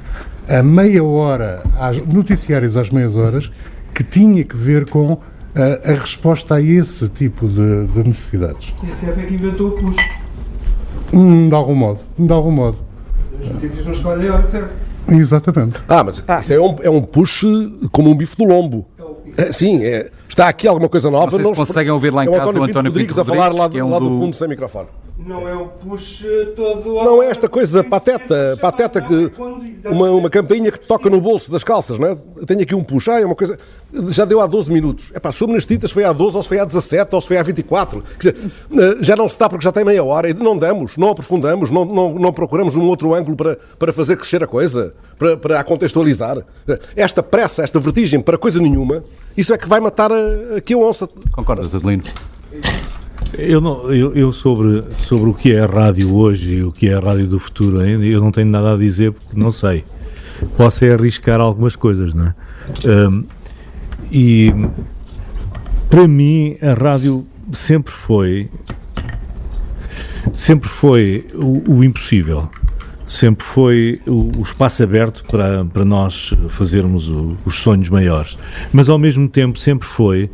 a 0.51 0.63
meia 0.65 1.05
hora, 1.05 1.63
às, 1.79 1.97
noticiários 2.05 2.77
às 2.77 2.91
meias 2.91 3.17
horas, 3.17 3.51
que 3.95 4.03
tinha 4.03 4.43
que 4.43 4.57
ver 4.57 4.91
com 4.91 5.19
a, 5.55 5.93
a 5.93 5.95
resposta 5.95 6.57
a 6.57 6.61
esse 6.61 7.09
tipo 7.09 7.47
de, 7.47 7.87
de 7.87 8.09
necessidades. 8.09 8.75
TSF 8.81 9.21
é 9.21 9.27
que 9.27 9.35
inventou 9.35 9.69
o 9.69 9.73
push. 9.73 9.97
Hum, 11.13 11.49
de 11.49 11.55
algum 11.55 11.75
modo, 11.75 12.01
de 12.19 12.33
algum 12.33 12.51
modo. 12.51 12.79
As 13.41 13.49
notícias 13.49 13.87
não 13.87 13.93
escolhem 13.93 14.29
a 14.29 14.35
hora 14.35 14.49
certa. 14.49 14.71
Exatamente. 15.09 15.81
Ah, 15.89 16.05
mas 16.05 16.23
ah. 16.27 16.41
isso 16.41 16.53
é 16.53 16.61
um, 16.61 16.77
é 16.83 16.91
um 16.91 17.03
push 17.03 17.45
como 17.93 18.11
um 18.11 18.15
bife 18.15 18.37
do 18.37 18.45
lombo. 18.45 18.87
É, 19.37 19.53
sim, 19.53 19.85
é, 19.85 20.11
está 20.29 20.49
aqui 20.49 20.67
alguma 20.67 20.89
coisa 20.89 21.11
nova. 21.11 21.37
Não, 21.37 21.45
não 21.45 21.55
conseguem 21.55 21.93
ouvir 21.93 22.13
lá 22.13 22.25
em 22.25 22.29
é 22.29 22.37
casa 22.37 22.47
o 22.47 22.51
António 22.51 22.67
Pinto 22.67 22.83
Rodrigues, 22.83 23.19
a 23.19 23.25
falar 23.25 23.53
lá, 23.53 23.71
é 23.73 23.83
um 23.83 23.91
lá 23.91 23.99
do 24.01 24.07
fundo 24.07 24.35
sem 24.35 24.49
microfone. 24.49 24.89
Não 25.27 25.47
é 25.47 25.55
o 25.55 25.67
push 25.67 26.25
todo. 26.57 26.95
Não 26.95 27.23
é 27.23 27.29
esta 27.29 27.49
coisa 27.49 27.85
pateta, 27.85 28.57
pateta 28.61 29.01
que. 29.03 29.31
Uma, 29.87 30.11
uma 30.11 30.31
campainha 30.31 30.71
que 30.71 30.81
toca 30.81 31.11
no 31.11 31.21
bolso 31.21 31.51
das 31.51 31.63
calças, 31.63 31.99
não 31.99 32.09
é? 32.09 32.17
Tenho 32.47 32.63
aqui 32.63 32.75
um 32.75 32.83
push, 32.83 33.09
ah, 33.09 33.21
é 33.21 33.27
uma 33.27 33.35
coisa. 33.35 33.59
Já 34.09 34.25
deu 34.25 34.41
há 34.41 34.47
12 34.47 34.73
minutos. 34.73 35.11
É 35.15 35.21
pá, 35.21 35.31
sobre 35.33 35.55
nas 35.55 35.67
tintas 35.67 35.91
foi 35.91 36.05
há 36.05 36.13
12, 36.13 36.37
ou 36.37 36.43
se 36.43 36.49
foi 36.49 36.59
há 36.59 36.65
17, 36.65 37.15
ou 37.15 37.21
se 37.21 37.29
foi 37.29 37.37
há 37.37 37.43
24. 37.43 38.03
Quer 38.19 38.33
dizer, 38.33 38.53
eh, 38.73 38.97
já 39.01 39.15
não 39.15 39.29
se 39.29 39.35
está 39.35 39.49
porque 39.49 39.65
já 39.65 39.73
tem 39.73 39.85
meia 39.85 40.03
hora 40.03 40.31
e 40.31 40.35
não 40.35 40.57
damos, 40.57 40.97
não 40.97 41.11
aprofundamos, 41.11 41.71
não, 41.71 41.85
não, 41.85 42.15
não 42.15 42.33
procuramos 42.33 42.77
um 42.77 42.87
outro 42.87 43.15
ângulo 43.15 43.37
para, 43.37 43.59
para 43.79 43.93
fazer 43.93 44.17
crescer 44.17 44.43
a 44.43 44.47
coisa, 44.47 44.95
para, 45.19 45.37
para 45.37 45.61
a 45.61 45.65
contextualizar. 45.65 46.39
Esta 46.97 47.23
pressa, 47.23 47.63
esta 47.63 47.79
vertigem 47.79 48.21
para 48.21 48.39
coisa 48.39 48.59
nenhuma, 48.59 49.05
isso 49.37 49.53
é 49.53 49.59
que 49.59 49.69
vai 49.69 49.81
matar 49.81 50.11
a, 50.11 50.57
aqui 50.57 50.73
a 50.73 50.79
onça. 50.79 51.09
Concordas, 51.33 51.75
Adelino? 51.75 52.05
Eu, 53.39 53.61
não, 53.61 53.93
eu, 53.93 54.15
eu, 54.15 54.33
sobre, 54.33 54.83
sobre 54.99 55.31
o 55.31 55.35
que 55.35 55.53
é 55.53 55.61
a 55.61 55.67
rádio 55.67 56.15
hoje 56.15 56.57
e 56.57 56.65
o 56.65 56.73
que 56.73 56.89
é 56.89 56.95
a 56.95 57.01
rádio 57.01 57.27
do 57.27 57.39
futuro 57.39 57.79
ainda, 57.79 58.05
eu 58.05 58.21
não 58.21 58.33
tenho 58.33 58.49
nada 58.49 58.75
a 58.75 58.77
dizer 58.77 59.13
porque 59.13 59.39
não 59.39 59.53
sei. 59.53 59.85
Posso 60.57 60.85
é 60.85 60.93
arriscar 60.93 61.41
algumas 61.41 61.77
coisas, 61.77 62.15
não 62.15 62.27
é? 62.27 62.35
Um, 62.87 63.25
e 64.13 64.53
para 65.89 66.07
mim 66.09 66.57
a 66.61 66.75
rádio 66.75 67.27
sempre 67.53 67.93
foi 67.93 68.49
sempre 70.35 70.69
foi 70.69 71.27
o, 71.35 71.75
o 71.75 71.85
impossível 71.85 72.51
sempre 73.07 73.45
foi 73.45 74.01
o, 74.07 74.39
o, 74.39 74.43
espaço 74.43 74.83
aberto 74.83 75.25
para, 75.25 75.65
para 75.65 75.85
nós 75.85 76.33
fazermos 76.49 77.09
o, 77.09 77.37
os 77.45 77.57
sonhos 77.57 77.89
maiores 77.89 78.39
mas 78.73 78.89
ao 78.89 78.99
mesmo 78.99 79.29
tempo 79.29 79.59
sempre 79.59 79.87
foi 79.87 80.31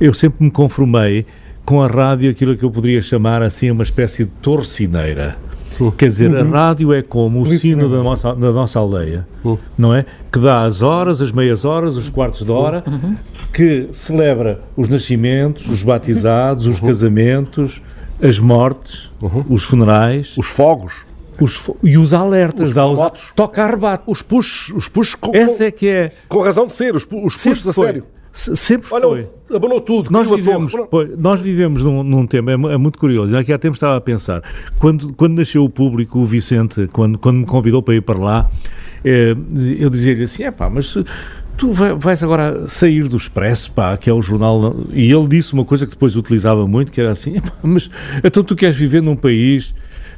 eu 0.00 0.12
sempre 0.14 0.44
me 0.44 0.50
conformei 0.50 1.26
com 1.64 1.82
a 1.82 1.86
rádio 1.86 2.30
aquilo 2.30 2.56
que 2.56 2.64
eu 2.64 2.70
poderia 2.70 3.00
chamar 3.00 3.42
assim 3.42 3.70
uma 3.70 3.82
espécie 3.82 4.24
de 4.24 4.30
torcineira. 4.42 5.36
Uh. 5.80 5.90
Quer 5.90 6.08
dizer, 6.08 6.30
uhum. 6.30 6.54
a 6.54 6.58
rádio 6.58 6.92
é 6.92 7.02
como 7.02 7.42
o 7.42 7.58
sino 7.58 7.88
da 7.88 8.02
nossa, 8.02 8.34
da 8.34 8.52
nossa 8.52 8.78
aldeia, 8.78 9.26
uh. 9.44 9.58
não 9.76 9.94
é? 9.94 10.04
Que 10.30 10.38
dá 10.38 10.62
as 10.62 10.82
horas, 10.82 11.20
as 11.20 11.32
meias 11.32 11.64
horas, 11.64 11.96
os 11.96 12.08
quartos 12.08 12.44
de 12.44 12.52
hora, 12.52 12.84
uhum. 12.86 13.16
que 13.52 13.88
celebra 13.92 14.60
os 14.76 14.88
nascimentos, 14.88 15.66
os 15.68 15.82
batizados, 15.82 16.66
os 16.66 16.80
uhum. 16.80 16.88
casamentos, 16.88 17.82
as 18.22 18.38
mortes, 18.38 19.10
uhum. 19.20 19.44
os 19.48 19.64
funerais, 19.64 20.34
os 20.36 20.46
fogos. 20.46 21.04
Os 21.40 21.56
fo 21.56 21.76
e 21.82 21.98
os 21.98 22.14
alertas, 22.14 22.68
os 22.68 22.74
dá 22.76 22.86
os, 22.86 23.32
toca 23.34 23.64
a 23.64 23.66
rebate. 23.66 24.04
Os 24.06 24.22
puxos, 24.22 24.72
os 24.72 24.88
puxos 24.88 25.16
com, 25.16 25.34
Essa 25.34 25.64
é 25.64 25.70
que 25.72 25.88
é. 25.88 26.12
Com 26.28 26.40
razão 26.40 26.64
de 26.64 26.72
ser, 26.72 26.94
os, 26.94 27.02
os 27.02 27.42
puxos 27.42 27.66
a 27.66 27.72
sério. 27.72 28.04
Sempre 28.34 28.88
Olha, 28.90 29.04
foi. 29.04 29.56
abanou 29.56 29.80
tudo. 29.80 30.10
Nós 30.10 30.28
vivemos, 30.28 30.72
pois, 30.90 31.16
nós 31.16 31.40
vivemos 31.40 31.84
num, 31.84 32.02
num 32.02 32.26
tema, 32.26 32.50
é, 32.50 32.54
é, 32.54 32.76
muito 32.76 32.98
curioso, 32.98 33.34
aqui 33.36 33.52
há 33.52 33.58
tempo 33.58 33.74
estava 33.74 33.96
a 33.96 34.00
pensar, 34.00 34.42
quando, 34.76 35.14
quando 35.14 35.36
nasceu 35.38 35.62
o 35.62 35.70
público, 35.70 36.18
o 36.18 36.26
Vicente, 36.26 36.88
quando, 36.92 37.16
quando 37.16 37.36
me 37.36 37.46
convidou 37.46 37.80
para 37.80 37.94
ir 37.94 38.00
para 38.00 38.18
lá, 38.18 38.50
eh, 39.04 39.36
eu 39.78 39.88
dizia-lhe 39.88 40.24
assim, 40.24 40.42
é 40.42 40.50
pá, 40.50 40.68
mas 40.68 40.96
tu 41.56 41.72
vais 41.72 42.24
agora 42.24 42.66
sair 42.66 43.08
do 43.08 43.16
Expresso, 43.16 43.70
pá, 43.70 43.96
que 43.96 44.10
é 44.10 44.12
o 44.12 44.20
jornal, 44.20 44.74
e 44.92 45.12
ele 45.12 45.28
disse 45.28 45.52
uma 45.52 45.64
coisa 45.64 45.86
que 45.86 45.92
depois 45.92 46.16
utilizava 46.16 46.66
muito, 46.66 46.90
que 46.90 47.00
era 47.00 47.12
assim, 47.12 47.36
mas 47.62 47.88
então 48.24 48.42
tu 48.42 48.56
queres 48.56 48.76
viver 48.76 49.00
num 49.00 49.14
país 49.14 49.72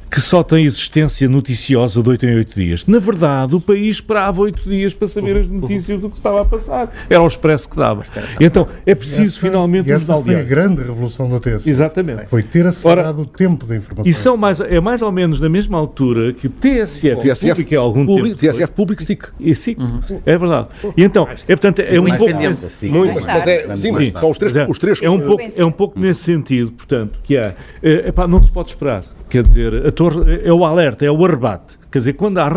que 0.09 0.21
só 0.21 0.43
tem 0.43 0.65
existência 0.65 1.27
noticiosa 1.27 2.01
de 2.01 2.09
8 2.09 2.25
em 2.25 2.35
8 2.35 2.59
dias. 2.59 2.85
Na 2.85 2.99
verdade, 2.99 3.55
o 3.55 3.61
país 3.61 3.95
esperava 3.95 4.41
8 4.41 4.69
dias 4.69 4.93
para 4.93 5.07
saber 5.07 5.37
as 5.37 5.47
notícias 5.47 5.99
do 5.99 6.09
que 6.09 6.17
estava 6.17 6.41
a 6.41 6.45
passar. 6.45 6.91
Era 7.09 7.21
o 7.21 7.27
expresso 7.27 7.69
que 7.69 7.75
dava. 7.75 8.03
Então, 8.39 8.67
é 8.85 8.95
preciso 8.95 9.37
essa, 9.37 9.39
finalmente 9.39 9.91
essa 9.91 10.21
foi 10.21 10.35
a 10.35 10.43
grande 10.43 10.81
revolução 10.81 11.29
da 11.29 11.39
TSF. 11.39 11.69
Exatamente. 11.69 12.27
Foi 12.27 12.41
ter 12.41 12.65
acelerado 12.65 13.19
Ora, 13.19 13.21
o 13.21 13.25
tempo 13.25 13.65
da 13.65 13.75
informação. 13.75 14.09
E 14.09 14.13
são 14.13 14.37
mais, 14.37 14.59
é 14.59 14.79
mais 14.79 15.01
ou 15.01 15.11
menos 15.11 15.39
na 15.39 15.49
mesma 15.49 15.77
altura 15.77 16.33
que 16.33 16.47
TSF, 16.47 17.21
TSF 17.21 17.49
público 17.49 17.73
é 17.73 17.77
algum 17.77 18.05
público, 18.05 18.37
tempo. 18.37 18.53
TSF 18.53 18.71
público 18.71 19.03
SIC. 19.03 19.27
E 19.39 19.53
SIC, 19.53 19.79
uhum. 19.79 19.99
é 20.25 20.37
verdade. 20.37 20.67
E 20.95 21.03
então, 21.03 21.27
é 21.47 21.55
portanto, 21.55 21.79
é 21.79 21.99
um 21.99 22.05
pouco... 22.17 22.37
Nesse, 22.37 22.87
muito, 22.87 23.25
mas 23.25 23.47
é, 23.47 23.75
sim, 23.75 24.11
são 24.19 24.31
os 24.31 24.37
três, 24.37 24.53
os 24.69 24.79
três... 24.79 25.01
É 25.01 25.09
um 25.09 25.19
pouco, 25.19 25.43
é 25.55 25.65
um 25.65 25.71
pouco 25.71 25.99
nesse 25.99 26.21
sentido, 26.21 26.71
portanto, 26.71 27.19
que 27.23 27.35
é, 27.35 27.55
é, 27.81 28.09
epá, 28.09 28.27
não 28.27 28.41
se 28.41 28.51
pode 28.51 28.69
esperar. 28.69 29.03
Quer 29.29 29.43
dizer, 29.43 29.85
a 29.85 29.91
torre 29.91 30.41
é 30.43 30.53
o 30.53 30.63
alerta, 30.63 31.05
é 31.05 31.11
o 31.11 31.25
arrebate. 31.25 31.77
Quer 31.91 31.99
dizer, 31.99 32.13
quando, 32.13 32.37
há, 32.37 32.49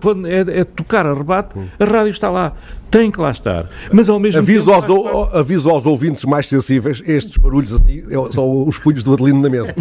quando 0.00 0.26
é, 0.26 0.40
é, 0.60 0.64
tocar 0.64 1.06
a 1.06 1.14
rebate, 1.14 1.56
a 1.78 1.84
rádio 1.84 2.10
está 2.10 2.30
lá. 2.30 2.54
Tem 2.90 3.10
que 3.10 3.20
lá 3.20 3.30
estar. 3.30 3.68
Mas 3.92 4.08
ao 4.08 4.18
mesmo 4.18 4.40
aviso 4.40 4.70
tempo. 4.70 4.94
Aos, 4.94 5.34
aviso 5.34 5.68
aos 5.68 5.84
ouvintes 5.84 6.24
mais 6.24 6.48
sensíveis, 6.48 7.02
estes 7.06 7.36
barulhos 7.36 7.72
assim 7.74 8.02
é 8.08 8.32
são 8.32 8.66
os 8.66 8.78
punhos 8.78 9.02
do 9.02 9.12
Adelino 9.12 9.42
na 9.42 9.50
mesa. 9.50 9.74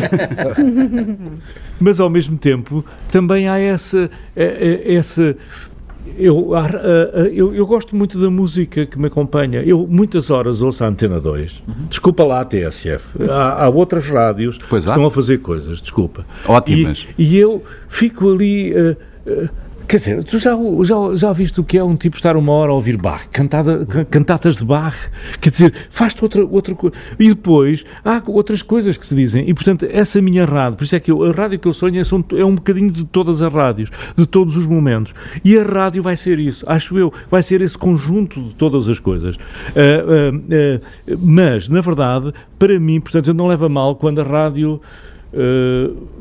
Mas 1.80 2.00
ao 2.00 2.10
mesmo 2.10 2.38
tempo 2.38 2.84
também 3.12 3.48
há 3.48 3.60
esse, 3.60 4.10
é, 4.36 4.46
é, 4.46 4.94
esse 4.94 5.36
eu, 6.18 6.52
eu, 7.32 7.56
eu, 7.56 7.66
gosto 7.66 7.96
muito 7.96 8.20
da 8.20 8.30
música 8.30 8.86
que 8.86 9.00
me 9.00 9.08
acompanha. 9.08 9.62
Eu 9.62 9.88
muitas 9.88 10.30
horas 10.30 10.62
ouço 10.62 10.84
a 10.84 10.88
Antena 10.88 11.20
2. 11.20 11.64
Uhum. 11.68 11.74
Desculpa 11.90 12.24
lá 12.24 12.42
a 12.42 12.46
TSF. 12.46 13.04
Há, 13.30 13.66
há 13.66 13.70
outras 13.70 14.08
rádios 14.08 14.60
pois 14.70 14.84
que 14.84 14.90
há. 14.90 14.94
estão 14.94 15.06
a 15.06 15.12
fazer 15.12 15.40
coisas, 15.40 15.80
desculpa. 15.80 16.26
Ótimas. 16.48 17.08
E, 17.18 17.36
e 17.36 17.38
eu 17.38 17.64
fico 17.88 18.32
ali. 18.32 18.74
Uh, 18.74 18.98
uh, 19.28 19.67
Quer 19.88 19.98
dizer, 19.98 20.24
tu 20.26 20.38
já, 20.38 20.52
já, 20.84 21.16
já 21.16 21.32
viste 21.32 21.62
o 21.62 21.64
que 21.64 21.78
é 21.78 21.84
um 21.84 21.96
tipo 21.96 22.18
estar 22.18 22.36
uma 22.36 22.52
hora 22.52 22.74
a 22.74 22.76
ouvir 22.76 22.98
Bach, 22.98 23.26
cantada, 23.32 23.86
cantatas 24.12 24.58
de 24.58 24.66
Bach? 24.66 24.94
Quer 25.40 25.50
dizer, 25.50 25.74
faz-te 25.90 26.22
outra, 26.22 26.46
outra 26.46 26.76
coisa. 26.76 26.94
E 27.18 27.30
depois 27.30 27.86
há 28.04 28.22
outras 28.28 28.62
coisas 28.62 28.98
que 28.98 29.08
se 29.08 29.16
dizem. 29.16 29.50
E, 29.50 29.54
portanto, 29.54 29.88
essa 29.90 30.22
minha 30.22 30.44
rádio, 30.44 30.78
por 30.78 30.84
isso 30.84 30.96
é 30.98 31.00
que 31.00 31.10
eu, 31.10 31.24
a 31.24 31.32
rádio 31.32 31.58
que 31.58 31.70
eu 31.70 31.74
sonho 31.74 32.02
é, 32.02 32.38
é 32.38 32.44
um 32.44 32.56
bocadinho 32.56 32.92
de 32.92 33.06
todas 33.06 33.42
as 33.42 33.54
rádios, 33.54 33.90
de 34.14 34.26
todos 34.26 34.58
os 34.58 34.68
momentos. 34.68 35.16
E 35.42 35.58
a 35.58 35.64
rádio 35.64 36.04
vai 36.04 36.18
ser 36.18 36.38
isso, 36.38 36.66
acho 36.68 36.98
eu, 36.98 37.14
vai 37.32 37.42
ser 37.42 37.62
esse 37.62 37.78
conjunto 37.78 38.42
de 38.42 38.56
todas 38.56 38.90
as 38.90 39.00
coisas. 39.00 39.38
Uh, 39.38 40.34
uh, 40.34 41.14
uh, 41.14 41.18
mas, 41.18 41.70
na 41.70 41.80
verdade, 41.80 42.34
para 42.60 42.78
mim, 42.78 43.00
portanto, 43.00 43.28
eu 43.28 43.34
não 43.34 43.48
levo 43.48 43.70
mal 43.70 43.96
quando 43.96 44.20
a 44.20 44.24
rádio 44.26 44.82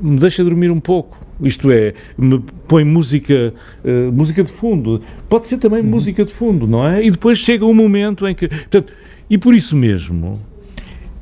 me 0.01 0.19
deixa 0.19 0.45
dormir 0.45 0.71
um 0.71 0.81
pouco. 0.81 1.19
Isto 1.41 1.71
é, 1.71 1.95
me 2.17 2.43
põe 2.67 2.85
música, 2.85 3.53
uh, 3.85 4.13
música 4.13 4.43
de 4.43 4.51
fundo. 4.51 5.03
Pode 5.29 5.47
ser 5.47 5.59
também 5.59 5.81
uhum. 5.81 5.87
música 5.87 6.25
de 6.25 6.33
fundo, 6.33 6.67
não 6.67 6.87
é? 6.87 7.05
E 7.05 7.11
depois 7.11 7.39
chega 7.39 7.65
um 7.65 7.75
momento 7.75 8.27
em 8.27 8.35
que. 8.35 8.49
Portanto, 8.49 8.93
e 9.29 9.37
por 9.37 9.55
isso 9.55 9.77
mesmo, 9.77 10.41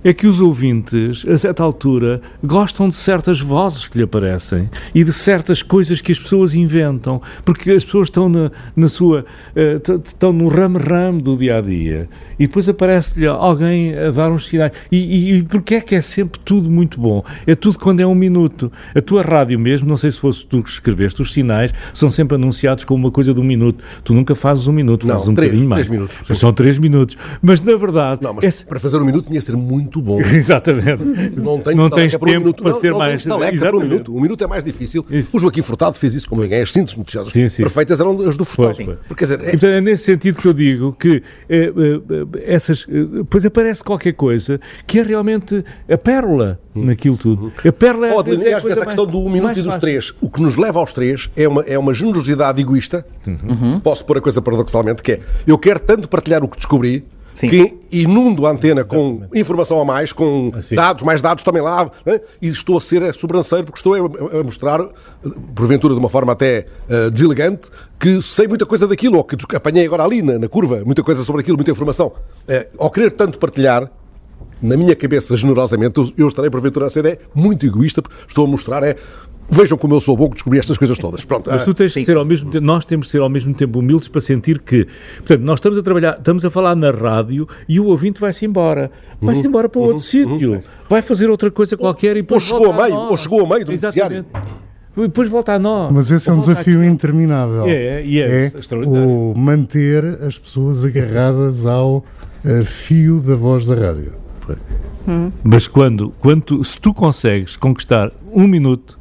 é 0.04 0.12
que 0.12 0.26
os 0.26 0.38
ouvintes, 0.38 1.26
a 1.26 1.38
certa 1.38 1.62
altura, 1.62 2.20
gostam 2.44 2.90
de 2.90 2.94
certas 2.94 3.40
vozes 3.40 3.88
que 3.88 3.96
lhe 3.96 4.04
aparecem 4.04 4.68
e 4.94 5.02
de 5.02 5.12
certas 5.12 5.62
coisas 5.62 6.02
que 6.02 6.12
as 6.12 6.18
pessoas 6.18 6.54
inventam, 6.54 7.22
porque 7.44 7.70
as 7.70 7.84
pessoas 7.84 8.08
estão 8.08 8.28
na, 8.28 8.52
na 8.76 8.88
sua. 8.88 9.24
Uh, 9.56 10.02
estão 10.04 10.32
no 10.32 10.48
ramo-ramo 10.48 11.22
do 11.22 11.36
dia 11.36 11.56
a 11.56 11.60
dia 11.62 12.08
e 12.38 12.46
depois 12.46 12.68
aparece-lhe 12.68 13.26
alguém 13.26 13.96
a 13.96 14.10
dar 14.10 14.30
uns 14.30 14.46
sinais. 14.46 14.72
E, 14.92 14.98
e, 14.98 15.38
e 15.38 15.42
porque 15.42 15.76
é 15.76 15.80
que 15.80 15.94
é 15.94 16.00
sempre 16.00 16.38
tudo 16.44 16.70
muito 16.70 17.00
bom? 17.00 17.24
É 17.46 17.54
tudo 17.54 17.78
quando 17.78 18.00
é 18.00 18.06
um 18.06 18.14
minuto. 18.14 18.70
A 18.94 19.00
tua 19.00 19.22
rádio 19.22 19.58
mesmo, 19.58 19.88
não 19.88 19.96
sei 19.96 20.12
se 20.12 20.18
fosse 20.18 20.44
tu 20.44 20.62
que 20.62 20.68
escreveste, 20.68 21.22
os 21.22 21.32
sinais 21.32 21.72
são 21.94 22.10
sempre 22.10 22.34
anunciados 22.34 22.84
como 22.84 23.06
uma 23.06 23.10
coisa 23.10 23.32
de 23.32 23.40
um 23.40 23.44
minuto. 23.44 23.82
Tu 24.02 24.12
nunca 24.12 24.34
fazes 24.34 24.66
um 24.66 24.72
minuto, 24.72 25.06
não, 25.06 25.14
fazes 25.14 25.28
um 25.28 25.34
três, 25.34 25.50
bocadinho 25.50 25.70
mais. 25.70 25.86
Três 25.86 25.98
minutos. 25.98 26.18
Sim. 26.26 26.34
São 26.34 26.52
três 26.52 26.78
minutos. 26.78 27.16
Mas 27.40 27.62
na 27.62 27.76
verdade. 27.76 28.22
Não, 28.22 28.34
mas 28.34 28.62
é... 28.62 28.64
para 28.66 28.78
fazer 28.78 28.98
um 28.98 29.04
minuto 29.04 29.26
tinha 29.26 29.38
que 29.38 29.44
ser 29.44 29.56
muito 29.56 29.93
bom. 30.00 30.20
Exatamente. 30.32 31.04
Não, 31.36 31.58
tenho 31.58 31.76
não 31.76 31.90
tens 31.90 32.12
tempo 32.12 32.26
um 32.26 32.32
minuto. 32.32 32.62
para 32.62 32.72
não, 32.72 32.80
ser 32.80 32.90
não 32.90 32.98
mais. 32.98 33.24
Para 33.24 33.76
um 33.76 33.80
minuto. 33.80 34.16
Um 34.16 34.20
minuto 34.20 34.44
é 34.44 34.46
mais 34.46 34.64
difícil. 34.64 35.04
O 35.32 35.38
Joaquim 35.38 35.62
Furtado 35.62 35.96
fez 35.96 36.14
isso 36.14 36.28
como 36.28 36.42
ninguém. 36.42 36.62
As 36.62 36.72
síntese 36.72 36.96
noticiosas 36.96 37.32
sim, 37.32 37.48
sim. 37.48 37.62
perfeitas 37.62 38.00
eram 38.00 38.20
as 38.22 38.36
do 38.36 38.44
Furtado. 38.44 38.76
Pois, 38.76 38.86
pois. 38.86 38.98
Porque, 39.08 39.24
dizer, 39.24 39.40
é... 39.40 39.54
Então, 39.54 39.70
é 39.70 39.80
nesse 39.80 40.04
sentido 40.04 40.40
que 40.40 40.46
eu 40.46 40.52
digo 40.52 40.92
que 40.92 41.22
é, 41.48 41.64
é, 41.64 42.54
essas. 42.54 42.86
Depois 42.86 43.44
aparece 43.44 43.82
qualquer 43.82 44.12
coisa 44.12 44.60
que 44.86 44.98
é 44.98 45.02
realmente 45.02 45.64
a 45.88 45.98
pérola 45.98 46.60
hum. 46.74 46.84
naquilo 46.84 47.16
tudo. 47.16 47.52
A 47.66 47.72
pérola 47.72 48.08
é, 48.08 48.14
oh, 48.14 48.20
Adelino, 48.20 48.46
é 48.46 48.54
a 48.54 48.60
questão 48.60 49.06
do 49.06 49.18
um 49.18 49.30
minuto 49.30 49.58
e 49.58 49.62
dos 49.62 49.66
fácil. 49.66 49.80
três. 49.80 50.14
O 50.20 50.28
que 50.28 50.40
nos 50.40 50.56
leva 50.56 50.78
aos 50.78 50.92
três 50.92 51.30
é 51.36 51.48
uma, 51.48 51.62
é 51.62 51.78
uma 51.78 51.94
generosidade 51.94 52.60
egoísta, 52.60 53.06
uhum. 53.26 53.80
posso 53.80 54.04
pôr 54.04 54.18
a 54.18 54.20
coisa 54.20 54.40
paradoxalmente, 54.42 55.02
que 55.02 55.12
é 55.12 55.20
eu 55.46 55.58
quero 55.58 55.80
tanto 55.80 56.08
partilhar 56.08 56.42
o 56.42 56.48
que 56.48 56.56
descobri 56.56 57.04
Sim. 57.34 57.48
que 57.48 57.74
inundo 57.90 58.46
a 58.46 58.50
antena 58.50 58.82
Exatamente. 58.82 59.28
com 59.28 59.38
informação 59.38 59.80
a 59.80 59.84
mais, 59.84 60.12
com 60.12 60.52
assim. 60.54 60.74
dados, 60.74 61.02
mais 61.02 61.20
dados 61.20 61.42
também 61.42 61.60
lá, 61.60 61.90
né? 62.06 62.20
e 62.40 62.48
estou 62.48 62.78
a 62.78 62.80
ser 62.80 63.12
sobranceiro 63.14 63.64
porque 63.64 63.78
estou 63.78 63.94
a, 63.94 64.40
a, 64.40 64.44
mostrar, 64.44 64.80
porventura 65.54 65.94
de 65.94 66.00
uma 66.00 66.08
forma 66.08 66.32
até 66.32 66.66
uh, 66.88 67.10
deselegante, 67.10 67.68
que 67.98 68.22
sei 68.22 68.46
muita 68.46 68.64
coisa 68.64 68.86
daquilo, 68.86 69.18
ou 69.18 69.24
que 69.24 69.36
apanhei 69.56 69.84
agora 69.84 70.04
ali 70.04 70.22
na, 70.22 70.38
na 70.38 70.48
curva, 70.48 70.82
muita 70.84 71.02
coisa 71.02 71.24
sobre 71.24 71.42
aquilo, 71.42 71.56
muita 71.56 71.72
informação. 71.72 72.08
Uh, 72.08 72.66
ao 72.78 72.90
querer 72.90 73.12
tanto 73.12 73.38
partilhar, 73.38 73.90
na 74.62 74.76
minha 74.76 74.94
cabeça, 74.96 75.36
generosamente, 75.36 76.12
eu, 76.16 76.28
estarei 76.28 76.50
porventura 76.50 76.86
a 76.86 76.90
ser 76.90 77.04
é, 77.06 77.18
muito 77.34 77.66
egoísta, 77.66 78.00
porque 78.00 78.16
estou 78.26 78.44
a 78.46 78.48
mostrar 78.48 78.82
é 78.82 78.96
Vejam 79.48 79.76
como 79.76 79.94
eu 79.94 80.00
sou 80.00 80.16
bom 80.16 80.28
que 80.28 80.34
descobri 80.34 80.58
estas 80.58 80.78
coisas 80.78 80.98
todas. 80.98 81.24
Pronto, 81.24 81.50
Mas 81.50 81.64
tu 81.64 81.70
ah, 81.70 81.74
tens 81.74 81.92
de 81.92 82.04
ser 82.04 82.16
ao 82.16 82.24
mesmo 82.24 82.50
tempo, 82.50 82.64
nós 82.64 82.84
temos 82.84 83.06
de 83.06 83.12
ser 83.12 83.20
ao 83.20 83.28
mesmo 83.28 83.52
tempo 83.52 83.78
humildes 83.78 84.08
para 84.08 84.20
sentir 84.20 84.58
que, 84.58 84.86
portanto, 85.18 85.42
nós 85.42 85.58
estamos 85.58 85.78
a 85.78 85.82
trabalhar, 85.82 86.16
estamos 86.16 86.44
a 86.44 86.50
falar 86.50 86.74
na 86.74 86.90
rádio 86.90 87.46
e 87.68 87.78
o 87.78 87.86
ouvinte 87.86 88.20
vai-se 88.20 88.46
embora. 88.46 88.90
Vai-se 89.20 89.42
uhum, 89.42 89.48
embora 89.48 89.68
para 89.68 89.80
outro 89.80 89.96
uhum, 89.96 90.00
sítio. 90.00 90.52
Uhum. 90.52 90.62
Vai 90.88 91.02
fazer 91.02 91.28
outra 91.28 91.50
coisa 91.50 91.76
qualquer 91.76 92.16
e 92.16 92.24
ou 92.26 92.40
chegou 92.40 92.72
a 92.72 92.72
meio, 92.72 92.94
ou 92.94 93.16
chegou 93.16 93.44
a 93.44 93.48
meio 93.48 93.66
do 93.66 93.72
noticiário. 93.72 94.24
Depois 94.96 95.28
volta 95.28 95.54
a 95.54 95.58
nós. 95.58 95.92
Mas 95.92 96.10
esse 96.10 96.30
é 96.30 96.32
um 96.32 96.38
desafio 96.38 96.80
aqui. 96.80 96.88
interminável. 96.88 97.64
É, 97.66 98.02
é, 98.02 98.18
é, 98.18 98.46
é 98.46 98.76
o 98.86 99.34
manter 99.36 100.04
as 100.22 100.38
pessoas 100.38 100.84
agarradas 100.84 101.66
ao 101.66 101.96
uh, 101.96 102.64
fio 102.64 103.20
da 103.20 103.34
voz 103.34 103.66
da 103.66 103.74
rádio. 103.74 104.23
Hum. 105.08 105.30
Mas 105.42 105.68
quando, 105.68 106.12
quando 106.20 106.42
tu, 106.42 106.64
se 106.64 106.80
tu 106.80 106.92
consegues 106.92 107.56
conquistar 107.56 108.10
um 108.32 108.46
minuto 108.46 108.98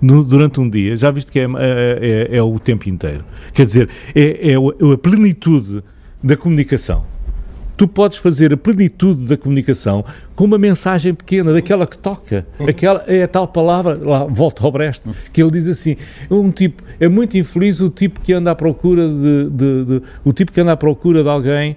no, 0.00 0.22
durante 0.22 0.60
um 0.60 0.68
dia, 0.68 0.96
já 0.96 1.10
viste 1.10 1.30
que 1.30 1.38
é, 1.40 1.44
é, 1.44 2.28
é, 2.32 2.36
é 2.36 2.42
o 2.42 2.58
tempo 2.58 2.88
inteiro. 2.88 3.24
Quer 3.52 3.66
dizer, 3.66 3.88
é, 4.14 4.52
é 4.52 4.54
a 4.54 4.98
plenitude 4.98 5.82
da 6.22 6.36
comunicação. 6.36 7.04
Tu 7.76 7.86
podes 7.86 8.18
fazer 8.18 8.52
a 8.52 8.56
plenitude 8.56 9.24
da 9.24 9.36
comunicação 9.36 10.04
com 10.34 10.44
uma 10.44 10.58
mensagem 10.58 11.14
pequena, 11.14 11.52
daquela 11.52 11.86
que 11.86 11.96
toca. 11.96 12.44
Aquela 12.68 13.04
é 13.06 13.22
a 13.22 13.28
tal 13.28 13.46
palavra, 13.46 13.96
lá 14.02 14.24
volta 14.24 14.64
ao 14.64 14.72
Brecht, 14.72 15.08
que 15.32 15.40
ele 15.40 15.52
diz 15.52 15.68
assim: 15.68 15.96
um 16.28 16.50
tipo, 16.50 16.82
é 16.98 17.08
muito 17.08 17.38
infeliz 17.38 17.80
o 17.80 17.88
tipo 17.88 18.20
que 18.20 18.32
anda 18.32 18.50
à 18.50 18.54
procura 18.56 19.06
de, 19.08 19.50
de, 19.50 19.84
de 19.84 20.02
o 20.24 20.32
tipo 20.32 20.50
que 20.50 20.60
anda 20.60 20.72
à 20.72 20.76
procura 20.76 21.22
de 21.22 21.28
alguém 21.28 21.76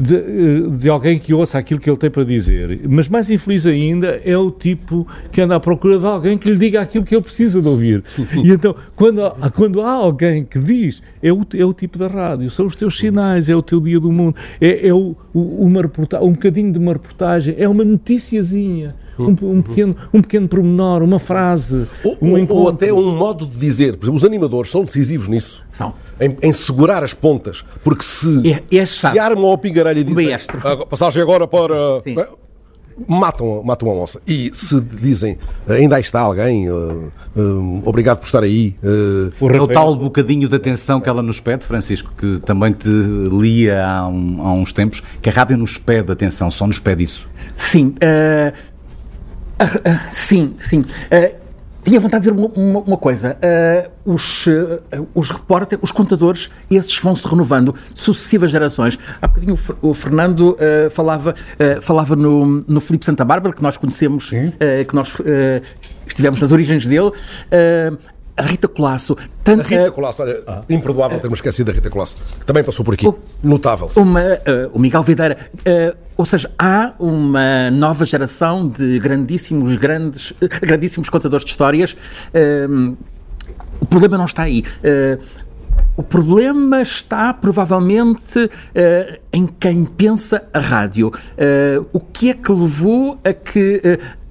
de, 0.00 0.16
eh, 0.16 0.76
de, 0.78 0.88
alguém 0.88 1.18
que 1.18 1.34
ouça 1.34 1.58
aquilo 1.58 1.78
que 1.78 1.90
ele 1.90 1.98
tem 1.98 2.10
para 2.10 2.24
dizer. 2.24 2.80
Mas 2.88 3.06
mais 3.06 3.30
infeliz 3.30 3.66
ainda 3.66 4.18
é 4.24 4.36
o 4.36 4.50
tipo 4.50 5.06
que 5.30 5.42
anda 5.42 5.56
à 5.56 5.60
procura 5.60 5.98
de 5.98 6.06
alguém 6.06 6.38
que 6.38 6.50
lhe 6.50 6.56
diga 6.56 6.80
aquilo 6.80 7.04
que 7.04 7.14
ele 7.14 7.22
precisa 7.22 7.60
de 7.60 7.68
ouvir. 7.68 8.02
E 8.42 8.52
então, 8.52 8.74
quando, 8.96 9.24
há, 9.24 9.50
quando 9.50 9.82
há 9.82 9.90
alguém 9.90 10.44
que 10.44 10.58
diz, 10.58 11.02
é 11.22 11.30
o, 11.30 11.44
é 11.54 11.64
o 11.64 11.74
tipo 11.74 11.98
da 11.98 12.06
rádio, 12.06 12.48
são 12.50 12.64
os 12.64 12.74
teus 12.74 12.96
sinais, 12.96 13.48
é 13.48 13.56
o 13.56 13.60
teu 13.60 13.80
dia 13.80 14.00
do 14.00 14.10
mundo, 14.10 14.34
é, 14.60 14.88
é 14.88 14.94
o, 14.94 15.14
uma 15.34 15.82
reportagem, 15.82 16.26
um 16.26 16.32
bocadinho 16.32 16.72
de 16.72 16.78
uma 16.78 16.92
reportagem, 16.92 17.54
é 17.58 17.68
uma 17.68 17.84
noticiazinha. 17.84 18.94
Um, 19.22 19.58
um, 19.58 19.62
pequeno, 19.62 19.96
um 20.12 20.22
pequeno 20.22 20.48
pormenor, 20.48 21.02
uma 21.02 21.18
frase, 21.18 21.86
ou, 22.04 22.18
um 22.20 22.46
ou, 22.48 22.56
ou 22.56 22.68
até 22.68 22.92
um 22.92 23.16
modo 23.16 23.46
de 23.46 23.56
dizer. 23.56 23.96
Por 23.96 24.04
exemplo, 24.04 24.16
os 24.16 24.24
animadores 24.24 24.70
são 24.70 24.84
decisivos 24.84 25.28
nisso. 25.28 25.64
São 25.68 25.94
em, 26.20 26.36
em, 26.42 26.52
segurar 26.52 27.02
as 27.02 27.14
pontas, 27.14 27.64
porque 27.82 28.04
se, 28.04 28.42
é, 28.50 28.76
é 28.76 28.86
se 28.86 29.18
armam 29.18 29.46
ao 29.46 29.56
pingarelho 29.56 30.00
e 30.00 30.04
dizem 30.04 30.34
a 30.34 30.86
passagem 30.86 31.22
agora 31.22 31.48
para. 31.48 32.02
Sim. 32.02 32.16
Matam, 33.08 33.62
matam 33.64 33.90
a 33.90 33.94
moça. 33.94 34.20
E 34.26 34.50
se 34.52 34.78
dizem 34.78 35.38
ainda 35.66 35.96
aí 35.96 36.02
está 36.02 36.20
alguém, 36.20 36.68
uh, 36.68 37.10
uh, 37.34 37.82
obrigado 37.86 38.18
por 38.18 38.26
estar 38.26 38.42
aí. 38.42 38.76
Uh, 38.82 39.48
é 39.48 39.58
o 39.58 39.66
tal 39.66 39.96
bocadinho 39.96 40.46
de 40.46 40.54
atenção 40.54 41.00
que 41.00 41.08
ela 41.08 41.22
nos 41.22 41.40
pede, 41.40 41.64
Francisco, 41.64 42.12
que 42.18 42.38
também 42.40 42.74
te 42.74 42.90
lia 42.90 43.86
há, 43.86 44.06
um, 44.06 44.46
há 44.46 44.52
uns 44.52 44.74
tempos, 44.74 45.02
que 45.22 45.30
a 45.30 45.32
rádio 45.32 45.56
nos 45.56 45.78
pede 45.78 46.12
atenção, 46.12 46.50
só 46.50 46.66
nos 46.66 46.78
pede 46.78 47.04
isso. 47.04 47.26
Sim. 47.54 47.94
Sim, 50.10 50.54
sim. 50.58 50.84
Tinha 51.82 51.98
vontade 51.98 52.24
de 52.24 52.30
dizer 52.30 52.40
uma, 52.40 52.52
uma, 52.54 52.80
uma 52.80 52.96
coisa. 52.96 53.38
Uh, 54.04 54.12
os, 54.12 54.46
uh, 54.46 54.82
os 55.14 55.30
repórteres, 55.30 55.82
os 55.82 55.90
contadores, 55.90 56.50
esses 56.70 56.98
vão 56.98 57.16
se 57.16 57.26
renovando, 57.26 57.74
sucessivas 57.94 58.50
gerações. 58.50 58.98
Há 59.20 59.26
bocadinho 59.26 59.58
o, 59.82 59.88
o 59.88 59.94
Fernando 59.94 60.50
uh, 60.50 60.90
falava, 60.90 61.34
falava 61.80 62.14
no, 62.14 62.62
no 62.68 62.80
Filipe 62.80 63.04
Santa 63.04 63.24
Bárbara, 63.24 63.54
que 63.54 63.62
nós 63.62 63.76
conhecemos, 63.76 64.30
que 64.88 64.94
nós 64.94 65.16
estivemos 66.06 66.40
nas 66.40 66.52
origens 66.52 66.86
dele. 66.86 67.12
A 68.36 68.42
Rita 68.42 68.68
Colasso. 68.68 69.16
Tanto, 69.44 69.62
a 69.62 69.64
Rita 69.64 69.90
Colasso, 69.90 70.22
olha, 70.22 70.42
ah. 70.46 70.60
imperdoável 70.68 71.18
termos 71.18 71.38
esquecido 71.38 71.66
da 71.66 71.72
Rita 71.72 71.90
Colasso, 71.90 72.16
que 72.38 72.46
também 72.46 72.64
passou 72.64 72.84
por 72.84 72.94
aqui. 72.94 73.06
O, 73.06 73.18
Notável. 73.42 73.90
Uma, 73.96 74.22
o 74.72 74.78
Miguel 74.78 75.02
Videira. 75.02 75.36
Ou 76.20 76.26
seja, 76.26 76.50
há 76.58 76.92
uma 76.98 77.70
nova 77.70 78.04
geração 78.04 78.68
de 78.68 78.98
grandíssimos, 78.98 79.74
grandes, 79.76 80.34
grandíssimos 80.60 81.08
contadores 81.08 81.46
de 81.46 81.50
histórias. 81.50 81.96
Um, 82.68 82.94
o 83.80 83.86
problema 83.86 84.18
não 84.18 84.26
está 84.26 84.42
aí. 84.42 84.62
Uh, 84.84 85.22
o 85.96 86.02
problema 86.02 86.82
está 86.82 87.32
provavelmente 87.32 88.38
uh, 88.38 89.20
em 89.32 89.46
quem 89.46 89.86
pensa 89.86 90.44
a 90.52 90.58
rádio. 90.58 91.08
Uh, 91.08 91.86
o 91.90 92.00
que 92.00 92.28
é 92.28 92.34
que 92.34 92.52
levou 92.52 93.18
a 93.24 93.32
que 93.32 93.80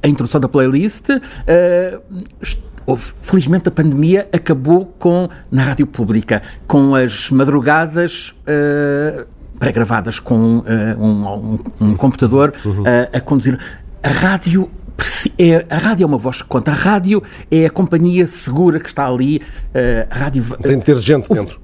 a 0.04 0.08
introdução 0.08 0.40
da 0.40 0.48
playlist 0.48 1.10
felizmente 2.96 3.68
a 3.68 3.72
pandemia 3.72 4.28
acabou 4.32 4.86
com 4.98 5.28
na 5.52 5.64
rádio 5.64 5.88
pública 5.88 6.42
com 6.68 6.96
as 6.96 7.30
madrugadas 7.30 8.36
uh, 8.42 9.26
pré-gravadas 9.60 10.20
com 10.20 10.60
uh, 10.60 10.64
um, 10.98 11.28
um, 11.28 11.60
um, 11.82 11.96
computador 11.96 12.54
uhum. 12.64 12.82
uh, 12.82 12.86
a 13.14 13.20
conduzir. 13.20 13.58
A 14.02 14.10
rádio 14.10 14.70
é, 15.38 15.66
a 15.70 15.78
rádio 15.78 16.04
é 16.04 16.08
uma 16.08 16.18
voz 16.18 16.42
que 16.42 16.48
conta. 16.48 16.72
A 16.72 16.74
rádio 16.74 17.24
é 17.50 17.66
a 17.66 17.70
companhia 17.70 18.28
segura 18.28 18.80
que 18.80 18.90
está 18.90 19.08
ali. 19.08 19.42
A 20.10 20.14
rádio, 20.14 20.44
tem 20.62 20.78
de 20.78 20.84
ter 20.84 20.98
gente 20.98 21.34
dentro. 21.34 21.62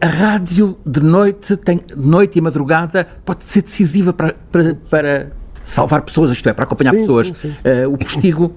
A 0.00 0.06
rádio 0.06 0.76
de 0.84 1.00
noite, 1.00 1.56
tem, 1.56 1.80
noite 1.96 2.36
e 2.38 2.40
madrugada, 2.40 3.06
pode 3.24 3.44
ser 3.44 3.62
decisiva 3.62 4.12
para, 4.12 4.34
para, 4.50 4.74
para 4.90 5.30
salvar 5.60 6.02
pessoas, 6.02 6.30
isto 6.30 6.48
é, 6.48 6.52
para 6.52 6.64
acompanhar 6.64 6.92
sim, 6.92 7.00
pessoas. 7.00 7.26
Sim, 7.28 7.34
sim. 7.34 7.54
Uh, 7.86 7.92
o 7.92 7.98
postigo, 7.98 8.54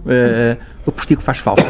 o 0.86 0.92
postigo 0.92 1.22
faz 1.22 1.40
falta. 1.40 1.64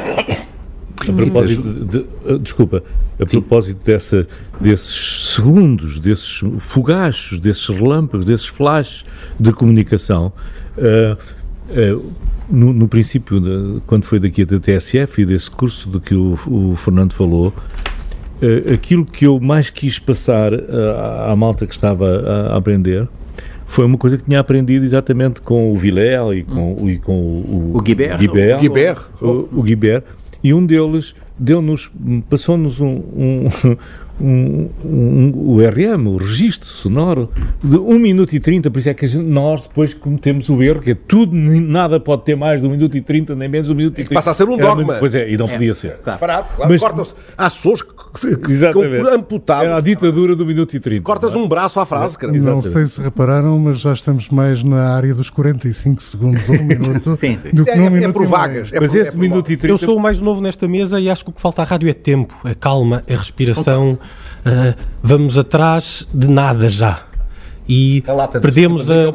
A 1.10 1.12
propósito 1.12 1.86
de, 1.86 2.06
eh, 2.26 2.38
desculpa, 2.40 2.84
a 3.20 3.26
propósito 3.26 3.84
dessa, 3.84 4.28
desses 4.60 5.34
segundos, 5.34 6.00
desses 6.00 6.42
fogachos, 6.60 7.40
desses 7.40 7.68
relâmpagos, 7.68 8.26
desses 8.26 8.48
flashes 8.48 9.06
de 9.40 9.52
comunicação, 9.52 10.32
uh, 10.78 11.18
uh, 11.98 12.12
no, 12.50 12.72
no, 12.72 12.88
princípio, 12.88 13.40
de, 13.40 13.82
quando 13.86 14.06
foi 14.06 14.20
daqui 14.20 14.46
da 14.46 14.60
TSF 14.60 15.22
e 15.22 15.26
desse 15.26 15.50
curso 15.52 15.90
do 15.90 16.00
que 16.00 16.16
o, 16.16 16.40
o 16.48 16.76
Fernando 16.76 17.14
falou, 17.14 17.54
uh, 18.42 18.74
aquilo 18.74 19.06
que 19.06 19.26
eu 19.26 19.40
mais 19.40 19.70
quis 19.70 20.00
passar 20.00 20.54
à 21.28 21.36
malta 21.36 21.68
que 21.68 21.74
estava 21.74 22.08
a, 22.08 22.54
a 22.54 22.58
aprender 22.58 23.08
foi 23.74 23.86
uma 23.86 23.98
coisa 23.98 24.18
que 24.20 24.24
tinha 24.24 24.40
aprendido 24.40 24.86
exatamente 24.86 25.42
com 25.42 25.74
o 25.74 25.78
Vilela 25.78 26.36
e 26.36 26.44
com, 26.44 26.88
e 26.88 27.00
com 27.00 27.20
o, 27.20 27.72
O 27.74 27.82
Guibert. 27.82 28.20
Guibert, 28.20 28.58
O 28.58 28.62
Guibert. 28.62 29.02
o, 29.20 29.28
o 29.52 29.64
Guibert, 29.64 30.04
e 30.44 30.54
um 30.54 30.64
deles 30.64 31.16
deu-nos, 31.40 31.90
passou-nos 32.30 32.80
um, 32.80 33.02
um, 33.16 33.48
um, 34.24 34.70
um- 34.86 35.32
o 35.36 35.62
RM, 35.62 36.08
o 36.08 36.18
registro 36.18 36.68
sonoro, 36.68 37.30
de 37.64 37.78
1 37.78 38.00
minuto 38.00 38.34
e 38.34 38.40
30, 38.40 38.72
por 38.72 38.80
isso 38.80 38.90
é 38.90 38.94
que 38.94 39.06
gente- 39.06 39.26
nós 39.26 39.62
depois 39.62 39.94
cometemos 39.94 40.48
o 40.50 40.64
erro, 40.64 40.80
que 40.80 40.92
é 40.92 40.96
tudo, 40.96 41.36
nada 41.36 42.00
pode 42.00 42.24
ter 42.24 42.36
mais 42.36 42.62
de 42.62 42.68
1 42.68 42.70
minuto 42.72 42.96
e 42.96 43.02
30, 43.02 43.36
nem 43.36 43.50
menos 43.50 43.68
de 43.68 43.74
1 43.74 43.76
minuto 43.78 43.94
e 43.96 44.04
30. 44.06 44.16
Passa 44.16 44.32
a 44.32 44.34
ser 44.34 44.48
um 44.48 44.58
dogma. 44.58 44.76
muito- 44.84 45.00
Pois 45.00 45.14
é, 45.16 45.30
e 45.30 45.38
não 45.38 45.48
podia 45.48 45.74
ser. 45.74 46.00
Disparate, 46.06 46.54
claro. 46.54 46.72
Mas- 46.72 46.80
Cortas, 46.82 47.16
há 47.38 47.50
pessoas 47.50 47.82
que, 47.82 47.90
que, 47.90 48.20
ficam 48.54 48.82
amputadas. 49.14 49.64
Era 49.66 49.78
a 49.78 49.82
ditadura 49.82 50.36
do 50.36 50.46
minuto 50.46 50.76
e 50.76 50.80
30. 50.80 51.04
Cortas 51.04 51.36
um 51.36 51.48
braço 51.48 51.80
à 51.80 51.86
frase, 51.86 52.18
cara. 52.18 52.32
Não 52.34 52.62
sei 52.62 52.86
se 52.86 53.02
repararam, 53.02 53.58
mas 53.60 53.80
já 53.80 53.92
estamos 53.94 54.30
mais 54.30 54.64
na 54.64 54.96
área 54.96 55.14
dos 55.14 55.30
45 55.30 56.02
segundos 56.04 56.48
ou 56.48 56.56
um 56.56 56.64
minuto 56.64 57.16
Sim, 57.16 57.38
sim. 57.42 57.50
do 57.52 57.66
que 57.66 57.72
É- 57.72 57.76
num 57.76 57.84
é- 57.84 57.88
é 57.88 57.90
minuto 57.90 58.14
por 58.14 58.24
e 58.24 58.26
meio. 58.28 58.38
vagas. 58.38 58.70
É 58.72 58.80
Mas 58.80 58.92
por- 58.92 58.98
é 58.98 59.02
esse 59.02 59.12
por 59.12 59.20
minuto 59.20 59.52
e 59.52 59.58
30... 59.58 59.74
Eu 59.74 59.78
sou 59.78 59.98
o 59.98 60.02
mais 60.02 60.20
novo 60.20 60.42
nesta 60.42 60.68
mesa 60.68 61.00
e 61.00 61.10
acho 61.10 61.24
que 61.26 61.30
o 61.32 61.34
que 61.34 61.42
falta 61.42 61.62
à 61.62 61.66
rádio 61.66 61.90
é 61.90 61.94
tempo, 61.94 62.36
é 62.46 62.54
calma, 62.54 63.04
é 63.08 63.16
respiração. 63.16 63.98
Ah, 64.46 64.76
vamos 65.02 65.38
atrás 65.38 66.08
de 66.14 66.28
nada 66.28 66.70
já. 66.70 67.04
E 67.68 68.04
de- 68.36 68.40
perdemos 68.42 68.90
é 68.90 69.08
a, 69.08 69.12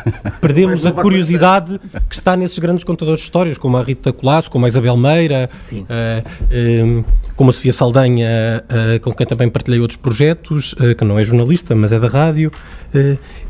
perdemos 0.40 0.86
a 0.86 0.92
curiosidade 0.92 1.78
que 2.08 2.14
está 2.14 2.34
nesses 2.34 2.58
grandes 2.58 2.84
contadores 2.84 3.20
de 3.20 3.24
histórias, 3.26 3.58
como 3.58 3.76
a 3.76 3.82
Rita 3.82 4.14
Colasso, 4.14 4.50
como 4.50 4.64
a 4.64 4.68
Isabel 4.68 4.96
Meira, 4.96 5.50
ah, 5.90 6.22
ah, 6.24 7.04
como 7.36 7.50
a 7.50 7.52
Sofia 7.52 7.74
Saldanha, 7.74 8.64
ah, 8.68 8.98
com 9.00 9.12
quem 9.12 9.26
também 9.26 9.50
partilhei 9.50 9.78
outros 9.78 9.98
projetos, 9.98 10.74
que 10.96 11.04
não 11.04 11.18
é 11.18 11.24
jornalista, 11.24 11.74
mas 11.74 11.92
é 11.92 12.00
da 12.00 12.08
rádio. 12.08 12.50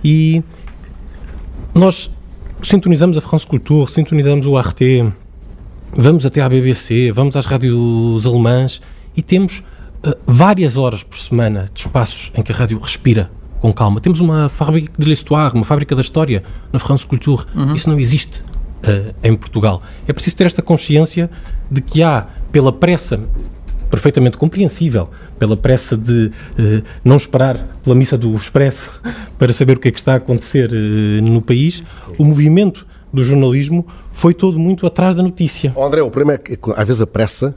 e 0.02 0.42
nós 1.72 2.10
sintonizamos 2.62 3.16
a 3.16 3.20
France 3.20 3.46
Culture, 3.46 3.88
sintonizamos 3.90 4.44
o 4.46 4.58
RT, 4.58 5.12
vamos 5.92 6.26
até 6.26 6.40
à 6.40 6.48
BBC, 6.48 7.12
vamos 7.12 7.36
às 7.36 7.46
rádios 7.46 8.26
alemãs 8.26 8.80
e 9.16 9.22
temos 9.22 9.62
várias 10.26 10.76
horas 10.76 11.02
por 11.02 11.18
semana 11.18 11.66
de 11.72 11.80
espaços 11.80 12.30
em 12.34 12.42
que 12.42 12.52
a 12.52 12.54
rádio 12.54 12.78
respira 12.78 13.30
com 13.60 13.72
calma. 13.72 14.00
Temos 14.00 14.20
uma 14.20 14.48
fábrica 14.48 14.92
de 14.98 15.08
l'histoire, 15.08 15.54
uma 15.54 15.64
fábrica 15.64 15.94
da 15.94 16.00
história 16.00 16.42
na 16.72 16.78
France 16.78 17.06
Culture. 17.06 17.44
Isso 17.74 17.88
não 17.88 17.98
existe 17.98 18.42
eh, 18.82 19.14
em 19.22 19.34
Portugal. 19.34 19.82
É 20.06 20.12
preciso 20.12 20.36
ter 20.36 20.44
esta 20.44 20.62
consciência 20.62 21.30
de 21.70 21.80
que 21.80 22.02
há, 22.02 22.26
pela 22.52 22.72
pressa 22.72 23.20
perfeitamente 23.90 24.36
compreensível, 24.36 25.08
pela 25.38 25.56
pressa 25.56 25.96
de 25.96 26.30
eh, 26.58 26.82
não 27.04 27.16
esperar 27.16 27.78
pela 27.82 27.96
missa 27.96 28.18
do 28.18 28.34
Expresso 28.36 28.92
para 29.38 29.52
saber 29.52 29.76
o 29.76 29.80
que 29.80 29.88
é 29.88 29.90
que 29.90 29.98
está 29.98 30.12
a 30.12 30.16
acontecer 30.16 30.70
eh, 30.72 31.20
no 31.20 31.40
país, 31.40 31.82
o 32.18 32.24
movimento 32.24 32.86
do 33.12 33.24
jornalismo 33.24 33.86
foi 34.10 34.34
todo 34.34 34.58
muito 34.58 34.86
atrás 34.86 35.14
da 35.14 35.22
notícia. 35.22 35.72
Oh, 35.74 35.84
André, 35.84 36.02
o 36.02 36.10
problema 36.10 36.34
é 36.34 36.38
que 36.38 36.58
às 36.76 36.86
vezes 36.86 37.00
a 37.00 37.06
pressa 37.06 37.54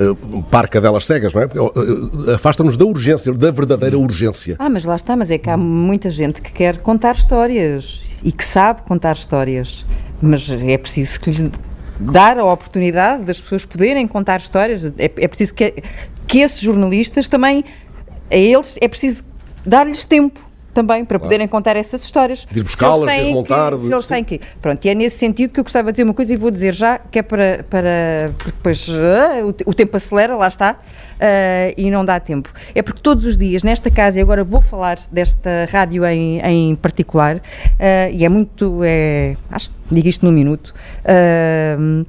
eh, 0.00 0.42
parca 0.50 0.80
delas 0.80 1.04
cegas, 1.04 1.34
não 1.34 1.42
é? 1.42 1.44
Eh, 1.44 2.34
Afasta-nos 2.34 2.76
da 2.76 2.86
urgência, 2.86 3.32
da 3.34 3.50
verdadeira 3.50 3.98
urgência. 3.98 4.56
Ah, 4.58 4.70
mas 4.70 4.84
lá 4.84 4.96
está, 4.96 5.14
mas 5.14 5.30
é 5.30 5.36
que 5.36 5.50
há 5.50 5.56
muita 5.56 6.10
gente 6.10 6.40
que 6.40 6.50
quer 6.50 6.78
contar 6.78 7.12
histórias 7.12 8.00
e 8.24 8.32
que 8.32 8.44
sabe 8.44 8.82
contar 8.82 9.12
histórias, 9.12 9.84
mas 10.22 10.50
é 10.50 10.78
preciso 10.78 11.20
que 11.20 11.30
lhes 11.30 11.50
dar 12.00 12.38
a 12.38 12.44
oportunidade 12.44 13.24
das 13.24 13.38
pessoas 13.40 13.66
poderem 13.66 14.08
contar 14.08 14.40
histórias, 14.40 14.86
é, 14.86 14.92
é 14.98 15.28
preciso 15.28 15.52
que, 15.52 15.82
que 16.26 16.38
esses 16.38 16.60
jornalistas 16.60 17.28
também, 17.28 17.62
a 18.30 18.36
eles, 18.36 18.78
é 18.80 18.88
preciso 18.88 19.22
dar-lhes 19.66 20.04
tempo 20.04 20.49
também 20.80 21.04
para 21.04 21.18
poderem 21.18 21.46
contar 21.46 21.76
essas 21.76 22.02
histórias. 22.02 22.46
De 22.50 22.60
ir 22.60 22.62
buscá-las, 22.62 23.10
desmontar, 23.10 23.72
que- 23.72 23.78
de- 23.78 23.86
Se 23.86 23.92
eles 23.94 24.06
têm 24.06 24.24
que. 24.24 24.40
Pronto, 24.62 24.84
e 24.84 24.88
é 24.88 24.94
nesse 24.94 25.18
sentido 25.18 25.52
que 25.52 25.60
eu 25.60 25.64
gostava 25.64 25.88
de 25.92 25.96
dizer 25.96 26.04
uma 26.04 26.14
coisa 26.14 26.32
e 26.32 26.36
vou 26.36 26.50
dizer 26.50 26.72
já, 26.74 26.98
que 26.98 27.18
é 27.18 27.22
para. 27.22 27.64
para 27.68 28.30
porque 28.38 28.50
depois 28.52 28.88
ah, 28.90 29.44
o, 29.44 29.70
o 29.70 29.74
tempo 29.74 29.96
acelera, 29.96 30.34
lá 30.36 30.48
está, 30.48 30.78
ah, 31.20 31.72
e 31.76 31.90
não 31.90 32.04
dá 32.04 32.18
tempo. 32.18 32.50
É 32.74 32.80
porque 32.82 33.00
todos 33.02 33.24
os 33.26 33.36
dias, 33.36 33.62
nesta 33.62 33.90
casa, 33.90 34.18
e 34.18 34.22
agora 34.22 34.42
vou 34.42 34.60
falar 34.62 34.98
desta 35.12 35.68
rádio 35.70 36.04
em, 36.06 36.40
em 36.40 36.74
particular, 36.76 37.40
ah, 37.78 38.08
e 38.10 38.24
é 38.24 38.28
muito. 38.28 38.80
É, 38.84 39.36
acho 39.50 39.70
que 39.70 39.76
digo 39.94 40.08
isto 40.08 40.24
num 40.24 40.32
minuto. 40.32 40.74
ah, 41.04 42.04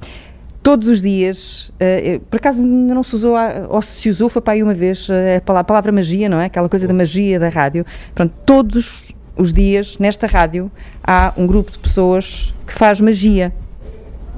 Todos 0.62 0.86
os 0.88 1.02
dias, 1.02 1.72
eu- 1.80 2.20
por 2.20 2.36
acaso 2.36 2.62
ainda 2.62 2.94
não 2.94 3.02
se 3.02 3.16
usou, 3.16 3.34
ou 3.68 3.82
se 3.82 4.08
usou, 4.08 4.28
foi 4.28 4.40
para 4.40 4.54
aí 4.54 4.62
uma 4.62 4.74
vez 4.74 5.08
eh, 5.10 5.36
a 5.36 5.40
pala- 5.40 5.60
a 5.60 5.64
palavra 5.64 5.90
magia, 5.90 6.28
não 6.28 6.40
é? 6.40 6.44
Aquela 6.44 6.68
coisa 6.68 6.86
da 6.86 6.94
magia 6.94 7.40
da 7.40 7.48
rádio. 7.48 7.84
Pronto, 8.14 8.32
todos 8.46 9.12
os 9.36 9.52
dias, 9.52 9.98
nesta 9.98 10.26
rádio, 10.28 10.70
há 11.02 11.32
um 11.36 11.46
grupo 11.48 11.72
de 11.72 11.78
pessoas 11.80 12.54
que 12.64 12.72
faz 12.72 13.00
magia. 13.00 13.52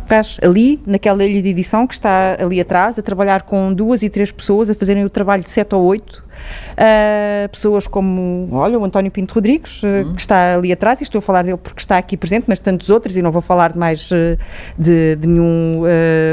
Faz 0.07 0.39
ali, 0.43 0.81
naquela 0.87 1.25
ilha 1.25 1.43
de 1.43 1.49
edição 1.49 1.87
que 1.87 1.95
está 1.95 2.37
ali 2.39 2.61
atrás, 2.61 2.99
a 2.99 3.03
trabalhar 3.03 3.43
com 3.43 3.73
duas 3.73 4.03
e 4.03 4.09
três 4.09 4.31
pessoas, 4.31 4.69
a 4.69 4.75
fazerem 4.75 5.05
o 5.05 5.11
trabalho 5.11 5.43
de 5.43 5.51
sete 5.51 5.75
ou 5.75 5.83
oito. 5.85 6.25
Ah, 6.77 7.49
pessoas 7.51 7.87
como, 7.87 8.49
olha, 8.53 8.79
o 8.79 8.85
António 8.85 9.11
Pinto 9.11 9.35
Rodrigues, 9.35 9.81
eh, 9.85 10.05
que 10.15 10.21
está 10.21 10.55
ali 10.55 10.73
atrás, 10.73 11.01
e 11.01 11.05
estou 11.05 11.19
a 11.19 11.23
falar 11.23 11.43
dele 11.43 11.57
porque 11.57 11.81
está 11.81 11.99
aqui 11.99 12.17
presente, 12.17 12.45
mas 12.49 12.59
tantos 12.59 12.91
outros, 12.91 13.17
e 13.17 13.23
não 13.23 13.31
vou 13.31 13.43
falar 13.43 13.73
de 13.73 13.79
mais 13.79 14.11
eh, 14.13 14.37
de, 14.79 15.17
de 15.17 15.29
nenhum 15.29 15.83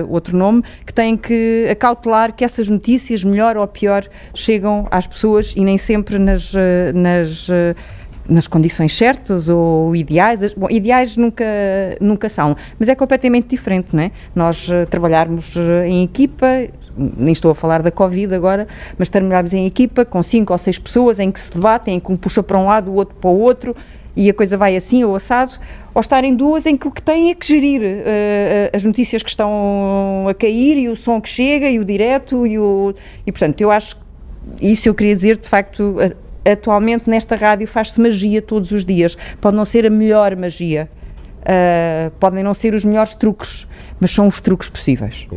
outro 0.10 0.38
nome, 0.38 0.64
que 0.86 0.94
têm 0.94 1.16
que 1.18 1.68
acautelar 1.70 2.34
que 2.34 2.44
essas 2.44 2.68
notícias, 2.70 3.24
melhor 3.24 3.58
ou 3.58 3.68
pior, 3.68 4.06
chegam 4.34 4.88
às 4.90 5.06
pessoas 5.06 5.54
e 5.56 5.64
nem 5.64 5.78
sempre 5.78 6.18
nas. 6.18 6.54
nas 6.94 7.50
nas 8.28 8.48
condições 8.48 8.96
certas 8.96 9.50
ou 9.50 9.96
ideais. 9.96 10.54
Bom, 10.54 10.68
ideais 10.70 11.18
nunca, 11.18 11.46
nunca 12.00 12.30
são, 12.30 12.56
mas 12.80 12.88
é 12.88 12.96
completamente 12.96 13.48
diferente, 13.50 13.88
não 13.94 14.04
é? 14.04 14.12
Nós 14.36 14.70
eh, 14.70 14.86
trabalharmos 14.86 15.56
eh, 15.58 15.88
em 15.88 16.04
equipa, 16.04 16.46
nem 16.96 17.32
estou 17.34 17.52
a 17.52 17.56
falar 17.56 17.82
da 17.82 17.92
Covid 17.92 18.34
agora, 18.34 18.68
mas 18.98 19.10
trabalharmos 19.10 19.54
em 19.54 19.66
equipa 19.66 20.06
com 20.06 20.22
cinco 20.22 20.54
ou 20.54 20.60
seis 20.60 20.78
pessoas 20.78 21.20
em 21.20 21.32
que 21.32 21.40
se 21.40 21.52
debatem, 21.52 21.96
em 21.96 22.00
que 22.00 22.12
um 22.12 22.18
puxa 22.18 22.44
para 22.44 22.58
um 22.58 22.66
lado, 22.66 22.92
o 22.92 22.96
outro 22.96 23.16
para 23.16 23.30
o 23.30 23.40
outro, 23.40 23.76
e 24.16 24.30
a 24.30 24.34
coisa 24.34 24.58
vai 24.58 24.76
assim 24.76 25.04
ou 25.06 25.16
assado, 25.16 25.54
ou 25.94 26.02
estarem 26.02 26.36
duas 26.36 26.66
em 26.66 26.76
que 26.76 26.88
o 26.88 26.92
que 26.92 27.02
têm 27.02 27.32
é 27.32 27.36
que 27.36 27.48
gerir 27.48 27.82
eh, 27.84 28.70
as 28.74 28.84
notícias 28.84 29.24
que 29.24 29.30
estão 29.30 30.26
a 30.30 30.34
cair 30.34 30.78
e 30.78 30.90
o 30.90 30.96
som 30.96 31.20
que 31.22 31.30
chega 31.30 31.70
e 31.70 31.80
o 31.80 31.86
direto 31.86 32.46
e 32.46 32.60
o... 32.60 32.94
E, 33.26 33.32
portanto, 33.32 33.62
eu 33.62 33.72
acho 33.72 33.98
isso 34.60 34.90
eu 34.90 34.94
queria 34.96 35.16
dizer, 35.16 35.38
de 35.38 35.48
facto, 35.48 35.96
a- 36.00 36.12
atualmente 36.46 37.10
nesta 37.10 37.36
rádio 37.36 37.68
faz-se 37.68 38.00
magia 38.02 38.42
todos 38.42 38.72
os 38.72 38.84
dias. 38.86 39.18
Pode 39.40 39.56
não 39.56 39.66
ser 39.66 39.86
a 39.86 39.90
melhor 39.90 40.36
magia, 40.36 40.90
ah, 41.46 42.12
podem 42.20 42.44
não 42.44 42.54
ser 42.54 42.74
os 42.74 42.84
melhores 42.86 43.14
truques, 43.16 43.68
mas 44.00 44.12
são 44.12 44.28
os 44.28 44.40
truques 44.42 44.70
possíveis. 44.70 45.28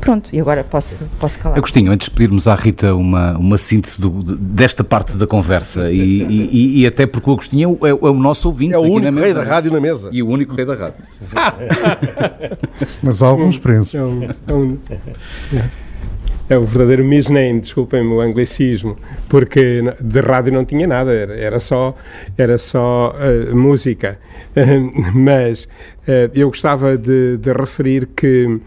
Pronto, 0.00 0.30
e 0.32 0.38
agora 0.40 0.62
posso, 0.62 1.04
posso 1.18 1.36
calar. 1.40 1.58
Agostinho, 1.58 1.90
antes 1.90 2.08
de 2.08 2.14
pedirmos 2.14 2.46
à 2.46 2.54
Rita 2.54 2.94
uma, 2.94 3.36
uma 3.36 3.58
síntese 3.58 4.00
do- 4.00 4.22
de- 4.22 4.36
desta 4.36 4.84
parte 4.84 5.16
da 5.16 5.26
conversa, 5.26 5.90
e, 5.90 5.98
e- 6.22 6.82
e- 6.82 6.86
até 6.86 7.04
porque 7.04 7.28
o 7.28 7.32
Agostinho 7.32 7.76
é, 7.82 7.92
o- 7.92 8.06
é 8.06 8.10
o 8.10 8.14
nosso 8.14 8.46
ouvinte. 8.48 8.74
É 8.74 8.78
o 8.78 8.82
único 8.82 9.18
rei 9.18 9.34
da 9.34 9.42
rádio 9.42 9.72
na 9.72 9.80
mesa. 9.80 10.08
E 10.12 10.22
o 10.22 10.28
único 10.28 10.54
rei 10.54 10.64
da 10.64 10.74
rádio. 10.76 11.02
Mas 13.02 13.20
há 13.22 13.26
alguns 13.26 13.58
preços. 13.58 13.92
É 13.92 14.02
um, 14.02 14.22
é 14.46 14.52
um- 14.54 14.78
é 16.48 16.56
o 16.56 16.62
verdadeiro 16.62 17.04
misname, 17.04 17.60
desculpem-me 17.60 18.12
o 18.12 18.20
anglicismo, 18.20 18.96
porque 19.28 19.82
de 20.00 20.20
rádio 20.20 20.52
não 20.52 20.64
tinha 20.64 20.86
nada, 20.86 21.12
era, 21.12 21.60
só, 21.60 21.94
era 22.36 22.56
só 22.56 23.14
eh, 23.18 23.52
música. 23.52 24.18
Mas 25.14 25.68
eh, 26.06 26.30
eu 26.34 26.48
gostava 26.48 26.96
de, 26.96 27.36
de 27.36 27.52
referir 27.52 28.06
que 28.16 28.60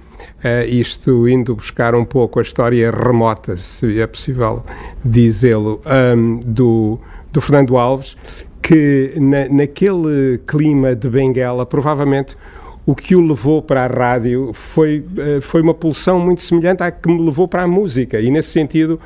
eh, 0.44 0.66
isto 0.68 1.28
indo 1.28 1.56
buscar 1.56 1.96
um 1.96 2.06
pouco 2.06 2.40
a 2.40 2.42
história 2.42 2.92
remota, 2.92 3.58
se 3.58 4.00
é 4.00 4.06
possível 4.06 4.64
dizê-lo, 5.04 5.82
ahm, 5.86 6.40
do, 6.46 7.00
do 7.32 7.42
Fernando 7.42 7.78
Alves, 7.78 8.16
que 8.62 9.14
na, 9.18 9.50
naquele 9.50 10.40
clima 10.46 10.96
de 10.96 11.10
Benguela, 11.10 11.66
provavelmente 11.66 12.38
o 12.86 12.96
que 12.96 13.16
o 13.16 13.22
levou 13.22 13.62
para 13.62 13.86
a 13.86 13.88
rádio 13.88 14.52
foi, 14.54 15.06
eh, 15.18 15.40
foi 15.42 15.62
uma 15.62 15.74
pulsão 15.74 16.20
muito 16.20 16.42
semelhante 16.42 16.82
à 16.82 16.92
que 16.92 17.08
me 17.08 17.24
levou 17.24 17.48
para 17.48 17.64
a 17.64 17.68
música. 17.68 18.20
E 18.20 18.32
nesse 18.32 18.50
sentido, 18.50 19.00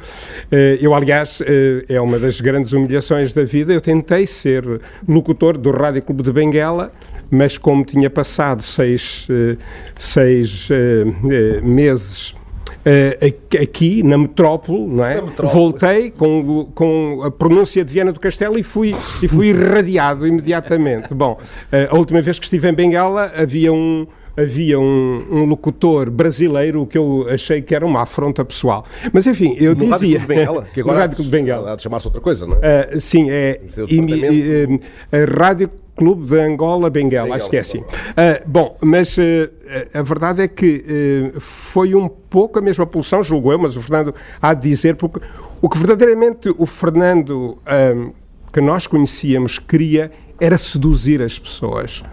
eh, 0.51 0.77
eu, 0.81 0.93
aliás, 0.93 1.41
eh, 1.45 1.85
é 1.89 1.99
uma 1.99 2.17
das 2.17 2.39
grandes 2.39 2.71
humilhações 2.71 3.33
da 3.33 3.43
vida. 3.43 3.73
Eu 3.73 3.81
tentei 3.81 4.25
ser 4.25 4.63
locutor 5.07 5.57
do 5.57 5.71
Rádio 5.71 6.01
Clube 6.01 6.23
de 6.23 6.31
Benguela, 6.31 6.91
mas 7.29 7.57
como 7.57 7.83
tinha 7.83 8.09
passado 8.09 8.61
seis, 8.61 9.27
seis 9.97 10.69
meses. 11.63 12.35
Eh, 12.85 13.33
aqui- 13.61 14.03
na 14.03 14.17
metrópole, 14.17 14.85
não 14.87 15.03
é? 15.03 15.19
Voltei 15.51 16.11
com, 16.11 16.69
com 16.75 17.23
a 17.23 17.31
pronúncia 17.31 17.83
de 17.83 17.91
Viana 17.91 18.11
do 18.13 18.19
Castelo 18.19 18.57
e 18.59 18.63
fui, 18.63 18.95
e 19.23 19.27
fui 19.27 19.47
irradiado 19.49 20.27
imediatamente. 20.27 21.13
Bom, 21.13 21.39
eh, 21.71 21.87
a 21.91 21.95
última 21.97 22.21
vez 22.21 22.37
que 22.37 22.45
estive 22.45 22.69
em 22.69 22.73
Bengala 22.73 23.31
havia 23.35 23.73
um, 23.73 24.05
havia 24.37 24.79
um, 24.79 25.25
um 25.31 25.45
locutor 25.45 26.09
brasileiro 26.09 26.85
que 26.85 26.97
eu 26.97 27.25
achei 27.29 27.61
que 27.61 27.73
era 27.73 27.85
uma 27.85 28.01
afronta 28.01 28.43
pessoal. 28.43 28.85
Mas 29.13 29.25
enfim, 29.27 29.55
eu 29.59 29.75
No 29.75 29.89
Rádio 29.89 30.07
dizia... 30.07 30.19
De 30.19 30.25
Bengala, 30.25 30.67
que 30.73 30.81
agora 30.81 30.99
Rádio 30.99 31.23
Bengala. 31.25 31.73
há 31.73 31.75
de 31.75 31.81
chamar-se 31.83 32.07
outra 32.07 32.21
coisa, 32.21 32.45
não 32.45 32.57
é? 32.61 32.89
Uh, 32.93 33.01
sim, 33.01 33.29
é. 33.29 33.61
Imi- 33.87 34.81
a 35.11 35.39
Rádio 35.39 35.69
Clube 35.95 36.25
de 36.25 36.39
Angola 36.41 36.89
Benguela, 36.89 37.35
acho 37.35 37.49
que 37.49 37.55
é 37.55 37.61
assim. 37.61 37.79
Uh, 37.79 37.85
bom, 38.45 38.77
mas 38.81 39.17
uh, 39.17 39.21
a 39.93 40.01
verdade 40.01 40.41
é 40.41 40.47
que 40.47 41.31
uh, 41.35 41.39
foi 41.39 41.95
um 41.95 42.09
pouco 42.09 42.59
a 42.59 42.61
mesma 42.61 42.85
pulsão, 42.85 43.23
julgo 43.23 43.51
eu, 43.53 43.57
mas 43.59 43.77
o 43.77 43.81
Fernando 43.81 44.13
há 44.41 44.53
de 44.53 44.69
dizer, 44.69 44.97
porque 44.97 45.21
o 45.61 45.69
que 45.69 45.77
verdadeiramente 45.77 46.53
o 46.57 46.65
Fernando 46.65 47.57
que 48.51 48.61
nós 48.61 48.87
conhecíamos 48.87 49.57
queria 49.57 50.11
era 50.39 50.57
seduzir 50.57 51.21
as 51.21 51.39
pessoas. 51.39 52.03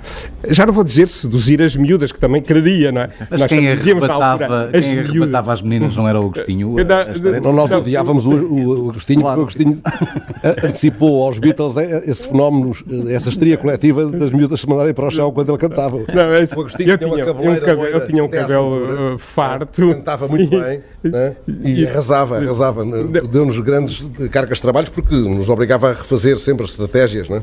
Já 0.49 0.65
não 0.65 0.73
vou 0.73 0.85
dizer 0.85 1.09
seduzir 1.09 1.61
as 1.61 1.75
miúdas, 1.75 2.13
que 2.13 2.21
também 2.21 2.41
queria, 2.41 2.93
não 2.93 3.03
é? 3.03 3.11
Mas 3.31 3.41
nós 3.41 3.49
quem 3.49 3.69
arrebatava, 3.71 4.71
as, 4.73 4.85
quem 4.85 4.99
arrebatava 4.99 5.53
as 5.53 5.63
meninas 5.63 5.97
não 5.97 6.09
era 6.09 6.21
o 6.21 6.27
Agostinho? 6.27 6.77
não, 6.77 7.41
não, 7.41 7.53
nós 7.53 7.71
odiávamos 7.71 8.27
o, 8.27 8.31
o, 8.31 8.91
Agostinho, 8.91 9.23
claro. 9.23 9.45
porque 9.45 9.65
o 9.65 9.67
Agostinho 9.67 9.83
antecipou 10.65 11.25
aos 11.25 11.39
Beatles 11.39 11.77
esse 12.07 12.27
fenómeno, 12.29 12.73
essa 13.09 13.29
histeria 13.29 13.57
coletiva 13.57 14.07
das 14.07 14.31
miúdas 14.31 14.61
se 14.61 14.69
mandarem 14.69 14.95
para 14.95 15.07
o 15.07 15.11
chão 15.11 15.33
quando 15.33 15.51
ele 15.51 15.59
cantava. 15.59 15.99
Não, 16.13 16.35
esse, 16.37 16.57
o 16.57 16.61
Agostinho 16.61 16.91
eu 16.91 16.99
tinha, 16.99 17.15
uma 17.15 17.25
cabeleira 17.25 17.63
um 17.63 17.67
cabelo, 17.67 17.89
Eu 17.89 18.07
tinha 18.07 18.25
um 18.25 18.29
cabelo 18.29 19.15
uh, 19.15 19.19
farto. 19.19 19.89
Cantava 19.89 20.29
muito 20.29 20.51
bem 20.59 20.81
né? 21.03 21.37
e, 21.47 21.81
e 21.83 21.87
arrasava, 21.87 22.39
arrasava. 22.39 22.85
Deu-nos 23.31 23.59
grandes 23.59 24.05
cargas 24.31 24.59
de 24.59 24.63
trabalhos 24.63 24.91
porque 24.91 25.15
nos 25.15 25.49
obrigava 25.49 25.91
a 25.91 25.93
refazer 25.95 26.39
sempre 26.39 26.65
as 26.65 26.71
estratégias, 26.71 27.29
não 27.29 27.39
é? 27.39 27.43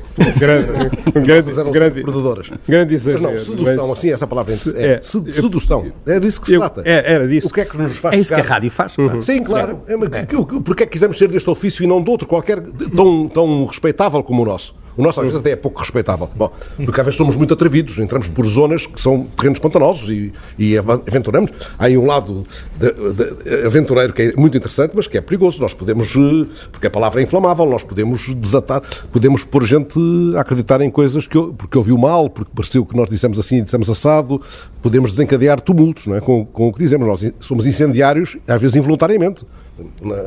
um 1.16 1.24
grande, 1.24 1.50
eram 1.60 1.72
grande, 1.72 2.02
predadoras. 2.02 2.50
Grande 2.68 2.96
exagero. 2.96 3.24
Mas 3.24 3.32
não, 3.32 3.56
sedução, 3.58 3.88
mas, 3.88 4.00
assim, 4.00 4.12
essa 4.12 4.28
palavra 4.28 4.54
é, 4.54 4.86
é 4.86 5.02
sedução. 5.02 5.92
É 6.06 6.20
disso 6.20 6.42
que 6.42 6.48
se 6.48 6.54
eu, 6.56 6.60
trata. 6.60 6.82
É, 6.86 7.14
era 7.14 7.28
disso. 7.28 7.48
O 7.48 7.52
que 7.52 7.62
é 7.62 7.66
que 7.66 7.78
nos 7.78 7.98
faz 7.98 8.16
É 8.16 8.20
isso 8.20 8.34
que 8.34 8.40
a 8.40 8.44
rádio 8.44 8.72
faz. 8.72 8.98
Uhum. 8.98 9.22
Sim, 9.22 9.44
claro. 9.44 9.82
É. 9.88 9.94
É, 9.94 10.26
porque 10.64 10.84
é 10.84 10.86
que 10.86 10.92
quisemos 10.94 11.18
ser 11.18 11.30
deste 11.30 11.50
ofício 11.50 11.84
e 11.84 11.88
não 11.88 12.02
de 12.04 12.10
outro, 12.10 12.28
qualquer, 12.28 12.62
tão, 12.96 13.28
tão 13.28 13.66
respeitável 13.66 14.24
como 14.24 14.44
o 14.44 14.46
nosso? 14.46 14.76
O 14.98 15.04
nosso 15.04 15.20
às 15.20 15.26
vezes 15.26 15.40
até 15.40 15.52
é 15.52 15.56
pouco 15.56 15.80
respeitável. 15.80 16.30
Bom, 16.36 16.52
porque 16.84 17.00
às 17.00 17.06
vezes 17.06 17.18
somos 17.18 17.36
muito 17.36 17.54
atrevidos, 17.54 17.98
entramos 17.98 18.28
por 18.28 18.46
zonas 18.46 18.86
que 18.86 19.02
são 19.02 19.28
terrenos 19.38 19.60
pantanosos 19.60 20.10
e, 20.10 20.34
e 20.58 20.78
aventuramos. 20.78 21.52
Há 21.78 21.86
aí 21.86 21.98
um 21.98 22.06
lado 22.06 22.46
de, 22.78 22.92
de, 22.92 23.66
aventureiro 23.66 24.14
que 24.14 24.22
é 24.22 24.34
muito 24.36 24.58
interessante, 24.58 24.92
mas 24.96 25.08
que 25.08 25.18
é 25.18 25.22
perigoso. 25.22 25.62
Nós 25.62 25.74
podemos, 25.74 26.16
eh, 26.16 26.48
porque 26.72 26.88
a 26.88 26.90
palavra 26.90 27.22
é 27.22 27.24
inflamável, 27.24 27.66
nós 27.66 27.84
podemos 27.84 28.34
desatar, 28.36 28.82
podemos 29.12 29.44
pôr 29.44 29.64
gente 29.66 30.00
a 30.36 30.42
acreditar 30.42 30.82
em 30.82 30.90
coisas 30.90 31.28
que, 31.28 31.38
porque 31.58 31.78
ouviu 31.78 31.98
mal, 31.98 32.30
porque 32.30 32.52
pareceu 32.54 32.86
que 32.86 32.96
nós 32.96 33.10
dissemos 33.10 33.40
assim 33.40 33.58
e 33.58 33.62
dissemos 33.62 33.90
assado, 33.90 34.42
podemos 34.82 35.12
desencadear 35.12 35.62
tumultos 35.62 36.08
não 36.08 36.16
é? 36.16 36.22
com, 36.22 36.46
com 36.46 36.68
o 36.68 36.74
que 36.74 36.80
dizemos. 36.80 37.08
Nós 37.08 37.34
somos 37.40 37.66
incendiários, 37.66 38.38
às 38.48 38.60
vezes 38.60 38.76
involuntariamente. 38.76 39.46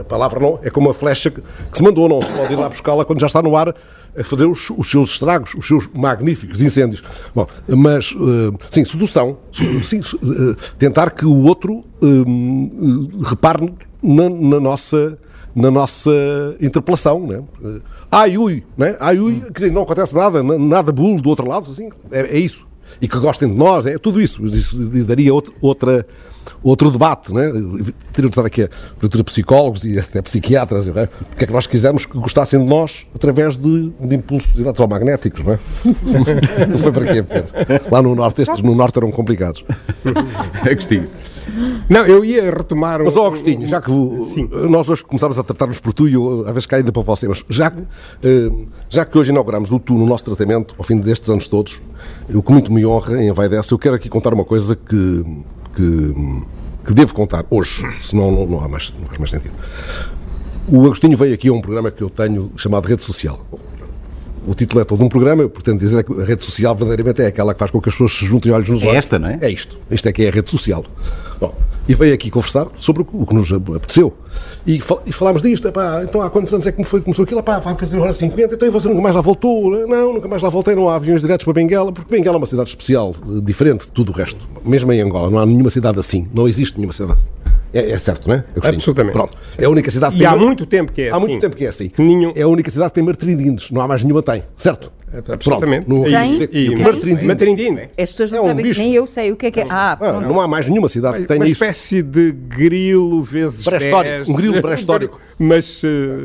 A 0.01 0.05
palavra 0.05 0.41
não 0.41 0.59
é 0.63 0.71
como 0.71 0.89
uma 0.89 0.95
flecha 0.95 1.31
que, 1.31 1.41
que 1.41 1.77
se 1.77 1.83
mandou, 1.83 2.09
não 2.09 2.23
se 2.23 2.33
pode 2.33 2.53
ir 2.53 2.57
lá 2.57 2.69
buscá-la 2.69 3.05
quando 3.05 3.21
já 3.21 3.27
está 3.27 3.43
no 3.43 3.55
ar 3.55 3.75
a 4.17 4.25
fazer 4.25 4.47
os, 4.47 4.71
os, 4.71 4.91
seus 4.91 5.11
estragos, 5.11 5.55
os 5.55 5.67
seus 5.67 5.89
magníficos 5.95 6.61
incêndios. 6.61 7.03
Bom, 7.35 7.47
mas, 7.69 8.13
uh, 8.13 8.55
sim, 8.71 8.85
sedução, 8.85 9.39
sim, 9.83 10.01
uh, 10.01 10.57
tentar 10.79 11.11
que 11.11 11.25
o 11.25 11.45
outro 11.45 11.85
uh, 12.03 13.23
repare 13.23 13.73
na, 14.03 14.29
na, 14.29 14.61
nossa 14.61 15.19
na 15.55 15.71
nossa 15.71 16.11
interpelação, 16.61 17.27
né? 17.27 17.43
Ai, 18.11 18.39
ui, 18.39 18.65
né? 18.77 18.97
Ai, 18.99 19.19
ui, 19.19 19.41
quer 19.41 19.53
dizer, 19.53 19.73
não 19.73 19.83
acontece 19.83 20.15
nada, 20.15 20.43
nada 20.43 20.91
bulo 20.91 21.21
do 21.21 21.29
outro 21.29 21.47
lado, 21.47 21.71
assim, 21.71 21.91
é, 22.11 22.37
é 22.37 22.39
isso. 22.39 22.67
E 23.01 23.09
que 23.09 23.19
gostem 23.19 23.49
de 23.49 23.55
nós, 23.55 23.87
é 23.87 23.99
tudo 23.99 24.21
isso. 24.21 24.45
Isso 24.47 24.77
daria 25.05 25.33
outra, 25.33 25.53
outra 25.61 26.07
outro 26.63 26.91
debate, 26.91 27.33
né? 27.33 27.51
teriam 28.13 28.29
de 28.31 28.39
estar 28.39 28.47
aqui 28.47 28.63
a 28.63 29.25
psicólogos 29.25 29.85
e 29.85 29.99
até 29.99 30.23
psiquiatras, 30.23 30.87
não 30.87 30.99
é? 30.99 31.07
porque 31.07 31.45
é 31.45 31.47
que 31.47 31.53
nós 31.53 31.67
quisemos 31.67 32.07
que 32.07 32.19
gostassem 32.19 32.61
de 32.61 32.67
nós 32.67 33.07
através 33.15 33.57
de, 33.57 33.91
de 34.01 34.17
impulsos 34.17 34.59
eletromagnéticos, 34.59 35.45
não 35.45 35.53
é? 35.53 35.59
não 36.67 36.79
foi 36.79 36.93
para 36.93 37.13
quê, 37.13 37.23
Pedro? 37.23 37.53
Lá 37.91 38.03
no 38.03 38.15
Norte, 38.15 38.43
estes 38.43 38.61
no 38.63 38.75
Norte 38.75 38.99
eram 38.99 39.11
complicados. 39.11 39.65
Agostinho. 40.69 41.09
Não, 41.89 42.07
eu 42.07 42.25
ia 42.25 42.51
retomar. 42.51 43.03
Mas, 43.03 43.17
ó, 43.17 43.27
Agostinho, 43.27 43.67
já 43.67 43.81
que 43.81 43.91
Sim. 43.91 44.49
nós 44.69 44.89
hoje 44.89 45.05
começámos 45.05 45.39
a 45.39 45.43
tratar-nos 45.43 45.81
por 45.81 45.93
tu 45.93 46.09
e 46.09 46.15
eu, 46.15 46.43
às 46.47 46.53
vezes 46.53 46.67
cá 46.67 46.77
ainda 46.77 46.93
para 46.93 47.03
você, 47.03 47.29
mas 47.29 47.45
já, 47.49 47.71
que, 47.71 47.83
eh, 48.23 48.51
já 48.89 49.05
que 49.05 49.17
hoje 49.19 49.31
inauguramos 49.31 49.71
o 49.71 49.79
tu 49.79 49.95
no 49.95 50.07
nosso 50.07 50.25
tratamento, 50.25 50.75
ao 50.79 50.85
fim 50.85 50.99
destes 50.99 51.29
anos 51.29 51.49
todos, 51.49 51.81
eu 52.29 52.43
com 52.43 52.53
muito 52.53 52.73
me 52.73 52.85
honra 52.87 53.23
em 53.23 53.33
vai 53.33 53.49
dessa, 53.49 53.75
eu 53.75 53.79
quero 53.79 53.97
aqui 53.97 54.09
contar 54.09 54.33
uma 54.33 54.45
coisa 54.45 54.77
que 54.77 55.25
que, 55.75 56.15
que 56.87 56.95
devo 56.95 57.15
contar 57.15 57.45
hoje, 57.51 57.87
senão 58.01 58.31
não, 58.31 58.47
não, 58.47 58.61
há 58.61 58.69
mais, 58.69 58.93
não 58.99 59.07
faz 59.07 59.19
mais 59.19 59.31
sentido. 59.31 59.55
O 60.69 60.85
Agostinho 60.85 61.17
veio 61.17 61.35
aqui 61.35 61.49
a 61.49 61.53
um 61.53 61.61
programa 61.61 61.91
que 61.91 62.03
eu 62.03 62.11
tenho 62.11 62.53
chamado 62.57 62.87
Rede 62.87 63.03
Social. 63.03 63.45
O 64.47 64.55
título 64.55 64.81
é 64.81 64.85
todo 64.85 65.05
um 65.05 65.09
programa, 65.09 65.49
portanto, 65.49 65.79
dizer 65.79 66.03
que 66.03 66.21
a 66.21 66.25
rede 66.25 66.45
social 66.45 66.75
verdadeiramente 66.75 67.23
é 67.23 67.27
aquela 67.27 67.55
que 67.55 67.61
faz 67.61 67.71
com 67.71 67.81
que 67.81 67.89
as 67.89 67.95
pessoas 67.95 68.13
se 68.13 68.27
juntem 68.27 68.51
olhos 68.51 68.69
nos 68.69 68.83
é 68.83 68.87
olhos. 68.87 68.95
É 68.95 68.99
esta, 68.99 69.19
não 69.19 69.29
é? 69.29 69.39
É 69.41 69.49
isto. 69.49 69.79
Isto 69.89 70.09
é 70.09 70.13
que 70.13 70.25
é 70.25 70.29
a 70.29 70.33
rede 70.33 70.51
social. 70.51 70.85
Bom, 71.39 71.55
e 71.89 71.95
veio 71.95 72.15
aqui 72.15 72.31
conversar 72.31 72.69
sobre 72.77 73.03
o 73.03 73.27
que 73.27 73.35
nos 73.35 73.53
apeteceu. 73.53 74.13
E, 74.67 74.81
fal 74.81 75.03
e 75.05 75.13
falámos 75.13 75.43
disto, 75.43 75.69
epá, 75.69 76.03
então 76.05 76.23
há 76.23 76.31
quantos 76.31 76.53
anos 76.55 76.67
é 76.67 76.73
que 76.73 76.83
foi, 76.85 77.01
começou 77.01 77.25
aquilo? 77.25 77.41
Epá, 77.41 77.59
vai 77.59 77.77
fazer 77.77 77.99
hora 77.99 78.13
50, 78.13 78.55
então 78.55 78.69
e 78.69 78.71
você 78.71 78.89
nunca 78.89 79.03
mais 79.03 79.15
lá 79.15 79.21
voltou? 79.21 79.71
Não, 79.87 80.15
nunca 80.15 80.29
mais 80.29 80.43
lá 80.43 80.49
voltei, 80.49 80.75
não 80.75 80.89
há 80.89 80.97
aviões 80.97 81.21
diretos 81.21 81.45
para 81.45 81.53
Benguela, 81.53 81.93
porque 81.93 82.11
Benguela 82.11 82.37
é 82.37 82.39
uma 82.39 82.47
cidade 82.47 82.69
especial, 82.69 83.15
diferente 83.43 83.87
de 83.87 83.93
tudo 83.93 84.13
o 84.13 84.15
resto. 84.15 84.49
Mesmo 84.65 84.93
em 84.93 85.01
Angola, 85.01 85.31
não 85.31 85.39
há 85.39 85.47
nenhuma 85.47 85.71
cidade 85.71 85.99
assim, 85.99 86.29
não 86.35 86.49
existe 86.49 86.77
nenhuma 86.77 86.93
cidade 86.93 87.15
assim. 87.15 87.27
É, 87.75 87.91
é, 87.91 87.99
certo, 87.99 88.29
não 88.29 88.35
é? 88.35 88.45
Absolutamente. 88.63 89.15
Pronto. 89.15 89.37
É 89.57 89.65
a 89.65 89.71
única 89.71 89.91
cidade 89.91 90.15
que 90.15 90.23
E 90.23 90.27
há 90.27 90.37
muito 90.37 90.67
tempo 90.67 90.93
que 90.93 91.03
é 91.03 91.09
assim. 91.09 91.17
Há 91.17 91.21
muito 91.21 91.41
tempo 91.41 91.57
que 91.57 91.65
é 91.65 91.69
assim. 91.69 91.91
Nenhum... 91.97 92.33
É 92.37 92.43
a 92.43 92.49
única 92.49 92.71
cidade 92.71 92.91
que 92.91 92.97
tem 92.97 93.03
martirindinos. 93.03 93.71
Não 93.71 93.81
há 93.81 93.89
mais 93.89 94.03
nenhuma 94.03 94.23
tem. 94.23 94.43
Certo? 94.59 94.93
Absolutamente. 95.33 95.87
Pronto. 95.87 96.03
No... 96.03 96.09
E, 96.09 96.67
e, 96.67 96.77
Martrindino. 96.77 97.27
Martrindino. 97.27 97.81
As 97.99 98.11
pessoas 98.11 98.33
não 98.33 98.39
é 98.39 98.43
um 98.43 98.47
sabem 98.49 98.65
bicho. 98.65 98.81
que 98.81 98.87
nem 98.87 98.95
eu 98.95 99.07
sei 99.07 99.33
o 99.33 99.37
que 99.37 99.47
é 99.47 99.51
que 99.51 99.61
é. 99.61 99.67
Ah, 99.69 99.99
ah 100.01 100.21
não 100.21 100.41
há 100.41 100.49
mais 100.49 100.69
nenhuma 100.69 100.89
cidade 100.89 101.19
que 101.19 101.25
tenha 101.27 101.41
uma 101.41 101.47
isso. 101.47 101.63
Uma 101.63 101.71
espécie 101.71 102.03
de 102.03 102.33
grilo 102.33 103.23
vezes 103.23 103.65
pré-histórico. 103.65 104.31
Um 104.31 104.35
grilo 104.35 104.63
pré-histórico. 104.63 105.21
Mas, 105.39 105.83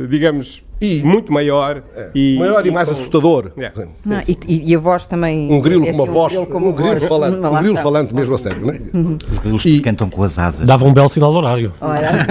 digamos, 0.10 0.64
e, 0.80 1.02
muito 1.04 1.34
maior. 1.34 1.82
É, 1.96 2.12
e, 2.14 2.38
maior 2.38 2.66
e, 2.66 2.70
e 2.70 2.72
mais 2.72 2.88
com... 2.88 2.94
assustador. 2.94 3.52
É. 3.58 3.72
Não, 4.06 4.20
e, 4.28 4.72
e, 4.72 4.76
a 4.76 4.80
voz 4.80 5.06
também. 5.06 5.52
Um 5.52 5.60
grilo 5.60 5.86
é 5.86 5.92
com 5.92 5.98
uma 5.98 6.06
voz. 6.06 6.36
Um 6.36 6.46
grilo, 6.46 6.68
um 6.68 6.72
grilo 6.74 7.02
falante. 7.02 7.38
Um 7.38 7.58
grilo 7.58 7.78
falante 7.78 8.16
mesmo 8.16 8.36
a 8.36 8.38
sério, 8.38 8.62
não 8.62 8.74
é? 8.74 8.80
Uhum. 8.94 9.18
Os 9.32 9.40
grilos 9.40 9.64
que 9.64 9.82
cantam 9.82 10.10
com 10.10 10.24
as 10.24 10.38
asas. 10.38 10.66
Dava 10.66 10.86
um 10.86 10.94
belo 10.94 11.10
sinal 11.10 11.32
de 11.32 11.38
horário. 11.38 11.74
Olha. 11.82 12.12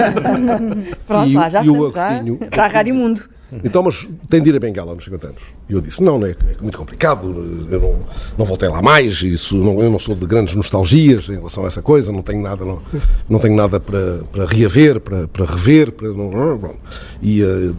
Pronto, 1.05 1.33
lá, 1.33 1.49
já 1.49 1.61
estamos. 1.61 1.93
Já, 1.93 2.47
para 2.49 2.63
a 2.63 2.67
Rádio 2.67 2.95
Mundo. 2.95 3.36
Então, 3.63 3.81
mas 3.81 4.05
tem 4.29 4.41
de 4.41 4.49
ir 4.49 4.55
a 4.55 4.59
Bengala 4.59 4.93
nos 4.93 5.05
50 5.05 5.27
anos. 5.27 5.41
E 5.69 5.73
eu 5.73 5.79
disse, 5.79 6.03
não, 6.03 6.19
não 6.19 6.27
é, 6.27 6.31
é, 6.31 6.61
muito 6.61 6.77
complicado, 6.77 7.27
eu 7.71 7.79
não, 7.79 7.99
não 8.37 8.45
voltei 8.45 8.67
lá 8.67 8.81
mais, 8.81 9.21
isso, 9.21 9.55
não, 9.55 9.81
eu 9.81 9.89
não 9.89 9.99
sou 9.99 10.15
de 10.15 10.25
grandes 10.25 10.53
nostalgias 10.53 11.29
em 11.29 11.35
relação 11.35 11.63
a 11.63 11.67
essa 11.67 11.81
coisa, 11.81 12.11
não 12.11 12.21
tenho 12.21 12.41
nada, 12.41 12.65
não, 12.65 12.81
não 13.29 13.39
tenho 13.39 13.55
nada 13.55 13.79
para, 13.79 14.19
para 14.31 14.45
reaver, 14.45 14.99
para, 14.99 15.27
para 15.29 15.45
rever, 15.45 15.93
para, 15.93 16.09
não, 16.09 16.29
não, 16.29 16.75
e 17.21 17.41
uh, 17.41 17.75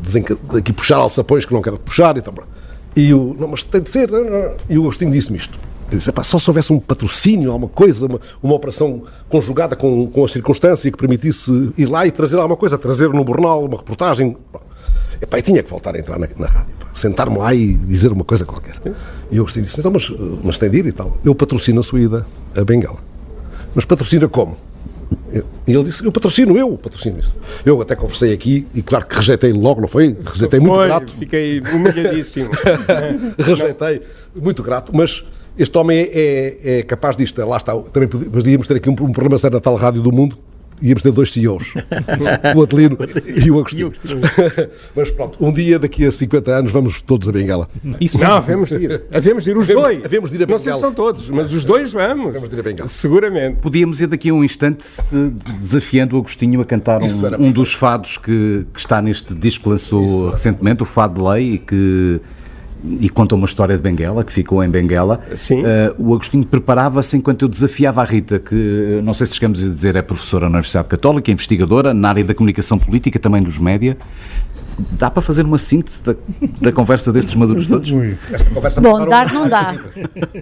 aqui 0.56 0.72
puxar 0.72 0.96
alçapões 0.96 1.44
que 1.44 1.52
não 1.52 1.60
quero 1.60 1.78
puxar 1.78 2.16
e 2.16 2.22
tal. 2.22 2.34
E 2.96 3.10
eu, 3.10 3.36
não, 3.38 3.48
mas 3.48 3.62
tem 3.62 3.82
de 3.82 3.90
ser, 3.90 4.10
não, 4.10 4.56
e 4.70 4.78
o 4.78 4.82
Agostinho 4.82 5.10
disse-me 5.10 5.36
isto. 5.36 5.58
Disse, 5.90 6.12
só 6.22 6.38
se 6.38 6.50
houvesse 6.50 6.72
um 6.72 6.78
patrocínio, 6.78 7.50
alguma 7.50 7.68
coisa, 7.68 8.06
uma, 8.06 8.20
uma 8.42 8.54
operação 8.54 9.02
conjugada 9.28 9.74
com, 9.74 10.06
com 10.06 10.24
a 10.24 10.28
circunstância 10.28 10.90
que 10.90 10.96
permitisse 10.98 11.72
ir 11.78 11.86
lá 11.86 12.06
e 12.06 12.10
trazer 12.10 12.36
alguma 12.36 12.56
coisa, 12.56 12.76
trazer 12.76 13.08
no 13.08 13.26
jornal 13.26 13.64
uma 13.64 13.78
reportagem. 13.78 14.36
Epá, 15.20 15.38
eu 15.38 15.42
tinha 15.42 15.62
que 15.62 15.70
voltar 15.70 15.94
a 15.96 15.98
entrar 15.98 16.18
na, 16.18 16.28
na 16.38 16.46
rádio, 16.46 16.74
sentar-me 16.94 17.38
lá 17.38 17.54
e 17.54 17.74
dizer 17.74 18.12
uma 18.12 18.24
coisa 18.24 18.44
qualquer. 18.44 18.76
E 19.30 19.36
eu 19.36 19.44
gostei 19.44 19.62
disse, 19.62 19.80
então, 19.80 19.90
mas, 19.90 20.10
mas 20.42 20.58
tem 20.58 20.70
de 20.70 20.78
ir 20.78 20.86
e 20.86 20.92
tal. 20.92 21.16
Eu 21.24 21.34
patrocino 21.34 21.80
a 21.80 21.82
sua 21.82 22.00
ida 22.00 22.26
a 22.56 22.64
Bengala. 22.64 22.98
Mas 23.74 23.84
patrocina 23.84 24.28
como? 24.28 24.56
E 25.66 25.72
ele 25.72 25.84
disse, 25.84 26.04
eu 26.04 26.12
patrocino, 26.12 26.56
eu 26.56 26.76
patrocino 26.78 27.18
isso. 27.18 27.34
Eu 27.64 27.80
até 27.80 27.94
conversei 27.94 28.32
aqui 28.32 28.66
e 28.74 28.82
claro 28.82 29.06
que 29.06 29.16
rejeitei 29.16 29.52
logo, 29.52 29.80
não 29.80 29.88
foi? 29.88 30.16
Rejeitei 30.24 30.60
muito 30.60 30.74
foi, 30.74 30.86
grato. 30.86 31.12
Fiquei 31.18 31.60
humilhadíssimo. 31.60 32.50
rejeitei, 33.38 34.02
muito 34.34 34.62
grato, 34.62 34.94
mas 34.94 35.24
este 35.58 35.76
homem 35.76 35.98
é, 35.98 36.56
é, 36.62 36.78
é 36.78 36.82
capaz 36.82 37.16
disto. 37.16 37.44
Lá 37.44 37.56
está, 37.56 37.76
também 37.92 38.08
podíamos 38.08 38.68
ter 38.68 38.76
aqui 38.76 38.88
um, 38.88 38.92
um 38.92 39.12
programa 39.12 39.38
sério 39.38 39.56
na 39.56 39.60
tal 39.60 39.76
rádio 39.76 40.00
do 40.00 40.12
mundo, 40.12 40.38
íamos 40.82 41.02
ter 41.02 41.12
dois 41.12 41.32
CEOs, 41.32 41.74
o 42.56 42.62
Adelino 42.62 42.98
e 43.26 43.50
o 43.50 43.58
Agostinho. 43.58 43.92
Mas 44.94 45.10
pronto, 45.10 45.44
um 45.44 45.52
dia 45.52 45.78
daqui 45.78 46.06
a 46.06 46.12
50 46.12 46.50
anos 46.50 46.72
vamos 46.72 47.02
todos 47.02 47.28
a 47.28 47.32
Bengala. 47.32 47.68
Isso 48.00 48.18
não, 48.18 48.32
havemos 48.32 48.68
de 48.68 48.76
ir. 48.76 49.02
Havemos 49.12 49.44
de 49.44 49.50
ir 49.50 49.56
os 49.56 49.66
dois. 49.66 50.04
Havemos 50.04 50.30
de 50.30 50.36
ir 50.36 50.42
a 50.42 50.46
Bengala. 50.46 50.58
Não 50.58 50.64
sei 50.64 50.72
se 50.72 50.80
são 50.80 50.92
todos, 50.92 51.28
mas 51.30 51.52
os 51.52 51.64
dois 51.64 51.92
vamos. 51.92 52.28
Havemos 52.28 52.50
de 52.50 52.56
ir 52.56 52.60
a 52.60 52.62
Bengala. 52.62 52.88
Seguramente. 52.88 53.58
Podíamos 53.60 54.00
ir 54.00 54.06
daqui 54.06 54.30
a 54.30 54.34
um 54.34 54.44
instante 54.44 54.84
desafiando 55.60 56.16
o 56.16 56.20
Agostinho 56.20 56.60
a 56.60 56.64
cantar 56.64 57.00
um, 57.02 57.06
um 57.38 57.52
dos 57.52 57.72
fados 57.72 58.16
que, 58.16 58.66
que, 58.72 58.78
está 58.78 59.00
neste 59.02 59.34
disco 59.34 59.64
que 59.64 59.70
lançou 59.70 60.30
recentemente, 60.30 60.82
o 60.82 60.86
Fado 60.86 61.14
de 61.14 61.28
Lei, 61.28 61.52
e 61.54 61.58
que 61.58 62.20
e 63.00 63.08
conta 63.08 63.34
uma 63.34 63.44
história 63.46 63.76
de 63.76 63.82
Benguela, 63.82 64.22
que 64.22 64.32
ficou 64.32 64.62
em 64.62 64.68
Benguela. 64.68 65.20
Sim. 65.36 65.62
Uh, 65.62 65.66
o 65.98 66.14
Agostinho 66.14 66.44
preparava-se 66.44 67.16
enquanto 67.16 67.42
eu 67.42 67.48
desafiava 67.48 68.00
a 68.00 68.04
Rita, 68.04 68.38
que 68.38 69.00
não 69.02 69.12
sei 69.14 69.26
se 69.26 69.34
chegamos 69.34 69.64
a 69.64 69.68
dizer 69.68 69.96
é 69.96 70.02
professora 70.02 70.46
na 70.46 70.56
Universidade 70.56 70.88
Católica, 70.88 71.30
investigadora 71.30 71.92
na 71.92 72.08
área 72.08 72.24
da 72.24 72.34
comunicação 72.34 72.78
política, 72.78 73.18
também 73.18 73.42
dos 73.42 73.58
média. 73.58 73.96
dá 74.92 75.10
para 75.10 75.20
fazer 75.20 75.44
uma 75.44 75.58
síntese 75.58 76.02
da, 76.02 76.14
da 76.60 76.72
conversa 76.72 77.12
destes 77.12 77.34
maduros 77.34 77.66
todos? 77.66 77.90
Esta 78.32 78.50
conversa 78.50 78.80
Bom, 78.80 79.06
dar 79.06 79.32
não 79.32 79.48
dá. 79.48 79.74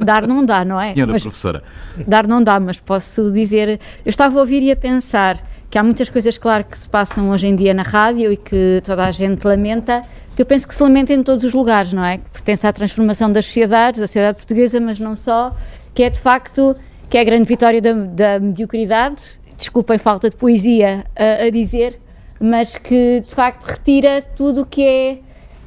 Dar 0.05 0.27
não 0.27 0.45
dá, 0.45 0.65
não 0.65 0.79
é? 0.79 0.93
Senhora 0.93 1.13
Mas- 1.13 1.23
professora. 1.23 1.63
Dar 2.07 2.27
não 2.27 2.43
dá, 2.43 2.61
mas 2.61 2.79
posso 2.79 3.31
dizer. 3.33 3.81
Eu 4.05 4.11
estava 4.11 4.37
a 4.37 4.41
ouvir 4.41 4.63
e 4.63 4.71
a 4.71 4.77
pensar 4.77 5.43
que 5.71 5.79
há 5.79 5.83
muitas 5.83 6.09
coisas, 6.09 6.39
claro, 6.39 6.65
que 6.65 6.79
se 6.79 6.89
passam 6.89 7.31
hoje 7.31 7.47
em 7.47 7.57
dia 7.57 7.75
na 7.75 7.83
rádio 7.83 8.31
e 8.33 8.37
que 8.37 8.81
toda 8.85 9.05
a 9.05 9.11
gente 9.11 9.45
lamenta, 9.45 10.03
que 10.37 10.43
eu 10.43 10.47
penso 10.47 10.69
que 10.69 10.75
se 10.75 10.83
lamenta 10.83 11.15
em 11.15 11.23
todos 11.23 11.45
os 11.45 11.55
lugares, 11.55 11.95
não 11.95 12.05
é? 12.05 12.19
Que 12.19 12.29
pertence 12.31 12.67
à 12.67 12.73
transformação 12.73 13.33
das 13.33 13.47
sociedades, 13.47 13.99
da 13.99 14.07
sociedade 14.07 14.37
portuguesa, 14.37 14.79
mas 14.79 15.01
não 15.01 15.17
só, 15.17 15.57
que 15.95 16.03
é 16.03 16.11
de 16.11 16.21
facto 16.21 16.77
que 17.09 17.17
é 17.17 17.23
a 17.23 17.25
grande 17.25 17.45
vitória 17.45 17.81
da, 17.81 17.95
da 17.95 18.39
mediocridade, 18.39 19.41
desculpem 19.57 19.97
falta 19.97 20.29
de 20.29 20.37
poesia 20.37 21.07
a, 21.17 21.45
a 21.45 21.51
dizer, 21.51 21.99
mas 22.39 22.77
que 22.77 23.25
de 23.27 23.35
facto 23.35 23.65
retira 23.65 24.21
tudo 24.21 24.61
o 24.61 24.67
que 24.67 24.83
é 24.83 25.19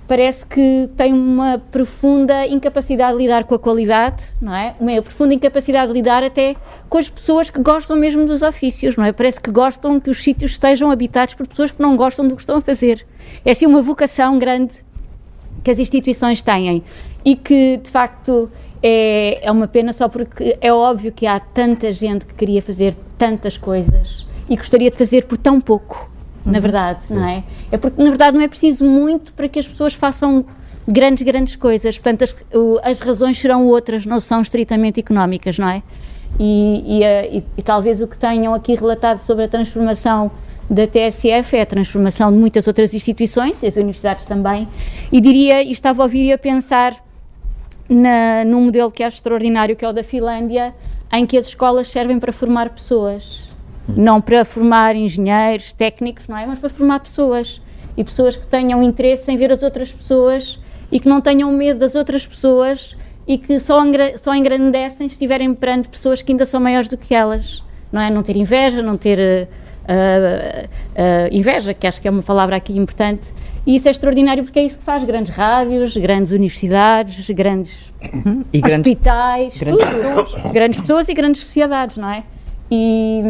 parece 0.07 0.45
que 0.45 0.89
tem 0.97 1.13
uma 1.13 1.59
profunda 1.71 2.45
incapacidade 2.45 3.15
de 3.15 3.23
lidar 3.23 3.43
com 3.45 3.55
a 3.55 3.59
qualidade, 3.59 4.33
não 4.41 4.55
é? 4.55 4.75
Uma 4.79 5.01
profunda 5.01 5.33
incapacidade 5.33 5.87
de 5.87 5.93
lidar 5.93 6.23
até 6.23 6.55
com 6.87 6.97
as 6.97 7.09
pessoas 7.09 7.49
que 7.49 7.59
gostam 7.59 7.95
mesmo 7.95 8.25
dos 8.25 8.41
ofícios, 8.43 8.95
não 8.95 9.05
é? 9.05 9.11
Parece 9.11 9.39
que 9.39 9.49
gostam 9.51 9.99
que 9.99 10.09
os 10.09 10.21
sítios 10.21 10.51
estejam 10.51 10.89
habitados 10.91 11.33
por 11.33 11.47
pessoas 11.47 11.71
que 11.71 11.81
não 11.81 11.95
gostam 11.95 12.27
do 12.27 12.35
que 12.35 12.41
estão 12.41 12.57
a 12.57 12.61
fazer. 12.61 13.05
É 13.45 13.51
assim 13.51 13.65
uma 13.65 13.81
vocação 13.81 14.37
grande 14.39 14.83
que 15.63 15.71
as 15.71 15.79
instituições 15.79 16.41
têm 16.41 16.83
e 17.25 17.35
que 17.35 17.77
de 17.77 17.89
facto 17.89 18.49
é, 18.81 19.45
é 19.45 19.51
uma 19.51 19.67
pena 19.67 19.91
só 19.93 20.07
porque 20.07 20.57
é 20.61 20.71
óbvio 20.71 21.11
que 21.11 21.25
há 21.27 21.39
tanta 21.39 21.91
gente 21.91 22.25
que 22.25 22.33
queria 22.33 22.61
fazer 22.61 22.95
tantas 23.17 23.57
coisas 23.57 24.25
e 24.49 24.55
gostaria 24.55 24.89
de 24.89 24.97
fazer 24.97 25.25
por 25.25 25.37
tão 25.37 25.59
pouco, 25.59 26.09
na 26.45 26.59
verdade, 26.59 27.01
não 27.09 27.25
é? 27.27 27.43
É 27.71 27.77
porque 27.77 28.01
na 28.01 28.09
verdade 28.09 28.37
não 28.37 28.43
é 28.43 28.47
preciso 28.47 28.85
muito 28.85 29.33
para 29.33 29.47
que 29.49 29.59
as 29.59 29.67
pessoas 29.67 29.93
façam 29.93 30.45
grandes, 30.87 31.21
grandes 31.23 31.55
coisas. 31.55 31.97
Portanto, 31.97 32.23
as, 32.23 32.35
as 32.83 32.99
razões 32.99 33.37
serão 33.37 33.67
outras, 33.67 34.05
não 34.05 34.19
são 34.19 34.41
estritamente 34.41 34.99
económicas, 34.99 35.59
não 35.59 35.67
é? 35.69 35.83
E, 36.39 36.83
e, 36.99 37.03
eh, 37.03 37.37
e- 37.37 37.43
e 37.57 37.61
talvez 37.61 38.01
o 38.01 38.07
que 38.07 38.17
tenham 38.17 38.53
aqui 38.53 38.75
relatado 38.75 39.19
sobre 39.21 39.43
a 39.45 39.47
transformação 39.47 40.31
da 40.69 40.85
TSF 40.85 41.55
é 41.55 41.61
a 41.61 41.65
transformação 41.65 42.31
de 42.31 42.37
muitas 42.37 42.67
outras 42.67 42.93
instituições, 42.93 43.63
as 43.63 43.75
universidades 43.75 44.25
também, 44.25 44.67
e 45.11 45.19
diria, 45.19 45.63
e 45.63 45.71
estava 45.71 46.03
a 46.03 46.05
ouvir 46.05 46.25
e 46.25 46.31
a 46.31 46.37
pensar 46.37 47.03
na, 47.89 48.45
num 48.45 48.65
modelo 48.65 48.91
que 48.91 49.01
é 49.01 49.07
extraordinário, 49.07 49.75
que 49.75 49.83
é 49.83 49.89
o 49.89 49.93
da 49.93 50.03
Finlândia, 50.03 50.75
em 51.11 51.25
que 51.25 51.37
as 51.37 51.47
escolas 51.47 51.87
servem 51.87 52.19
para 52.19 52.31
formar 52.31 52.69
pessoas. 52.69 53.49
Não 53.87 54.21
para 54.21 54.45
formar 54.45 54.95
engenheiros, 54.95 55.73
técnicos, 55.73 56.27
não 56.27 56.37
é? 56.37 56.45
Mas 56.45 56.59
para 56.59 56.69
formar 56.69 56.99
pessoas. 56.99 57.59
E 57.97 58.03
pessoas 58.03 58.35
que 58.35 58.45
tenham 58.45 58.83
interesse 58.83 59.31
em 59.31 59.35
ver 59.35 59.51
as 59.51 59.63
outras 59.63 59.91
pessoas 59.91 60.59
e 60.91 60.99
que 60.99 61.09
não 61.09 61.19
tenham 61.19 61.51
medo 61.51 61.79
das 61.79 61.95
outras 61.95 62.25
pessoas 62.25 62.95
e 63.27 63.37
que 63.37 63.59
só, 63.59 63.81
só 64.21 64.33
engrandecem 64.35 65.09
se 65.09 65.15
estiverem 65.15 65.53
perante 65.53 65.89
pessoas 65.89 66.21
que 66.21 66.31
ainda 66.31 66.45
são 66.45 66.59
maiores 66.59 66.87
do 66.87 66.97
que 66.97 67.15
elas. 67.15 67.63
Não 67.91 67.99
é? 67.99 68.11
Não 68.11 68.21
ter 68.21 68.35
inveja, 68.35 68.81
não 68.83 68.95
ter 68.95 69.19
eh, 69.19 69.47
inveja, 71.31 71.73
que 71.73 71.87
acho 71.87 71.99
que 72.01 72.07
é 72.07 72.11
uma 72.11 72.23
palavra 72.23 72.55
aqui 72.55 72.77
importante. 72.77 73.21
E 73.65 73.75
isso 73.75 73.87
é 73.87 73.91
extraordinário 73.91 74.43
porque 74.43 74.57
é 74.59 74.63
isso 74.63 74.77
que 74.77 74.83
faz 74.83 75.03
grandes 75.03 75.31
rádios, 75.35 75.95
grandes 75.95 76.31
universidades, 76.31 77.29
grandes 77.29 77.91
E 78.53 78.61
grandes- 78.61 78.93
hospitais, 78.93 79.57
grandes 79.57 79.85
tudo. 79.85 80.53
grandes 80.53 80.79
pessoas 80.79 81.07
e 81.09 81.13
grandes 81.13 81.43
sociedades, 81.43 81.97
não 81.97 82.09
é? 82.09 82.23
E, 82.71 83.21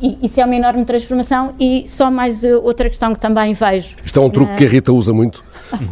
e 0.00 0.18
isso 0.26 0.40
é 0.40 0.44
uma 0.44 0.54
enorme 0.54 0.84
transformação 0.84 1.52
e 1.60 1.84
só 1.86 2.10
mais 2.12 2.44
eh, 2.44 2.54
outra 2.56 2.88
questão 2.88 3.12
que 3.12 3.20
também 3.20 3.52
vejo. 3.52 3.96
Isto 4.04 4.20
é 4.20 4.22
um 4.22 4.30
truque 4.30 4.52
na- 4.52 4.56
que 4.56 4.64
a 4.64 4.68
Rita 4.68 4.92
usa 4.92 5.12
muito 5.12 5.44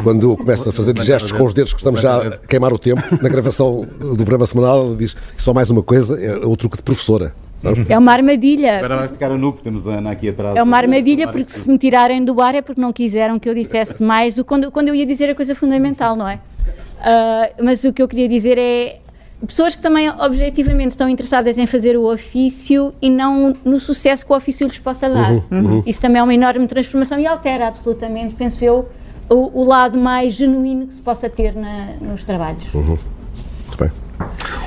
quando 0.04 0.30
eu 0.30 0.36
começo 0.36 0.68
a 0.70 0.72
fazer 0.72 0.96
gestos 1.02 1.32
com 1.32 1.42
os 1.44 1.52
dedos 1.52 1.72
que 1.72 1.80
estamos 1.80 2.00
já 2.00 2.18
a 2.28 2.38
queimar 2.38 2.72
o 2.72 2.78
tempo. 2.78 3.02
Na 3.20 3.28
gravação 3.28 3.84
do 3.98 4.14
programa 4.16 4.46
semanal, 4.46 4.86
ela 4.86 4.96
diz 4.96 5.16
só 5.36 5.52
mais 5.52 5.68
uma 5.68 5.82
coisa, 5.82 6.16
é 6.20 6.36
o 6.46 6.56
truque 6.56 6.76
de 6.76 6.82
professora. 6.84 7.34
Não? 7.62 7.74
É 7.88 7.96
uma 7.98 8.12
armadilha. 8.12 8.76
Agora 8.78 8.96
vai 8.96 9.08
ficar 9.08 9.30
a 9.32 9.38
nu, 9.38 9.52
porque 9.52 9.64
temos 9.64 9.86
a 9.86 9.92
Ana 9.98 10.10
aqui 10.10 10.28
atrás. 10.28 10.56
É 10.56 10.62
uma 10.62 10.76
armadilha 10.76 11.28
porque 11.28 11.52
se 11.52 11.68
me 11.68 11.78
tirarem 11.78 12.24
do 12.24 12.40
ar 12.40 12.54
é 12.54 12.62
porque 12.62 12.80
não 12.80 12.92
quiseram 12.92 13.38
que 13.38 13.48
eu 13.48 13.54
dissesse 13.54 14.02
mais 14.02 14.38
o 14.38 14.44
quando, 14.44 14.70
quando 14.70 14.88
eu 14.88 14.94
ia 14.94 15.06
dizer 15.06 15.30
a 15.30 15.34
coisa 15.34 15.54
fundamental, 15.54 16.16
não 16.16 16.28
é? 16.28 16.40
Ah, 17.00 17.50
mas 17.62 17.82
o 17.84 17.92
que 17.92 18.02
eu 18.02 18.08
queria 18.08 18.28
dizer 18.28 18.58
é 18.58 18.98
pessoas 19.46 19.74
que 19.74 19.82
também 19.82 20.08
objetivamente 20.08 20.90
estão 20.90 21.08
interessadas 21.08 21.58
em 21.58 21.66
fazer 21.66 21.96
o 21.96 22.04
ofício 22.12 22.94
e 23.02 23.10
não 23.10 23.54
no 23.64 23.80
sucesso 23.80 24.24
que 24.24 24.32
o 24.32 24.36
ofício 24.36 24.64
lhes 24.66 24.78
possa 24.78 25.08
dar. 25.10 25.32
Uhum, 25.32 25.42
uhum. 25.50 25.82
Isso 25.84 26.00
também 26.00 26.20
é 26.20 26.22
uma 26.22 26.32
enorme 26.34 26.66
transformação 26.68 27.18
e 27.18 27.26
altera 27.26 27.66
absolutamente, 27.68 28.34
penso 28.36 28.64
eu, 28.64 28.88
o, 29.28 29.60
o 29.60 29.64
lado 29.64 29.98
mais 29.98 30.34
genuíno 30.34 30.86
que 30.86 30.94
se 30.94 31.00
possa 31.00 31.28
ter 31.28 31.54
na- 31.56 31.94
nos 32.00 32.24
trabalhos. 32.24 32.64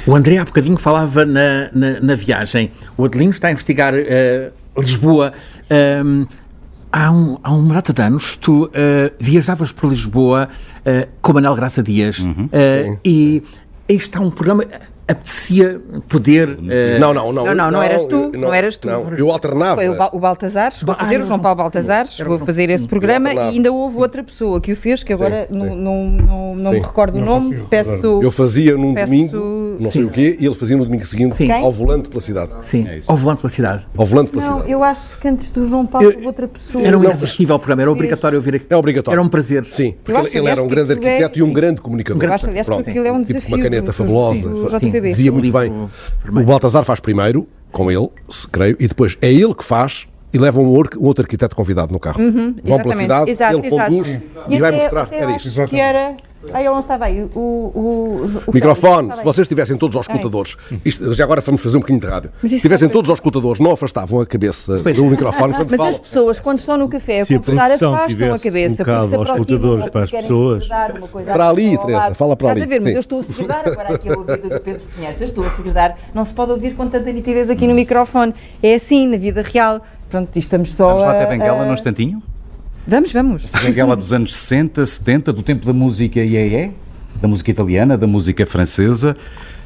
O 0.05 0.15
André 0.15 0.37
há 0.37 0.45
bocadinho 0.45 0.77
falava 0.77 1.25
na, 1.25 1.69
na, 1.73 1.99
na 2.01 2.15
viagem. 2.15 2.71
O 2.97 3.05
Adelino 3.05 3.31
está 3.31 3.47
a 3.47 3.51
investigar 3.51 3.93
eh, 3.95 4.51
Lisboa. 4.77 5.33
Ahm, 5.69 6.25
há, 6.91 7.11
um, 7.11 7.37
há 7.43 7.51
uma 7.53 7.73
data 7.73 7.91
de 7.91 8.01
anos, 8.01 8.35
tu 8.37 8.69
eh, 8.73 9.11
viajavas 9.19 9.71
por 9.71 9.89
Lisboa 9.89 10.47
eh, 10.85 11.07
com 11.21 11.33
Manel 11.33 11.55
Graça 11.55 11.83
Dias. 11.83 12.25
Eh, 12.51 12.97
e 13.03 13.43
aí 13.89 13.95
está 13.95 14.19
um 14.19 14.29
programa. 14.31 14.63
Apetecia 15.07 15.79
poder. 16.07 16.57
eh, 16.67 16.97
Não, 16.99 17.13
não, 17.13 17.31
não. 17.31 17.45
Não, 17.45 17.53
não, 17.55 17.71
não 17.71 17.83
eras 17.83 18.05
tu, 18.05 18.15
eu- 18.15 18.31
não 18.39 18.51
eras 18.53 18.75
tu. 18.77 18.87
Não, 18.87 19.13
eu 19.13 19.29
alternava. 19.31 19.75
Foi 19.75 19.87
o, 19.89 19.95
Ba- 19.95 20.09
o 20.11 20.19
Baltazar, 20.19 20.71
chegou 20.73 20.93
a 20.93 20.97
fazer, 20.97 21.21
o 21.21 21.23
João 21.25 21.39
Paulo 21.39 21.57
Baltazar, 21.57 22.07
chegou 22.07 22.35
a 22.37 22.39
fazer 22.39 22.69
esse 22.71 22.87
programa 22.87 23.31
e 23.31 23.37
ainda 23.39 23.71
houve 23.71 23.97
outra 23.97 24.23
pessoa 24.23 24.59
que 24.59 24.71
o 24.73 24.75
fez, 24.75 25.03
que 25.03 25.13
agora 25.13 25.47
sim. 25.51 25.57
não, 25.59 25.75
não, 25.75 26.05
não, 26.09 26.55
não 26.55 26.71
me 26.71 26.77
Sim. 26.79 26.83
recordo 26.85 27.17
o 27.19 27.21
nome, 27.21 27.55
peço... 27.69 28.19
Eu 28.23 28.31
fazia 28.31 28.75
num 28.75 28.95
peço- 28.95 29.11
domingo, 29.11 29.77
não 29.79 29.91
sei 29.91 30.03
o 30.05 30.09
quê, 30.09 30.37
e 30.39 30.45
ele 30.45 30.55
fazia 30.55 30.75
no 30.75 30.85
domingo 30.85 31.05
seguinte 31.05 31.35
Sim. 31.35 31.51
ao 31.51 31.71
volante 31.71 32.09
pela 32.09 32.21
cidade. 32.21 32.51
Sim, 32.63 32.87
ao 33.07 33.15
volante 33.15 33.41
pela 33.41 33.49
cidade. 33.51 33.85
Ao 33.95 34.05
volante 34.07 34.31
pela 34.31 34.43
Não, 34.43 34.53
cidade. 34.53 34.71
eu 34.71 34.83
acho 34.83 35.19
que 35.19 35.27
antes 35.27 35.51
do 35.51 35.67
João 35.67 35.85
Paulo 35.85 36.07
houve 36.07 36.25
outra 36.25 36.47
pessoa. 36.47 36.83
Era 36.83 36.97
um 36.97 37.03
irresistível 37.03 37.59
programa, 37.59 37.83
era 37.83 37.91
obrigatório 37.91 38.37
ouvir 38.39 38.55
aqui. 38.55 38.65
É 38.71 38.75
obrigatório. 38.75 39.15
Era 39.17 39.21
um 39.21 39.29
prazer. 39.29 39.65
Sim, 39.65 39.93
porque 40.03 40.19
ele, 40.19 40.37
ele 40.39 40.49
era 40.49 40.63
um 40.63 40.67
grande 40.67 40.93
é- 40.93 40.95
arquiteto 40.95 41.37
e 41.39 41.43
um 41.43 41.53
grande 41.53 41.79
comunicador. 41.81 42.23
Eu 42.23 42.33
acho, 42.33 42.47
aliás, 42.47 42.65
que 42.67 42.73
Pronto. 42.73 42.89
aquilo 42.89 43.05
é 43.05 43.11
um 43.11 43.23
tipo 43.23 43.39
com 43.41 43.47
uma 43.47 43.57
desafio 43.57 43.63
caneta 43.63 43.93
fabulosa. 43.93 44.49
do 44.49 44.65
Dizia 45.01 45.31
muito 45.31 45.51
bem. 45.51 45.71
O 46.27 46.43
Baltazar 46.43 46.83
faz 46.83 46.99
primeiro, 46.99 47.47
com 47.71 47.91
ele, 47.91 48.09
se 48.29 48.47
creio, 48.47 48.75
e 48.79 48.87
depois 48.87 49.17
é 49.21 49.31
ele 49.31 49.53
que 49.53 49.63
faz 49.63 50.07
e 50.33 50.37
leva 50.37 50.59
um, 50.59 50.65
um 50.65 51.03
outro 51.05 51.23
arquiteto 51.23 51.55
convidado 51.55 51.93
no 51.93 51.99
carro. 51.99 52.21
Uhum, 52.21 52.55
Vão 52.63 52.79
pela 52.79 52.93
cidade, 52.95 53.31
Exato, 53.31 53.57
ele 53.57 53.67
exato. 53.67 53.91
conduz 53.91 54.07
e, 54.49 54.59
vai 54.59 54.69
até- 54.69 54.77
mostrar. 54.81 55.01
até 55.03 55.17
Era 55.19 55.35
isso. 55.35 55.67
Que 55.67 55.79
era... 55.79 56.13
Ah, 56.53 56.59
ele 56.61 56.69
não 56.69 56.79
estava 56.79 57.05
aí. 57.05 57.21
O, 57.35 57.39
o, 57.39 58.41
o 58.47 58.51
Microfone, 58.53 59.15
se 59.15 59.23
vocês 59.23 59.45
estivessem 59.45 59.77
todos 59.77 59.95
aos 59.95 60.07
escutadores, 60.07 60.55
isto- 60.83 61.13
já 61.13 61.23
agora 61.23 61.41
vamos 61.41 61.61
fazer 61.61 61.77
um 61.77 61.79
bocadinho 61.79 62.01
de 62.01 62.07
rádio. 62.07 62.31
Mas 62.41 62.51
Se 62.51 62.55
estivessem 62.57 62.87
é- 62.87 62.91
todos 62.91 63.09
aos 63.09 63.17
escutadores, 63.19 63.59
não 63.59 63.71
afastavam 63.71 64.21
a 64.21 64.25
cabeça 64.25 64.79
do 64.79 65.05
microfone 65.05 65.53
quando 65.53 65.69
Mas 65.71 65.77
falam. 65.77 65.91
as 65.93 65.97
pessoas, 65.99 66.39
quando 66.39 66.59
estão 66.59 66.77
no 66.77 66.87
café 66.87 67.21
a 67.21 67.25
Se 67.25 67.35
a 67.35 67.39
conversar, 67.39 67.65
afastam 67.71 67.93
a 67.93 67.97
cabeça. 67.99 68.27
porque 68.29 68.49
se 69.07 69.15
aos 69.15 69.29
escutadores 69.29 69.89
para 69.89 70.03
as 70.03 70.11
pessoas. 70.11 70.63
segredar 70.63 70.97
uma 70.97 71.07
coisa 71.07 71.31
Para 71.33 71.49
ali, 71.49 71.77
Teresa, 71.77 72.15
fala 72.15 72.35
para 72.35 72.47
Estás 72.49 72.61
ali, 72.61 72.63
a 72.63 72.67
ver, 72.77 72.81
mas 72.81 72.89
sim. 72.89 72.95
eu 72.95 72.99
estou 72.99 73.19
a 73.19 73.23
segredar 73.23 73.67
agora 73.67 73.95
aqui 73.95 74.09
a 74.09 74.17
ouvido 74.17 74.49
do 74.49 74.59
Pedro 74.61 74.81
Pinheiros. 74.95 75.21
Eu 75.21 75.27
estou 75.27 75.45
a 75.45 75.49
segredar. 75.49 75.97
Não 76.13 76.23
se 76.25 76.33
pode 76.33 76.51
ouvir 76.51 76.75
com 76.75 76.87
tanta 76.87 77.11
nitidez 77.11 77.49
aqui 77.49 77.67
no 77.67 77.73
microfone. 77.73 78.33
É 78.61 78.75
assim, 78.75 79.07
na 79.07 79.17
vida 79.17 79.41
real. 79.41 79.81
Pronto, 80.09 80.37
estamos 80.37 80.73
só 80.73 80.87
Vamos 80.87 81.01
lá 81.03 81.11
a- 81.11 81.21
até 81.21 81.29
Benguela 81.29 81.63
a- 81.63 81.65
num 81.65 81.73
instantinho? 81.73 82.21
Vamos, 82.87 83.11
vamos. 83.11 83.45
Essa 83.45 83.59
Benguela 83.61 83.95
dos 83.95 84.13
anos 84.13 84.35
60, 84.35 84.85
70, 84.85 85.33
do 85.33 85.41
tempo 85.41 85.65
da 85.65 85.73
música 85.73 86.19
iê 86.19 86.71
da 87.19 87.27
música 87.27 87.49
italiana, 87.49 87.97
da 87.97 88.05
música 88.05 88.45
francesa. 88.45 89.15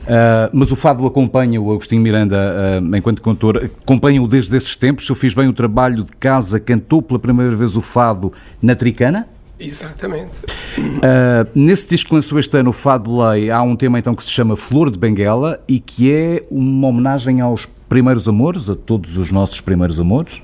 Ah, 0.08 0.50
mas 0.54 0.72
o 0.72 0.76
fado 0.76 1.06
acompanha 1.06 1.62
o 1.62 1.72
Agostinho 1.72 2.02
Miranda 2.02 2.82
ah, 2.82 2.98
enquanto 2.98 3.22
cantor, 3.22 3.70
acompanha-o 3.84 4.28
desde 4.28 4.56
esses 4.56 4.76
tempos. 4.76 5.06
Se 5.06 5.12
eu 5.12 5.16
fiz 5.16 5.34
bem 5.34 5.48
o 5.48 5.54
trabalho 5.54 6.04
de 6.04 6.12
casa, 6.14 6.60
cantou 6.60 7.02
pela 7.02 7.20
primeira 7.20 7.56
vez 7.56 7.76
o 7.76 7.82
fado 7.82 8.34
na 8.62 8.76
Tricana. 8.76 9.28
Exatamente. 9.60 10.38
Uh, 10.78 11.46
nesse 11.54 11.90
disco 11.90 12.10
que 12.10 12.16
lançou 12.16 12.40
este 12.40 12.58
ano, 12.58 12.70
o 12.70 12.74
Fado 12.74 13.22
Lei, 13.22 13.52
há 13.52 13.62
um 13.62 13.76
tema 13.76 14.00
então 14.00 14.16
que 14.16 14.24
se 14.24 14.30
chama 14.30 14.56
Flor 14.56 14.90
de 14.90 14.98
Benguela 14.98 15.62
e 15.68 15.82
que 15.82 16.10
é 16.10 16.46
uma 16.50 16.88
homenagem 16.88 17.42
aos 17.42 17.66
primeiros 17.90 18.26
amores, 18.30 18.70
a 18.70 18.76
todos 18.76 19.18
os 19.18 19.30
nossos 19.32 19.60
primeiros 19.60 20.00
amores. 20.00 20.42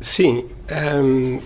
Sim, 0.00 0.44
hum, 1.02 1.40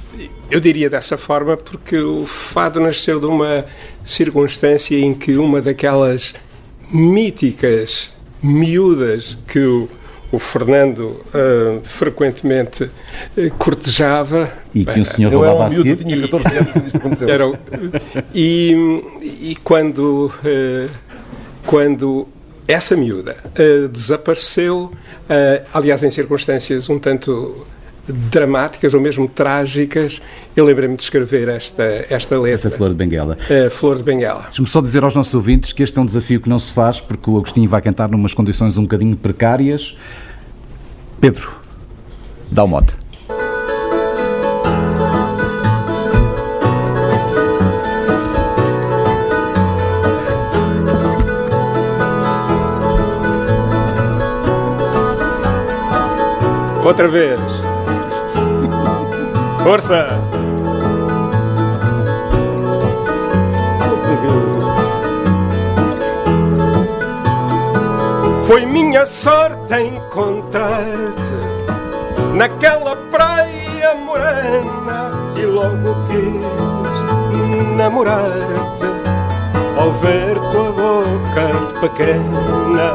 eu 0.51 0.61
diria 0.61 0.91
dessa 0.91 1.17
forma 1.17 1.57
porque 1.57 1.97
o 1.99 2.27
fado 2.27 2.81
nasceu 2.81 3.19
de 3.19 3.27
uma 3.27 3.65
circunstância 4.05 4.97
em 4.99 5.15
que 5.15 5.37
uma 5.37 5.61
daquelas 5.63 6.35
míticas 6.93 8.13
miúdas 8.43 9.39
que 9.49 9.59
o, 9.61 9.89
o 10.31 10.39
Fernando 10.39 11.17
hum, 11.35 11.81
frequentemente 11.83 12.91
eh, 13.37 13.51
cortejava. 13.59 14.53
E 14.75 14.85
que 14.85 15.01
o 15.01 15.05
senhor 15.05 15.29
era 15.29 15.37
roubava 15.37 15.63
um 15.63 15.67
a 15.67 15.71
seguir. 15.71 15.97
tinha 15.97 16.21
14 16.21 16.49
anos 16.59 16.73
quando 16.73 16.85
isto 16.87 16.97
aconteceu. 16.99 17.29
Era 17.29 17.49
o- 17.49 17.59
e, 18.35 18.75
e 19.23 19.57
quando, 19.65 20.31
eh, 20.45 20.89
quando 21.67 22.29
essa 22.69 22.97
miúda 22.97 23.37
eh, 23.55 23.89
desapareceu, 23.91 24.91
aliás, 25.73 26.03
em 26.05 26.11
circunstâncias 26.11 26.89
um 26.91 26.99
tanto 26.99 27.67
dramáticas 28.09 28.95
ou 28.95 29.01
mesmo 29.01 29.29
trágicas, 29.29 30.21
eu 30.57 30.65
lembrei-me 30.65 30.97
de 30.97 31.03
escrever 31.03 31.49
esta, 31.49 31.83
esta 32.11 32.39
letra. 32.39 32.69
Essa 32.69 32.71
flor 32.71 32.91
de 32.91 32.97
Benguela. 32.97 33.39
A 33.67 33.71
flor 33.71 33.97
de 33.97 34.03
Benguela. 34.03 34.43
Deixa-me 34.45 34.67
só 34.67 34.81
dizer 34.81 35.05
aos 35.05 35.15
nossos 35.15 35.35
ouvintes 35.35 35.73
que 35.73 35.83
este 35.83 35.99
é 35.99 36.03
um 36.03 36.07
desafio 36.07 36.41
que 36.41 36.49
não 36.49 36.59
se 36.59 36.73
faz, 36.73 37.01
porque 37.01 37.31
o 37.31 37.37
Agostinho 37.37 37.69
vai 37.69 37.81
cantar 37.81 38.09
numas 38.09 38.35
condições 38.35 38.77
um 38.77 38.83
bocadinho 38.83 39.17
precárias. 39.17 39.97
Pedro, 41.21 41.53
dá 42.51 42.65
o 42.65 42.69
mote. 42.69 42.97
Outra 56.85 57.07
vez. 57.07 57.62
Força! 59.63 60.07
Foi 68.47 68.67
minha 68.67 69.07
sorte 69.07 69.75
encontrar-te 69.81 71.33
naquela 72.35 72.97
praia 73.11 73.95
morena 73.95 75.11
e 75.37 75.47
logo 75.47 75.95
quis 76.09 77.77
namorar-te 77.77 78.87
ao 79.79 79.93
ver 79.93 80.35
tua 80.35 80.73
boca 80.73 81.49
pequena. 81.81 82.91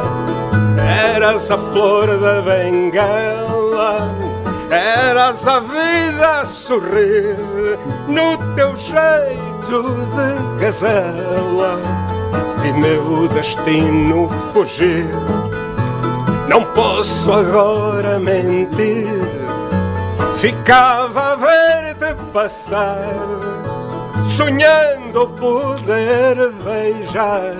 Eras 1.15 1.49
a 1.49 1.57
flor 1.57 2.07
da 2.19 2.41
bengala, 2.41 3.46
eras 4.69 5.47
a 5.47 5.59
vida 5.59 6.41
a 6.41 6.45
sorrir 6.45 7.37
no 8.07 8.37
teu 8.55 8.75
jeito 8.77 9.83
de 10.13 10.59
gazela 10.59 11.79
e 12.67 12.71
meu 12.73 13.27
destino 13.29 14.29
fugir. 14.53 15.09
Não 16.47 16.63
posso 16.73 17.31
agora 17.31 18.19
mentir, 18.19 19.07
ficava 20.37 21.33
a 21.33 21.35
ver-te 21.35 22.13
passar, 22.31 22.97
sonhando 24.29 25.27
poder 25.39 26.51
beijar 26.63 27.55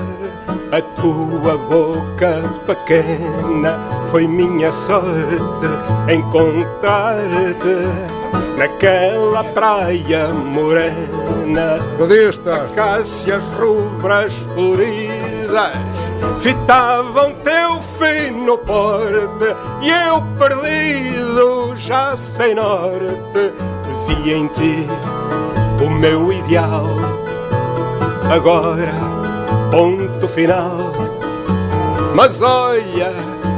a 0.72 0.82
tua 1.02 1.58
boca 1.58 2.42
pequena. 2.66 3.97
Foi 4.12 4.28
minha 4.28 4.72
sorte 4.72 5.68
encontrar-te 6.12 7.78
naquela 8.58 9.44
praia 9.44 10.30
morena. 10.30 11.78
Acácias 12.72 13.44
rubras 13.60 14.34
floridas 14.54 15.74
fitavam 16.40 17.34
teu 17.44 17.82
fino 17.98 18.58
porte 18.60 19.56
e 19.82 19.90
eu 19.90 20.22
perdido 20.38 21.76
já 21.76 22.16
sem 22.16 22.56
norte 22.56 23.52
vi 24.08 24.34
em 24.34 24.48
ti 24.48 24.88
o 25.84 25.90
meu 25.90 26.32
ideal. 26.32 26.86
Agora, 28.32 28.94
ponto 29.72 30.28
final. 30.28 30.92
Mas 32.16 32.42
olha, 32.42 33.12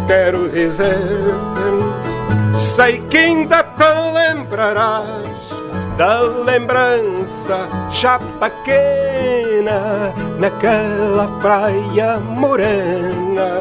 quero 0.09 0.49
dizer-te, 0.49 2.57
sei 2.57 2.99
que 3.01 3.17
ainda 3.17 3.61
te 3.61 3.93
lembrarás 4.11 5.53
da 5.99 6.21
lembrança 6.21 7.69
já 7.91 8.17
pequena 8.17 10.11
naquela 10.39 11.27
praia 11.39 12.17
morena. 12.17 13.59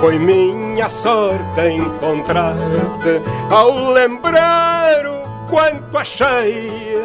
Foi 0.00 0.18
minha 0.18 0.86
sorte 0.90 1.66
encontrar-te 1.66 3.22
ao 3.48 3.92
lembrar 3.92 5.06
o 5.06 5.48
quanto 5.48 5.96
achei 5.96 7.02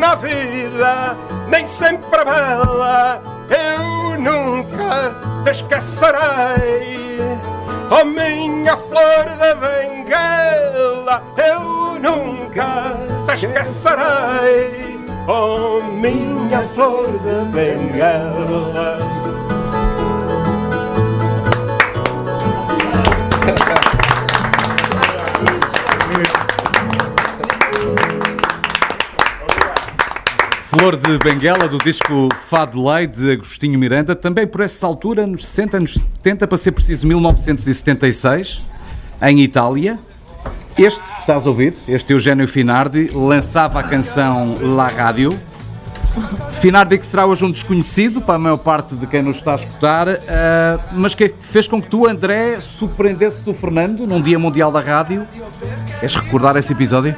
na 0.00 0.16
vida, 0.16 1.16
nem 1.46 1.64
sempre 1.64 2.24
bela, 2.24 3.22
eu 3.48 4.18
nunca 4.18 5.14
te 5.44 5.50
esquecerei. 5.52 7.04
Oh 7.96 8.04
minha 8.04 8.76
flor 8.76 9.24
da 9.38 9.54
bengala, 9.54 11.22
eu 11.36 12.00
nunca 12.00 12.96
te 13.24 13.46
esquecerei. 13.46 14.98
Oh 15.28 15.80
minha 15.92 16.60
flor 16.74 17.06
da 17.18 17.44
bengala. 17.52 18.98
Flor 30.76 30.96
de 30.96 31.18
Benguela, 31.18 31.68
do 31.68 31.78
disco 31.78 32.28
Fado 32.48 32.84
Lei, 32.84 33.06
de 33.06 33.30
Agostinho 33.30 33.78
Miranda, 33.78 34.16
também 34.16 34.44
por 34.44 34.60
essa 34.60 34.84
altura, 34.84 35.24
nos 35.24 35.46
60, 35.46 35.78
nos 35.78 35.94
70, 35.94 36.48
para 36.48 36.58
ser 36.58 36.72
preciso, 36.72 37.06
1976, 37.06 38.66
em 39.22 39.40
Itália. 39.40 39.96
Este, 40.76 41.00
estás 41.20 41.46
a 41.46 41.48
ouvir, 41.48 41.74
este 41.86 42.12
Eugênio 42.12 42.48
Finardi, 42.48 43.08
lançava 43.14 43.78
a 43.78 43.82
canção 43.84 44.52
La 44.74 44.88
Radio. 44.88 45.38
Finardi 46.60 46.98
que 46.98 47.06
será 47.06 47.24
hoje 47.24 47.44
um 47.44 47.52
desconhecido 47.52 48.20
para 48.20 48.34
a 48.34 48.38
maior 48.38 48.58
parte 48.58 48.96
de 48.96 49.06
quem 49.06 49.22
nos 49.22 49.36
está 49.36 49.52
a 49.52 49.56
escutar, 49.56 50.08
ah, 50.08 50.80
mas 50.90 51.14
que 51.14 51.32
fez 51.38 51.68
com 51.68 51.80
que 51.80 51.88
tu, 51.88 52.04
André, 52.04 52.58
surpreendesse 52.58 53.48
o 53.48 53.54
Fernando 53.54 54.08
num 54.08 54.20
Dia 54.20 54.40
Mundial 54.40 54.72
da 54.72 54.80
Rádio. 54.80 55.24
Queres 56.00 56.16
recordar 56.16 56.56
esse 56.56 56.72
episódio? 56.72 57.14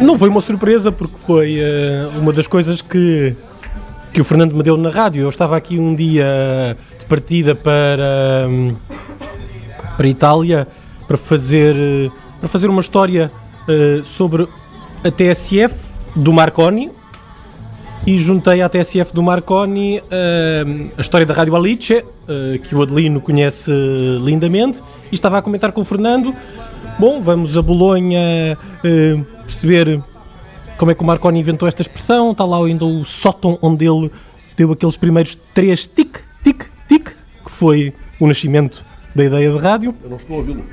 Não 0.00 0.18
foi 0.18 0.28
uma 0.28 0.40
surpresa, 0.40 0.90
porque 0.92 1.16
foi 1.26 1.58
eh, 1.58 2.08
uma 2.18 2.32
das 2.32 2.46
coisas 2.46 2.80
que, 2.82 3.34
que 4.12 4.20
o 4.20 4.24
Fernando 4.24 4.54
me 4.54 4.62
deu 4.62 4.76
na 4.76 4.90
rádio. 4.90 5.22
Eu 5.22 5.28
estava 5.28 5.56
aqui 5.56 5.78
um 5.78 5.94
dia 5.94 6.76
de 6.98 7.04
partida 7.06 7.54
para, 7.54 8.46
hum, 8.48 8.74
para 9.96 10.06
Itália 10.08 10.66
para 11.06 11.16
fazer, 11.16 11.74
eh, 11.76 12.10
para 12.40 12.48
fazer 12.48 12.68
uma 12.68 12.80
história 12.80 13.30
eh, 13.68 14.02
sobre 14.04 14.46
a 15.04 15.10
TSF 15.10 15.74
do 16.14 16.32
Marconi 16.32 16.90
e 18.06 18.18
juntei 18.18 18.62
à 18.62 18.68
TSF 18.68 19.12
do 19.12 19.22
Marconi 19.22 20.00
eh, 20.10 20.64
a 20.96 21.00
história 21.00 21.26
da 21.26 21.34
Rádio 21.34 21.56
Alice, 21.56 22.04
que 22.68 22.74
o 22.74 22.82
Adelino 22.82 23.20
conhece 23.20 23.70
lindamente, 24.20 24.82
e 25.12 25.14
estava 25.14 25.38
a 25.38 25.42
comentar 25.42 25.70
com 25.70 25.80
o 25.80 25.84
Fernando. 25.84 26.34
Bom, 26.98 27.20
vamos 27.20 27.54
a 27.58 27.60
Bolonha 27.60 28.56
eh, 28.82 29.20
perceber 29.44 30.02
como 30.78 30.90
é 30.90 30.94
que 30.94 31.02
o 31.02 31.04
Marconi 31.04 31.40
inventou 31.40 31.68
esta 31.68 31.82
expressão. 31.82 32.32
Está 32.32 32.46
lá 32.46 32.56
ainda 32.64 32.86
o 32.86 33.04
sótão 33.04 33.58
onde 33.60 33.86
ele 33.86 34.10
deu 34.56 34.72
aqueles 34.72 34.96
primeiros 34.96 35.36
três 35.52 35.86
tic, 35.86 36.20
tic, 36.42 36.64
tic, 36.88 37.10
que 37.44 37.50
foi 37.50 37.92
o 38.18 38.26
nascimento 38.26 38.82
da 39.14 39.24
ideia 39.24 39.52
de 39.52 39.58
rádio. 39.58 39.94
Eu 40.02 40.08
não 40.08 40.16
estou 40.16 40.36
a 40.36 40.38
ouvi-lo. 40.38 40.64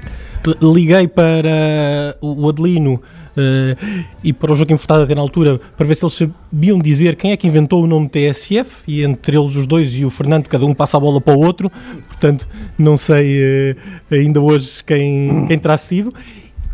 Liguei 0.61 1.09
para 1.09 2.17
o 2.21 2.47
Adelino 2.47 3.01
eh, 3.37 3.75
e 4.23 4.31
para 4.33 4.51
o 4.51 4.55
Joaquim 4.55 4.77
Furtado 4.77 5.03
até 5.03 5.15
na 5.15 5.21
altura 5.21 5.59
para 5.77 5.85
ver 5.85 5.95
se 5.95 6.03
eles 6.05 6.13
sabiam 6.15 6.79
dizer 6.79 7.15
quem 7.15 7.31
é 7.31 7.37
que 7.37 7.47
inventou 7.47 7.83
o 7.83 7.87
nome 7.87 8.07
TSF 8.09 8.69
e 8.87 9.03
entre 9.03 9.37
eles 9.37 9.55
os 9.55 9.65
dois 9.67 9.93
e 9.95 10.05
o 10.05 10.09
Fernando, 10.09 10.47
cada 10.47 10.65
um 10.65 10.73
passa 10.73 10.97
a 10.97 10.99
bola 10.99 11.19
para 11.21 11.35
o 11.35 11.39
outro, 11.39 11.71
portanto 12.07 12.47
não 12.77 12.97
sei 12.97 13.37
eh, 13.41 13.75
ainda 14.11 14.39
hoje 14.41 14.83
quem, 14.85 15.45
quem 15.47 15.57
terá 15.59 15.77
sido. 15.77 16.13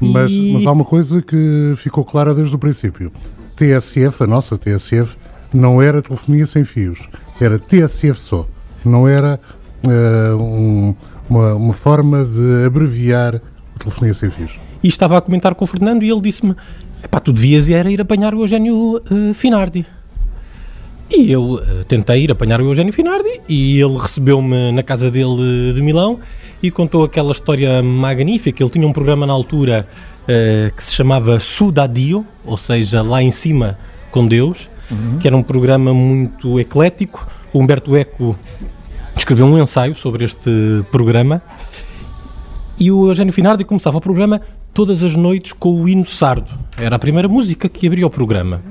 Mas, 0.01 0.31
E- 0.31 0.53
mas 0.53 0.65
há 0.65 0.71
uma 0.71 0.85
coisa 0.85 1.21
que 1.21 1.73
ficou 1.77 2.03
clara 2.05 2.33
desde 2.33 2.55
o 2.55 2.59
princípio. 2.59 3.11
TSF, 3.55 4.23
a 4.23 4.27
nossa 4.27 4.57
TSF, 4.57 5.17
não 5.53 5.81
era 5.81 6.01
telefonia 6.01 6.45
sem 6.47 6.63
fios. 6.63 7.09
Era 7.41 7.59
TSF 7.59 8.17
só. 8.17 8.47
Não 8.85 9.07
era 9.07 9.39
eh, 9.83 10.33
um- 10.39 10.95
uma, 11.29 11.53
uma 11.55 11.73
forma 11.73 12.23
de 12.23 12.65
abreviar 12.65 13.35
a 13.75 13.79
telefonia 13.79 14.13
sem 14.13 14.29
fios. 14.29 14.57
E 14.83 14.87
estava 14.87 15.17
a 15.17 15.21
comentar 15.21 15.53
com 15.55 15.65
o 15.65 15.67
Fernando 15.67 16.03
e 16.03 16.09
ele 16.09 16.21
disse-me: 16.21 16.55
Epá, 17.03 17.19
tu 17.19 17.31
devias 17.31 17.69
era 17.69 17.91
ir 17.91 18.01
apanhar 18.01 18.33
o 18.33 18.41
Eugénio 18.41 19.01
eh, 19.09 19.33
Finardi. 19.33 19.85
E 21.09 21.31
eu 21.31 21.61
eh, 21.61 21.83
tentei 21.87 22.23
ir 22.23 22.31
apanhar 22.31 22.61
o 22.61 22.65
Eugénio 22.65 22.93
Finardi 22.93 23.41
e 23.47 23.79
ele 23.79 23.97
recebeu-me 23.97 24.71
na 24.71 24.83
casa 24.83 25.09
dele 25.09 25.73
de 25.73 25.81
Milão 25.81 26.19
e 26.61 26.69
contou 26.69 27.03
aquela 27.03 27.31
história 27.31 27.81
magnífica. 27.81 28.61
Ele 28.61 28.69
tinha 28.69 28.87
um 28.87 28.93
programa 28.93 29.25
na 29.25 29.33
altura 29.33 29.87
eh, 30.27 30.71
que 30.75 30.83
se 30.83 30.93
chamava 30.93 31.39
Sudadio, 31.39 32.25
ou 32.45 32.57
seja, 32.57 33.01
lá 33.01 33.23
em 33.23 33.31
cima 33.31 33.77
com 34.11 34.27
Deus, 34.27 34.69
que 35.21 35.27
era 35.27 35.37
um 35.37 35.43
programa 35.43 35.93
muito 35.93 36.59
eclético. 36.59 37.27
O 37.53 37.59
Humberto 37.59 37.95
Eco 37.95 38.35
escreveu 39.15 39.45
um 39.45 39.61
ensaio 39.61 39.95
sobre 39.95 40.25
este 40.25 40.83
programa 40.91 41.41
e 42.79 42.91
o 42.91 43.09
Eugénio 43.09 43.33
Finardi 43.33 43.65
começava 43.65 43.97
o 43.97 44.01
programa 44.01 44.41
todas 44.73 45.03
as 45.03 45.15
noites 45.15 45.53
com 45.53 45.81
o 45.81 45.89
hino 45.89 46.05
sardo. 46.05 46.51
Era 46.77 46.95
a 46.95 46.99
primeira 46.99 47.27
música 47.27 47.67
que 47.67 47.87
abria 47.87 48.05
o 48.05 48.09
programa. 48.09 48.61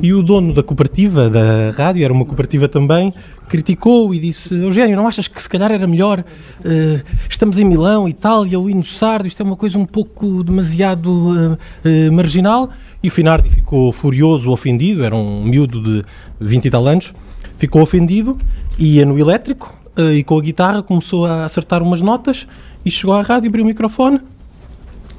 E 0.00 0.12
o 0.12 0.22
dono 0.22 0.54
da 0.54 0.62
cooperativa 0.62 1.28
da 1.28 1.70
rádio, 1.76 2.02
era 2.02 2.12
uma 2.12 2.24
cooperativa 2.24 2.66
também, 2.66 3.12
criticou 3.48 4.14
e 4.14 4.18
disse: 4.18 4.54
Eugênio, 4.54 4.96
não 4.96 5.06
achas 5.06 5.28
que 5.28 5.40
se 5.40 5.48
calhar 5.48 5.70
era 5.70 5.86
melhor? 5.86 6.24
Uh, 6.60 7.02
estamos 7.28 7.58
em 7.58 7.64
Milão, 7.64 8.08
Itália, 8.08 8.58
o 8.58 8.70
hino 8.70 8.84
sardo, 8.84 9.28
isto 9.28 9.42
é 9.42 9.44
uma 9.44 9.56
coisa 9.56 9.78
um 9.78 9.84
pouco 9.84 10.42
demasiado 10.42 11.10
uh, 11.10 11.52
uh, 11.52 12.12
marginal. 12.12 12.70
E 13.02 13.08
o 13.08 13.10
Finardi 13.10 13.50
ficou 13.50 13.92
furioso, 13.92 14.50
ofendido, 14.50 15.04
era 15.04 15.14
um 15.14 15.44
miúdo 15.44 15.80
de 15.82 16.04
20 16.40 16.64
e 16.64 16.70
tal 16.70 16.86
anos, 16.86 17.12
ficou 17.58 17.82
ofendido, 17.82 18.38
ia 18.78 19.04
no 19.04 19.18
elétrico 19.18 19.78
e 20.12 20.22
com 20.24 20.36
a 20.36 20.42
guitarra 20.42 20.82
começou 20.82 21.24
a 21.24 21.44
acertar 21.44 21.82
umas 21.82 22.02
notas 22.02 22.46
e 22.84 22.90
chegou 22.90 23.14
à 23.14 23.22
rádio, 23.22 23.48
abriu 23.48 23.64
o 23.64 23.66
microfone 23.66 24.20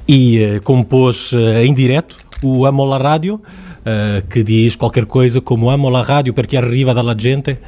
e 0.08 0.60
compôs 0.64 1.32
em 1.62 1.74
direto 1.74 2.16
o 2.42 2.64
Amo 2.64 2.84
la 2.84 2.98
Rádio 2.98 3.40
uh, 3.88 4.26
que 4.28 4.42
diz 4.42 4.76
qualquer 4.76 5.06
coisa 5.06 5.40
como 5.40 5.70
amo 5.70 5.94
a 5.94 6.02
rádio 6.02 6.34
porque 6.34 6.56
arriva 6.56 6.94
da 6.94 7.16
gente, 7.16 7.58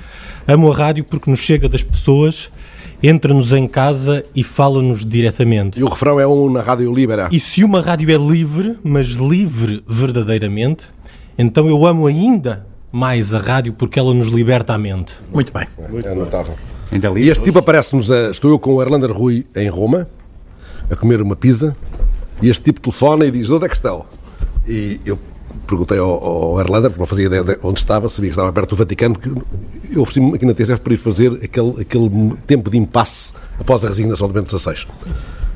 amo 0.47 0.71
a 0.71 0.77
rádio 0.77 1.05
porque 1.05 1.31
nos 1.31 1.41
chega 1.41 1.69
das 1.69 1.83
pessoas, 1.83 2.51
entra-nos 3.03 3.53
em 3.53 3.67
casa 3.67 4.25
e 4.35 4.45
fala-nos 4.45 5.05
diretamente. 5.05 5.81
E 5.81 5.83
o 5.83 5.89
refrão 5.89 6.21
é 6.21 6.27
um 6.27 6.51
na 6.51 6.61
Rádio 6.61 6.93
Libera. 6.93 7.29
E 7.33 7.41
se 7.41 7.65
uma 7.65 7.81
rádio 7.81 8.11
é 8.11 8.19
livre, 8.19 8.79
mas 8.83 9.09
livre 9.09 9.83
verdadeiramente, 9.89 10.87
então 11.39 11.69
eu 11.69 11.87
amo 11.87 12.07
ainda 12.07 12.67
mais 12.93 13.33
a 13.33 13.39
rádio 13.39 13.73
porque 13.73 13.99
ela 13.99 14.13
nos 14.13 14.29
liberta 14.29 14.75
a 14.75 14.79
mente. 14.79 15.15
Muito 15.33 15.53
bem. 15.53 15.67
Muito 15.89 16.07
é 16.07 16.15
notável. 16.15 16.55
E 17.17 17.29
este 17.29 17.45
tipo 17.45 17.61
aparece-nos, 17.61 18.11
a, 18.11 18.31
estou 18.31 18.51
eu 18.51 18.59
com 18.59 18.75
o 18.75 18.83
Erlander 18.83 19.13
Rui 19.13 19.47
em 19.55 19.69
Roma, 19.69 20.09
a 20.91 20.97
comer 20.97 21.23
uma 21.23 21.37
pizza, 21.37 21.77
e 22.43 22.49
este 22.49 22.65
tipo 22.65 22.81
telefona 22.81 23.27
e 23.27 23.31
diz, 23.31 23.51
onde 23.51 23.67
é 23.67 23.69
que 23.69 23.75
estão? 23.75 24.05
E 24.67 25.01
eu 25.05 25.19
perguntei 25.67 25.99
ao, 25.99 26.11
ao 26.11 26.61
Erlander, 26.61 26.91
porque 26.91 27.01
não 27.01 27.07
fazia 27.07 27.27
ideia 27.27 27.45
de 27.45 27.59
onde 27.63 27.79
estava, 27.79 28.09
sabia 28.09 28.31
que 28.31 28.37
estava 28.37 28.53
perto 28.53 28.71
do 28.71 28.77
Vaticano, 28.77 29.17
que 29.17 29.29
eu 29.29 30.03
ofereci-me 30.03 30.35
aqui 30.35 30.45
na 30.45 30.55
TSF 30.55 30.81
para 30.81 30.95
ir 30.95 30.97
fazer 30.97 31.33
aquele, 31.43 31.81
aquele 31.81 32.37
tempo 32.47 32.71
de 32.71 32.79
impasse 32.79 33.33
após 33.59 33.85
a 33.85 33.89
resignação 33.89 34.27
de 34.27 34.35
Bento 34.35 34.59
XVI. 34.59 34.87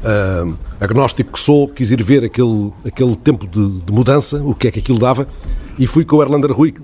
Uh, 0.05 0.55
agnóstico 0.81 1.33
que 1.33 1.41
sou, 1.41 1.67
quis 1.67 1.91
ir 1.91 2.03
ver 2.03 2.25
aquele, 2.25 2.73
aquele 2.85 3.17
tempo 3.17 3.47
de, 3.47 3.81
de, 3.81 3.93
mudança, 3.93 4.43
o 4.43 4.55
que 4.55 4.69
é 4.69 4.71
que 4.71 4.79
aquilo 4.79 4.99
dava, 4.99 5.27
e 5.79 5.87
fui 5.87 6.05
com 6.05 6.17
o 6.17 6.23
Erlander 6.23 6.53
Rui, 6.53 6.75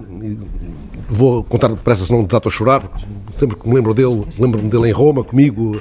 vou 1.09 1.45
contar 1.45 1.69
depressa, 1.69 2.05
senão 2.07 2.25
desato 2.25 2.49
a 2.49 2.51
chorar, 2.51 2.83
sempre 3.39 3.57
que 3.57 3.69
me 3.69 3.75
lembro 3.75 3.93
dele, 3.93 4.27
lembro-me 4.39 4.71
dele 4.71 4.89
em 4.89 4.93
Roma, 4.93 5.23
comigo, 5.23 5.81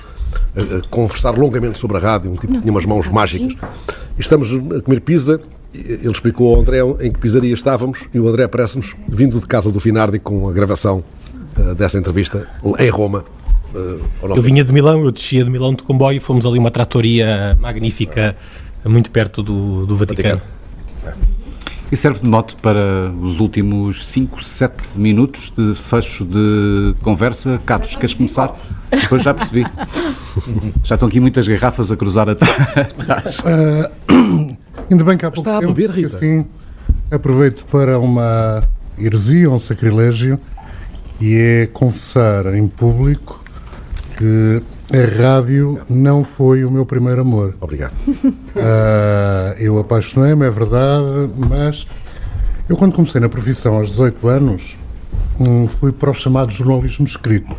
a, 0.55 0.77
a, 0.77 0.81
conversar 0.89 1.37
longamente 1.37 1.79
sobre 1.79 1.97
a 1.97 1.99
rádio, 1.99 2.31
um 2.31 2.35
tipo 2.35 2.53
que 2.53 2.59
tinha 2.59 2.71
umas 2.71 2.85
mãos 2.85 3.07
mágicas. 3.07 3.55
Estamos 4.19 4.51
a 4.53 4.81
comer 4.81 5.01
pizza 5.01 5.39
ele 5.73 6.11
explicou 6.11 6.55
ao 6.55 6.61
André 6.61 6.79
em 7.01 7.11
que 7.11 7.19
pizzaria 7.19 7.53
estávamos 7.53 8.07
e 8.13 8.19
o 8.19 8.27
André 8.27 8.43
aparece-nos 8.43 8.95
vindo 9.07 9.39
de 9.39 9.45
casa 9.45 9.71
do 9.71 9.79
Finardi 9.79 10.19
com 10.19 10.49
a 10.49 10.51
gravação 10.51 11.03
uh, 11.57 11.75
dessa 11.75 11.97
entrevista 11.97 12.47
em 12.79 12.89
Roma. 12.89 13.23
Uh, 13.73 14.01
eu 14.35 14.41
vinha 14.41 14.63
de 14.63 14.73
Milão, 14.73 15.03
eu 15.03 15.11
descia 15.11 15.43
de 15.43 15.49
Milão 15.49 15.75
de 15.75 15.83
comboio 15.83 16.17
e 16.17 16.19
fomos 16.19 16.45
ali 16.45 16.57
uma 16.57 16.71
tratoria 16.71 17.55
magnífica 17.59 18.35
muito 18.83 19.11
perto 19.11 19.43
do, 19.43 19.85
do 19.85 19.95
Vaticano. 19.95 20.37
Vaticano. 20.37 20.58
E 21.91 21.97
serve 21.97 22.19
de 22.19 22.27
mote 22.27 22.55
para 22.57 23.11
os 23.21 23.39
últimos 23.39 24.07
5, 24.07 24.43
7 24.43 24.99
minutos 24.99 25.51
de 25.57 25.73
fecho 25.73 26.23
de 26.23 26.95
conversa. 27.01 27.59
Carlos, 27.65 27.95
queres 27.95 28.13
começar? 28.13 28.55
Depois 28.91 29.23
já 29.23 29.33
percebi. 29.33 29.65
já 30.83 30.95
estão 30.95 31.07
aqui 31.07 31.19
muitas 31.19 31.47
garrafas 31.47 31.91
a 31.91 31.97
cruzar 31.97 32.29
atrás. 32.29 33.39
Uh, 33.49 34.57
Ainda 34.89 35.03
bem 35.03 35.17
que 35.17 35.25
há 35.25 35.31
pouco 35.31 35.47
Está 35.47 35.57
a 35.57 35.59
tempo, 35.61 35.73
beber, 35.73 35.91
Rita. 35.91 36.15
Assim, 36.15 36.45
aproveito 37.11 37.63
para 37.65 37.99
uma 37.99 38.63
heresia, 38.97 39.49
um 39.49 39.59
sacrilégio, 39.59 40.39
e 41.21 41.35
é 41.35 41.67
confessar 41.67 42.53
em 42.55 42.67
público 42.67 43.43
que 44.17 44.61
a 44.91 45.23
rádio 45.23 45.79
não 45.89 46.23
foi 46.23 46.65
o 46.65 46.71
meu 46.71 46.85
primeiro 46.85 47.21
amor. 47.21 47.55
Obrigado. 47.61 47.93
Uh, 48.07 49.53
eu 49.59 49.77
apaixonei-me, 49.79 50.45
é 50.45 50.49
verdade, 50.49 51.31
mas 51.35 51.85
eu 52.67 52.75
quando 52.75 52.93
comecei 52.93 53.21
na 53.21 53.29
profissão 53.29 53.75
aos 53.75 53.89
18 53.89 54.27
anos, 54.27 54.77
um, 55.39 55.67
fui 55.67 55.91
para 55.91 56.09
o 56.09 56.13
chamado 56.13 56.51
jornalismo 56.51 57.05
escrito. 57.05 57.55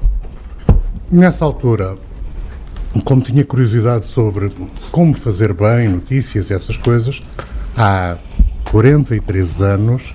Nessa 1.11 1.45
altura, 1.45 1.97
como 3.05 3.23
tinha 3.23 3.45
curiosidade 3.45 4.07
sobre 4.07 4.53
como 4.91 5.15
fazer 5.15 5.53
bem 5.53 5.89
notícias 5.89 6.51
e 6.51 6.55
essas 6.55 6.77
coisas, 6.77 7.23
há 7.77 8.17
43 8.71 9.63
anos 9.63 10.15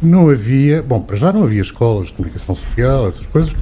não 0.00 0.28
havia, 0.28 0.82
bom, 0.82 1.00
para 1.00 1.16
já 1.16 1.32
não 1.32 1.44
havia 1.44 1.62
escolas 1.62 2.08
de 2.08 2.14
comunicação 2.14 2.54
social, 2.54 3.08
essas 3.08 3.26
coisas, 3.26 3.54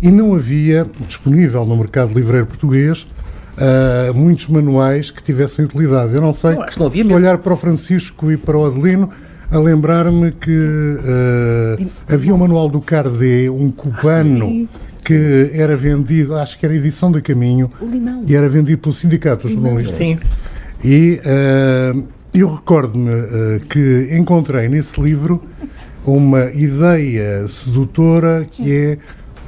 e 0.00 0.10
não 0.10 0.34
havia 0.34 0.86
disponível 1.06 1.64
no 1.64 1.76
mercado 1.76 2.12
livreiro 2.12 2.46
português 2.46 3.06
uh, 3.54 4.14
muitos 4.14 4.48
manuais 4.48 5.10
que 5.10 5.22
tivessem 5.22 5.64
utilidade. 5.64 6.14
Eu 6.14 6.20
não 6.20 6.32
sei, 6.32 6.54
não, 6.54 6.66
não 6.78 6.86
havia 6.86 7.14
olhar 7.14 7.38
para 7.38 7.52
o 7.52 7.56
Francisco 7.56 8.30
e 8.30 8.36
para 8.36 8.56
o 8.56 8.66
Adelino, 8.66 9.10
a 9.50 9.58
lembrar-me 9.58 10.32
que 10.32 10.50
uh, 10.50 11.90
havia 12.08 12.34
um 12.34 12.38
manual 12.38 12.68
do 12.68 12.80
Cardé, 12.80 13.48
um 13.50 13.70
cubano, 13.70 14.68
que 15.04 15.50
era 15.52 15.76
vendido, 15.76 16.34
acho 16.34 16.58
que 16.58 16.64
era 16.64 16.74
edição 16.74 17.12
da 17.12 17.20
Caminho, 17.20 17.70
e 18.26 18.34
era 18.34 18.48
vendido 18.48 18.78
pelo 18.78 18.94
Sindicato 18.94 19.42
dos 19.42 19.52
Jornalistas. 19.52 19.96
Sim. 19.96 20.18
E 20.82 21.20
uh, 21.20 22.08
eu 22.32 22.52
recordo-me 22.52 23.10
que 23.68 24.08
encontrei 24.12 24.68
nesse 24.68 25.00
livro 25.00 25.42
uma 26.04 26.50
ideia 26.52 27.46
sedutora 27.46 28.46
que 28.50 28.72
é 28.72 28.98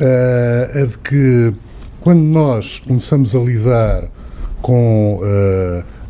uh, 0.01 0.83
a 0.83 0.87
de 0.87 0.99
que 0.99 1.55
quando 2.01 2.21
nós 2.21 2.79
começamos 2.81 3.35
a 3.35 3.39
lidar 3.39 4.05
com 4.63 5.21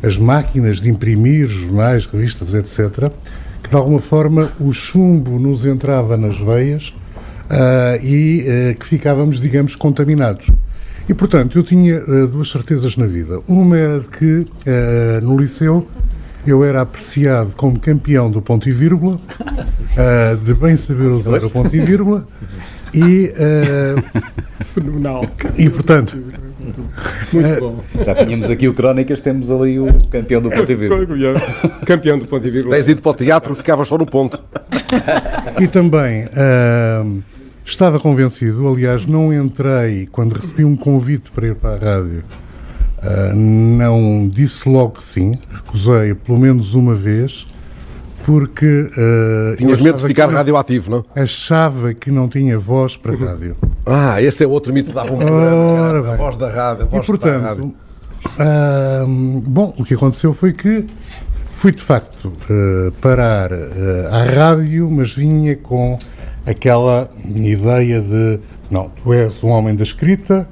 as 0.01 0.17
máquinas 0.17 0.79
de 0.79 0.89
imprimir 0.89 1.47
jornais, 1.47 2.05
revistas, 2.05 2.53
etc., 2.53 3.11
que 3.63 3.69
de 3.69 3.75
alguma 3.75 3.99
forma 3.99 4.51
o 4.59 4.71
chumbo 4.71 5.39
nos 5.39 5.65
entrava 5.65 6.15
nas 6.15 6.37
veias 6.37 6.93
uh, 7.49 8.03
e 8.05 8.45
uh, 8.45 8.79
que 8.79 8.85
ficávamos, 8.85 9.39
digamos, 9.39 9.75
contaminados. 9.75 10.49
E, 11.09 11.13
portanto, 11.13 11.57
eu 11.57 11.63
tinha 11.63 12.01
uh, 12.01 12.27
duas 12.27 12.49
certezas 12.49 12.97
na 12.97 13.05
vida. 13.05 13.41
Uma 13.47 13.77
era 13.77 13.99
de 13.99 14.09
que, 14.09 14.45
no 15.21 15.37
liceu, 15.37 15.87
eu 16.45 16.63
era 16.63 16.81
apreciado 16.81 17.55
como 17.55 17.79
campeão 17.79 18.29
do 18.29 18.41
ponto 18.41 18.67
e 18.69 18.71
vírgula, 18.71 19.19
de 20.43 20.53
bem 20.53 20.77
saber 20.77 21.07
usar 21.07 21.43
o 21.43 21.49
ponto 21.49 21.75
e 21.75 21.79
vírgula, 21.79 22.27
e... 22.93 23.31
Fenomenal. 24.73 25.25
E, 25.57 25.69
portanto... 25.69 26.17
Muito 27.31 27.59
bom. 27.59 27.83
Já 28.03 28.15
tínhamos 28.15 28.49
aqui 28.49 28.67
o 28.67 28.73
Crónicas, 28.73 29.21
temos 29.21 29.49
ali 29.49 29.79
o 29.79 29.87
campeão 30.09 30.41
do 30.41 30.49
ponto 30.49 30.71
e 30.71 30.75
vírgula. 30.75 31.39
campeão 31.85 32.19
do 32.19 32.25
ponto 32.25 32.45
e 32.45 32.51
vírgula. 32.51 32.75
Se 32.75 32.81
tens 32.81 32.91
ido 32.91 33.01
para 33.01 33.11
o 33.11 33.13
teatro, 33.13 33.55
ficavas 33.55 33.87
só 33.87 33.97
no 33.97 34.05
ponto. 34.05 34.41
E 35.59 35.67
também... 35.67 36.25
Uh, 36.25 37.23
Estava 37.67 37.99
convencido, 37.99 38.65
aliás, 38.65 39.05
não 39.05 39.33
entrei 39.33 40.07
quando 40.09 40.35
recebi 40.35 40.63
um 40.63 40.73
convite 40.73 41.29
para 41.31 41.47
ir 41.47 41.55
para 41.55 41.71
a 41.71 41.77
rádio. 41.77 42.23
Uh, 42.99 43.35
não 43.35 44.29
disse 44.29 44.69
logo 44.69 44.93
que 44.93 45.03
sim, 45.03 45.37
recusei 45.51 46.15
pelo 46.15 46.39
menos 46.39 46.75
uma 46.75 46.95
vez, 46.95 47.45
porque. 48.27 48.65
Uh, 48.65 49.55
Tinhas 49.55 49.79
medo 49.79 49.99
de 49.99 50.05
ficar 50.05 50.29
radioativo, 50.29 50.91
não? 50.91 51.05
Achava 51.15 51.93
que 51.93 52.11
não 52.11 52.27
tinha 52.27 52.59
voz 52.59 52.97
para 52.97 53.15
rádio. 53.15 53.55
Ah, 53.85 54.21
esse 54.21 54.43
é 54.43 54.47
outro 54.47 54.73
mito 54.73 54.91
da 54.91 55.05
programa, 55.05 56.11
a 56.11 56.15
voz 56.17 56.35
da 56.35 56.49
rádio. 56.49 56.83
A 56.83 56.87
voz 56.89 57.03
e 57.03 57.07
portanto, 57.07 57.41
da 57.41 57.47
rádio. 57.47 57.73
Uh, 58.35 59.07
bom, 59.47 59.73
o 59.77 59.85
que 59.85 59.93
aconteceu 59.93 60.33
foi 60.33 60.51
que 60.51 60.85
fui 61.53 61.71
de 61.71 61.81
facto 61.81 62.33
parar 62.99 63.49
à 64.11 64.23
rádio, 64.25 64.91
mas 64.91 65.13
vinha 65.13 65.55
com 65.55 65.97
aquela 66.45 67.09
ideia 67.33 68.01
de 68.01 68.41
não, 68.69 68.89
tu 68.89 69.13
és 69.13 69.41
um 69.41 69.47
homem 69.47 69.73
da 69.73 69.83
escrita 69.83 70.47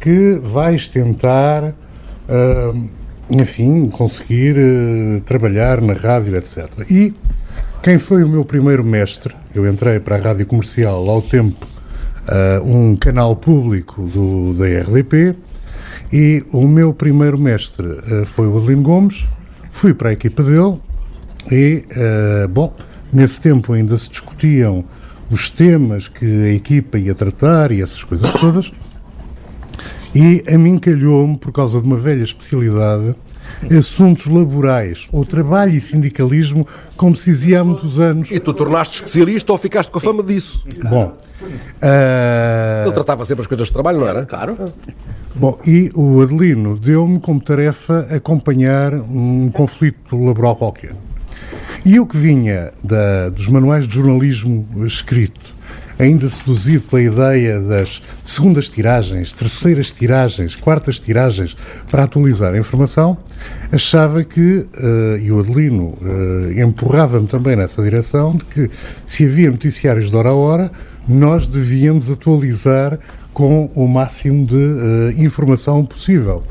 que 0.00 0.38
vais 0.40 0.86
tentar, 0.86 1.64
uh, 1.64 2.88
enfim, 3.30 3.88
conseguir 3.88 4.56
uh, 4.56 5.20
trabalhar 5.22 5.80
na 5.80 5.94
rádio, 5.94 6.36
etc. 6.36 6.68
E 6.90 7.14
quem 7.82 7.98
foi 7.98 8.22
o 8.22 8.28
meu 8.28 8.44
primeiro 8.44 8.84
mestre? 8.84 9.34
Eu 9.54 9.68
entrei 9.68 10.00
para 10.00 10.16
a 10.16 10.20
rádio 10.20 10.46
comercial 10.46 11.08
ao 11.08 11.22
tempo, 11.22 11.66
uh, 11.66 12.64
um 12.64 12.96
canal 12.96 13.34
público 13.36 14.02
do, 14.02 14.54
da 14.54 14.66
RDP, 14.66 15.34
e 16.12 16.44
o 16.52 16.66
meu 16.68 16.94
primeiro 16.94 17.36
mestre 17.36 17.86
foi 18.26 18.46
o 18.46 18.56
Adelino 18.56 18.82
Gomes. 18.82 19.26
Fui 19.70 19.92
para 19.92 20.10
a 20.10 20.12
equipa 20.12 20.42
dele 20.42 20.80
e, 21.50 21.84
bom, 22.48 22.72
nesse 23.12 23.40
tempo 23.40 23.72
ainda 23.72 23.98
se 23.98 24.08
discutiam 24.08 24.84
os 25.30 25.50
temas 25.50 26.06
que 26.06 26.24
a 26.24 26.52
equipa 26.52 26.96
ia 26.96 27.12
tratar 27.12 27.72
e 27.72 27.82
essas 27.82 28.04
coisas 28.04 28.32
todas. 28.34 28.72
E 30.16 30.42
a 30.50 30.56
mim 30.56 30.78
calhou-me, 30.78 31.36
por 31.36 31.52
causa 31.52 31.78
de 31.78 31.86
uma 31.86 31.98
velha 31.98 32.24
especialidade, 32.24 33.14
assuntos 33.76 34.24
laborais 34.26 35.06
ou 35.12 35.26
trabalho 35.26 35.72
e 35.72 35.80
sindicalismo, 35.80 36.66
como 36.96 37.14
se 37.14 37.30
dizia 37.30 37.60
há 37.60 37.64
muitos 37.64 38.00
anos. 38.00 38.30
E 38.30 38.40
tu 38.40 38.54
tornaste 38.54 38.96
especialista 38.96 39.52
ou 39.52 39.58
ficaste 39.58 39.90
com 39.90 39.98
a 39.98 40.00
fama 40.00 40.22
disso? 40.22 40.64
Bom. 40.88 41.12
Uh... 41.42 42.86
Ele 42.86 42.94
tratava 42.94 43.26
sempre 43.26 43.42
as 43.42 43.46
coisas 43.46 43.66
de 43.66 43.74
trabalho, 43.74 44.00
não 44.00 44.08
era? 44.08 44.24
Claro. 44.24 44.72
Bom, 45.34 45.58
e 45.66 45.92
o 45.94 46.22
Adelino 46.22 46.78
deu-me 46.78 47.20
como 47.20 47.38
tarefa 47.38 48.06
acompanhar 48.10 48.94
um 48.94 49.50
conflito 49.50 50.16
laboral 50.16 50.56
qualquer. 50.56 50.96
E 51.84 51.96
eu 51.96 52.06
que 52.06 52.16
vinha 52.16 52.72
da, 52.82 53.28
dos 53.28 53.48
manuais 53.48 53.86
de 53.86 53.94
jornalismo 53.94 54.66
escrito, 54.86 55.54
ainda 55.98 56.28
seduzido 56.28 56.82
pela 56.82 57.02
ideia 57.02 57.60
das 57.60 58.02
segundas 58.24 58.68
tiragens, 58.68 59.32
terceiras 59.32 59.90
tiragens, 59.90 60.54
quartas 60.54 60.98
tiragens 60.98 61.56
para 61.90 62.04
atualizar 62.04 62.54
a 62.54 62.58
informação, 62.58 63.16
achava 63.72 64.22
que, 64.22 64.40
uh, 64.40 65.16
e 65.20 65.30
o 65.32 65.40
Adelino 65.40 65.96
uh, 66.00 66.60
empurrava-me 66.60 67.26
também 67.26 67.56
nessa 67.56 67.82
direção, 67.82 68.36
de 68.36 68.44
que 68.44 68.70
se 69.06 69.24
havia 69.24 69.50
noticiários 69.50 70.10
de 70.10 70.16
hora 70.16 70.28
a 70.30 70.34
hora, 70.34 70.72
nós 71.08 71.46
devíamos 71.46 72.10
atualizar 72.10 72.98
com 73.32 73.70
o 73.74 73.86
máximo 73.86 74.46
de 74.46 74.54
uh, 74.54 75.10
informação 75.16 75.84
possível. 75.84 76.42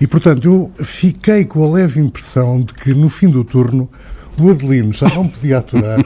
E, 0.00 0.06
portanto, 0.06 0.44
eu 0.44 0.84
fiquei 0.84 1.44
com 1.44 1.64
a 1.64 1.76
leve 1.76 2.00
impressão 2.00 2.60
de 2.60 2.72
que 2.74 2.94
no 2.94 3.08
fim 3.08 3.28
do 3.28 3.44
turno 3.44 3.88
o 4.38 4.50
Adelino 4.50 4.92
já 4.92 5.08
não 5.08 5.28
podia 5.28 5.58
aturar, 5.58 6.02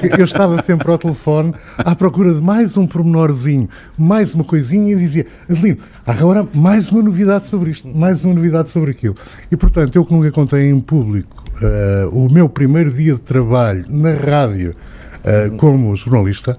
porque 0.00 0.20
eu 0.20 0.24
estava 0.24 0.60
sempre 0.62 0.90
ao 0.90 0.98
telefone 0.98 1.54
à 1.76 1.94
procura 1.94 2.32
de 2.32 2.40
mais 2.40 2.76
um 2.76 2.86
pormenorzinho, 2.86 3.68
mais 3.98 4.34
uma 4.34 4.44
coisinha 4.44 4.92
e 4.92 4.96
dizia, 4.96 5.26
Adelino, 5.48 5.78
agora 6.06 6.46
mais 6.54 6.90
uma 6.90 7.02
novidade 7.02 7.46
sobre 7.46 7.70
isto, 7.70 7.88
mais 7.96 8.24
uma 8.24 8.34
novidade 8.34 8.70
sobre 8.70 8.90
aquilo. 8.92 9.16
E, 9.50 9.56
portanto, 9.56 9.96
eu 9.96 10.04
que 10.04 10.12
nunca 10.12 10.30
contei 10.30 10.70
em 10.70 10.80
público 10.80 11.44
uh, 11.62 12.08
o 12.10 12.32
meu 12.32 12.48
primeiro 12.48 12.90
dia 12.90 13.14
de 13.14 13.20
trabalho 13.20 13.84
na 13.88 14.14
rádio 14.14 14.74
uh, 15.20 15.56
como 15.56 15.94
jornalista, 15.96 16.58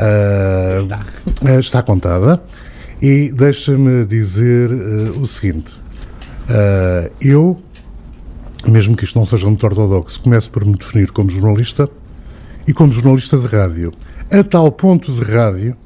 Uh, 0.00 1.58
está. 1.58 1.82
contada. 1.82 2.40
E 3.02 3.30
deixa-me 3.36 4.06
dizer 4.06 4.70
o 5.20 5.26
seguinte: 5.26 5.74
eu, 7.20 7.60
mesmo 8.68 8.96
que 8.96 9.04
isto 9.04 9.18
não 9.18 9.24
seja 9.24 9.46
muito 9.46 9.64
ortodoxo, 9.64 10.20
começo 10.20 10.50
por 10.50 10.64
me 10.64 10.76
definir 10.76 11.10
como 11.12 11.30
jornalista 11.30 11.88
e 12.66 12.72
como 12.72 12.92
jornalista 12.92 13.38
de 13.38 13.46
rádio. 13.46 13.92
A 14.30 14.44
tal 14.44 14.70
ponto 14.70 15.12
de 15.12 15.22
rádio 15.22 15.76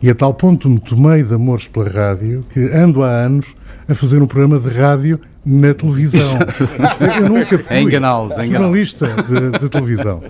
e 0.00 0.08
a 0.10 0.14
tal 0.14 0.32
ponto 0.34 0.68
me 0.68 0.78
tomei 0.78 1.22
de 1.22 1.34
amores 1.34 1.66
pela 1.66 1.88
rádio 1.88 2.44
que 2.52 2.60
ando 2.60 3.02
há 3.02 3.10
anos 3.10 3.56
a 3.88 3.94
fazer 3.94 4.20
um 4.22 4.26
programa 4.26 4.60
de 4.60 4.68
rádio 4.68 5.18
na 5.44 5.72
televisão. 5.72 6.38
Eu 7.18 7.28
nunca 7.28 7.58
fui 7.58 7.76
é 7.96 8.46
jornalista 8.46 9.06
de, 9.06 9.58
de, 9.58 9.68
televisão. 9.70 10.22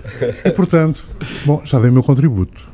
E, 0.45 0.49
portanto, 0.51 1.05
bom, 1.45 1.61
já 1.65 1.77
dei 1.79 1.89
o 1.89 1.93
meu 1.93 2.03
contributo. 2.03 2.69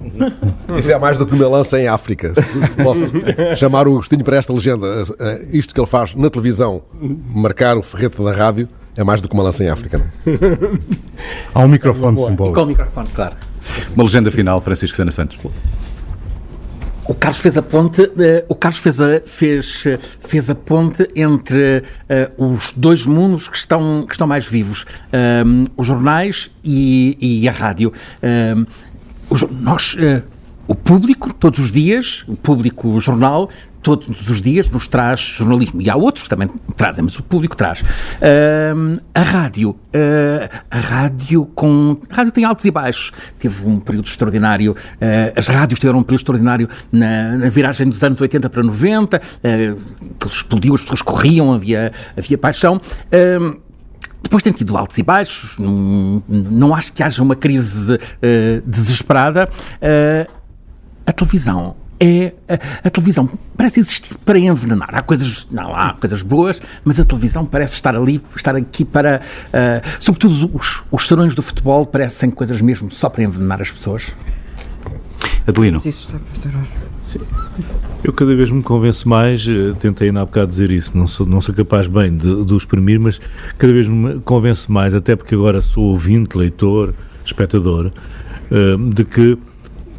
Isso 0.77 0.91
é 0.91 0.99
mais 0.99 1.17
do 1.17 1.25
que 1.25 1.33
uma 1.33 1.47
lança 1.47 1.81
em 1.81 1.87
África. 1.87 2.33
Se 2.35 2.75
posso 2.75 3.11
chamar 3.57 3.87
o 3.87 3.93
Agostinho 3.93 4.23
para 4.23 4.37
esta 4.37 4.53
legenda. 4.53 4.87
Eh, 5.19 5.45
isto 5.53 5.73
que 5.73 5.79
ele 5.79 5.87
faz 5.87 6.13
na 6.13 6.29
televisão, 6.29 6.83
marcar 7.33 7.77
o 7.77 7.81
ferrete 7.81 8.23
da 8.23 8.31
rádio, 8.31 8.67
é 8.95 9.03
mais 9.03 9.21
do 9.21 9.27
que 9.27 9.33
uma 9.33 9.43
lança 9.43 9.63
em 9.63 9.69
África. 9.69 9.97
Não? 9.97 10.05
É? 10.05 10.37
Há 11.53 11.59
um 11.59 11.67
microfone 11.67 12.17
simbólico. 12.17 12.53
com 12.53 12.63
o 12.63 12.65
microfone, 12.65 13.09
claro. 13.13 13.35
Uma 13.93 14.03
legenda 14.03 14.31
final, 14.31 14.61
Francisco 14.61 14.95
Sena 14.95 15.11
Santos. 15.11 15.39
Sim. 15.39 15.51
O 17.07 17.13
Carlos 17.13 17.39
fez 17.39 17.55
a 17.55 17.61
ponte, 17.61 18.01
uh, 18.01 18.11
o 18.49 18.55
Carlos 18.55 18.79
fez 18.79 18.99
a, 18.99 19.21
fez, 19.23 19.83
fez 20.21 20.49
a 20.49 20.55
ponte 20.55 21.07
entre 21.15 21.83
uh, 22.37 22.43
os 22.43 22.73
dois 22.75 23.05
mundos 23.05 23.47
que 23.47 23.57
estão, 23.57 24.05
que 24.07 24.13
estão 24.13 24.25
mais 24.25 24.47
vivos, 24.47 24.85
um, 25.45 25.65
os 25.77 25.85
jornais 25.85 26.49
e, 26.63 27.15
e 27.21 27.47
a 27.47 27.51
rádio. 27.51 27.93
Um, 28.23 28.65
os, 29.29 29.43
nós, 29.51 29.93
uh, 29.93 30.23
o 30.67 30.73
público, 30.73 31.31
todos 31.31 31.59
os 31.59 31.71
dias, 31.71 32.23
o 32.27 32.35
público 32.35 32.87
o 32.87 32.99
jornal, 32.99 33.51
todos 33.85 34.29
os 34.29 34.41
dias 34.41 34.67
nos 34.67 34.87
traz 34.87 35.19
jornalismo. 35.19 35.79
E 35.79 35.91
há 35.91 35.95
outros 35.95 36.23
que 36.23 36.29
também 36.29 36.49
trazem, 36.75 37.03
mas 37.03 37.19
o 37.19 37.21
público 37.21 37.55
traz. 37.55 37.81
Uh, 37.81 38.99
a 39.13 39.21
rádio. 39.21 39.69
Uh, 39.69 40.49
a 40.71 40.79
rádio 40.79 41.45
com. 41.53 41.95
A 42.09 42.15
rádio 42.15 42.31
tem 42.31 42.43
altos 42.43 42.65
e 42.65 42.71
baixos. 42.71 43.11
Teve 43.37 43.63
um 43.63 43.79
período 43.79 44.07
extraordinário. 44.07 44.71
Uh, 44.71 44.75
as 45.35 45.47
rádios 45.47 45.79
tiveram 45.79 45.99
um 45.99 46.03
período 46.03 46.21
extraordinário 46.21 46.67
na, 46.91 47.37
na, 47.37 47.49
viragem 47.49 47.87
dos 47.87 48.03
anos 48.03 48.19
80 48.19 48.49
para 48.49 48.63
90. 48.63 49.21
Uh, 49.21 50.27
explodiu, 50.27 50.73
as 50.73 50.81
pessoas 50.81 51.03
corriam, 51.03 51.53
havia, 51.53 51.91
havia 52.17 52.39
paixão. 52.39 52.81
Depois 54.23 54.41
tem 54.41 54.51
tido 54.51 54.75
altos 54.75 54.97
e 54.97 55.03
baixos, 55.03 55.59
não, 55.59 56.23
não 56.27 56.73
acho 56.73 56.91
que 56.91 57.03
haja 57.03 57.21
uma 57.21 57.35
crise 57.35 57.93
uh, 57.93 57.99
desesperada. 58.65 59.47
Uh, 59.75 60.27
a 61.05 61.11
televisão 61.11 61.75
é 61.99 62.33
a, 62.47 62.87
a, 62.87 62.89
televisão 62.89 63.29
parece 63.55 63.79
existir 63.79 64.17
para 64.25 64.37
envenenar. 64.37 64.89
Há 64.93 65.01
coisas, 65.01 65.47
não 65.51 65.73
há 65.73 65.93
coisas 65.93 66.21
boas, 66.21 66.61
mas 66.83 66.99
a 66.99 67.05
televisão 67.05 67.45
parece 67.45 67.75
estar 67.75 67.95
ali, 67.95 68.21
estar 68.35 68.55
aqui 68.55 68.83
para, 68.83 69.21
uh, 69.47 69.87
sobretudo 69.99 70.51
os, 70.53 70.83
os 70.91 71.07
salões 71.07 71.35
do 71.35 71.41
futebol 71.41 71.85
parecem 71.85 72.29
coisas 72.29 72.61
mesmo 72.61 72.91
só 72.91 73.09
para 73.09 73.23
envenenar 73.23 73.61
as 73.61 73.71
pessoas. 73.71 74.13
Adelino. 75.47 75.81
Eu 78.03 78.11
cada 78.11 78.35
vez 78.35 78.51
me 78.51 78.61
convenço 78.61 79.07
mais, 79.07 79.47
eh, 79.47 79.73
tentei 79.79 80.07
ainda 80.07 80.21
há 80.21 80.25
bocado 80.25 80.47
dizer 80.47 80.69
isso, 80.69 80.97
não 80.97 81.07
sou, 81.07 81.25
não 81.25 81.39
sou 81.39 81.53
capaz 81.53 81.87
bem 81.87 82.15
de, 82.15 82.43
de 82.43 82.53
o 82.53 82.57
exprimir, 82.57 82.99
mas 82.99 83.21
cada 83.57 83.71
vez 83.71 83.87
me 83.87 84.19
convenço 84.21 84.71
mais, 84.71 84.93
até 84.93 85.15
porque 85.15 85.33
agora 85.33 85.61
sou 85.61 85.85
ouvinte, 85.85 86.37
leitor, 86.37 86.93
espectador, 87.23 87.91
uh, 88.51 88.89
de 88.89 89.05
que 89.05 89.37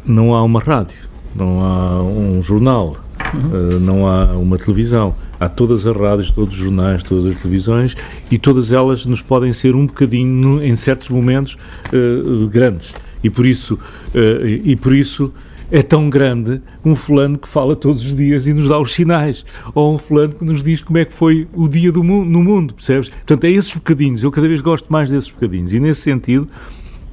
não 0.05 0.33
há 0.33 0.43
uma 0.43 0.59
rádio 0.59 1.06
não 1.37 1.61
há 1.61 2.01
um 2.03 2.41
jornal, 2.41 2.97
uhum. 3.33 3.75
uh, 3.75 3.79
não 3.79 4.07
há 4.07 4.25
uma 4.37 4.57
televisão. 4.57 5.15
Há 5.39 5.47
todas 5.47 5.85
as 5.85 5.95
rádios, 5.95 6.31
todos 6.31 6.55
os 6.55 6.59
jornais, 6.59 7.03
todas 7.03 7.27
as 7.27 7.35
televisões 7.35 7.95
e 8.31 8.39
todas 8.39 8.71
elas 8.71 9.05
nos 9.05 9.21
podem 9.21 9.53
ser 9.53 9.75
um 9.75 9.85
bocadinho, 9.85 10.63
em 10.63 10.75
certos 10.75 11.09
momentos, 11.09 11.55
uh, 11.93 12.47
grandes. 12.47 12.93
E 13.23 13.29
por 13.29 13.45
isso, 13.45 13.75
uh, 13.75 14.47
e 14.47 14.75
por 14.75 14.93
isso 14.93 15.31
é 15.71 15.81
tão 15.81 16.09
grande 16.09 16.61
um 16.83 16.95
fulano 16.95 17.37
que 17.37 17.47
fala 17.47 17.75
todos 17.75 18.03
os 18.03 18.15
dias 18.15 18.47
e 18.47 18.53
nos 18.53 18.69
dá 18.69 18.79
os 18.79 18.93
sinais, 18.93 19.45
ou 19.75 19.95
um 19.95 19.97
fulano 19.97 20.33
que 20.33 20.45
nos 20.45 20.63
diz 20.63 20.81
como 20.81 20.97
é 20.97 21.05
que 21.05 21.13
foi 21.13 21.47
o 21.53 21.67
dia 21.67 21.91
do 21.91 22.03
mundo, 22.03 22.29
no 22.29 22.43
mundo, 22.43 22.73
percebes? 22.73 23.09
Portanto, 23.09 23.43
é 23.43 23.51
esses 23.51 23.73
bocadinhos, 23.73 24.23
eu 24.23 24.31
cada 24.31 24.47
vez 24.47 24.61
gosto 24.61 24.91
mais 24.91 25.09
desses 25.09 25.29
bocadinhos, 25.29 25.73
e 25.73 25.79
nesse 25.79 26.01
sentido, 26.01 26.47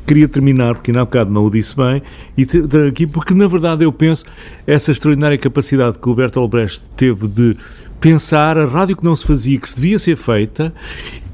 queria 0.06 0.28
terminar, 0.28 0.74
porque 0.74 0.90
ainda 0.90 1.02
há 1.02 1.04
bocado 1.04 1.30
não 1.30 1.44
o 1.44 1.50
disse 1.50 1.74
bem, 1.76 2.02
e 2.36 2.44
ter 2.44 2.86
aqui, 2.86 3.06
porque 3.06 3.34
na 3.34 3.46
verdade 3.46 3.84
eu 3.84 3.92
penso 3.92 4.24
essa 4.66 4.92
extraordinária 4.92 5.38
capacidade 5.38 5.98
que 5.98 6.08
o 6.08 6.14
Bertolt 6.14 6.50
Brecht 6.50 6.82
teve 6.96 7.26
de 7.26 7.56
pensar 8.00 8.58
a 8.58 8.66
rádio 8.66 8.96
que 8.96 9.04
não 9.04 9.16
se 9.16 9.26
fazia, 9.26 9.58
que 9.58 9.68
se 9.68 9.76
devia 9.76 9.98
ser 9.98 10.16
feita, 10.16 10.72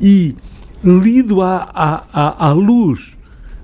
e 0.00 0.36
lido 0.84 1.42
à, 1.42 1.68
à, 1.74 2.04
à, 2.12 2.48
à 2.48 2.52
luz 2.52 3.18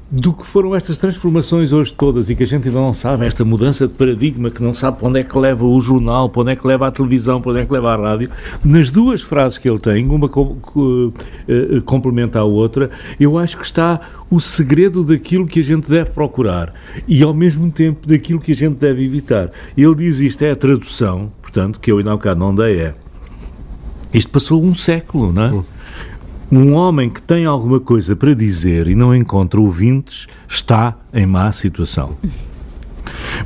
do 0.08 0.32
que 0.32 0.46
foram 0.46 0.74
estas 0.74 0.96
transformações 0.96 1.72
hoje 1.72 1.92
todas 1.92 2.30
e 2.30 2.36
que 2.36 2.44
a 2.44 2.46
gente 2.46 2.68
ainda 2.68 2.80
não 2.80 2.94
sabe, 2.94 3.26
esta 3.26 3.44
mudança 3.44 3.88
de 3.88 3.94
paradigma 3.94 4.50
que 4.50 4.62
não 4.62 4.72
sabe 4.72 4.98
para 4.98 5.08
onde 5.08 5.20
é 5.20 5.24
que 5.24 5.36
leva 5.36 5.64
o 5.64 5.80
jornal, 5.80 6.28
para 6.28 6.42
onde 6.42 6.52
é 6.52 6.56
que 6.56 6.66
leva 6.66 6.86
a 6.86 6.90
televisão, 6.92 7.40
para 7.40 7.50
onde 7.50 7.60
é 7.60 7.66
que 7.66 7.72
leva 7.72 7.92
a 7.92 7.96
rádio, 7.96 8.30
nas 8.64 8.88
duas 8.90 9.22
frases 9.22 9.58
que 9.58 9.68
ele 9.68 9.80
tem, 9.80 10.06
uma 10.06 10.28
eh, 10.28 11.80
complementa 11.84 12.38
a 12.38 12.44
outra, 12.44 12.88
eu 13.18 13.36
acho 13.36 13.58
que 13.58 13.64
está 13.64 14.00
o 14.30 14.40
segredo 14.40 15.02
daquilo 15.02 15.46
que 15.46 15.58
a 15.58 15.64
gente 15.64 15.90
deve 15.90 16.10
procurar 16.10 16.72
e 17.08 17.22
ao 17.22 17.34
mesmo 17.34 17.70
tempo 17.70 18.06
daquilo 18.06 18.38
que 18.38 18.52
a 18.52 18.56
gente 18.56 18.76
deve 18.76 19.04
evitar. 19.04 19.50
Ele 19.76 19.94
diz 19.96 20.20
isto 20.20 20.42
é 20.42 20.52
a 20.52 20.56
tradução, 20.56 21.32
portanto, 21.42 21.80
que 21.80 21.90
eu 21.90 21.98
ainda 21.98 22.12
há 22.12 22.16
bocado 22.16 22.38
não 22.38 22.54
dei 22.54 22.78
é. 22.78 22.94
Isto 24.14 24.30
passou 24.30 24.62
um 24.62 24.74
século, 24.74 25.32
não 25.32 25.42
é? 25.42 25.75
Um 26.50 26.74
homem 26.74 27.10
que 27.10 27.20
tem 27.20 27.44
alguma 27.44 27.80
coisa 27.80 28.14
para 28.14 28.32
dizer 28.32 28.86
e 28.86 28.94
não 28.94 29.14
encontra 29.14 29.60
ouvintes 29.60 30.28
está 30.48 30.96
em 31.12 31.26
má 31.26 31.50
situação. 31.50 32.16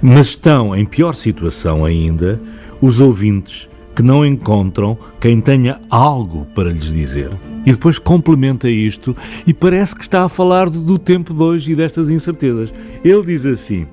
Mas 0.02 0.28
estão 0.28 0.76
em 0.76 0.84
pior 0.84 1.14
situação 1.14 1.84
ainda 1.84 2.40
os 2.80 3.00
ouvintes 3.00 3.68
que 3.96 4.02
não 4.02 4.24
encontram 4.24 4.98
quem 5.18 5.40
tenha 5.40 5.80
algo 5.88 6.46
para 6.54 6.70
lhes 6.70 6.92
dizer. 6.92 7.30
E 7.64 7.72
depois 7.72 7.98
complementa 7.98 8.68
isto 8.68 9.16
e 9.46 9.54
parece 9.54 9.94
que 9.94 10.02
está 10.02 10.24
a 10.24 10.28
falar 10.28 10.68
do 10.68 10.98
tempo 10.98 11.32
de 11.32 11.42
hoje 11.42 11.72
e 11.72 11.76
destas 11.76 12.10
incertezas. 12.10 12.72
Ele 13.02 13.24
diz 13.24 13.46
assim: 13.46 13.86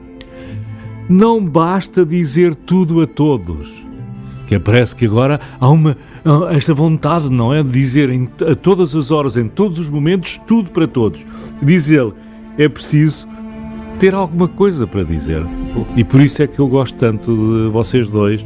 Não 1.10 1.44
basta 1.44 2.06
dizer 2.06 2.56
tudo 2.56 3.02
a 3.02 3.08
todos 3.08 3.88
que 4.48 4.58
parece 4.58 4.96
que 4.96 5.06
agora 5.06 5.40
há 5.60 5.70
uma 5.70 5.98
esta 6.52 6.74
vontade, 6.74 7.30
não 7.30 7.54
é, 7.54 7.64
de 7.64 7.70
dizer 7.70 8.10
em, 8.10 8.30
a 8.50 8.56
todas 8.56 8.96
as 8.96 9.12
horas, 9.12 9.38
em 9.38 9.48
todos 9.48 9.80
os 9.80 9.90
momentos, 9.90 10.40
tudo 10.48 10.72
para 10.72 10.88
todos. 10.88 11.26
Diz 11.62 11.90
ele, 11.90 12.14
é 12.58 12.68
preciso 12.68 13.28
ter 14.00 14.14
alguma 14.14 14.48
coisa 14.48 14.86
para 14.86 15.04
dizer. 15.04 15.44
E 15.96 16.04
por 16.04 16.22
isso 16.22 16.42
é 16.42 16.48
que 16.48 16.60
eu 16.60 16.68
gosto 16.68 16.96
tanto 16.98 17.36
de 17.36 17.70
vocês 17.70 18.10
dois, 18.10 18.42
uh, 18.42 18.46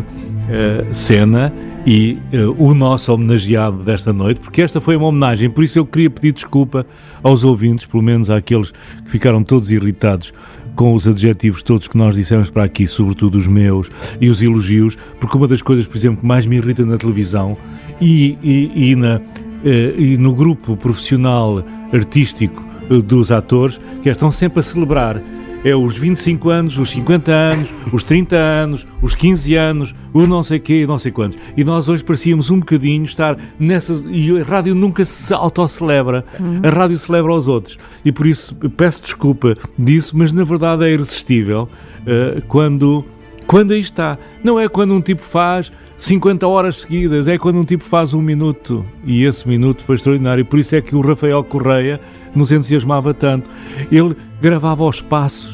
uh, 0.00 0.94
Cena 0.94 1.52
e 1.86 2.18
uh, 2.32 2.54
o 2.58 2.74
nosso 2.74 3.12
homenageado 3.12 3.82
desta 3.82 4.12
noite, 4.12 4.40
porque 4.40 4.62
esta 4.62 4.80
foi 4.80 4.96
uma 4.96 5.06
homenagem, 5.06 5.50
por 5.50 5.64
isso 5.64 5.78
eu 5.78 5.84
queria 5.84 6.08
pedir 6.08 6.32
desculpa 6.32 6.86
aos 7.22 7.44
ouvintes, 7.44 7.86
pelo 7.86 8.02
menos 8.02 8.30
àqueles 8.30 8.70
que 8.70 9.10
ficaram 9.10 9.42
todos 9.42 9.70
irritados 9.70 10.32
com 10.74 10.94
os 10.94 11.06
adjetivos 11.06 11.62
todos 11.62 11.88
que 11.88 11.96
nós 11.96 12.14
dissemos 12.14 12.50
para 12.50 12.64
aqui, 12.64 12.86
sobretudo 12.86 13.38
os 13.38 13.46
meus, 13.46 13.90
e 14.20 14.28
os 14.28 14.42
elogios, 14.42 14.96
porque 15.20 15.36
uma 15.36 15.48
das 15.48 15.62
coisas, 15.62 15.86
por 15.86 15.96
exemplo, 15.96 16.20
que 16.20 16.26
mais 16.26 16.46
me 16.46 16.56
irrita 16.56 16.84
na 16.84 16.96
televisão 16.96 17.56
e, 18.00 18.38
e, 18.42 18.90
e, 18.90 18.96
na, 18.96 19.20
eh, 19.64 19.94
e 19.96 20.16
no 20.16 20.34
grupo 20.34 20.76
profissional 20.76 21.64
artístico 21.92 22.62
eh, 22.90 22.98
dos 22.98 23.30
atores, 23.30 23.80
que 24.02 24.08
é, 24.08 24.12
estão 24.12 24.30
sempre 24.30 24.60
a 24.60 24.62
celebrar 24.62 25.20
é 25.64 25.74
os 25.74 25.96
25 25.96 26.50
anos, 26.50 26.78
os 26.78 26.90
50 26.90 27.32
anos, 27.32 27.68
os 27.90 28.04
30 28.04 28.36
anos, 28.36 28.86
os 29.00 29.14
15 29.14 29.54
anos, 29.54 29.94
o 30.12 30.26
não 30.26 30.42
sei 30.42 30.58
quê, 30.58 30.84
não 30.86 30.98
sei 30.98 31.10
quantos. 31.10 31.38
E 31.56 31.64
nós 31.64 31.88
hoje 31.88 32.04
parecíamos 32.04 32.50
um 32.50 32.58
bocadinho 32.58 33.04
estar 33.04 33.38
nessa. 33.58 33.94
E 34.06 34.38
a 34.38 34.44
rádio 34.44 34.74
nunca 34.74 35.04
se 35.04 35.32
autocelebra. 35.32 36.24
Uhum. 36.38 36.60
A 36.62 36.68
rádio 36.68 36.98
celebra 36.98 37.32
aos 37.32 37.48
outros. 37.48 37.78
E 38.04 38.12
por 38.12 38.26
isso 38.26 38.54
peço 38.76 39.02
desculpa 39.02 39.56
disso, 39.78 40.16
mas 40.16 40.30
na 40.30 40.44
verdade 40.44 40.84
é 40.84 40.92
irresistível 40.92 41.68
uh, 42.02 42.42
quando. 42.46 43.04
Quando 43.46 43.72
aí 43.72 43.80
está. 43.80 44.16
Não 44.42 44.58
é 44.58 44.68
quando 44.68 44.94
um 44.94 45.02
tipo 45.02 45.22
faz 45.22 45.70
50 45.98 46.46
horas 46.46 46.76
seguidas, 46.76 47.28
é 47.28 47.36
quando 47.36 47.58
um 47.58 47.64
tipo 47.64 47.84
faz 47.84 48.14
um 48.14 48.22
minuto. 48.22 48.84
E 49.04 49.24
esse 49.24 49.46
minuto 49.46 49.84
foi 49.84 49.96
extraordinário. 49.96 50.44
Por 50.46 50.58
isso 50.58 50.74
é 50.74 50.80
que 50.80 50.96
o 50.96 51.00
Rafael 51.02 51.44
Correia 51.44 52.00
nos 52.34 52.50
entusiasmava 52.50 53.14
tanto. 53.14 53.48
Ele 53.90 54.16
gravava 54.40 54.84
os 54.84 55.00
passos. 55.00 55.53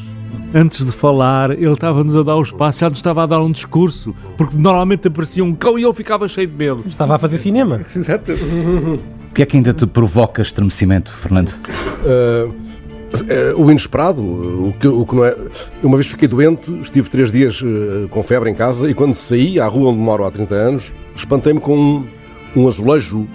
Antes 0.53 0.85
de 0.85 0.91
falar, 0.91 1.51
ele 1.51 1.71
estava-nos 1.71 2.15
a 2.15 2.23
dar 2.23 2.37
os 2.37 2.51
passos, 2.51 2.79
já 2.79 2.89
nos 2.89 2.97
estava 2.97 3.23
a 3.23 3.25
dar 3.25 3.41
um 3.41 3.51
discurso, 3.51 4.15
porque 4.37 4.57
normalmente 4.57 5.07
aparecia 5.07 5.43
um 5.43 5.53
cão 5.53 5.79
e 5.79 5.83
eu 5.83 5.93
ficava 5.93 6.27
cheio 6.27 6.47
de 6.47 6.55
medo. 6.55 6.83
Estava 6.87 7.15
a 7.15 7.19
fazer 7.19 7.37
cinema. 7.37 7.81
Exato. 7.95 8.31
O 8.33 9.33
que 9.33 9.41
é 9.41 9.45
que 9.45 9.57
ainda 9.57 9.73
te 9.73 9.85
provoca 9.87 10.41
estremecimento, 10.41 11.11
Fernando? 11.11 11.53
Uh, 12.03 12.53
o 13.57 13.69
inesperado, 13.71 14.21
o 14.21 14.73
que, 14.79 14.87
o 14.87 15.05
que 15.05 15.15
não 15.15 15.25
é. 15.25 15.35
Uma 15.81 15.97
vez 15.97 16.07
fiquei 16.07 16.27
doente, 16.27 16.71
estive 16.81 17.09
três 17.09 17.31
dias 17.31 17.61
uh, 17.61 18.07
com 18.09 18.21
febre 18.23 18.49
em 18.49 18.55
casa 18.55 18.89
e 18.89 18.93
quando 18.93 19.15
saí 19.15 19.59
à 19.59 19.67
rua 19.67 19.91
onde 19.91 19.99
moro 19.99 20.25
há 20.25 20.31
30 20.31 20.55
anos, 20.55 20.93
espantei-me 21.15 21.59
com 21.59 21.77
um, 21.77 22.07
um 22.55 22.67
azulejo 22.67 23.27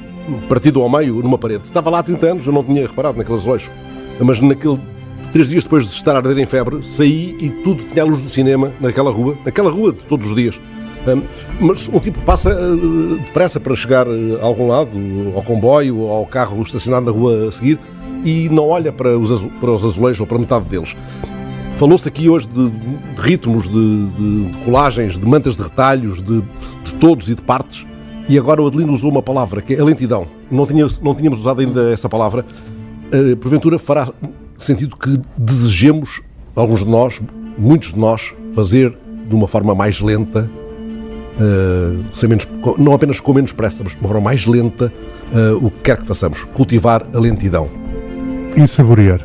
partido 0.48 0.82
ao 0.82 0.88
meio 0.90 1.22
numa 1.22 1.38
parede. 1.38 1.64
Estava 1.64 1.90
lá 1.90 2.00
há 2.00 2.02
30 2.02 2.26
anos, 2.26 2.46
eu 2.46 2.52
não 2.52 2.64
tinha 2.64 2.86
reparado 2.86 3.16
naquele 3.16 3.38
azulejo. 3.38 3.70
Mas 4.20 4.40
naquele 4.40 4.78
três 5.28 5.48
dias 5.48 5.64
depois 5.64 5.86
de 5.86 5.92
estar 5.92 6.14
a 6.14 6.18
arder 6.18 6.38
em 6.38 6.46
febre, 6.46 6.82
saí 6.82 7.36
e 7.40 7.50
tudo 7.50 7.82
tinha 7.84 8.02
a 8.02 8.06
luz 8.06 8.22
do 8.22 8.28
cinema 8.28 8.72
naquela 8.80 9.10
rua, 9.10 9.36
naquela 9.44 9.70
rua 9.70 9.92
de 9.92 10.00
todos 10.00 10.26
os 10.26 10.34
dias. 10.34 10.60
mas 11.60 11.88
um 11.88 11.98
tipo 11.98 12.18
passa 12.20 12.54
uh, 12.54 13.16
depressa 13.18 13.60
para 13.60 13.74
chegar 13.76 14.06
uh, 14.08 14.38
a 14.40 14.44
algum 14.44 14.68
lado, 14.68 14.90
ao 15.34 15.42
comboio, 15.42 16.08
ao 16.08 16.26
carro 16.26 16.62
estacionado 16.62 17.06
na 17.06 17.12
rua 17.12 17.48
a 17.48 17.52
seguir, 17.52 17.78
e 18.24 18.48
não 18.48 18.68
olha 18.68 18.92
para 18.92 19.16
os, 19.18 19.44
para 19.60 19.70
os 19.70 19.84
azulejos 19.84 20.20
ou 20.20 20.26
para 20.26 20.38
metade 20.38 20.66
deles. 20.66 20.96
Falou-se 21.76 22.08
aqui 22.08 22.28
hoje 22.28 22.48
de, 22.48 22.70
de 22.70 23.20
ritmos, 23.20 23.68
de, 23.68 24.06
de, 24.06 24.46
de, 24.46 24.58
colagens, 24.64 25.18
de 25.18 25.26
mantas 25.26 25.56
de 25.56 25.62
retalhos, 25.62 26.22
de, 26.22 26.40
de 26.40 26.94
todos 26.98 27.28
e 27.28 27.34
de 27.34 27.42
partes. 27.42 27.86
E 28.28 28.38
agora 28.38 28.62
o 28.62 28.66
Adelino 28.66 28.94
usou 28.94 29.10
uma 29.10 29.22
palavra, 29.22 29.60
que 29.60 29.74
é 29.74 29.80
a 29.80 29.84
lentidão. 29.84 30.26
Não, 30.50 30.66
tinha, 30.66 30.86
não 31.02 31.14
tínhamos 31.14 31.40
usado 31.40 31.60
ainda 31.60 31.92
essa 31.92 32.08
palavra. 32.08 32.46
Uh, 33.12 33.36
porventura 33.36 33.78
fará 33.78 34.08
sentido 34.58 34.96
que 34.96 35.20
desejemos, 35.36 36.20
alguns 36.54 36.80
de 36.80 36.88
nós, 36.88 37.20
muitos 37.58 37.92
de 37.92 37.98
nós, 37.98 38.34
fazer 38.54 38.96
de 39.28 39.34
uma 39.34 39.48
forma 39.48 39.74
mais 39.74 40.00
lenta, 40.00 40.50
uh, 41.38 42.04
sem 42.14 42.28
menos, 42.28 42.46
não 42.78 42.92
apenas 42.92 43.20
com 43.20 43.34
menos 43.34 43.52
pressa, 43.52 43.82
mas 43.82 43.92
de 43.92 43.98
uma 43.98 44.08
forma 44.08 44.22
mais 44.22 44.46
lenta, 44.46 44.92
uh, 45.32 45.66
o 45.66 45.70
que 45.70 45.82
quer 45.82 45.98
que 45.98 46.06
façamos. 46.06 46.44
Cultivar 46.54 47.06
a 47.14 47.18
lentidão. 47.18 47.68
E 48.56 48.66
saborear. 48.66 49.20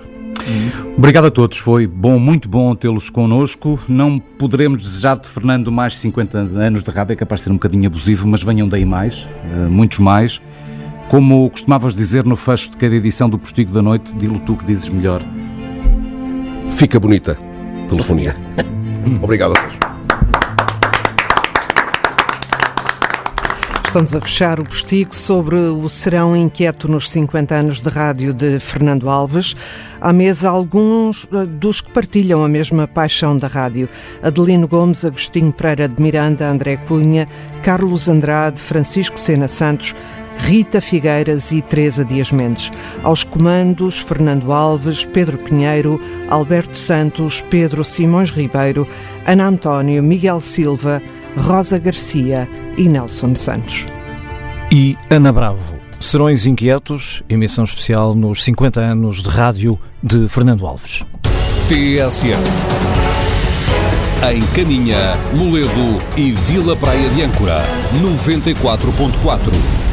Obrigado 0.98 1.26
a 1.26 1.32
todos, 1.32 1.58
foi 1.58 1.88
bom, 1.88 2.20
muito 2.20 2.50
bom 2.50 2.76
tê-los 2.76 3.10
connosco. 3.10 3.80
Não 3.88 4.20
poderemos 4.20 4.84
desejar 4.84 5.18
de 5.18 5.28
Fernando 5.28 5.72
mais 5.72 5.98
50 5.98 6.38
anos 6.38 6.84
de 6.84 6.92
rádio, 6.92 7.14
é 7.14 7.16
capaz 7.16 7.42
de 7.42 7.44
ser 7.46 7.50
um 7.52 7.56
bocadinho 7.56 7.88
abusivo, 7.88 8.28
mas 8.28 8.44
venham 8.44 8.68
daí 8.68 8.86
mais, 8.86 9.28
eh, 9.52 9.70
muitos 9.70 10.00
mais. 10.00 10.42
Como 11.12 11.50
costumavas 11.50 11.94
dizer 11.94 12.24
no 12.24 12.38
fecho 12.38 12.72
de 12.72 12.78
cada 12.78 12.96
edição 12.96 13.30
do 13.30 13.38
Postigo 13.38 13.74
da 13.74 13.82
Noite, 13.82 14.16
dilo 14.16 14.40
tu 14.40 14.56
que 14.56 14.64
dizes 14.64 14.88
melhor. 14.88 15.22
Fica 16.72 16.98
bonita, 17.02 17.38
telefonia. 17.90 18.34
Obrigado 19.22 19.52
a 19.52 19.56
todos. 19.56 19.92
Estamos 23.86 24.16
a 24.16 24.22
fechar 24.22 24.58
o 24.58 24.64
postigo 24.64 25.14
sobre 25.14 25.58
o 25.58 25.90
serão 25.90 26.34
inquieto 26.34 26.88
nos 26.88 27.10
50 27.10 27.56
anos 27.56 27.84
de 27.84 27.90
rádio 27.90 28.34
de 28.34 28.58
Fernando 28.58 29.10
Alves. 29.10 29.54
À 30.00 30.14
mesa, 30.14 30.50
alguns 30.50 31.28
eh, 31.34 31.46
dos 31.46 31.82
que 31.82 31.92
partilham 31.92 32.42
a 32.42 32.48
mesma 32.48 32.88
paixão 32.88 33.38
da 33.38 33.50
rádio. 33.50 33.90
Adelino 34.24 34.66
Gomes, 34.66 35.04
Agostinho 35.04 35.52
Pereira 35.52 35.90
de 35.90 36.02
Miranda, 36.02 36.48
André 36.48 36.78
Cunha, 36.78 37.28
Carlos 37.62 38.08
Andrade, 38.08 38.62
Francisco 38.62 39.20
Sena 39.20 39.50
Santos, 39.50 39.94
Rita 40.42 40.82
Figueiras 40.82 41.52
e 41.52 41.62
Teresa 41.62 42.04
Dias 42.04 42.32
Mendes. 42.32 42.72
Aos 43.04 43.24
comandos, 43.24 44.00
Fernando 44.00 44.52
Alves, 44.52 45.06
Pedro 45.06 45.38
Pinheiro, 45.38 46.02
Alberto 46.30 46.78
Santos, 46.78 47.46
Pedro 47.50 47.84
Simões 47.84 48.32
Ribeiro, 48.32 48.88
Ana 49.26 49.48
António, 49.48 50.02
Miguel 50.02 50.42
Silva, 50.42 51.02
Rosa 51.38 51.78
Garcia 51.78 52.50
e 52.76 52.90
Nelson 52.90 53.36
Santos. 53.36 53.86
E 54.72 54.98
Ana 55.10 55.32
Bravo. 55.32 55.80
Serões 56.00 56.48
Inquietos, 56.48 57.22
emissão 57.30 57.64
especial 57.64 58.16
nos 58.16 58.44
50 58.44 58.80
anos 58.80 59.22
de 59.22 59.30
rádio 59.30 59.80
de 60.02 60.28
Fernando 60.28 60.66
Alves. 60.66 61.06
TSF. 61.68 62.42
Em 64.34 64.42
Caninha, 64.56 65.14
Moledo 65.38 66.02
e 66.18 66.32
Vila 66.32 66.76
Praia 66.76 67.10
de 67.10 67.22
Âncora, 67.22 67.64
94.4. 68.02 69.91